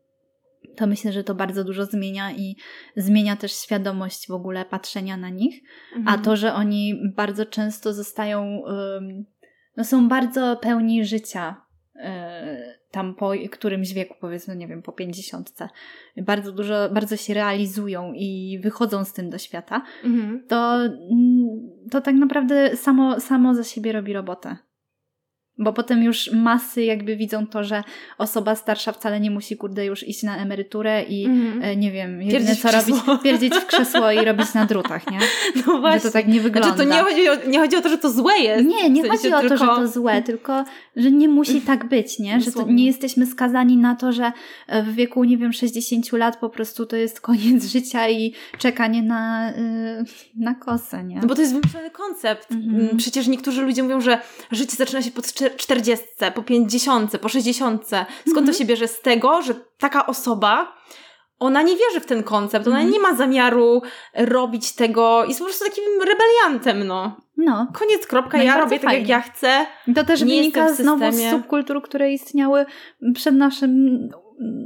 To 0.75 0.87
myślę, 0.87 1.11
że 1.11 1.23
to 1.23 1.35
bardzo 1.35 1.63
dużo 1.63 1.85
zmienia 1.85 2.31
i 2.31 2.55
zmienia 2.95 3.35
też 3.35 3.51
świadomość 3.51 4.27
w 4.27 4.31
ogóle 4.31 4.65
patrzenia 4.65 5.17
na 5.17 5.29
nich. 5.29 5.63
A 5.93 5.97
Mhm. 5.97 6.21
to, 6.21 6.35
że 6.35 6.53
oni 6.53 7.01
bardzo 7.15 7.45
często 7.45 7.93
zostają, 7.93 8.61
no 9.77 9.83
są 9.83 10.07
bardzo 10.07 10.57
pełni 10.57 11.05
życia 11.05 11.61
y, 11.95 11.99
tam 12.91 13.15
po 13.15 13.31
którymś 13.51 13.93
wieku, 13.93 14.15
powiedzmy, 14.21 14.55
nie 14.55 14.67
wiem, 14.67 14.81
po 14.81 14.91
pięćdziesiątce. 14.91 15.69
Bardzo 16.17 16.51
dużo, 16.51 16.89
bardzo 16.89 17.17
się 17.17 17.33
realizują 17.33 18.13
i 18.13 18.59
wychodzą 18.63 19.05
z 19.05 19.13
tym 19.13 19.29
do 19.29 19.37
świata. 19.37 19.81
Mhm. 20.03 20.43
To, 20.47 20.75
mm, 20.85 21.47
to 21.91 22.01
tak 22.01 22.15
naprawdę 22.15 22.77
samo, 22.77 23.19
samo 23.19 23.53
za 23.55 23.63
siebie 23.63 23.91
robi 23.91 24.13
robotę. 24.13 24.57
Bo 25.57 25.73
potem 25.73 26.03
już 26.03 26.31
masy 26.31 26.83
jakby 26.83 27.15
widzą 27.15 27.47
to, 27.47 27.63
że 27.63 27.83
osoba 28.17 28.55
starsza 28.55 28.91
wcale 28.91 29.19
nie 29.19 29.31
musi, 29.31 29.57
kurde, 29.57 29.85
już 29.85 30.07
iść 30.07 30.23
na 30.23 30.37
emeryturę 30.37 31.03
i 31.03 31.25
mhm. 31.25 31.63
e, 31.63 31.75
nie 31.75 31.91
wiem, 31.91 32.21
jedyne 32.21 32.55
co 32.55 32.71
robić, 32.71 32.95
pierdzić 33.23 33.53
w 33.53 33.65
krzesło 33.65 34.11
i 34.11 34.25
robić 34.25 34.53
na 34.53 34.65
drutach, 34.65 35.11
nie? 35.11 35.19
No 35.67 35.79
właśnie. 35.79 35.99
Że 35.99 36.05
to 36.05 36.11
tak 36.11 36.27
nie 36.27 36.33
znaczy, 36.33 36.43
wygląda. 36.43 36.75
Znaczy, 36.75 36.89
to 36.89 36.95
nie 36.95 37.03
chodzi, 37.03 37.29
o, 37.29 37.49
nie 37.49 37.59
chodzi 37.59 37.75
o 37.75 37.81
to, 37.81 37.89
że 37.89 37.97
to 37.97 38.11
złe 38.11 38.33
jest. 38.37 38.65
Nie, 38.65 38.89
nie 38.89 39.03
w 39.03 39.07
sensie 39.07 39.31
chodzi 39.31 39.45
o 39.45 39.49
to, 39.49 39.57
że 39.57 39.65
to 39.65 39.87
złe, 39.87 40.21
tylko 40.21 40.65
że 40.95 41.11
nie 41.11 41.27
musi 41.27 41.61
tak 41.61 41.89
być, 41.89 42.19
nie? 42.19 42.41
Że 42.41 42.51
nie 42.67 42.85
jesteśmy 42.85 43.25
skazani 43.25 43.77
na 43.77 43.95
to, 43.95 44.11
że 44.11 44.31
e, 44.67 44.83
w 44.83 44.95
wieku, 44.95 45.23
nie 45.23 45.37
wiem, 45.37 45.53
60 45.53 46.11
lat 46.11 46.37
po 46.37 46.49
prostu 46.49 46.85
to 46.85 46.95
jest 46.95 47.21
koniec 47.21 47.65
życia 47.73 48.09
i 48.09 48.33
czekanie 48.57 49.03
na, 49.03 49.49
e, 49.49 50.03
na 50.35 50.55
kosę, 50.55 51.03
nie? 51.03 51.19
No 51.21 51.27
bo 51.27 51.35
to 51.35 51.41
jest 51.41 51.53
wymyślony 51.53 51.89
koncept. 51.89 52.51
Mhm. 52.51 52.75
Mm, 52.75 52.97
przecież 52.97 53.27
niektórzy 53.27 53.61
ludzie 53.61 53.83
mówią, 53.83 54.01
że 54.01 54.19
życie 54.51 54.75
zaczyna 54.75 55.01
się 55.01 55.11
pod 55.11 55.27
40 55.27 55.44
czterdziestce, 55.49 56.31
po 56.31 56.43
pięćdziesiątce, 56.43 57.19
po 57.19 57.29
sześćdziesiątce. 57.29 58.05
Skąd 58.19 58.37
mhm. 58.37 58.47
to 58.47 58.53
się 58.53 58.65
bierze? 58.65 58.87
Z 58.87 59.01
tego, 59.01 59.41
że 59.41 59.53
taka 59.77 60.07
osoba 60.07 60.75
ona 61.39 61.61
nie 61.61 61.75
wierzy 61.75 61.99
w 61.99 62.05
ten 62.05 62.23
koncept, 62.23 62.67
ona 62.67 62.75
mhm. 62.75 62.93
nie 62.93 62.99
ma 62.99 63.15
zamiaru 63.15 63.81
robić 64.13 64.71
tego, 64.71 65.25
jest 65.25 65.39
po 65.39 65.45
prostu 65.45 65.65
takim 65.65 65.83
rebeliantem, 65.99 66.87
no. 66.87 67.17
No. 67.37 67.67
Koniec, 67.73 68.07
kropka, 68.07 68.37
no 68.37 68.43
ja 68.43 68.57
robię 68.57 68.79
fajnie. 68.79 68.81
tak, 68.81 68.93
jak 68.99 69.07
ja 69.09 69.21
chcę. 69.21 69.65
To 69.95 70.03
też 70.03 70.21
nie 70.21 70.37
wynika 70.37 70.73
znowu 70.73 71.11
z 71.11 71.29
subkultur, 71.29 71.81
które 71.81 72.11
istniały 72.11 72.65
przed 73.13 73.35
naszym 73.35 73.99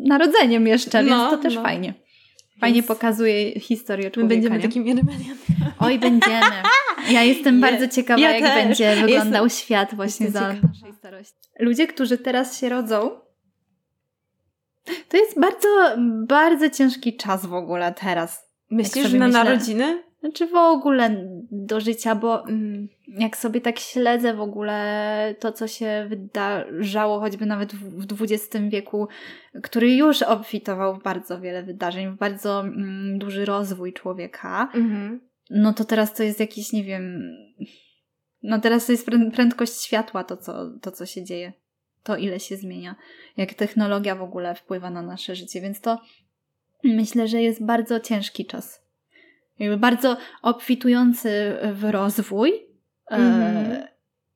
narodzeniem 0.07 0.68
jeszcze, 0.68 1.03
no, 1.03 1.10
więc 1.10 1.30
to 1.30 1.38
też 1.38 1.56
no. 1.56 1.61
fajnie. 1.61 1.93
Fajnie 2.60 2.84
pokazuje 2.84 3.60
historię 3.60 4.06
My 4.06 4.11
człowieka, 4.11 4.30
będziemy 4.36 4.56
nie? 4.57 4.61
takimi 4.64 4.94
rebeliantami. 4.94 5.72
Oj, 5.80 5.99
będziemy. 5.99 6.41
Ja 7.11 7.23
jestem 7.23 7.56
Je- 7.56 7.61
bardzo 7.61 7.88
ciekawa, 7.88 8.19
ja 8.22 8.38
jak 8.38 8.41
też. 8.53 8.64
będzie 8.64 8.95
wyglądał 8.95 9.49
świat 9.49 9.95
właśnie 9.95 10.26
jestem 10.26 10.44
za 10.44 10.49
ciekawa. 10.56 10.68
naszej 10.73 10.94
starości. 10.94 11.34
Ludzie, 11.60 11.88
którzy 11.88 12.18
teraz 12.18 12.60
się 12.60 12.69
rodzą, 12.69 13.11
to 15.10 15.18
jest 15.18 15.40
bardzo, 15.40 15.68
bardzo 16.27 16.69
ciężki 16.69 17.18
czas 17.18 17.45
w 17.45 17.53
ogóle 17.53 17.94
teraz. 17.94 18.49
Myślisz, 18.72 19.07
że 19.07 19.18
na 19.18 19.27
myślę- 19.27 19.44
narodziny? 19.44 20.03
Znaczy 20.19 20.48
w 20.48 20.56
ogóle 20.56 21.26
do 21.52 21.80
życia, 21.81 22.15
bo 22.15 22.48
Mm. 22.48 22.88
Jak 23.18 23.38
sobie 23.38 23.61
tak 23.61 23.80
śledzę 23.80 24.34
w 24.34 24.41
ogóle 24.41 25.36
to, 25.40 25.52
co 25.52 25.68
się 25.68 26.06
wydarzało 26.10 27.19
choćby 27.19 27.45
nawet 27.45 27.76
w 27.76 28.22
XX 28.22 28.49
wieku, 28.69 29.07
który 29.64 29.95
już 29.95 30.22
obfitował 30.22 30.95
w 30.95 31.03
bardzo 31.03 31.41
wiele 31.41 31.64
wydarzeń, 31.64 32.11
w 32.11 32.18
bardzo 32.18 32.60
mm, 32.60 33.19
duży 33.19 33.45
rozwój 33.45 33.94
człowieka, 33.94 34.69
Mhm. 34.73 35.19
no 35.49 35.73
to 35.73 35.86
teraz 35.86 36.14
to 36.14 36.23
jest 36.23 36.40
jakiś, 36.40 36.73
nie 36.73 36.84
wiem, 36.84 37.22
no 38.44 38.60
teraz 38.60 38.86
to 38.86 38.91
jest 38.91 39.07
prę- 39.07 39.31
prędkość 39.31 39.81
światła 39.81 40.23
to 40.23 40.38
co, 40.38 40.69
to, 40.81 40.91
co 40.91 41.06
się 41.06 41.23
dzieje. 41.23 41.53
To, 42.03 42.18
ile 42.18 42.40
się 42.40 42.57
zmienia. 42.57 42.95
Jak 43.38 43.53
technologia 43.53 44.15
w 44.15 44.22
ogóle 44.22 44.56
wpływa 44.56 44.90
na 44.90 45.02
nasze 45.02 45.36
życie, 45.36 45.61
więc 45.61 45.81
to 45.81 46.02
myślę, 46.84 47.27
że 47.27 47.41
jest 47.41 47.65
bardzo 47.65 47.99
ciężki 47.99 48.45
czas. 48.45 48.81
Jakby 49.60 49.77
bardzo 49.77 50.18
obfitujący 50.41 51.57
w 51.73 51.84
rozwój 51.91 52.69
Mhm. 53.10 53.72
e, 53.72 53.88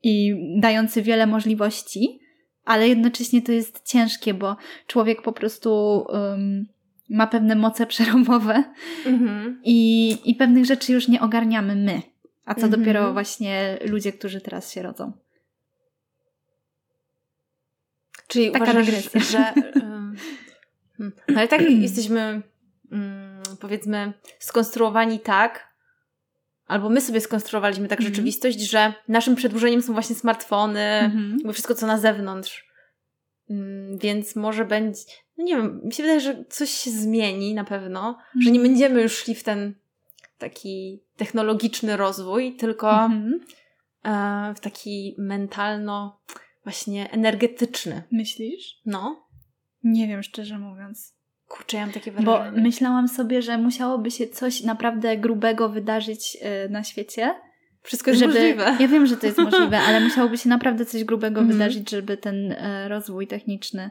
i 0.03 0.35
dający 0.59 1.01
wiele 1.01 1.27
możliwości, 1.27 2.19
ale 2.65 2.87
jednocześnie 2.89 3.41
to 3.41 3.51
jest 3.51 3.81
ciężkie, 3.87 4.33
bo 4.33 4.57
człowiek 4.87 5.21
po 5.21 5.31
prostu 5.33 6.05
em, 6.13 6.67
ma 7.09 7.27
pewne 7.27 7.55
moce 7.55 7.85
przerobowe 7.85 8.63
Mhm. 9.05 9.61
i, 9.63 10.17
i 10.25 10.35
pewnych 10.35 10.65
rzeczy 10.65 10.93
już 10.93 11.07
nie 11.07 11.21
ogarniamy 11.21 11.75
my. 11.75 12.01
A 12.45 12.55
co 12.55 12.61
Mhm. 12.61 12.81
dopiero 12.81 13.13
właśnie 13.13 13.79
ludzie, 13.85 14.11
którzy 14.13 14.41
teraz 14.41 14.71
się 14.73 14.81
rodzą. 14.81 15.11
Czyli 18.27 18.51
Taka 18.51 18.71
uważasz, 18.71 19.11
że... 19.29 19.53
no 20.99 21.11
ale 21.37 21.47
tak 21.47 21.61
jesteśmy, 21.87 22.41
ym, 22.91 23.41
powiedzmy, 23.59 24.13
skonstruowani 24.39 25.19
tak, 25.19 25.72
albo 26.68 26.90
my 26.90 27.02
sobie 27.02 27.22
skonstruowaliśmy 27.22 27.88
tak 27.88 27.99
Mhm. 27.99 28.14
rzeczywistość, 28.15 28.60
że 28.60 28.94
naszym 29.07 29.35
przedłużeniem 29.35 29.81
są 29.81 29.94
właśnie 29.94 30.15
smartfony, 30.15 30.80
Mhm. 30.81 31.31
jakby 31.38 31.53
wszystko, 31.53 31.76
co 31.76 31.88
na 31.88 31.98
zewnątrz. 31.98 32.68
Ym, 33.52 33.98
Więc 33.98 34.35
może 34.35 34.65
będzie... 34.65 34.99
No 35.38 35.44
nie 35.44 35.56
wiem, 35.56 35.81
mi 35.84 35.94
się 35.94 36.03
wydaje, 36.03 36.19
że 36.22 36.45
coś 36.49 36.69
się 36.69 36.91
zmieni 36.91 37.53
na 37.53 37.64
pewno, 37.64 38.18
że 38.44 38.52
nie 38.52 38.60
będziemy 38.60 39.02
już 39.02 39.18
szli 39.18 39.35
w 39.35 39.44
ten 39.44 39.73
taki 40.38 41.03
technologiczny 41.18 41.98
rozwój, 41.98 42.56
tylko 42.56 42.91
Mhm. 42.91 43.40
e, 44.03 44.53
w 44.56 44.60
taki 44.60 45.15
mentalno 45.18 46.19
właśnie 46.64 47.11
energetyczny. 47.11 48.03
Myślisz? 48.11 48.81
No. 48.85 49.27
Nie 49.84 50.07
wiem, 50.07 50.23
szczerze 50.23 50.60
mówiąc. 50.60 51.14
Kurczę, 51.47 51.77
ja 51.77 51.83
mam 51.85 51.93
takie 51.93 52.11
Bo 52.11 52.37
wrażenie. 52.37 52.61
myślałam 52.61 53.07
sobie, 53.07 53.41
że 53.41 53.57
musiałoby 53.57 54.11
się 54.11 54.27
coś 54.27 54.63
naprawdę 54.63 55.17
grubego 55.17 55.69
wydarzyć 55.69 56.37
e, 56.41 56.69
na 56.69 56.83
świecie. 56.83 57.35
Wszystko 57.81 58.11
jest 58.11 58.19
żeby, 58.19 58.33
możliwe. 58.33 58.77
Ja 58.79 58.87
wiem, 58.87 59.05
że 59.05 59.17
to 59.17 59.25
jest 59.25 59.37
możliwe, 59.51 59.79
ale 59.79 59.99
musiałoby 59.99 60.37
się 60.37 60.49
naprawdę 60.49 60.85
coś 60.85 61.03
grubego 61.03 61.39
Mhm. 61.41 61.57
wydarzyć, 61.57 61.89
żeby 61.89 62.17
ten 62.17 62.51
e, 62.51 62.87
rozwój 62.89 63.27
techniczny 63.27 63.89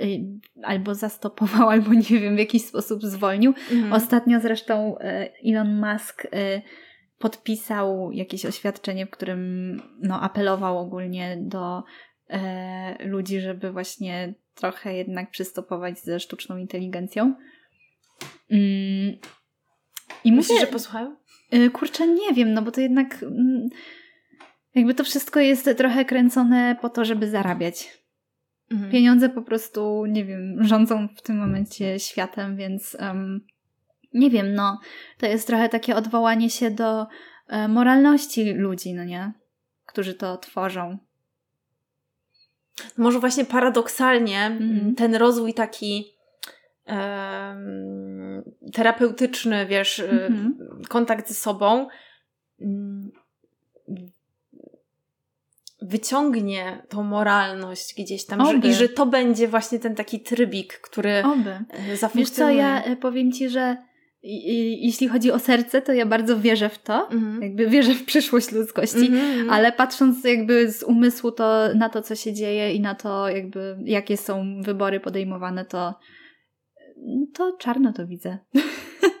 y, 0.00 0.20
albo 0.62 0.94
zastopował, 0.94 1.68
albo 1.74 1.94
nie 1.94 2.20
wiem, 2.20 2.36
w 2.36 2.38
jakiś 2.38 2.64
sposób 2.64 3.02
zwolnił. 3.02 3.54
Mhm. 3.72 3.92
Ostatnio 3.92 4.40
zresztą 4.40 4.98
e, 4.98 5.30
Elon 5.46 5.80
Musk 5.80 6.26
e, 6.32 6.62
podpisał 7.18 8.12
jakieś 8.12 8.46
oświadczenie, 8.46 9.06
w 9.06 9.10
którym 9.10 9.76
no, 10.00 10.20
apelował 10.20 10.78
ogólnie 10.78 11.36
do 11.40 11.82
e, 12.30 13.08
ludzi, 13.08 13.40
żeby 13.40 13.72
właśnie 13.72 14.34
trochę 14.54 14.94
jednak 14.94 15.30
przystopować 15.30 16.00
ze 16.00 16.20
sztuczną 16.20 16.56
inteligencją. 16.56 17.34
Mm. 18.50 19.16
I 20.24 20.32
Myślisz, 20.32 20.60
że 20.60 20.66
posłuchają? 20.66 21.16
Y, 21.54 21.70
Kurczę, 21.70 22.08
nie 22.08 22.32
wiem, 22.34 22.54
no 22.54 22.62
bo 22.62 22.70
to 22.70 22.80
jednak 22.80 23.22
mm, 23.22 23.68
jakby 24.74 24.94
to 24.94 25.04
wszystko 25.04 25.40
jest 25.40 25.70
trochę 25.76 26.04
kręcone 26.04 26.76
po 26.80 26.88
to, 26.88 27.04
żeby 27.04 27.30
zarabiać. 27.30 28.04
Mhm. 28.70 28.92
Pieniądze 28.92 29.28
po 29.28 29.42
prostu, 29.42 30.06
nie 30.06 30.24
wiem, 30.24 30.64
rządzą 30.64 31.08
w 31.16 31.22
tym 31.22 31.38
momencie 31.38 31.98
światem, 31.98 32.56
więc 32.56 32.96
em, 33.00 33.46
nie 34.14 34.30
wiem, 34.30 34.54
no 34.54 34.80
to 35.18 35.26
jest 35.26 35.46
trochę 35.46 35.68
takie 35.68 35.96
odwołanie 35.96 36.50
się 36.50 36.70
do 36.70 37.06
e, 37.48 37.68
moralności 37.68 38.52
ludzi, 38.52 38.94
no 38.94 39.04
nie? 39.04 39.32
Którzy 39.86 40.14
to 40.14 40.36
tworzą. 40.36 40.98
Może 42.96 43.20
właśnie 43.20 43.44
paradoksalnie 43.44 44.40
Mhm. 44.46 44.94
ten 44.94 45.14
rozwój 45.14 45.54
taki 45.54 46.14
terapeutyczny, 48.72 49.66
wiesz, 49.66 50.00
Mhm. 50.00 50.58
kontakt 50.88 51.28
ze 51.28 51.34
sobą 51.34 51.88
mm, 52.60 53.10
wyciągnie 55.82 56.82
tą 56.88 57.02
moralność 57.02 57.94
gdzieś 57.98 58.26
tam 58.26 58.46
że, 58.46 58.68
i 58.68 58.74
że 58.74 58.88
to 58.88 59.06
będzie 59.06 59.48
właśnie 59.48 59.78
ten 59.78 59.94
taki 59.94 60.20
trybik, 60.20 60.80
który 60.80 61.22
Oby. 61.24 61.50
e, 61.50 61.64
Wiesz 61.82 61.86
co, 61.88 61.96
zafunkcjonuje. 61.96 62.56
ja 62.56 62.82
e, 62.84 62.96
powiem 62.96 63.32
Ci, 63.32 63.48
że 63.50 63.76
jeśli 64.26 65.08
chodzi 65.08 65.30
o 65.32 65.38
serce, 65.38 65.82
to 65.82 65.92
ja 65.92 66.06
bardzo 66.06 66.40
wierzę 66.40 66.68
w 66.68 66.78
to, 66.78 67.08
Mhm. 67.10 67.42
jakby 67.42 67.66
wierzę 67.68 67.94
w 67.94 68.04
przyszłość 68.04 68.52
ludzkości, 68.52 69.06
Mhm. 69.06 69.50
ale 69.50 69.72
patrząc 69.72 70.24
jakby 70.24 70.70
z 70.72 70.82
umysłu 70.82 71.32
to 71.32 71.74
na 71.74 71.88
to, 71.88 72.02
co 72.02 72.14
się 72.14 72.32
dzieje 72.32 72.74
i 72.74 72.80
na 72.80 72.94
to 72.94 73.28
jakby 73.28 73.76
jakie 73.84 74.16
są 74.16 74.62
wybory 74.62 75.00
podejmowane, 75.00 75.64
to 75.64 75.94
to 77.34 77.56
czarno 77.58 77.92
to 77.92 78.06
widzę. 78.06 78.38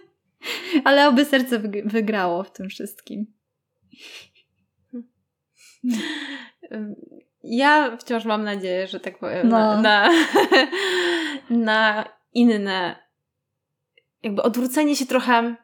ale 0.84 1.08
oby 1.08 1.24
serce 1.24 1.58
wyg- 1.60 1.88
wygrało 1.90 2.42
w 2.44 2.52
tym 2.52 2.68
wszystkim. 2.68 3.26
Ym, 6.72 6.94
Ja 7.42 7.96
wciąż 7.96 8.24
mam 8.24 8.44
nadzieję, 8.44 8.86
że 8.86 9.00
tak 9.00 9.18
powiem, 9.18 9.48
No. 9.48 9.80
na, 9.82 10.08
na 11.50 12.04
inne, 12.32 12.96
jakby 14.24 14.42
odwrócenie 14.42 14.96
się 14.96 15.06
trochę, 15.06 15.56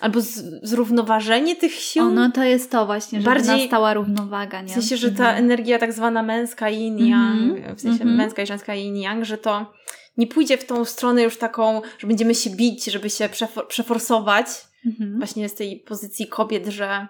albo 0.00 0.20
z, 0.20 0.42
zrównoważenie 0.62 1.56
tych 1.56 1.72
sił. 1.72 2.02
O, 2.04 2.10
no 2.10 2.30
to 2.30 2.42
jest 2.44 2.70
to 2.70 2.86
właśnie, 2.86 3.20
żeby 3.20 3.34
Bardziej- 3.34 3.60
nastała 3.62 3.94
równowaga, 3.94 4.60
nie? 4.60 4.68
W 4.68 4.72
sensie, 4.72 4.96
że 4.96 5.08
ta 5.12 5.24
Mhm. 5.28 5.44
energia 5.44 5.78
tak 5.78 5.92
zwana 5.92 6.22
męska 6.22 6.70
yin 6.70 6.98
yang, 6.98 7.56
Mhm. 7.56 7.76
w 7.76 7.80
sensie 7.80 8.02
Mhm. 8.02 8.16
męska 8.16 8.42
i 8.42 8.46
żeńska 8.46 8.74
yin 8.74 8.96
yang, 8.96 9.24
że 9.24 9.38
to 9.38 9.72
nie 10.16 10.26
pójdzie 10.26 10.58
w 10.58 10.64
tą 10.66 10.84
stronę 10.84 11.22
już 11.22 11.36
taką, 11.36 11.82
że 11.98 12.06
będziemy 12.06 12.34
się 12.34 12.50
bić, 12.50 12.84
żeby 12.84 13.10
się 13.10 13.24
przefor- 13.28 13.66
przeforsować 13.66 14.46
Mhm. 14.86 15.18
właśnie 15.18 15.48
z 15.48 15.54
tej 15.54 15.80
pozycji 15.80 16.26
kobiet, 16.26 16.66
że, 16.66 17.06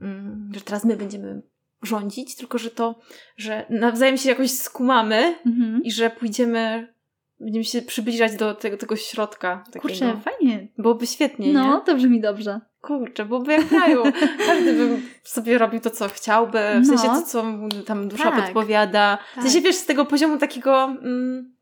mm, 0.00 0.50
że 0.54 0.60
teraz 0.60 0.84
my 0.84 0.96
będziemy 0.96 1.42
rządzić, 1.82 2.36
tylko 2.36 2.58
że 2.58 2.70
to, 2.70 2.98
że 3.36 3.66
nawzajem 3.70 4.16
się 4.16 4.28
jakoś 4.28 4.50
skumamy 4.50 5.34
Mhm. 5.46 5.82
i 5.84 5.92
że 5.92 6.10
pójdziemy, 6.10 6.94
będziemy 7.40 7.64
się 7.64 7.82
przybliżać 7.82 8.36
do 8.36 8.54
tego, 8.54 8.76
tego 8.76 8.96
środka. 8.96 9.64
Takiego. 9.66 9.80
Kurczę, 9.88 10.20
fajnie. 10.24 10.68
Byłoby 10.78 11.06
świetnie, 11.06 11.52
No, 11.52 11.74
nie? 11.74 11.80
to 11.84 11.94
brzmi 11.94 12.20
dobrze. 12.20 12.60
Kurczę, 12.80 13.24
byłoby 13.24 13.52
jak 13.52 13.62
w 13.62 13.68
kraju. 13.68 14.02
Każdy 14.46 14.72
by 14.72 14.98
sobie 15.22 15.58
robił 15.58 15.80
to, 15.80 15.90
co 15.90 16.08
chciałby, 16.08 16.58
w 16.84 16.86
No. 16.88 16.98
sensie 16.98 17.20
to, 17.20 17.26
co 17.26 17.42
mu 17.44 17.68
tam 17.68 18.08
dusza 18.08 18.30
Tak. 18.30 18.44
podpowiada. 18.44 19.18
W 19.32 19.34
Tak. 19.34 19.44
sensie, 19.44 19.60
wiesz, 19.60 19.76
z 19.76 19.86
tego 19.86 20.04
poziomu 20.04 20.38
takiego... 20.38 20.84
Mm, 20.84 21.56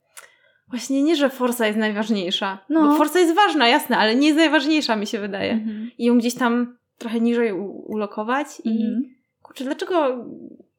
właśnie 0.69 1.03
nie, 1.03 1.17
że 1.17 1.31
forsa 1.31 1.67
jest 1.67 1.79
najważniejsza. 1.79 2.59
No. 2.69 2.89
Bo 2.89 2.97
forsa 2.97 3.19
jest 3.19 3.35
ważna, 3.35 3.69
jasne, 3.69 3.99
ale 3.99 4.15
nie 4.17 4.27
jest 4.27 4.39
najważniejsza, 4.39 4.97
mi 4.97 5.07
się 5.07 5.19
wydaje. 5.19 5.53
Mhm. 5.53 5.91
I 5.99 6.05
ją 6.05 6.19
gdzieś 6.19 6.35
tam 6.35 6.77
trochę 6.99 7.21
niżej 7.21 7.53
ulokować 7.87 8.47
i 8.65 8.71
Mhm. 8.71 9.03
kurczę, 9.43 9.65
dlaczego 9.65 10.27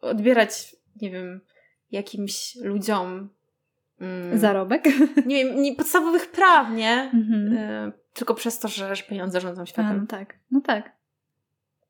odbierać, 0.02 0.76
nie 1.02 1.12
wiem, 1.12 1.42
jakimś 1.92 2.56
ludziom 2.56 3.30
mm, 4.00 4.40
Zarobek. 4.40 4.86
nie 5.26 5.46
wiem, 5.46 5.62
nie, 5.62 5.76
podstawowych 5.76 6.32
praw, 6.32 6.72
nie? 6.72 7.12
Y, 7.14 7.92
tylko 8.14 8.34
przez 8.36 8.60
to, 8.60 8.68
że, 8.68 8.96
że 8.96 9.04
pieniądze 9.04 9.42
rządzą 9.42 9.62
A, 9.62 9.66
światem. 9.66 9.98
no 10.02 10.08
tak, 10.08 10.36
no 10.52 10.62
tak. 10.62 10.96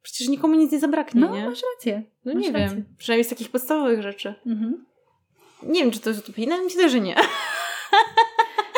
Przecież 0.02 0.27
nikomu 0.27 0.56
nic 0.56 0.72
nie 0.72 0.80
zabraknie, 0.80 1.22
No, 1.22 1.36
nie? 1.36 1.49
masz 1.49 1.61
rację. 1.76 2.03
No 2.26 2.34
masz 2.34 2.44
nie 2.44 2.52
rację. 2.52 2.76
wiem. 2.76 2.86
Przynajmniej 2.98 3.23
z 3.26 3.30
takich 3.30 3.52
podstawowych 3.52 4.02
rzeczy. 4.02 4.36
Mhm. 4.45 4.86
Nie 5.64 5.82
wiem, 5.82 5.91
czy 5.91 5.99
to 5.99 6.10
jest 6.10 6.23
utopijne, 6.23 6.61
myślę, 6.61 6.90
że 6.90 6.99
nie. 6.99 7.15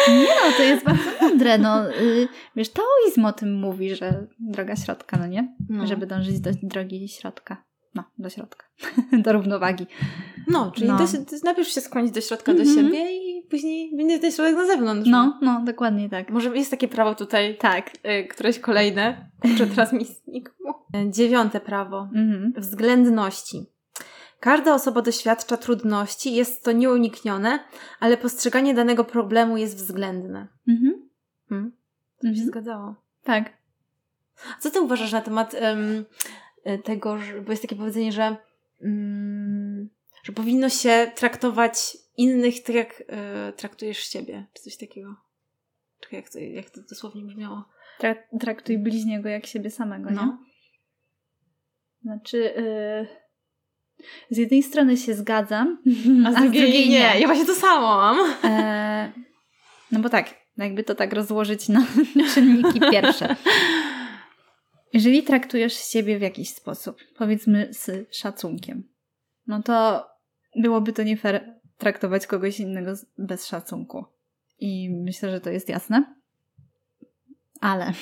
Nie 0.07 0.27
no, 0.27 0.51
to 0.57 0.63
jest 0.63 0.85
bardzo 0.85 1.03
mądre. 1.21 1.57
No, 1.57 1.89
y, 1.91 2.27
wiesz, 2.55 2.69
taoizm 2.69 3.25
o 3.25 3.33
tym 3.33 3.53
mówi, 3.59 3.95
że 3.95 4.27
droga 4.39 4.75
środka, 4.75 5.17
no 5.17 5.27
nie? 5.27 5.55
No, 5.69 5.87
Żeby 5.87 6.07
dążyć 6.07 6.39
do 6.39 6.49
drogi 6.63 7.09
środka. 7.09 7.63
No, 7.97 8.03
do 8.17 8.29
środka. 8.29 8.65
do 9.23 9.33
równowagi. 9.33 9.87
no 10.47 10.71
czyli 10.71 10.87
No. 10.87 10.99
Najpierw 11.43 11.67
się 11.67 11.81
skłonić 11.81 12.11
do 12.11 12.21
środka 12.21 12.51
Mhm. 12.51 12.69
do 12.69 12.75
siebie 12.75 13.11
i 13.15 13.47
później 13.49 13.95
będzie 13.97 14.19
ten 14.19 14.31
środek 14.31 14.55
na 14.55 14.65
zewnątrz. 14.65 15.09
No, 15.09 15.39
no, 15.41 15.61
dokładnie 15.65 16.09
tak. 16.09 16.29
Może 16.29 16.57
jest 16.57 16.71
takie 16.71 16.87
prawo 16.87 17.15
tutaj, 17.15 17.57
Tak. 17.57 17.91
y, 18.23 18.27
któreś 18.27 18.59
kolejne. 18.59 19.29
Kurczę, 19.41 19.67
teraz 19.67 19.93
mi 19.93 20.05
znikło. 20.05 20.87
Dziewiąte 21.09 21.59
prawo. 21.59 22.09
Mhm. 22.15 22.53
Względności. 22.57 23.65
Każda 24.39 24.73
osoba 24.73 25.01
doświadcza 25.01 25.57
trudności, 25.57 26.35
jest 26.35 26.63
to 26.63 26.71
nieuniknione, 26.71 27.59
ale 27.99 28.17
postrzeganie 28.17 28.73
danego 28.73 29.03
problemu 29.03 29.57
jest 29.57 29.75
względne. 29.77 30.47
Mhm. 30.67 31.09
Hmm? 31.49 31.71
To 32.21 32.27
mi 32.27 32.35
się 32.35 32.41
Mhm. 32.41 32.47
zgadzało. 32.47 32.95
Tak. 33.23 33.57
Co 34.59 34.71
ty 34.71 34.81
uważasz 34.81 35.11
na 35.11 35.21
temat 35.21 35.55
em, 35.59 36.05
tego, 36.83 37.17
że, 37.17 37.41
bo 37.41 37.51
jest 37.51 37.61
takie 37.61 37.75
powiedzenie, 37.75 38.11
że, 38.11 38.35
mm, 38.81 39.89
że 40.23 40.33
powinno 40.33 40.69
się 40.69 41.11
traktować 41.15 41.97
innych 42.17 42.63
tak, 42.63 42.75
jak 42.75 43.03
e, 43.07 43.53
traktujesz 43.53 43.97
siebie, 43.97 44.45
czy 44.53 44.63
coś 44.63 44.77
takiego? 44.77 45.15
Czekaj, 45.99 46.19
jak 46.19 46.29
to, 46.29 46.39
jak 46.39 46.69
to 46.69 46.81
dosłownie 46.89 47.23
brzmiało? 47.23 47.63
Tra- 47.99 48.39
traktuj 48.39 48.77
bliźniego 48.77 49.29
jak 49.29 49.45
siebie 49.45 49.69
samego, 49.69 50.09
nie? 50.09 50.15
No. 50.15 50.37
Znaczy, 52.01 52.57
y, 52.57 53.07
z 54.29 54.37
jednej 54.37 54.63
strony 54.63 54.97
się 54.97 55.13
zgadzam, 55.13 55.77
A 56.25 56.31
z 56.31 56.35
drugiej, 56.35 56.89
nie. 56.89 57.19
Ja 57.19 57.27
właśnie 57.27 57.45
to 57.45 57.55
samo 57.55 57.97
mam. 57.97 58.17
E, 58.43 59.11
no 59.91 59.99
bo 59.99 60.09
tak, 60.09 60.33
jakby 60.57 60.83
to 60.83 60.95
tak 60.95 61.13
rozłożyć 61.13 61.69
na 61.69 61.85
czynniki 62.33 62.79
pierwsze. 62.79 63.35
Jeżeli 64.93 65.23
traktujesz 65.23 65.73
siebie 65.73 66.19
w 66.19 66.21
jakiś 66.21 66.49
sposób, 66.49 66.97
powiedzmy 67.17 67.67
z 67.73 68.15
szacunkiem, 68.15 68.83
no 69.47 69.63
to 69.63 70.07
byłoby 70.55 70.93
to 70.93 71.03
nie 71.03 71.17
fair 71.17 71.53
traktować 71.77 72.27
kogoś 72.27 72.59
innego 72.59 72.93
bez 73.17 73.47
szacunku. 73.47 74.05
I 74.59 74.89
myślę, 74.89 75.31
że 75.31 75.41
to 75.41 75.49
jest 75.49 75.69
jasne. 75.69 76.15
Ale 77.61 77.93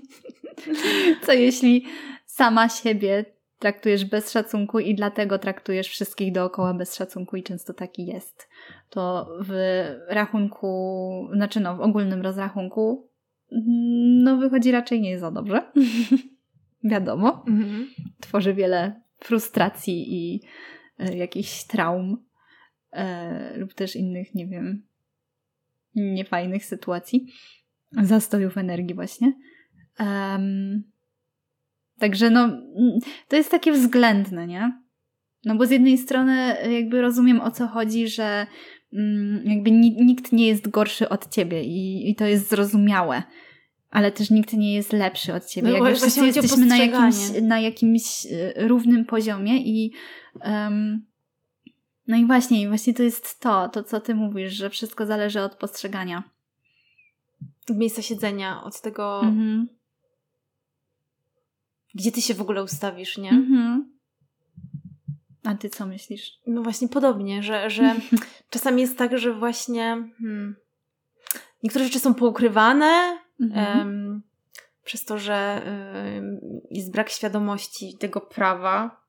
co 1.26 1.32
jeśli 1.32 1.86
sama 2.26 2.68
siebie 2.68 3.24
traktujesz 3.58 4.04
bez 4.04 4.32
szacunku 4.32 4.78
i 4.78 4.94
dlatego 4.94 5.38
traktujesz 5.38 5.88
wszystkich 5.88 6.32
dookoła 6.32 6.74
bez 6.74 6.94
szacunku 6.96 7.36
i 7.36 7.42
często 7.42 7.74
taki 7.74 8.06
jest. 8.06 8.48
To 8.90 9.28
w 9.40 9.84
rachunku, 10.08 11.28
znaczy 11.34 11.60
no 11.60 11.76
w 11.76 11.80
ogólnym 11.80 12.22
rozrachunku 12.22 13.08
no 14.22 14.36
wychodzi 14.36 14.70
raczej 14.70 15.00
nie 15.00 15.18
za 15.18 15.30
dobrze. 15.30 15.62
Wiadomo. 16.84 17.44
Mhm. 17.48 17.86
Tworzy 18.20 18.54
wiele 18.54 19.00
frustracji 19.18 20.14
i 20.14 20.40
e, 20.98 21.16
jakichś 21.16 21.64
traum 21.64 22.24
e, 22.92 23.58
lub 23.58 23.74
też 23.74 23.96
innych, 23.96 24.34
nie 24.34 24.46
wiem, 24.46 24.82
niefajnych 25.94 26.64
sytuacji. 26.64 27.26
Zastojów 28.02 28.58
energii 28.58 28.94
właśnie. 28.94 29.32
Em, 29.98 30.82
Także 31.98 32.30
no, 32.30 32.44
mm, 32.44 32.98
to 33.28 33.36
jest 33.36 33.50
takie 33.50 33.72
względne, 33.72 34.46
nie? 34.46 34.72
No 35.44 35.54
bo 35.54 35.66
z 35.66 35.70
jednej 35.70 35.98
strony 35.98 36.56
jakby 36.70 37.00
rozumiem 37.00 37.40
o 37.40 37.50
co 37.50 37.66
chodzi, 37.66 38.08
że 38.08 38.46
jakby 39.44 39.70
ni- 39.70 40.04
nikt 40.04 40.32
nie 40.32 40.46
jest 40.46 40.68
gorszy 40.68 41.08
od 41.08 41.28
ciebie 41.34 41.64
i, 41.64 42.10
i 42.10 42.14
to 42.14 42.24
jest 42.24 42.48
zrozumiałe. 42.50 43.22
Ale 43.90 44.12
też 44.12 44.30
nikt 44.30 44.52
nie 44.52 44.74
jest 44.74 44.92
lepszy 44.92 45.34
od 45.34 45.46
ciebie. 45.46 45.68
No 45.68 45.74
jakby 45.74 45.88
wszyscy 45.94 46.20
jesteśmy 46.26 46.66
na 46.66 46.76
jakimś, 46.76 47.42
na 47.42 47.60
jakimś 47.60 48.26
e, 48.26 48.68
równym 48.68 49.04
poziomie 49.04 49.56
i 49.58 49.92
em, 50.40 51.06
no 52.06 52.16
i 52.16 52.26
właśnie, 52.26 52.62
i 52.62 52.68
właśnie 52.68 52.94
to 52.94 53.02
jest 53.02 53.40
to, 53.40 53.68
to 53.68 53.82
co 53.82 54.00
ty 54.00 54.14
mówisz, 54.14 54.52
że 54.52 54.70
wszystko 54.70 55.06
zależy 55.06 55.40
od 55.40 55.54
postrzegania. 55.54 56.22
Od 57.70 57.76
miejsca 57.76 58.02
siedzenia, 58.02 58.62
od 58.64 58.80
tego, 58.80 59.20
Mhm. 59.20 59.68
gdzie 61.94 62.12
ty 62.12 62.22
się 62.22 62.34
w 62.34 62.40
ogóle 62.40 62.62
ustawisz, 62.64 63.18
nie? 63.18 63.30
Mhm. 63.30 63.93
A 65.44 65.54
ty 65.54 65.68
co 65.70 65.86
myślisz? 65.86 66.32
No 66.46 66.62
właśnie 66.62 66.88
podobnie, 66.88 67.42
że, 67.42 67.70
że 67.70 67.94
czasami 68.50 68.82
jest 68.82 68.98
tak, 68.98 69.18
że 69.18 69.32
właśnie 69.34 70.12
hmm, 70.18 70.56
niektóre 71.62 71.84
rzeczy 71.84 71.98
są 72.00 72.14
poukrywane 72.14 73.18
Mhm. 73.40 73.80
em, 73.80 74.22
przez 74.84 75.04
to, 75.04 75.18
że 75.18 75.62
em, 75.64 76.40
jest 76.70 76.92
brak 76.92 77.10
świadomości 77.10 77.96
tego 77.98 78.20
prawa, 78.20 79.00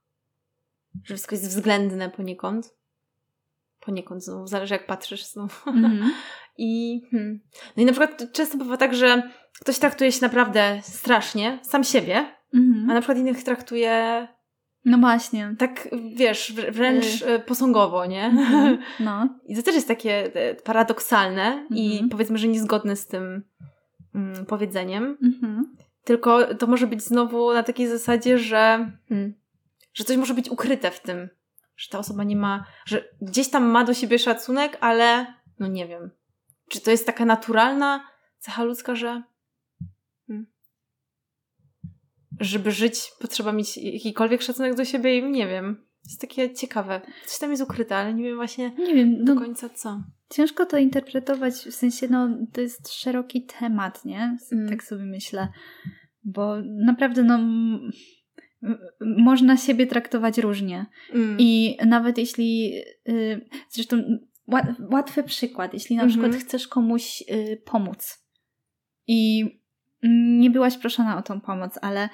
że 1.04 1.14
wszystko 1.16 1.36
jest 1.36 1.48
względne 1.48 2.10
poniekąd. 2.10 2.76
Poniekąd 3.80 4.24
znowu, 4.24 4.48
zależy 4.48 4.74
jak 4.74 4.86
patrzysz 4.86 5.26
znowu. 5.26 5.70
Mhm. 5.70 6.12
I, 6.58 7.02
hmm. 7.12 7.40
No 7.78 7.84
i 7.84 7.86
na 7.86 7.92
przykład 7.92 8.32
często 8.32 8.58
bywa 8.58 8.78
tak, 8.78 8.96
że 8.96 9.32
ktoś 9.62 9.80
traktuje 9.80 10.12
się 10.12 10.22
naprawdę 10.22 10.80
strasznie, 10.84 11.60
sam 11.64 11.84
siebie, 11.84 12.18
a 12.54 12.58
Mhm. 12.58 12.88
na 12.88 13.02
przykład 13.02 13.18
innych 13.18 13.44
traktuje 13.44 14.28
No 14.86 14.98
właśnie. 14.98 15.56
tak, 15.60 15.88
wiesz, 16.16 16.54
wr- 16.56 16.72
wręcz 16.74 17.22
e, 17.22 17.40
posągowo, 17.40 18.06
nie? 18.06 18.26
Mhm. 18.26 18.78
No. 19.00 19.30
I 19.48 19.56
to 19.56 19.62
też 19.62 19.76
jest 19.76 19.88
takie 19.88 20.36
e, 20.36 20.56
paradoksalne 20.56 21.68
i 21.70 21.92
Mhm. 21.92 22.10
powiedzmy, 22.10 22.38
że 22.38 22.48
niezgodne 22.48 22.96
z 22.96 23.08
tym 23.08 23.44
mm, 24.16 24.46
powiedzeniem. 24.46 25.18
Mhm. 25.24 25.76
Tylko 26.04 26.56
to 26.56 26.68
może 26.68 26.88
być 26.88 27.02
znowu 27.04 27.54
na 27.54 27.64
takiej 27.64 27.88
zasadzie, 27.88 28.40
że, 28.40 28.92
hmm, 29.10 29.34
że 29.94 30.04
coś 30.04 30.18
może 30.18 30.34
być 30.34 30.50
ukryte 30.50 30.92
w 30.92 31.00
tym, 31.00 31.30
że 31.78 31.90
ta 31.90 32.00
osoba 32.00 32.24
nie 32.24 32.36
ma, 32.36 32.66
że 32.86 33.04
gdzieś 33.22 33.50
tam 33.50 33.66
ma 33.66 33.84
do 33.84 33.94
siebie 33.94 34.20
szacunek, 34.20 34.78
ale 34.82 35.26
no 35.60 35.68
nie 35.68 35.88
wiem. 35.88 36.12
Czy 36.70 36.82
to 36.82 36.92
jest 36.92 37.06
taka 37.06 37.26
naturalna 37.26 38.08
cecha 38.40 38.64
ludzka, 38.64 38.96
że 38.96 39.24
żeby 42.40 42.72
żyć, 42.72 43.12
potrzeba 43.20 43.52
mieć 43.52 43.78
jakikolwiek 43.78 44.42
szacunek 44.42 44.76
do 44.76 44.86
siebie 44.86 45.18
i 45.18 45.32
nie 45.32 45.48
wiem. 45.48 45.86
Jest 46.06 46.22
takie 46.22 46.54
ciekawe. 46.54 47.02
Coś 47.26 47.40
tam 47.40 47.52
jest 47.52 47.64
ukryte, 47.64 47.96
ale 47.96 48.14
nie 48.14 48.24
wiem 48.24 48.36
właśnie 48.36 48.72
nie 48.78 48.96
wiem, 48.96 49.26
do 49.26 49.36
no, 49.36 49.42
końca 49.42 49.70
co. 49.70 50.04
Ciężko 50.30 50.66
to 50.66 50.78
interpretować, 50.78 51.54
w 51.54 51.76
sensie, 51.76 52.08
no, 52.08 52.30
to 52.54 52.62
jest 52.62 52.94
szeroki 52.94 53.46
temat, 53.60 54.06
nie? 54.06 54.38
Mm. 54.52 54.70
Tak 54.70 54.84
sobie 54.84 55.04
myślę. 55.04 55.48
Bo 56.24 56.56
naprawdę, 56.62 57.24
no, 57.24 57.40
można 59.02 59.58
siebie 59.58 59.88
traktować 59.88 60.38
różnie. 60.38 60.86
Mm. 61.14 61.38
I 61.40 61.78
nawet 61.86 62.18
jeśli, 62.18 62.82
y, 63.10 63.50
zresztą 63.70 63.98
łatwy 64.92 65.24
przykład, 65.24 65.74
jeśli 65.74 65.96
na 65.96 66.04
mm 66.04 66.16
-hmm. 66.16 66.20
przykład 66.20 66.42
chcesz 66.42 66.68
komuś 66.68 67.24
y, 67.32 67.62
pomóc 67.66 68.26
i 69.08 69.46
nie 70.38 70.50
byłaś 70.50 70.78
proszona 70.78 71.18
o 71.18 71.22
tą 71.22 71.42
pomoc, 71.42 71.80
ale 71.82 72.10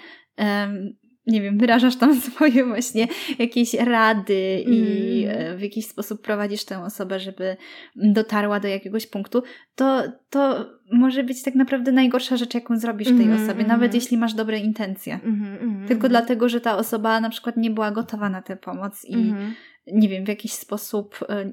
nie 1.27 1.41
wiem, 1.41 1.57
wyrażasz 1.57 1.95
tam 1.95 2.19
swoje 2.31 2.65
właśnie 2.65 3.07
jakieś 3.39 3.73
rady 3.73 4.63
mm. 4.65 4.79
i 4.79 5.25
e, 5.27 5.57
w 5.57 5.61
jakiś 5.61 5.87
sposób 5.87 6.21
prowadzisz 6.21 6.65
tę 6.65 6.83
osobę, 6.83 7.19
żeby 7.19 7.57
dotarła 7.95 8.59
do 8.59 8.67
jakiegoś 8.67 9.07
punktu, 9.07 9.43
to, 9.75 10.03
to 10.29 10.69
może 10.91 11.23
być 11.23 11.43
tak 11.43 11.55
naprawdę 11.55 11.91
najgorsza 11.91 12.37
rzecz, 12.37 12.53
jaką 12.53 12.77
zrobisz 12.77 13.07
tej 13.07 13.25
mm, 13.25 13.43
osobie, 13.43 13.63
nawet 13.63 13.85
mhm. 13.85 13.95
jeśli 13.95 14.17
masz 14.17 14.33
dobre 14.33 14.59
intencje. 14.59 15.19
Mm, 15.23 15.87
Tylko 15.87 16.09
dlatego, 16.09 16.49
że 16.49 16.61
ta 16.61 16.77
osoba 16.77 17.21
na 17.21 17.29
przykład 17.29 17.57
nie 17.57 17.71
była 17.71 17.91
gotowa 17.91 18.29
na 18.29 18.41
tę 18.41 18.57
pomoc 18.57 19.05
i 19.05 19.15
mhm. 19.15 19.53
nie 19.87 20.09
wiem, 20.09 20.25
w 20.25 20.27
jakiś 20.27 20.53
sposób, 20.53 21.19
e, 21.29 21.51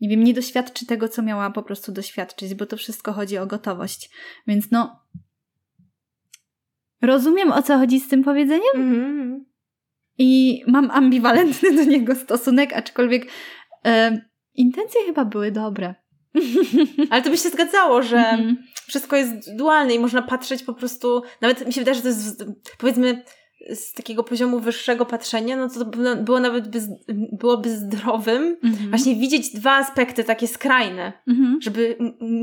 nie 0.00 0.08
wiem, 0.08 0.24
nie 0.24 0.34
doświadczy 0.34 0.86
tego, 0.86 1.08
co 1.08 1.22
miała 1.22 1.50
po 1.50 1.62
prostu 1.62 1.92
doświadczyć, 1.92 2.54
bo 2.54 2.66
to 2.66 2.76
wszystko 2.76 3.12
chodzi 3.12 3.38
o 3.38 3.46
gotowość. 3.46 4.10
Więc 4.46 4.70
no, 4.70 5.00
Rozumiem 7.06 7.52
o 7.52 7.62
co 7.62 7.78
chodzi 7.78 8.00
z 8.00 8.08
tym 8.08 8.24
powiedzeniem 8.24 8.74
mm. 8.74 9.44
i 10.18 10.62
mam 10.66 10.90
ambiwalentny 10.90 11.72
do 11.72 11.84
niego 11.84 12.14
stosunek, 12.14 12.72
aczkolwiek 12.72 13.26
e, 13.84 14.20
intencje 14.54 15.00
chyba 15.06 15.24
były 15.24 15.50
dobre. 15.50 15.94
Ale 17.10 17.22
to 17.22 17.30
by 17.30 17.36
się 17.36 17.48
zgadzało, 17.48 18.02
że 18.02 18.18
mm 18.18 18.46
-hmm. 18.46 18.56
wszystko 18.86 19.16
jest 19.16 19.56
dualne 19.56 19.94
i 19.94 19.98
można 19.98 20.22
patrzeć 20.22 20.62
po 20.62 20.74
prostu, 20.74 21.22
nawet 21.40 21.66
mi 21.66 21.72
się 21.72 21.80
wydaje, 21.80 21.94
że 21.94 22.02
to 22.02 22.08
jest 22.08 22.44
powiedzmy 22.78 23.22
z 23.74 23.92
takiego 23.92 24.24
poziomu 24.24 24.60
wyższego 24.60 25.06
patrzenia, 25.06 25.56
no 25.56 25.68
to, 25.68 25.84
było, 26.16 26.40
nawet 26.40 26.68
by, 26.68 26.80
byłoby 27.32 27.76
zdrowym 27.76 28.42
mm 28.42 28.74
-hmm. 28.74 28.88
właśnie 28.88 29.16
widzieć 29.16 29.52
dwa 29.54 29.72
aspekty 29.72 30.24
takie 30.24 30.48
skrajne, 30.48 31.12
mm 31.28 31.42
-hmm. 31.42 31.56
żeby 31.60 31.96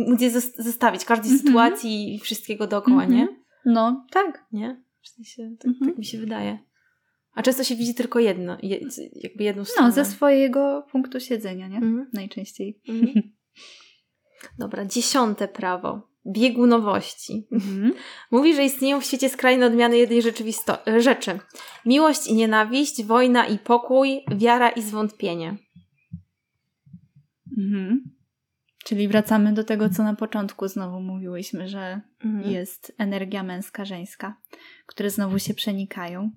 móc 0.07 0.21
je 0.21 0.29
zestawić, 0.57 1.05
każdej 1.05 1.31
mhm. 1.31 1.47
sytuacji 1.47 2.15
i 2.15 2.19
wszystkiego 2.19 2.67
dookoła, 2.67 3.05
nie? 3.05 3.27
No, 3.65 4.05
tak. 4.11 4.45
Nie? 4.51 4.83
W 5.01 5.07
sensie, 5.09 5.55
tak, 5.59 5.67
mhm. 5.67 5.91
tak 5.91 5.97
mi 5.97 6.05
się 6.05 6.17
wydaje. 6.17 6.59
A 7.33 7.41
często 7.41 7.63
się 7.63 7.75
widzi 7.75 7.95
tylko 7.95 8.19
jedno, 8.19 8.57
jakby 9.15 9.43
jedną 9.43 9.65
stronę. 9.65 9.88
No, 9.88 9.93
ze 9.93 10.05
swojego 10.05 10.88
punktu 10.91 11.19
siedzenia, 11.19 11.67
nie? 11.67 11.77
Mhm. 11.77 12.09
Najczęściej. 12.13 12.81
Mhm. 12.88 13.21
Dobra, 14.59 14.85
dziesiąte 14.85 15.47
prawo. 15.47 16.11
Biegunowości. 16.27 17.47
Mhm. 17.51 17.93
Mówi, 18.31 18.55
że 18.55 18.63
istnieją 18.63 19.01
w 19.01 19.05
świecie 19.05 19.29
skrajne 19.29 19.65
odmiany 19.65 19.97
jednej 19.97 20.21
rzeczy. 20.97 21.39
Miłość 21.85 22.27
i 22.27 22.33
nienawiść, 22.33 23.03
wojna 23.03 23.47
i 23.47 23.59
pokój, 23.59 24.21
wiara 24.35 24.69
i 24.69 24.81
zwątpienie. 24.81 25.57
Mhm. 27.57 28.03
Czyli 28.85 29.07
wracamy 29.07 29.53
do 29.53 29.63
tego, 29.63 29.89
co 29.89 30.03
na 30.03 30.15
początku 30.15 30.67
znowu 30.67 31.01
mówiłyśmy, 31.01 31.69
że 31.69 32.01
mhm. 32.25 32.53
jest 32.53 32.95
energia 32.97 33.43
męska, 33.43 33.85
żeńska, 33.85 34.37
które 34.85 35.09
znowu 35.09 35.39
się 35.39 35.53
przenikają. 35.53 36.31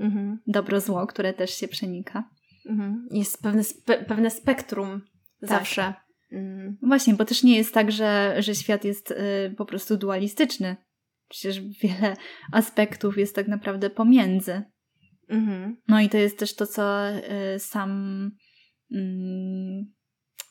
Mhm. 0.00 0.38
Dobro, 0.46 0.80
zło, 0.80 1.06
które 1.06 1.34
też 1.34 1.50
się 1.50 1.68
przenika. 1.68 2.30
Mhm. 2.66 3.08
Jest 3.10 3.42
pewne, 3.42 3.64
spe 3.64 4.04
pewne 4.04 4.30
spektrum 4.30 5.00
tak. 5.40 5.50
zawsze. 5.50 5.94
Mhm. 6.32 6.78
Właśnie, 6.82 7.14
bo 7.14 7.24
też 7.24 7.42
nie 7.42 7.56
jest 7.56 7.74
tak, 7.74 7.92
że, 7.92 8.36
że 8.38 8.54
świat 8.54 8.84
jest 8.84 9.10
y, 9.10 9.54
po 9.56 9.64
prostu 9.64 9.96
dualistyczny. 9.96 10.76
Przecież 11.28 11.60
wiele 11.60 12.16
aspektów 12.52 13.18
jest 13.18 13.34
tak 13.34 13.48
naprawdę 13.48 13.90
pomiędzy. 13.90 14.62
Mhm. 15.28 15.76
No 15.88 16.00
i 16.00 16.08
to 16.08 16.16
jest 16.18 16.38
też 16.38 16.54
to, 16.54 16.66
co 16.66 17.08
y, 17.08 17.58
sam. 17.58 18.30
Y, 18.92 19.99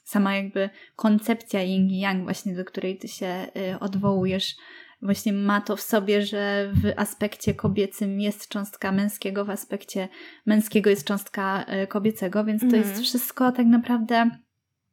sama 0.09 0.35
jakby 0.35 0.69
koncepcja 0.95 1.61
yin 1.61 1.89
i 1.89 1.99
yang 1.99 2.23
właśnie, 2.23 2.55
do 2.55 2.65
której 2.65 2.97
ty 2.97 3.07
się 3.07 3.47
y, 3.73 3.79
odwołujesz, 3.79 4.55
właśnie 5.01 5.33
ma 5.33 5.61
to 5.61 5.75
w 5.75 5.81
sobie, 5.81 6.21
że 6.21 6.71
w 6.73 6.93
aspekcie 6.99 7.53
kobiecym 7.53 8.21
jest 8.21 8.47
cząstka 8.47 8.91
męskiego, 8.91 9.45
w 9.45 9.49
aspekcie 9.49 10.07
męskiego 10.45 10.89
jest 10.89 11.07
cząstka 11.07 11.65
y, 11.83 11.87
kobiecego, 11.87 12.45
więc 12.45 12.61
to 12.61 12.75
jest 12.75 12.89
mhm. 12.89 13.03
wszystko 13.03 13.51
tak 13.51 13.67
naprawdę 13.67 14.29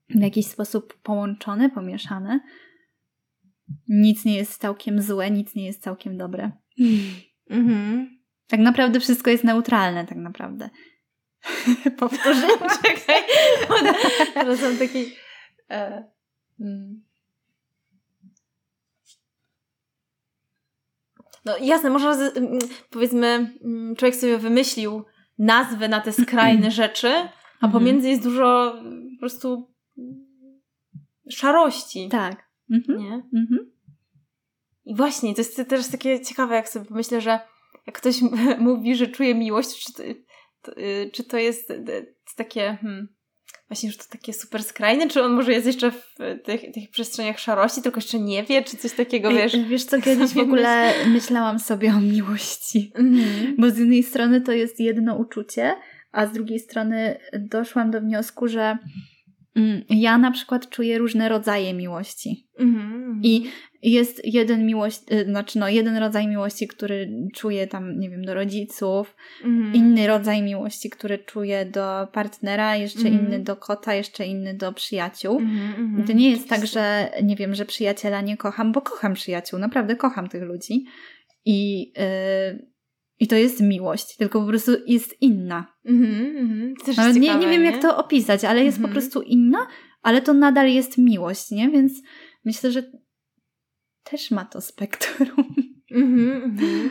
w 0.09 0.20
jakiś 0.20 0.47
sposób 0.47 0.98
połączone, 1.02 1.70
pomieszane. 1.70 2.40
Nic 3.88 4.24
nie 4.24 4.36
jest 4.36 4.60
całkiem 4.60 5.02
złe, 5.02 5.30
nic 5.30 5.55
nie 5.55 5.66
jest 5.66 5.82
całkiem 5.82 6.16
dobre. 6.16 6.51
Mhm. 7.51 8.16
Tak 8.47 8.60
naprawdę 8.60 9.01
wszystko 9.01 9.30
jest 9.30 9.44
neutralne, 9.44 10.06
tak 10.06 10.18
naprawdę. 10.18 10.70
Powtórzę, 11.98 12.48
czekaj. 12.82 13.22
Teraz 14.34 14.62
mam 14.62 14.76
taki... 14.76 15.12
E, 15.70 16.04
mm. 16.60 17.06
No 21.44 21.58
jasne, 21.60 21.90
można 21.90 22.14
z, 22.14 22.36
mm, 22.36 22.58
powiedzmy, 22.90 23.56
mm, 23.64 23.96
człowiek 23.96 24.16
sobie 24.16 24.38
wymyślił 24.38 25.04
nazwę 25.38 25.88
na 25.88 26.00
te 26.00 26.12
skrajne 26.12 26.70
rzeczy, 26.80 27.08
a 27.60 27.66
mhm. 27.66 27.72
pomiędzy 27.72 28.08
jest 28.08 28.22
dużo 28.22 28.74
po 29.14 29.20
prostu 29.20 29.74
szarości. 31.30 32.08
Tak. 32.08 32.50
Mhm. 32.70 32.98
Nie? 32.98 33.14
Mhm. 33.14 33.70
I 34.84 34.94
właśnie, 34.94 35.34
to 35.34 35.40
jest 35.40 35.68
też 35.68 35.88
takie 35.88 36.20
ciekawe, 36.20 36.54
jak 36.54 36.68
sobie 36.68 36.86
pomyślę, 36.86 37.20
że 37.20 37.40
jak 37.86 37.98
ktoś 37.98 38.22
mówi, 38.58 38.96
że 38.96 39.06
czuje 39.06 39.34
miłość, 39.34 39.84
czy, 39.84 40.24
czy 41.12 41.24
to 41.24 41.38
jest 41.38 41.70
y, 41.70 42.14
takie, 42.36 42.78
hmm, 42.80 43.09
właśnie 43.68 43.88
już 43.88 43.97
to 43.97 44.05
takie 44.10 44.32
super 44.32 44.64
skrajne, 44.64 45.09
czy 45.09 45.22
on 45.22 45.32
może 45.32 45.52
jest 45.52 45.66
jeszcze 45.66 45.90
w 45.90 46.14
tych, 46.44 46.60
tych 46.60 46.90
przestrzeniach 46.90 47.38
szarości, 47.38 47.82
tylko 47.82 47.98
jeszcze 47.98 48.18
nie 48.18 48.44
wie, 48.44 48.62
czy 48.62 48.76
coś 48.76 48.93
takiego, 48.93 49.30
wiesz? 49.30 49.56
Wiesz 49.68 49.84
co, 49.84 50.01
kiedyś 50.01 50.30
w 50.30 50.38
ogóle 50.47 50.93
myślałam 51.06 51.59
sobie 51.59 51.90
o 51.94 52.01
miłości, 52.01 52.93
mm-hmm. 52.94 53.55
bo 53.59 53.70
z 53.70 53.78
jednej 53.78 54.02
strony 54.02 54.40
to 54.40 54.52
jest 54.52 54.80
jedno 54.80 55.16
uczucie, 55.16 55.74
a 56.12 56.26
z 56.26 56.32
drugiej 56.32 56.59
strony 56.60 57.18
doszłam 57.32 57.90
do 57.90 58.01
wniosku, 58.01 58.48
że 58.48 58.78
mm, 59.56 59.82
ja 59.90 60.18
na 60.18 60.30
przykład 60.30 60.70
czuję 60.70 60.98
różne 60.98 61.28
rodzaje 61.28 61.74
miłości. 61.74 62.48
Mm-hmm. 62.60 63.20
I 63.22 63.51
jest 63.90 64.24
jeden 64.24 64.66
miłość, 64.66 65.00
y, 65.12 65.24
znaczy 65.24 65.58
no, 65.58 65.68
jeden 65.68 65.96
rodzaj 65.96 66.28
miłości, 66.28 66.68
który 66.68 67.28
czuję 67.34 67.66
tam, 67.66 67.98
nie 67.98 68.10
wiem, 68.10 68.24
do 68.24 68.34
rodziców, 68.34 69.16
mm. 69.44 69.74
inny 69.74 70.06
rodzaj 70.06 70.42
miłości, 70.42 70.90
który 70.90 71.18
czuję 71.18 71.64
do 71.64 72.08
partnera, 72.12 72.76
jeszcze 72.76 73.08
mm. 73.08 73.12
inny 73.12 73.40
do 73.40 73.56
kota, 73.56 73.94
jeszcze 73.94 74.26
inny 74.26 74.54
do 74.54 74.72
przyjaciół. 74.72 75.38
Mm, 75.38 76.04
to 76.06 76.12
nie 76.12 76.30
jest 76.30 76.48
tak, 76.48 76.66
że 76.66 77.10
nie 77.22 77.36
wiem, 77.36 77.54
że 77.54 77.64
przyjaciela 77.64 78.20
nie 78.20 78.36
kocham, 78.36 78.72
bo 78.72 78.80
kocham 78.80 79.14
przyjaciół, 79.14 79.58
naprawdę 79.58 79.96
kocham 79.96 80.28
tych 80.28 80.42
ludzi. 80.42 80.84
I, 81.44 81.92
yy, 81.96 82.66
i 83.20 83.26
to 83.26 83.36
jest 83.36 83.60
miłość, 83.60 84.16
tylko 84.16 84.40
po 84.40 84.46
prostu 84.46 84.72
jest 84.86 85.22
inna. 85.22 85.66
Mm, 85.84 86.74
Nawet 86.96 87.16
nie, 87.16 87.34
nie 87.34 87.48
wiem, 87.48 87.62
nie? 87.62 87.70
jak 87.70 87.82
to 87.82 87.96
opisać, 87.96 88.44
ale 88.44 88.64
jest 88.64 88.78
po 88.78 88.84
mhm. 88.84 88.92
prostu 88.92 89.22
inna, 89.22 89.66
ale 90.02 90.22
to 90.22 90.34
nadal 90.34 90.70
jest 90.70 90.98
miłość, 90.98 91.50
nie? 91.50 91.70
Więc 91.70 91.92
myślę, 92.44 92.72
że 92.72 92.82
też 94.11 94.31
ma 94.31 94.45
to 94.45 94.61
spektrum. 94.61 95.55
Mm-hmm, 95.93 96.43
mm-hmm. 96.43 96.89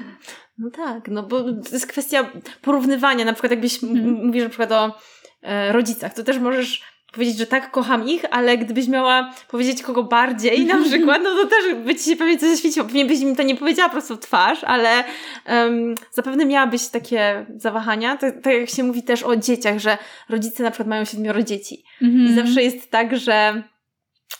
No 0.58 0.70
tak, 0.70 1.08
no 1.08 1.24
bo 1.24 1.44
to 1.44 1.72
jest 1.72 1.88
kwestia 1.88 2.32
porównywania. 2.62 3.26
Na 3.26 3.34
przykład 3.34 3.52
jakbyś 3.52 3.84
mm. 3.84 4.26
mówisz 4.26 4.44
na 4.44 4.50
przykład 4.50 4.72
o 4.72 4.98
e, 5.42 5.72
rodzicach, 5.72 6.14
to 6.14 6.24
też 6.24 6.40
możesz 6.40 6.84
powiedzieć, 7.16 7.38
że 7.38 7.48
tak, 7.48 7.72
kocham 7.72 8.08
ich, 8.08 8.26
ale 8.32 8.58
gdybyś 8.58 8.88
miała 8.88 9.34
powiedzieć 9.48 9.84
kogo 9.84 10.04
bardziej 10.04 10.66
na 10.66 10.82
przykład, 10.84 11.22
no 11.24 11.36
to 11.36 11.48
też 11.48 11.76
by 11.86 11.96
ci 11.96 12.10
się 12.10 12.16
pewnie 12.16 12.38
coś 12.38 12.50
zaświeciło. 12.50 12.86
Pewnie 12.86 13.06
byś 13.06 13.20
mi 13.20 13.36
to 13.36 13.44
nie 13.44 13.56
powiedziała 13.56 13.90
prosto 13.90 14.16
w 14.16 14.20
twarz, 14.20 14.64
ale 14.64 15.04
um, 15.48 15.96
zapewne 16.12 16.46
miałabyś 16.46 16.88
takie 16.88 17.46
zawahania. 17.56 18.18
Tak, 18.18 18.42
tak, 18.42 18.54
jak 18.54 18.70
się 18.70 18.84
mówi 18.84 19.04
też 19.04 19.24
o 19.24 19.36
dzieciach, 19.36 19.80
że 19.80 19.98
rodzice 20.30 20.64
na 20.64 20.72
przykład 20.72 20.88
mają 20.88 21.06
siedmioro 21.06 21.44
dzieci. 21.44 21.84
Mm-hmm. 22.02 22.30
I 22.30 22.34
zawsze 22.34 22.64
jest 22.64 22.92
tak, 22.92 23.18
że 23.18 23.64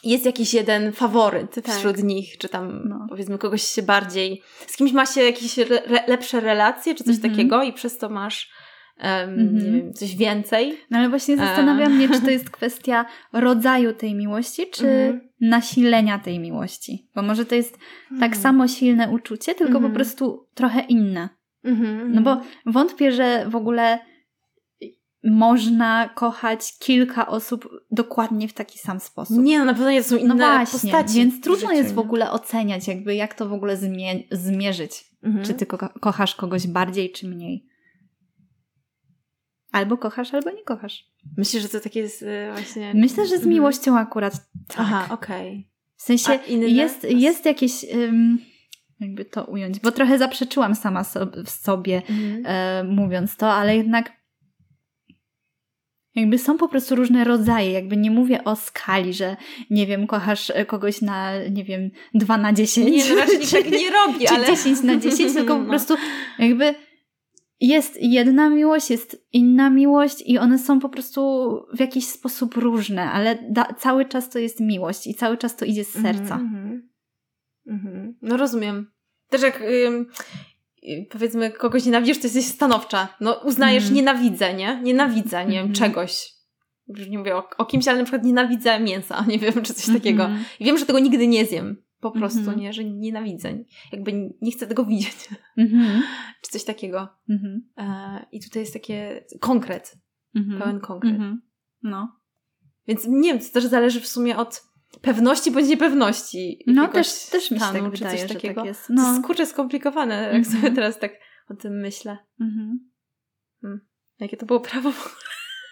jest 0.04 0.26
jakiś 0.26 0.54
jeden 0.54 0.92
faworyt 0.92 1.56
tak. 1.56 1.76
wśród 1.76 2.04
nich, 2.04 2.38
czy 2.38 2.50
tam 2.50 2.82
no. 2.90 3.06
powiedzmy 3.10 3.38
kogoś 3.38 3.64
się 3.64 3.82
bardziej, 3.82 4.42
z 4.68 4.78
kimś 4.78 4.92
ma 4.92 5.06
się 5.06 5.22
jakieś 5.22 5.60
re, 5.60 5.82
lepsze 6.08 6.40
relacje, 6.40 6.96
czy 6.96 7.04
coś 7.04 7.16
mm 7.16 7.30
-hmm. 7.30 7.32
takiego 7.32 7.64
i 7.64 7.74
przez 7.74 7.98
to 7.98 8.10
masz 8.10 8.52
um, 9.00 9.10
mm 9.10 9.58
-hmm. 9.58 9.64
wiem, 9.64 9.94
coś 9.94 10.16
więcej. 10.16 10.78
No 10.90 10.98
ale 10.98 11.10
właśnie 11.10 11.38
zastanawiam 11.38 11.92
e... 11.92 11.96
mnie, 11.96 12.10
czy 12.10 12.22
to 12.22 12.30
jest 12.30 12.50
kwestia 12.50 13.06
rodzaju 13.34 13.94
tej 13.94 14.16
miłości, 14.16 14.64
czy 14.72 14.88
mm 14.88 15.20
-hmm. 15.20 15.22
nasilenia 15.42 16.20
tej 16.20 16.40
miłości. 16.40 17.10
Bo 17.16 17.22
może 17.22 17.46
to 17.46 17.56
jest 17.56 17.78
tak 18.10 18.32
mhm. 18.32 18.42
samo 18.42 18.68
silne 18.68 19.10
uczucie, 19.10 19.56
tylko 19.56 19.74
po 19.74 19.78
mhm. 19.78 19.94
prostu 19.94 20.48
trochę 20.54 20.80
inne. 20.80 21.30
Mhm, 21.64 22.12
No 22.14 22.22
bo 22.22 22.32
mhm. 22.32 22.50
wątpię, 22.66 23.12
że 23.12 23.46
w 23.50 23.56
ogóle 23.56 24.00
można 25.26 26.10
kochać 26.10 26.78
kilka 26.80 27.28
osób 27.28 27.70
dokładnie 27.92 28.48
w 28.48 28.54
taki 28.54 28.80
sam 28.80 29.00
sposób. 29.00 29.38
Nie, 29.38 29.60
no 29.60 29.66
na 29.66 29.74
pewno 29.74 30.04
są 30.04 30.18
inne 30.18 30.36
no 30.36 30.48
właśnie, 30.48 30.92
postaci. 30.92 31.14
więc 31.16 31.42
trudno 31.42 31.72
jest 31.72 31.94
w 31.94 32.00
ogóle 32.00 32.32
oceniać, 32.32 32.88
jakby 32.88 33.16
jak 33.16 33.34
to 33.34 33.50
w 33.50 33.54
ogóle 33.54 33.78
zmie- 33.78 34.24
zmierzyć. 34.32 35.06
Mhm. 35.24 35.46
Czy 35.46 35.54
ty 35.54 35.66
ko- 35.66 35.90
kochasz 36.00 36.36
kogoś 36.36 36.68
bardziej, 36.68 37.12
czy 37.12 37.28
mniej. 37.28 37.66
Albo 39.72 39.98
kochasz, 39.98 40.34
albo 40.34 40.52
nie 40.52 40.64
kochasz. 40.64 41.06
Myślisz, 41.38 41.64
że 41.64 41.70
to 41.70 41.80
takie 41.80 42.00
jest 42.00 42.22
y, 42.22 42.50
właśnie... 42.54 42.94
Myślę, 42.96 43.24
że 43.24 43.30
z 43.30 43.34
Mhm. 43.34 43.50
miłością 43.54 43.98
akurat 43.98 44.34
tak. 44.68 44.78
Aha, 44.80 45.08
okej. 45.10 45.70
W 45.96 46.02
sensie 46.02 46.40
jest, 46.50 47.04
jest 47.04 47.46
jakieś, 47.46 47.84
ym, 47.94 48.40
jakby 49.00 49.26
to 49.26 49.44
ująć, 49.46 49.80
bo 49.80 49.92
trochę 49.92 50.18
zaprzeczyłam 50.18 50.76
sama 50.76 51.04
so, 51.04 51.28
w 51.46 51.50
sobie, 51.50 52.02
Mhm. 52.10 52.44
e, 52.46 52.84
mówiąc 52.84 53.36
to, 53.38 53.54
ale 53.54 53.78
jednak 53.78 54.12
jakby 56.16 56.38
są 56.38 56.58
po 56.58 56.68
prostu 56.68 56.96
różne 56.96 57.24
rodzaje, 57.24 57.72
jakby 57.72 57.98
nie 57.98 58.12
mówię 58.12 58.44
o 58.44 58.56
skali, 58.56 59.14
że 59.14 59.38
nie 59.70 59.88
wiem, 59.88 60.08
kochasz 60.08 60.50
e, 60.50 60.66
kogoś 60.66 61.02
na, 61.02 61.32
nie 61.52 61.64
wiem, 61.64 61.90
2 62.14 62.38
na 62.38 62.54
10. 62.54 62.92
Nie, 62.92 63.10
no 63.10 63.16
raczej 63.16 63.40
tak 63.64 63.72
nie 63.72 63.92
robi, 63.92 64.26
czy 64.26 64.34
ale... 64.34 64.46
10 64.48 64.84
na 64.84 64.96
10, 64.98 65.34
tylko 65.34 65.56
po 65.56 65.64
No. 65.64 65.70
prostu 65.70 65.96
jakby 66.40 66.76
jest 67.60 67.98
jedna 68.02 68.50
miłość, 68.50 68.90
jest 68.90 69.26
inna 69.34 69.70
miłość 69.70 70.24
i 70.26 70.38
one 70.38 70.60
są 70.60 70.80
po 70.80 70.90
prostu 70.90 71.22
w 71.74 71.80
jakiś 71.80 72.06
sposób 72.08 72.56
różne, 72.56 73.12
ale 73.12 73.38
da, 73.50 73.66
cały 73.80 74.06
czas 74.06 74.30
to 74.30 74.40
jest 74.40 74.60
miłość 74.60 75.08
i 75.08 75.16
cały 75.16 75.38
czas 75.38 75.56
to 75.56 75.66
idzie 75.66 75.84
z 75.84 75.90
serca. 76.02 76.36
Mhm, 76.36 76.90
mhm. 77.68 78.16
No 78.22 78.38
rozumiem. 78.38 78.92
Też 79.30 79.42
jak 79.42 79.62
ym, 79.88 80.06
powiedzmy 81.10 81.52
kogoś 81.52 81.86
nienawidzisz, 81.86 82.18
to 82.18 82.24
jesteś 82.24 82.46
stanowcza. 82.46 83.08
No 83.22 83.34
uznajesz, 83.34 83.84
Mhm. 83.84 83.96
nienawidzę, 83.96 84.54
nie? 84.54 84.82
Nienawidzę, 84.84 85.46
nie 85.46 85.52
wiem, 85.52 85.66
Mhm. 85.68 85.74
czegoś. 85.74 86.34
Już 86.88 87.08
nie 87.10 87.18
mówię 87.18 87.36
o, 87.36 87.50
o 87.58 87.66
kimś, 87.66 87.88
ale 87.88 87.98
na 87.98 88.04
przykład 88.04 88.24
nienawidzę 88.24 88.80
mięsa, 88.80 89.26
nie 89.28 89.40
wiem, 89.40 89.54
czy 89.62 89.74
coś 89.74 89.96
takiego. 89.96 90.24
Mhm. 90.26 90.46
I 90.60 90.66
wiem, 90.66 90.78
że 90.78 90.86
tego 90.86 91.00
nigdy 91.00 91.28
nie 91.28 91.46
zjem. 91.46 91.84
Po 92.00 92.12
prostu, 92.12 92.40
Mhm. 92.40 92.60
nie? 92.60 92.74
Że 92.74 92.84
nienawidzę. 92.84 93.58
Jakby 93.92 94.30
nie 94.42 94.52
chcę 94.52 94.68
tego 94.68 94.86
widzieć. 94.86 95.30
Mhm. 95.58 96.02
czy 96.42 96.52
coś 96.52 96.64
takiego. 96.64 97.08
E, 97.78 98.26
I 98.32 98.40
tutaj 98.44 98.62
jest 98.62 98.74
takie 98.74 99.26
konkret. 99.40 99.98
Pełen 100.60 100.80
konkret. 100.80 101.14
No. 101.84 102.16
Więc 102.88 103.06
nie 103.08 103.34
wiem, 103.34 103.40
to 103.40 103.54
też 103.54 103.64
zależy 103.66 104.02
w 104.02 104.08
sumie 104.08 104.38
od 104.38 104.64
pewności 105.02 105.52
bądź 105.52 105.68
niepewności. 105.68 106.64
No 106.68 106.88
też, 106.88 107.26
też 107.26 107.52
mi 107.52 107.60
się 107.60 107.66
tak 107.66 107.84
czy 107.84 107.90
wydaje, 107.90 108.18
coś 108.20 108.28
że 108.30 108.36
takiego. 108.36 108.56
tak 108.56 108.66
jest. 108.66 108.88
To 108.88 108.94
No. 108.94 109.12
jest 109.14 109.26
kurczę 109.26 109.46
skomplikowane, 109.46 110.16
jak 110.24 110.34
Mhm. 110.36 110.56
sobie 110.62 110.72
teraz 110.76 111.00
tak 111.00 111.12
o 111.50 111.54
tym 111.54 111.74
myślę. 111.82 112.18
Mhm. 112.42 112.80
Jakie 114.20 114.38
to 114.38 114.46
było 114.46 114.60
prawo? 114.60 114.92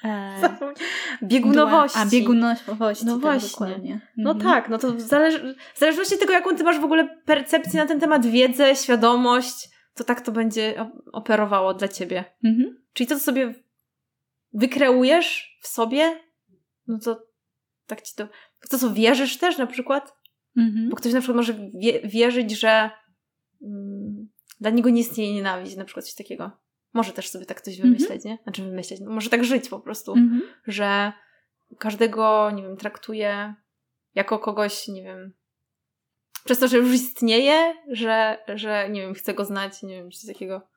E, 0.04 0.36
Biegunowości. 1.24 2.00
A, 2.00 2.06
biegunowości. 2.06 3.06
No 3.06 3.14
tak, 3.14 3.22
właśnie. 3.22 3.50
Dokładnie. 3.50 4.02
No 4.18 4.32
Mhm. 4.32 4.52
tak, 4.54 4.70
no 4.70 4.78
to 4.78 4.92
w, 4.92 5.02
zależ- 5.02 5.56
w 5.74 5.80
zależności 5.80 6.14
od 6.14 6.20
tego, 6.20 6.34
jaką 6.34 6.56
ty 6.56 6.64
masz 6.64 6.80
w 6.80 6.84
ogóle 6.84 7.18
percepcję 7.26 7.80
na 7.82 7.86
ten 7.88 8.00
temat, 8.00 8.26
wiedzę, 8.26 8.76
świadomość, 8.76 9.70
to 9.96 10.04
tak 10.04 10.22
to 10.22 10.32
będzie 10.32 10.90
operowało 11.14 11.74
dla 11.74 11.88
ciebie. 11.88 12.24
Mhm. 12.44 12.84
Czyli 12.94 13.08
to, 13.08 13.16
co 13.16 13.22
sobie 13.22 13.54
wykreujesz 14.54 15.58
w 15.62 15.68
sobie, 15.68 16.20
no 16.88 17.00
to 17.00 17.24
tak 17.88 18.02
ci 18.02 18.16
to... 18.16 18.28
W 18.66 18.70
to, 18.70 18.78
co 18.78 18.94
wierzysz 18.94 19.38
też 19.38 19.58
na 19.58 19.68
przykład, 19.68 20.24
Mhm. 20.58 20.90
Bo 20.90 20.96
ktoś 20.96 21.14
na 21.14 21.20
przykład 21.20 21.36
może 21.36 21.54
wie, 21.74 22.02
wierzyć, 22.08 22.52
że 22.60 22.90
mm, 23.62 24.30
dla 24.60 24.70
niego 24.70 24.90
nie 24.90 25.02
istnieje 25.02 25.34
nienawiść, 25.34 25.76
na 25.76 25.86
przykład 25.86 26.06
coś 26.06 26.16
takiego. 26.16 26.52
Może 26.94 27.14
też 27.14 27.30
sobie 27.30 27.46
tak 27.46 27.62
coś 27.62 27.74
Mhm. 27.74 27.94
wymyśleć, 27.94 28.24
nie? 28.26 28.38
Znaczy 28.44 28.64
wymyśleć, 28.64 29.00
no 29.02 29.12
może 29.12 29.30
tak 29.30 29.44
żyć 29.44 29.70
po 29.70 29.80
prostu, 29.80 30.14
Mhm. 30.14 30.42
że 30.68 31.14
każdego, 31.80 32.52
nie 32.52 32.64
wiem, 32.64 32.78
traktuje 32.78 33.54
jako 34.16 34.40
kogoś, 34.40 34.88
nie 34.88 35.04
wiem, 35.04 35.34
przez 36.46 36.60
to, 36.60 36.68
że 36.68 36.78
już 36.78 36.94
istnieje, 36.94 37.74
że, 37.92 38.38
że 38.56 38.90
nie 38.90 39.02
wiem, 39.02 39.14
chce 39.14 39.34
go 39.34 39.46
znać, 39.46 39.84
nie 39.84 39.96
wiem, 39.96 40.12
coś 40.12 40.34
takiego. 40.34 40.68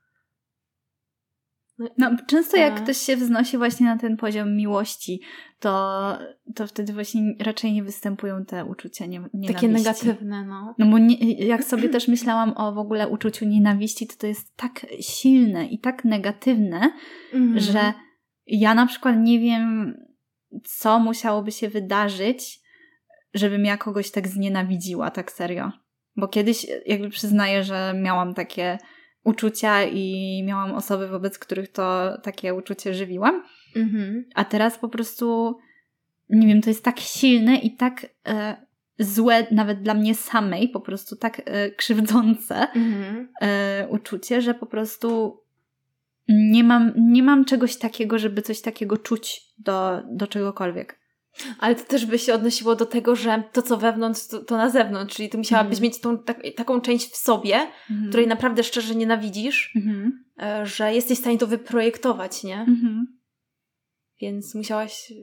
No, 1.98 2.16
często 2.26 2.56
jak 2.56 2.72
A. 2.72 2.80
ktoś 2.80 2.96
się 2.96 3.16
wznosi 3.16 3.58
właśnie 3.58 3.86
na 3.86 3.98
ten 3.98 4.16
poziom 4.16 4.56
miłości, 4.56 5.20
to, 5.60 6.18
to 6.54 6.66
wtedy 6.66 6.92
właśnie 6.92 7.34
raczej 7.40 7.72
nie 7.72 7.82
występują 7.82 8.44
te 8.44 8.64
uczucia 8.64 9.06
nie, 9.06 9.18
nienawiści. 9.34 9.54
Takie 9.54 9.68
negatywne, 9.68 10.44
no. 10.44 10.74
No 10.78 10.86
bo 10.86 10.98
nie, 10.98 11.32
jak 11.46 11.64
sobie 11.64 11.88
też 11.88 12.08
myślałam 12.08 12.52
o 12.56 12.72
w 12.72 12.78
ogóle 12.78 13.08
uczuciu 13.08 13.44
nienawiści, 13.44 14.06
to 14.06 14.14
to 14.18 14.26
jest 14.26 14.56
tak 14.56 14.86
silne 15.00 15.66
i 15.66 15.78
tak 15.78 16.04
negatywne, 16.04 16.90
Mhm. 17.32 17.60
że 17.60 17.92
ja 18.46 18.74
na 18.74 18.86
przykład 18.86 19.16
nie 19.18 19.40
wiem, 19.40 19.94
co 20.64 20.98
musiałoby 20.98 21.52
się 21.52 21.68
wydarzyć, 21.68 22.60
żebym 23.34 23.64
ja 23.64 23.76
kogoś 23.76 24.10
tak 24.10 24.28
znienawidziła, 24.28 25.10
tak 25.10 25.32
serio. 25.32 25.72
Bo 26.16 26.28
kiedyś 26.28 26.66
jakby 26.86 27.08
przyznaję, 27.10 27.64
że 27.64 27.94
miałam 28.02 28.34
takie 28.34 28.78
uczucia 29.26 29.84
i 29.84 30.42
miałam 30.46 30.72
osoby, 30.74 31.08
wobec 31.08 31.38
których 31.38 31.72
to 31.72 32.18
takie 32.22 32.54
uczucie 32.54 32.94
żywiłam, 32.94 33.42
Mhm. 33.76 34.24
a 34.34 34.44
teraz 34.44 34.78
po 34.78 34.88
prostu, 34.88 35.58
nie 36.30 36.46
wiem, 36.46 36.62
to 36.62 36.70
jest 36.70 36.84
tak 36.84 37.00
silne 37.00 37.56
i 37.56 37.76
tak 37.76 38.06
e, 38.28 38.56
złe 38.98 39.46
nawet 39.50 39.82
dla 39.82 39.94
mnie 39.94 40.14
samej, 40.14 40.68
po 40.68 40.80
prostu 40.80 41.16
tak 41.16 41.42
e, 41.44 41.70
krzywdzące 41.70 42.54
Mhm. 42.56 43.28
e, 43.40 43.86
uczucie, 43.90 44.40
że 44.40 44.54
po 44.54 44.66
prostu 44.66 45.40
nie 46.28 46.64
mam, 46.64 46.92
nie 46.96 47.22
mam 47.22 47.44
czegoś 47.44 47.76
takiego, 47.76 48.18
żeby 48.18 48.42
coś 48.42 48.60
takiego 48.60 48.96
czuć 48.96 49.40
do, 49.58 50.02
do 50.10 50.26
czegokolwiek. 50.26 50.98
Ale 51.58 51.74
to 51.74 51.84
też 51.84 52.06
by 52.06 52.18
się 52.18 52.34
odnosiło 52.34 52.76
do 52.76 52.86
tego, 52.86 53.16
że 53.16 53.42
to, 53.52 53.62
co 53.62 53.76
wewnątrz, 53.76 54.26
to, 54.26 54.38
to 54.44 54.56
na 54.56 54.70
zewnątrz. 54.70 55.16
Czyli 55.16 55.28
ty 55.28 55.38
musiałabyś 55.38 55.72
Mhm. 55.78 55.82
mieć 55.82 56.00
tą, 56.00 56.18
tak, 56.18 56.42
taką 56.56 56.80
część 56.80 57.10
w 57.12 57.16
sobie, 57.16 57.56
Mhm. 57.90 58.08
której 58.08 58.26
naprawdę 58.26 58.62
szczerze 58.62 58.94
nienawidzisz, 58.94 59.74
e, 60.42 60.66
że 60.66 60.94
jesteś 60.94 61.18
w 61.18 61.20
stanie 61.20 61.38
to 61.38 61.46
wyprojektować, 61.46 62.44
nie? 62.44 62.60
Mhm. 62.60 63.18
Więc 64.20 64.54
musiałaś 64.54 65.12
e, 65.12 65.14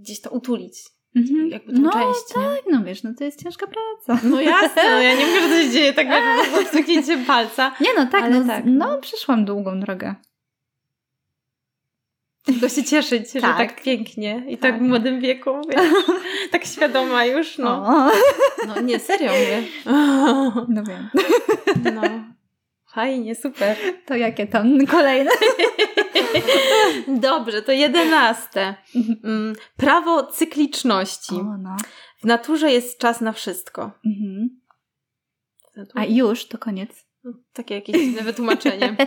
gdzieś 0.00 0.20
to 0.20 0.30
utulić. 0.30 0.74
Mhm. 1.16 1.48
Jakby 1.50 1.72
tą 1.72 1.80
No 1.80 1.90
część, 1.92 2.36
nie? 2.36 2.42
tak, 2.42 2.60
no 2.70 2.84
wiesz, 2.84 3.02
no 3.02 3.14
to 3.18 3.24
jest 3.24 3.42
ciężka 3.42 3.66
praca. 3.66 4.26
No 4.28 4.40
jasne, 4.40 4.82
no 4.90 5.00
ja 5.02 5.14
nie 5.14 5.26
mówię, 5.26 5.40
że 5.40 5.48
to 5.48 5.62
się 5.62 5.70
dzieje 5.70 5.92
tak 5.92 6.06
jak 6.06 6.24
po 6.50 7.26
palca. 7.26 7.72
Nie 7.80 7.94
no, 7.96 8.06
tak, 8.06 8.30
no, 8.32 8.44
tak, 8.44 8.64
no 8.66 8.88
no. 8.88 8.98
przeszłam 8.98 9.44
długą 9.44 9.80
drogę. 9.80 10.14
Tylko 12.44 12.68
się 12.68 12.84
cieszyć, 12.84 13.32
że 13.32 13.40
Tak. 13.40 13.56
tak 13.56 13.82
pięknie 13.82 14.44
i 14.48 14.58
tak, 14.58 14.72
Tak. 14.72 14.80
w 14.80 14.84
młodym 14.88 15.20
wieku, 15.20 15.50
wiesz, 15.68 15.90
tak 16.52 16.64
świadoma 16.64 17.24
już, 17.24 17.58
no. 17.58 17.86
O, 17.86 18.10
No 18.66 18.80
nie, 18.80 18.98
serio 18.98 19.30
mówię. 19.32 19.62
no 20.68 20.82
wiem. 20.88 21.08
No. 21.94 22.02
Fajnie, 22.94 23.34
super. 23.34 23.76
To 24.06 24.16
jakie 24.16 24.46
tam 24.46 24.86
kolejne? 24.86 25.30
Dobrze, 27.08 27.62
to 27.62 27.72
jedenaste. 27.72 28.74
Mm, 29.24 29.54
Prawo 29.76 30.26
cykliczności. 30.26 31.34
O, 31.34 31.56
no. 31.62 31.76
W 32.20 32.24
naturze 32.24 32.72
jest 32.72 32.98
czas 32.98 33.20
na 33.20 33.32
wszystko. 33.32 33.90
Mhm. 34.06 34.60
A 35.94 36.04
już, 36.04 36.46
to 36.48 36.58
koniec. 36.58 37.06
No, 37.24 37.32
takie 37.52 37.74
jakieś 37.74 37.96
dziwne 37.96 38.22
wytłumaczenie. 38.22 38.96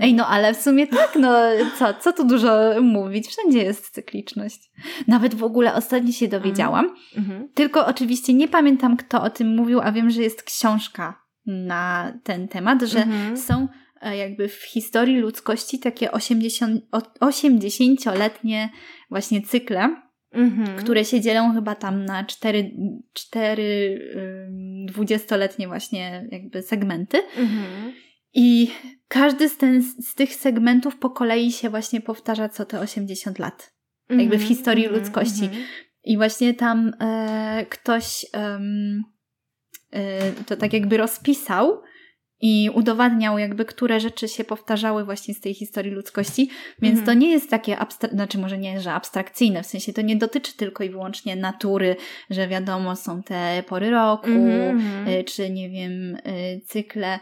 Ej, 0.00 0.14
no 0.14 0.26
ale 0.26 0.54
w 0.54 0.56
sumie 0.62 0.86
tak, 0.86 1.16
no 1.20 1.32
co, 1.78 1.94
co 1.94 2.12
tu 2.12 2.24
dużo 2.26 2.82
mówić, 2.82 3.26
wszędzie 3.28 3.58
jest 3.62 3.90
cykliczność. 3.90 4.70
Nawet 5.08 5.34
w 5.34 5.44
ogóle 5.44 5.74
ostatnio 5.74 6.12
się 6.12 6.28
dowiedziałam, 6.28 6.94
Mhm. 7.16 7.48
tylko 7.54 7.86
oczywiście 7.86 8.34
nie 8.34 8.48
pamiętam 8.48 8.96
kto 8.96 9.22
o 9.22 9.30
tym 9.30 9.48
mówił, 9.56 9.80
a 9.80 9.92
wiem, 9.92 10.10
że 10.10 10.22
jest 10.22 10.42
książka 10.42 11.22
na 11.46 12.12
ten 12.22 12.48
temat, 12.48 12.82
że 12.82 12.98
Mhm. 13.02 13.36
są 13.36 13.68
e, 14.00 14.16
jakby 14.16 14.48
w 14.48 14.62
historii 14.62 15.18
ludzkości 15.18 15.78
takie 15.78 16.12
80, 16.12 16.82
o- 16.92 17.26
80-letnie 17.26 18.70
właśnie 19.10 19.42
cykle, 19.42 19.96
Mhm. 20.32 20.78
które 20.78 21.04
się 21.04 21.20
dzielą 21.20 21.52
chyba 21.54 21.74
tam 21.74 22.04
na 22.04 22.24
cztery, 22.24 22.70
cztery 23.12 23.98
dwudziestoletnie 24.86 25.68
właśnie 25.68 26.28
jakby 26.30 26.62
segmenty. 26.62 27.18
Mhm. 27.36 27.92
I 28.34 28.70
każdy 29.08 29.48
z, 29.48 29.56
ten, 29.56 29.82
z 29.82 30.14
tych 30.14 30.34
segmentów 30.34 30.96
po 30.96 31.10
kolei 31.10 31.52
się 31.52 31.70
właśnie 31.70 32.00
powtarza 32.00 32.48
co 32.48 32.64
te 32.64 32.80
80 32.80 33.38
lat. 33.38 33.74
Jakby 34.10 34.24
w 34.24 34.32
Mhm. 34.32 34.48
historii 34.48 34.84
Mhm. 34.84 35.02
ludzkości. 35.02 35.44
Mhm. 35.44 35.62
I 36.04 36.16
właśnie 36.16 36.54
tam 36.54 36.92
e, 37.00 37.66
ktoś 37.70 38.26
e, 38.34 40.32
to 40.46 40.56
tak 40.56 40.72
jakby 40.72 40.96
rozpisał 40.96 41.82
i 42.40 42.70
udowadniał 42.74 43.38
jakby, 43.38 43.64
które 43.64 44.00
rzeczy 44.00 44.28
się 44.28 44.44
powtarzały 44.44 45.04
właśnie 45.04 45.34
z 45.34 45.40
tej 45.40 45.54
historii 45.54 45.92
ludzkości, 45.92 46.50
więc 46.82 46.98
Mhm. 46.98 47.06
to 47.06 47.24
nie 47.24 47.30
jest 47.30 47.50
takie, 47.50 47.76
abstra- 47.76 48.10
znaczy 48.10 48.38
może 48.38 48.58
nie, 48.58 48.80
że 48.80 48.92
abstrakcyjne, 48.92 49.62
w 49.62 49.66
sensie 49.66 49.92
to 49.92 50.02
nie 50.02 50.16
dotyczy 50.16 50.56
tylko 50.56 50.84
i 50.84 50.90
wyłącznie 50.90 51.36
natury, 51.36 51.96
że 52.30 52.48
wiadomo 52.48 52.96
są 52.96 53.22
te 53.22 53.62
pory 53.68 53.90
roku, 53.90 54.26
Mhm. 54.30 55.08
y, 55.08 55.24
czy 55.24 55.50
nie 55.50 55.70
wiem, 55.70 56.16
y, 56.16 56.60
cykle 56.66 57.18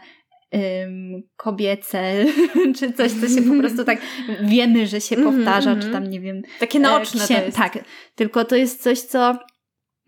kobiece, 1.35 2.25
czy 2.79 2.93
coś, 2.93 3.11
co 3.11 3.27
się 3.27 3.41
po 3.41 3.59
prostu 3.59 3.83
tak 3.83 4.01
wiemy, 4.43 4.87
że 4.87 5.01
się 5.01 5.15
Mhm, 5.15 5.35
powtarza, 5.35 5.71
mhm. 5.71 5.81
czy 5.87 5.93
tam 5.93 6.09
nie 6.09 6.21
wiem. 6.21 6.41
Takie 6.59 6.79
naoczne 6.79 7.23
e, 7.23 7.27
to 7.27 7.33
księ- 7.33 7.45
jest. 7.45 7.57
Tak, 7.57 7.79
tylko 8.15 8.45
to 8.45 8.55
jest 8.55 8.83
coś, 8.83 8.99
co 8.99 9.37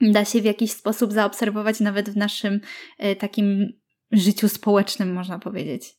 da 0.01 0.25
się 0.25 0.41
w 0.41 0.45
jakiś 0.45 0.71
sposób 0.71 1.13
zaobserwować 1.13 1.79
nawet 1.79 2.09
w 2.09 2.17
naszym 2.17 2.59
e, 2.97 3.15
takim 3.15 3.73
życiu 4.11 4.49
społecznym, 4.49 5.13
można 5.13 5.39
powiedzieć. 5.39 5.93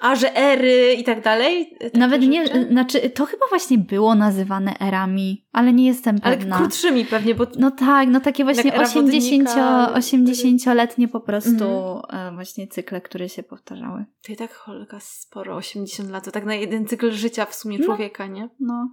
A, 0.00 0.14
że 0.14 0.36
ery 0.36 0.92
i 0.98 1.04
tak 1.04 1.22
dalej? 1.22 1.76
Takie 1.80 1.98
Nawet 1.98 2.22
nie, 2.22 2.46
rzeczy? 2.46 2.66
znaczy 2.70 3.10
to 3.10 3.26
chyba 3.26 3.46
właśnie 3.48 3.78
było 3.78 4.14
nazywane 4.14 4.74
erami, 4.80 5.44
ale 5.52 5.72
nie 5.72 5.86
jestem 5.86 6.16
Ale 6.22 6.36
pewna. 6.36 6.58
krótszymi 6.58 7.04
pewnie, 7.04 7.34
bo 7.34 7.46
No 7.58 7.70
tak, 7.70 8.08
no 8.08 8.20
takie 8.20 8.44
właśnie 8.44 8.64
Jak 8.64 8.74
era 8.74 8.84
80, 8.84 9.48
wodnika, 9.48 9.92
80-letnie 9.98 11.08
po 11.08 11.20
prostu 11.20 11.64
Mhm. 11.64 12.32
e, 12.32 12.34
właśnie 12.34 12.66
cykle, 12.68 13.00
które 13.00 13.28
się 13.28 13.42
powtarzały. 13.42 14.04
to 14.26 14.32
i 14.32 14.36
tak 14.36 14.52
Holga 14.54 15.00
sporo, 15.00 15.56
80 15.56 16.10
lat, 16.10 16.24
to 16.24 16.30
tak 16.30 16.44
na 16.44 16.54
jeden 16.54 16.86
cykl 16.86 17.10
życia 17.12 17.46
w 17.46 17.54
sumie 17.54 17.78
No. 17.78 17.84
człowieka, 17.84 18.26
nie? 18.26 18.48
No, 18.60 18.88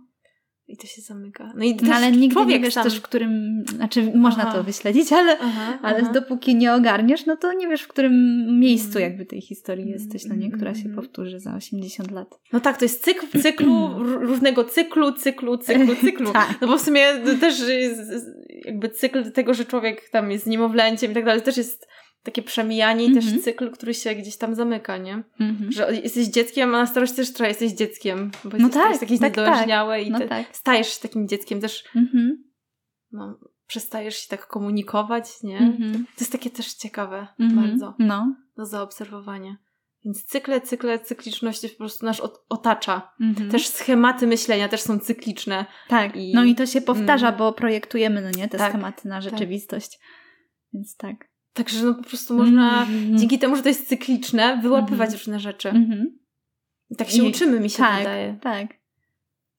I 0.69 0.77
to 0.77 0.87
się 0.87 1.01
zamyka. 1.01 1.53
No 1.55 1.65
i 1.65 1.75
no 1.75 1.95
ale 1.95 2.11
nigdy 2.11 2.45
nie 2.45 2.59
wiesz 2.59 2.73
sam... 2.73 2.83
też 2.83 2.97
w 2.97 3.01
którym, 3.01 3.63
znaczy 3.75 4.11
można 4.15 4.43
Aha. 4.43 4.57
to 4.57 4.63
wyśledzić, 4.63 5.13
ale, 5.13 5.37
Aha, 5.39 5.79
ale 5.81 5.97
aha. 6.01 6.11
dopóki 6.13 6.55
nie 6.55 6.73
ogarniesz, 6.73 7.25
no 7.25 7.37
to 7.37 7.53
nie 7.53 7.67
wiesz 7.67 7.81
w 7.81 7.87
którym 7.87 8.13
miejscu 8.59 8.87
Mhm. 8.87 9.03
jakby 9.03 9.25
tej 9.25 9.41
historii 9.41 9.89
jesteś, 9.89 10.25
no 10.25 10.35
nie, 10.35 10.51
która 10.51 10.75
się 10.75 10.89
powtórzy 10.89 11.39
za 11.39 11.55
80 11.55 12.11
lat. 12.11 12.39
No 12.53 12.59
tak, 12.59 12.77
to 12.77 12.85
jest 12.85 13.03
cykl 13.03 13.41
cyklu, 13.41 13.89
różnego 14.03 14.63
cyklu, 14.63 15.11
cyklu, 15.11 15.57
cyklu, 15.57 15.95
cyklu. 16.05 16.33
Tak. 16.33 16.57
No 16.61 16.67
bo 16.67 16.77
w 16.77 16.81
sumie 16.81 17.05
też 17.41 17.59
jest 17.67 17.99
jakby 18.65 18.89
cykl 18.89 19.31
tego, 19.31 19.53
że 19.53 19.65
człowiek 19.65 20.09
tam 20.09 20.31
jest 20.31 20.47
niemowlęciem 20.47 21.11
i 21.11 21.13
tak 21.13 21.25
dalej, 21.25 21.41
też 21.41 21.57
jest 21.57 21.87
takie 22.23 22.41
przemijanie 22.43 23.03
i 23.05 23.07
Mhm. 23.07 23.25
też 23.33 23.43
cykl, 23.43 23.71
który 23.71 23.93
się 23.93 24.15
gdzieś 24.15 24.37
tam 24.37 24.55
zamyka, 24.55 24.97
nie? 24.97 25.23
Mhm. 25.39 25.71
Że 25.71 25.93
jesteś 26.03 26.27
dzieckiem, 26.27 26.75
a 26.75 26.77
na 26.77 26.85
starość 26.87 27.13
też 27.13 27.33
trochę 27.33 27.49
jesteś 27.49 27.71
dzieckiem, 27.71 28.31
bo 28.43 28.49
No 28.57 28.57
jesteś 28.67 28.73
tak, 28.83 29.01
jakieś 29.01 29.19
tak, 29.19 29.35
tak. 29.35 29.37
niedojrzeźniałe 29.45 30.01
i 30.01 30.11
No 30.11 30.19
tak. 30.27 30.55
stajesz 30.55 30.93
się 30.95 31.01
takim 31.01 31.27
dzieckiem, 31.27 31.61
też 31.61 31.83
Mhm. 31.95 32.43
no, 33.11 33.39
przestajesz 33.67 34.15
się 34.17 34.27
tak 34.29 34.47
komunikować, 34.47 35.43
nie? 35.43 35.57
Mhm. 35.57 35.93
To 36.05 36.19
jest 36.19 36.31
takie 36.31 36.49
też 36.49 36.73
ciekawe 36.73 37.27
Mhm. 37.39 37.67
bardzo 37.69 37.95
No. 37.99 38.35
do 38.57 38.65
zaobserwowania. 38.65 39.57
Więc 40.05 40.25
cykle, 40.25 40.61
cykle, 40.61 40.99
cykliczność 40.99 41.71
po 41.71 41.77
prostu 41.77 42.05
nas 42.05 42.19
ot- 42.21 42.39
otacza. 42.49 43.11
Mhm. 43.21 43.51
Też 43.51 43.67
schematy 43.67 44.27
myślenia 44.27 44.69
też 44.69 44.81
są 44.81 44.99
cykliczne. 44.99 45.65
Tak, 45.87 46.15
I- 46.15 46.33
no 46.35 46.43
i 46.43 46.55
to 46.55 46.65
się 46.65 46.81
powtarza, 46.81 47.27
Mm. 47.27 47.37
bo 47.39 47.53
projektujemy, 47.53 48.21
no 48.21 48.29
nie, 48.31 48.47
te 48.47 48.57
Tak, 48.57 48.69
schematy 48.69 49.07
na 49.07 49.21
rzeczywistość. 49.21 49.99
Więc 50.73 50.95
tak. 50.97 51.28
Także 51.63 51.85
no 51.85 51.93
po 51.93 52.03
prostu 52.03 52.37
można 52.37 52.81
Mhm. 52.81 53.17
dzięki 53.17 53.39
temu, 53.39 53.55
że 53.55 53.61
to 53.61 53.69
jest 53.69 53.87
cykliczne, 53.87 54.59
wyłapywać 54.61 55.07
Mhm. 55.09 55.11
różne 55.19 55.39
rzeczy. 55.39 55.69
Mhm. 55.69 56.19
I 56.89 56.95
tak 56.95 57.09
się 57.09 57.25
I- 57.25 57.29
uczymy, 57.29 57.59
mi 57.59 57.69
się 57.69 57.77
tak, 57.77 57.97
wydaje. 57.97 58.37
tak. 58.41 58.67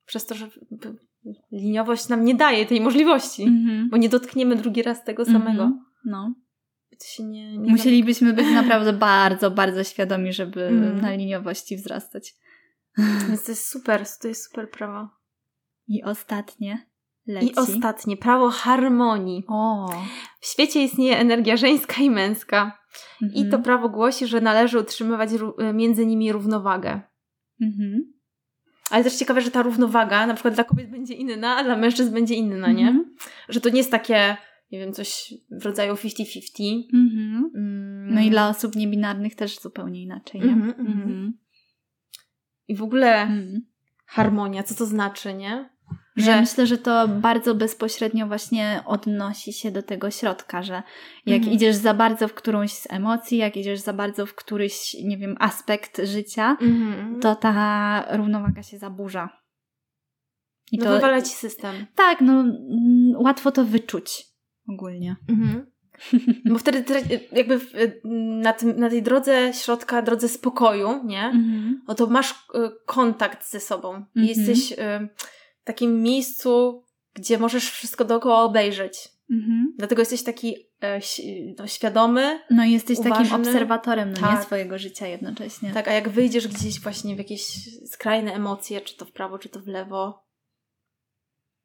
Przez 0.06 0.26
to, 0.26 0.34
że 0.34 0.48
liniowość 1.52 2.08
nam 2.08 2.24
nie 2.24 2.34
daje 2.34 2.66
tej 2.66 2.80
możliwości. 2.80 3.42
Mhm. 3.42 3.88
Bo 3.90 3.96
nie 3.96 4.08
dotkniemy 4.08 4.56
drugi 4.56 4.82
raz 4.82 5.04
tego 5.04 5.24
samego. 5.24 5.62
Mhm. 5.62 5.84
No. 6.04 6.34
To 6.90 7.06
się 7.06 7.24
nie, 7.24 7.58
nie 7.58 7.70
Musielibyśmy 7.70 8.32
być 8.32 8.46
naprawdę 8.62 8.92
bardzo, 8.92 9.50
bardzo 9.50 9.84
świadomi, 9.84 10.32
żeby 10.32 10.66
Mhm. 10.66 11.00
na 11.00 11.10
liniowości 11.14 11.76
wzrastać. 11.76 12.34
Więc 13.28 13.44
to 13.44 13.52
jest 13.52 13.68
super, 13.68 14.04
to 14.22 14.28
jest 14.28 14.44
super 14.48 14.70
prawo. 14.70 15.08
I 15.88 16.02
ostatnie 16.02 16.86
leci. 17.30 17.46
I 17.46 17.54
ostatnie, 17.54 18.16
prawo 18.16 18.50
harmonii. 18.50 19.44
O. 19.48 19.88
W 20.40 20.46
świecie 20.46 20.82
istnieje 20.84 21.18
energia 21.18 21.56
żeńska 21.56 22.02
i 22.02 22.10
męska. 22.10 22.78
I 23.20 23.34
to 23.34 23.40
Mhm. 23.44 23.62
prawo 23.62 23.88
głosi, 23.88 24.26
że 24.26 24.40
należy 24.40 24.78
utrzymywać 24.78 25.30
ró- 25.30 25.74
między 25.74 26.06
nimi 26.06 26.32
równowagę. 26.32 27.00
Mhm. 27.62 28.12
Ale 28.90 29.04
też 29.04 29.14
ciekawe, 29.16 29.40
że 29.40 29.50
ta 29.50 29.62
równowaga 29.62 30.26
na 30.26 30.34
przykład 30.34 30.54
dla 30.54 30.64
kobiet 30.64 30.90
będzie 30.90 31.14
inna, 31.14 31.56
a 31.56 31.64
dla 31.64 31.76
mężczyzn 31.76 32.14
będzie 32.14 32.34
inna, 32.34 32.72
nie? 32.72 32.88
Mhm. 32.88 33.14
Że 33.48 33.60
to 33.60 33.68
nie 33.70 33.78
jest 33.78 33.90
takie, 33.90 34.36
nie 34.72 34.78
wiem, 34.78 34.92
coś 34.92 35.34
w 35.50 35.64
rodzaju 35.66 35.94
50-50. 35.94 36.88
Mhm. 36.94 37.50
Mm. 37.54 38.14
No 38.14 38.20
i 38.20 38.30
dla 38.30 38.48
osób 38.48 38.76
niebinarnych 38.76 39.34
też 39.34 39.60
zupełnie 39.60 40.02
inaczej, 40.02 40.40
nie? 40.40 40.52
Mhm, 40.52 40.70
mhm. 40.86 41.38
I 42.68 42.74
w 42.76 42.82
ogóle 42.82 43.22
Mhm. 43.22 43.60
harmonia, 44.06 44.62
co 44.62 44.74
to 44.74 44.86
znaczy, 44.86 45.34
nie? 45.34 45.70
Że 46.20 46.32
Że 46.34 46.40
myślę, 46.40 46.66
że 46.66 46.78
to 46.78 47.08
bardzo 47.08 47.54
bezpośrednio 47.54 48.26
właśnie 48.26 48.82
odnosi 48.86 49.52
się 49.52 49.70
do 49.70 49.82
tego 49.82 50.10
środka, 50.10 50.62
że 50.62 50.82
jak 51.26 51.36
Mhm. 51.38 51.52
idziesz 51.52 51.76
za 51.76 51.94
bardzo 51.94 52.28
w 52.28 52.34
którąś 52.34 52.72
z 52.72 52.86
emocji, 52.90 53.38
jak 53.38 53.56
idziesz 53.56 53.80
za 53.80 53.92
bardzo 53.92 54.26
w 54.26 54.34
któryś, 54.34 54.96
nie 55.04 55.18
wiem, 55.18 55.36
aspekt 55.38 56.00
życia, 56.04 56.56
Mhm. 56.60 57.20
to 57.20 57.34
ta 57.36 58.04
równowaga 58.16 58.62
się 58.62 58.78
zaburza. 58.78 59.28
I 60.72 60.78
no 60.78 60.84
to 60.84 60.90
wywala 60.90 61.22
ci 61.22 61.30
system. 61.30 61.86
tak, 61.94 62.20
no 62.20 62.32
mm, 62.32 63.12
łatwo 63.16 63.52
to 63.52 63.64
wyczuć 63.64 64.24
ogólnie. 64.68 65.16
Mhm. 65.28 65.66
Bo 66.44 66.58
wtedy 66.58 66.84
jakby 67.32 67.58
w, 67.58 67.72
na, 68.42 68.52
tym, 68.52 68.76
na 68.80 68.90
tej 68.90 69.02
drodze 69.02 69.52
środka, 69.54 70.02
drodze 70.02 70.28
spokoju, 70.28 71.04
nie? 71.04 71.24
Mhm. 71.24 71.82
No 71.88 71.94
to 71.94 72.06
masz 72.06 72.30
y, 72.30 72.36
kontakt 72.86 73.50
ze 73.50 73.60
sobą. 73.60 73.94
Mhm. 73.94 74.26
Jesteś 74.26 74.72
y, 74.72 74.76
takim 75.64 76.02
miejscu, 76.02 76.84
gdzie 77.14 77.38
możesz 77.38 77.70
wszystko 77.70 78.04
dookoła 78.04 78.42
obejrzeć. 78.42 79.08
Mhm. 79.30 79.74
Dlatego 79.78 80.02
jesteś 80.02 80.22
taki 80.22 80.56
e, 80.82 81.00
no, 81.58 81.66
świadomy. 81.66 82.40
No 82.50 82.64
i 82.64 82.72
jesteś 82.72 82.96
takim 82.98 83.12
Uważny. 83.12 83.36
obserwatorem, 83.36 84.08
no 84.12 84.16
nie, 84.20 84.36
Tak. 84.36 84.44
swojego 84.44 84.78
życia 84.78 85.06
jednocześnie. 85.06 85.72
Tak, 85.72 85.88
a 85.88 85.92
jak 85.92 86.08
wyjdziesz 86.08 86.48
gdzieś 86.48 86.80
właśnie 86.80 87.14
w 87.14 87.18
jakieś 87.18 87.42
skrajne 87.90 88.34
emocje, 88.34 88.80
czy 88.80 88.96
to 88.96 89.04
w 89.04 89.12
prawo, 89.12 89.38
czy 89.38 89.48
to 89.48 89.60
w 89.60 89.66
lewo, 89.66 90.24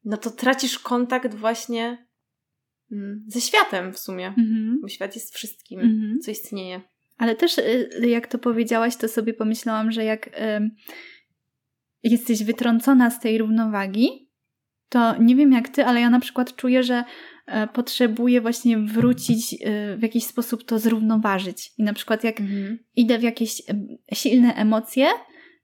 no 0.04 0.16
to 0.16 0.30
tracisz 0.30 0.78
kontakt 0.78 1.34
właśnie 1.34 2.06
mm, 2.92 3.24
ze 3.28 3.40
światem 3.40 3.92
w 3.92 3.98
sumie. 3.98 4.26
Mhm. 4.26 4.78
Bo 4.82 4.88
świat 4.88 5.14
jest 5.14 5.34
wszystkim, 5.34 5.80
Mhm. 5.80 6.18
co 6.20 6.30
istnieje. 6.30 6.80
Ale 7.18 7.36
też 7.36 7.58
y, 7.58 7.90
jak 8.06 8.26
to 8.26 8.38
powiedziałaś, 8.38 8.96
to 8.96 9.08
sobie 9.08 9.34
pomyślałam, 9.34 9.92
że 9.92 10.04
jak 10.04 10.40
ym, 10.40 10.70
jesteś 12.12 12.44
wytrącona 12.44 13.10
z 13.10 13.20
tej 13.20 13.38
równowagi, 13.38 14.26
to 14.88 15.22
nie 15.22 15.36
wiem 15.36 15.52
jak 15.52 15.68
ty, 15.68 15.84
ale 15.84 16.00
ja 16.00 16.10
na 16.10 16.20
przykład 16.20 16.56
czuję, 16.56 16.82
że 16.82 17.04
e, 17.46 17.66
potrzebuję 17.66 18.40
właśnie 18.40 18.78
wrócić 18.78 19.52
y, 19.52 19.96
w 19.96 20.02
jakiś 20.02 20.24
sposób 20.24 20.64
to 20.64 20.78
zrównoważyć. 20.78 21.72
I 21.78 21.82
na 21.82 21.92
przykład 21.92 22.24
jak 22.24 22.36
idę 22.96 23.18
w 23.18 23.22
jakieś 23.22 23.62
em, 23.70 23.86
silne 24.12 24.54
emocje, 24.54 25.06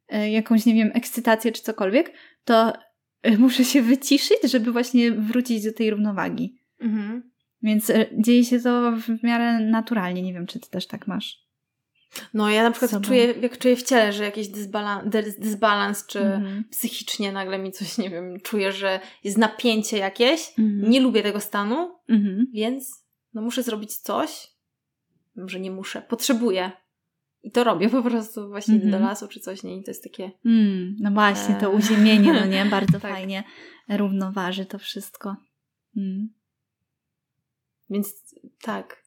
e, 0.08 0.30
jakąś, 0.30 0.66
nie 0.66 0.74
wiem, 0.74 0.90
ekscytację 0.94 1.52
czy 1.52 1.62
cokolwiek, 1.62 2.12
to 2.44 2.72
e, 3.22 3.38
muszę 3.38 3.64
się 3.64 3.82
wyciszyć, 3.82 4.38
żeby 4.44 4.72
właśnie 4.72 5.12
wrócić 5.12 5.64
do 5.64 5.72
tej 5.72 5.90
równowagi. 5.90 6.58
Mhm. 6.80 7.32
Więc 7.62 7.90
e, 7.90 8.06
dzieje 8.18 8.44
się 8.44 8.60
to 8.60 8.92
w 8.96 9.22
miarę 9.22 9.60
naturalnie. 9.60 10.22
Nie 10.22 10.32
wiem, 10.32 10.46
czy 10.46 10.60
ty 10.60 10.70
też 10.70 10.86
tak 10.86 11.06
masz. 11.06 11.41
No 12.34 12.50
ja 12.50 12.62
na 12.62 12.70
przykład 12.70 12.90
Sobą. 12.90 13.04
czuję, 13.04 13.24
jak 13.32 13.58
czuję 13.58 13.76
w 13.76 13.82
ciele, 13.82 14.12
że 14.12 14.24
jakiś 14.24 14.48
dysbalans, 14.48 15.08
dys- 15.14 15.38
dysbalans 15.40 16.06
czy 16.06 16.20
Mhm. 16.20 16.64
psychicznie 16.70 17.32
nagle 17.32 17.58
mi 17.58 17.72
coś, 17.72 17.98
nie 17.98 18.10
wiem, 18.10 18.40
czuję, 18.40 18.72
że 18.72 19.00
jest 19.24 19.38
napięcie 19.38 19.98
jakieś. 19.98 20.48
Mhm. 20.58 20.90
Nie 20.90 21.00
lubię 21.00 21.22
tego 21.22 21.40
stanu, 21.40 21.94
Mhm. 22.08 22.46
więc 22.52 23.04
no 23.34 23.42
muszę 23.42 23.62
zrobić 23.62 23.96
coś. 23.96 24.48
Może 25.36 25.60
nie 25.60 25.70
muszę, 25.70 26.02
potrzebuję. 26.02 26.72
I 27.42 27.50
to 27.50 27.64
robię 27.64 27.88
po 27.88 28.02
prostu 28.02 28.48
właśnie 28.48 28.78
do 28.78 28.98
lasu 28.98 29.28
czy 29.28 29.40
coś, 29.40 29.62
nie? 29.62 29.76
I 29.76 29.84
to 29.84 29.90
jest 29.90 30.02
takie... 30.04 30.30
Mm, 30.46 30.96
no 31.00 31.10
właśnie, 31.10 31.54
to 31.54 31.66
Eee. 31.70 31.76
uziemienie, 31.76 32.32
no 32.32 32.46
nie? 32.46 32.64
Bardzo 32.76 33.00
Tak. 33.00 33.12
fajnie 33.12 33.44
równoważy 33.88 34.66
to 34.66 34.78
wszystko. 34.78 35.36
Mm. 35.96 36.28
Więc 37.90 38.14
tak. 38.62 39.01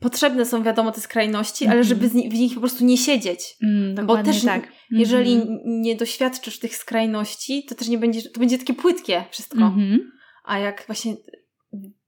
Potrzebne 0.00 0.44
są, 0.46 0.62
wiadomo, 0.62 0.92
te 0.92 1.00
skrajności, 1.00 1.64
ale 1.64 1.78
Mhm. 1.78 1.88
żeby 1.88 2.08
w 2.08 2.34
nich 2.34 2.54
po 2.54 2.60
prostu 2.60 2.84
nie 2.84 2.96
siedzieć. 2.96 3.56
Mm, 3.62 3.94
dokładnie 3.94 4.32
też 4.32 4.44
tak. 4.44 4.68
Jeżeli 4.90 5.32
Mhm. 5.34 5.58
nie 5.64 5.96
doświadczysz 5.96 6.58
tych 6.58 6.76
skrajności, 6.76 7.64
to 7.68 7.74
też 7.74 7.88
nie 7.88 7.98
będzie, 7.98 8.22
to 8.22 8.40
będzie 8.40 8.58
takie 8.58 8.74
płytkie 8.74 9.24
wszystko. 9.30 9.58
Mhm. 9.58 10.10
A 10.44 10.58
jak 10.58 10.84
właśnie 10.86 11.14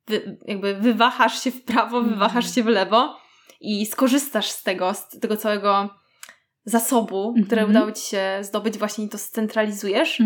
wy, 0.07 0.39
jakby 0.47 0.75
wywahasz 0.75 1.43
się 1.45 1.51
w 1.51 1.63
prawo, 1.65 1.97
Mhm. 1.99 2.15
wywahasz 2.15 2.55
się 2.55 2.63
w 2.63 2.67
lewo 2.67 3.17
i 3.61 3.87
skorzystasz 3.87 4.51
z 4.51 4.63
tego, 4.63 4.95
z 4.95 5.09
tego 5.21 5.37
całego 5.37 5.91
zasobu, 6.65 7.29
Mhm. 7.29 7.47
które 7.47 7.67
udało 7.67 7.93
ci 7.93 8.03
się 8.03 8.39
zdobyć, 8.43 8.79
właśnie 8.79 9.05
i 9.05 9.09
to 9.09 9.19
scentralizujesz, 9.19 10.23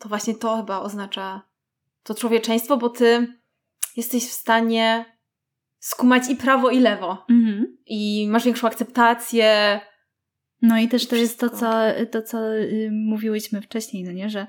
to 0.00 0.08
właśnie 0.08 0.34
to 0.34 0.56
chyba 0.56 0.80
oznacza 0.80 1.42
to 2.02 2.14
człowieczeństwo, 2.14 2.76
bo 2.76 2.88
ty 2.88 3.26
jesteś 3.96 4.24
w 4.24 4.32
stanie 4.32 5.04
skumać 5.82 6.30
i 6.30 6.36
prawo, 6.36 6.70
i 6.70 6.80
lewo. 6.80 7.24
Mhm. 7.30 7.76
I 7.86 8.28
masz 8.30 8.44
większą 8.44 8.66
akceptację. 8.66 9.80
No 10.62 10.78
i 10.78 10.88
też 10.88 11.06
to 11.06 11.16
jest 11.16 11.40
to, 11.40 11.48
Wszystko. 11.48 11.66
co, 11.66 12.06
to, 12.10 12.22
co 12.22 12.54
y, 12.54 12.90
mówiłyśmy 12.92 13.62
wcześniej, 13.62 14.04
no 14.04 14.12
nie? 14.12 14.30
Że 14.30 14.46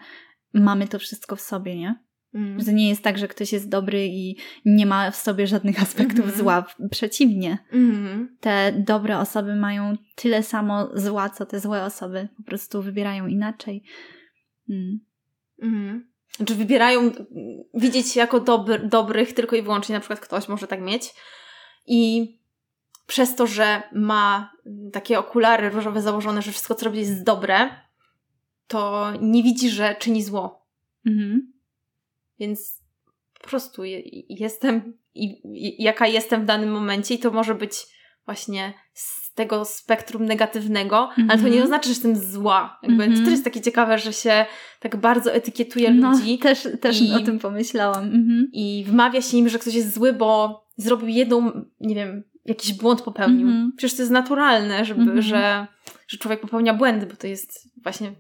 mamy 0.54 0.88
to 0.88 1.00
wszystko 1.00 1.36
w 1.36 1.42
sobie, 1.42 1.76
nie? 1.76 2.04
Mm. 2.34 2.62
Że 2.62 2.74
nie 2.74 2.90
jest 2.90 3.04
tak, 3.04 3.18
że 3.18 3.28
ktoś 3.28 3.54
jest 3.54 3.70
dobry 3.70 4.08
i 4.08 4.38
nie 4.66 4.86
ma 4.86 5.12
w 5.12 5.16
sobie 5.16 5.48
żadnych 5.48 5.82
aspektów 5.82 6.26
mm. 6.26 6.38
zła. 6.38 6.66
Przeciwnie. 6.92 7.58
Mm. 7.72 8.38
Te 8.40 8.72
dobre 8.88 9.20
osoby 9.20 9.56
mają 9.56 9.98
tyle 10.16 10.44
samo 10.44 10.90
zła, 10.94 11.30
co 11.30 11.46
te 11.46 11.60
złe 11.60 11.84
osoby. 11.84 12.28
Po 12.38 12.44
prostu 12.44 12.82
wybierają 12.82 13.28
inaczej. 13.28 13.84
Mm. 14.70 15.00
Mhm. 15.62 16.13
Znaczy 16.38 16.56
wybierają 16.56 17.12
widzieć 17.74 18.12
się 18.12 18.20
jako 18.20 18.40
dobry, 18.40 18.80
dobrych 18.80 19.34
tylko 19.34 19.56
i 19.56 19.62
wyłącznie, 19.62 19.96
na 19.96 20.00
przykład 20.00 20.20
ktoś 20.20 20.48
może 20.48 20.68
tak 20.68 20.82
mieć. 20.82 21.14
I 21.88 22.34
przez 23.08 23.36
to, 23.36 23.48
że 23.48 23.84
ma 23.92 24.54
takie 24.94 25.20
okulary 25.20 25.70
różowe 25.70 26.02
założone, 26.02 26.42
że 26.42 26.52
wszystko, 26.52 26.76
co 26.76 26.86
robi 26.86 27.00
jest 27.00 27.24
dobre, 27.24 27.70
to 28.68 29.12
nie 29.22 29.44
widzi, 29.44 29.70
że 29.70 29.96
czyni 30.00 30.24
zło. 30.24 30.66
Mhm. 31.06 31.54
Więc 32.40 32.82
po 33.42 33.48
prostu 33.48 33.84
jestem 34.30 34.98
i, 35.16 35.84
jaka 35.84 36.08
jestem 36.08 36.42
w 36.42 36.46
danym 36.46 36.72
momencie 36.72 37.14
i 37.14 37.20
to 37.20 37.32
może 37.32 37.56
być 37.56 37.74
właśnie 38.26 38.74
z 39.34 39.36
tego 39.36 39.66
spektrum 39.66 40.26
negatywnego, 40.26 40.98
mm 40.98 41.28
-hmm. 41.28 41.32
ale 41.32 41.42
to 41.42 41.48
nie 41.48 41.54
mhm. 41.54 41.64
oznacza, 41.64 41.84
że 41.84 41.90
jestem 41.90 42.16
zła. 42.16 42.80
Jakby 42.84 43.04
mm 43.04 43.16
-hmm. 43.16 43.18
To 43.18 43.24
też 43.24 43.32
jest 43.32 43.44
takie 43.44 43.62
ciekawe, 43.62 43.98
że 43.98 44.14
się 44.14 44.46
tak 44.80 44.96
bardzo 44.96 45.34
etykietuje 45.34 45.94
no, 45.94 46.12
ludzi. 46.12 46.40
Też, 46.40 46.68
też 46.82 47.02
i, 47.02 47.14
o 47.14 47.20
tym 47.20 47.40
pomyślałam. 47.40 48.04
Mm 48.04 48.28
-hmm. 48.28 48.44
I 48.52 48.86
wmawia 48.88 49.22
się 49.22 49.38
im, 49.38 49.50
że 49.50 49.60
ktoś 49.60 49.76
jest 49.76 49.94
zły, 49.94 50.14
bo 50.14 50.64
zrobił 50.78 51.08
jedną, 51.08 51.52
nie 51.80 51.96
wiem, 51.96 52.24
jakiś 52.46 52.74
błąd 52.74 53.02
popełnił. 53.02 53.48
Mhm. 53.48 53.72
Przecież 53.78 53.98
to 53.98 54.02
jest 54.02 54.12
naturalne, 54.12 54.86
żeby, 54.86 55.02
mhm. 55.02 55.22
że, 55.22 55.68
że 56.08 56.18
człowiek 56.18 56.42
popełnia 56.42 56.74
błędy, 56.74 57.06
bo 57.06 57.16
to 57.16 57.28
jest 57.28 57.70
właśnie 57.84 58.12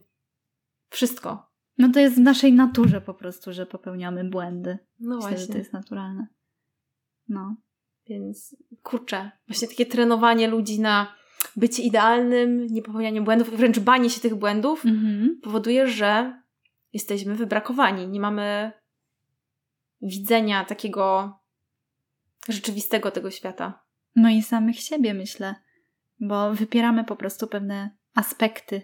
wszystko. 0.89 1.51
No 1.77 1.89
to 1.93 1.99
jest 1.99 2.15
w 2.15 2.19
naszej 2.19 2.53
naturze 2.53 3.01
po 3.01 3.13
prostu, 3.13 3.53
że 3.53 3.65
popełniamy 3.65 4.23
błędy. 4.23 4.77
No 4.99 5.15
Myślę, 5.15 5.29
właśnie. 5.29 5.53
to 5.53 5.57
jest 5.57 5.73
naturalne. 5.73 6.27
No. 7.27 7.55
Więc 8.07 8.55
kurczę, 8.83 9.31
właśnie 9.47 9.67
takie 9.67 9.85
trenowanie 9.85 10.47
ludzi 10.47 10.79
na 10.79 11.15
bycie 11.55 11.83
idealnym, 11.83 12.67
nie 12.67 12.81
popełnianie 12.81 13.21
błędów, 13.21 13.49
wręcz 13.49 13.79
banie 13.79 14.09
się 14.09 14.21
tych 14.21 14.35
błędów 14.35 14.85
mhm. 14.85 15.39
powoduje, 15.43 15.87
że 15.87 16.41
jesteśmy 16.93 17.35
wybrakowani. 17.35 18.07
Nie 18.07 18.19
mamy 18.19 18.71
widzenia 20.01 20.65
takiego 20.65 21.37
rzeczywistego 22.49 23.11
tego 23.11 23.31
świata. 23.31 23.83
No 24.15 24.29
i 24.29 24.43
samych 24.43 24.79
siebie, 24.79 25.13
myślę, 25.13 25.55
bo 26.19 26.53
wypieramy 26.53 27.03
po 27.03 27.15
prostu 27.15 27.47
pewne 27.47 27.95
aspekty 28.15 28.81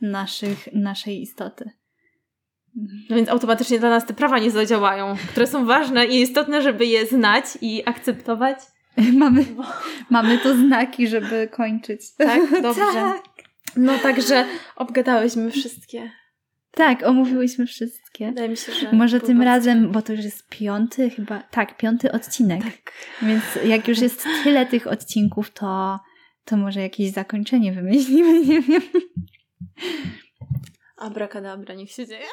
naszych, 0.00 0.72
naszej 0.72 1.22
istoty. 1.22 1.70
No 3.10 3.16
więc 3.16 3.28
automatycznie 3.28 3.78
dla 3.78 3.90
nas 3.90 4.06
te 4.06 4.14
prawa 4.14 4.38
nie 4.38 4.50
zadziałają, 4.50 5.16
które 5.30 5.46
są 5.46 5.66
ważne 5.66 6.06
i 6.06 6.20
istotne, 6.20 6.62
żeby 6.62 6.86
je 6.86 7.06
znać 7.06 7.44
i 7.60 7.82
akceptować. 7.86 8.58
Mamy, 9.12 9.44
mamy 10.10 10.38
to 10.38 10.56
znaki, 10.56 11.08
żeby 11.08 11.48
kończyć. 11.52 12.00
Tak, 12.18 12.40
dobrze. 12.62 12.82
tak. 12.94 13.22
No 13.76 13.98
także 13.98 14.44
obgadałyśmy 14.76 15.50
wszystkie. 15.50 16.10
Tak, 16.70 17.02
omówiłyśmy 17.02 17.66
wszystkie. 17.66 18.26
Wydaje 18.26 18.48
mi 18.48 18.56
się, 18.56 18.72
że. 18.72 18.92
Może 18.92 19.20
tym 19.20 19.42
razem, 19.42 19.92
bo 19.92 20.02
to 20.02 20.12
już 20.12 20.24
jest 20.24 20.48
piąty 20.48 21.10
chyba, 21.10 21.42
tak, 21.42 21.76
piąty 21.76 22.12
odcinek. 22.12 22.62
Tak. 22.64 22.92
Więc 23.22 23.42
jak 23.64 23.88
już 23.88 23.98
jest 23.98 24.26
tyle 24.44 24.66
tych 24.66 24.86
odcinków, 24.86 25.50
to, 25.50 26.00
to 26.44 26.56
może 26.56 26.80
jakieś 26.80 27.10
zakończenie 27.10 27.72
wymyślimy, 27.72 28.40
nie 28.46 28.60
wiem. 28.60 28.82
Abrakadabra, 31.00 31.74
niech 31.74 31.90
się 31.90 32.06
dzieje. 32.06 32.26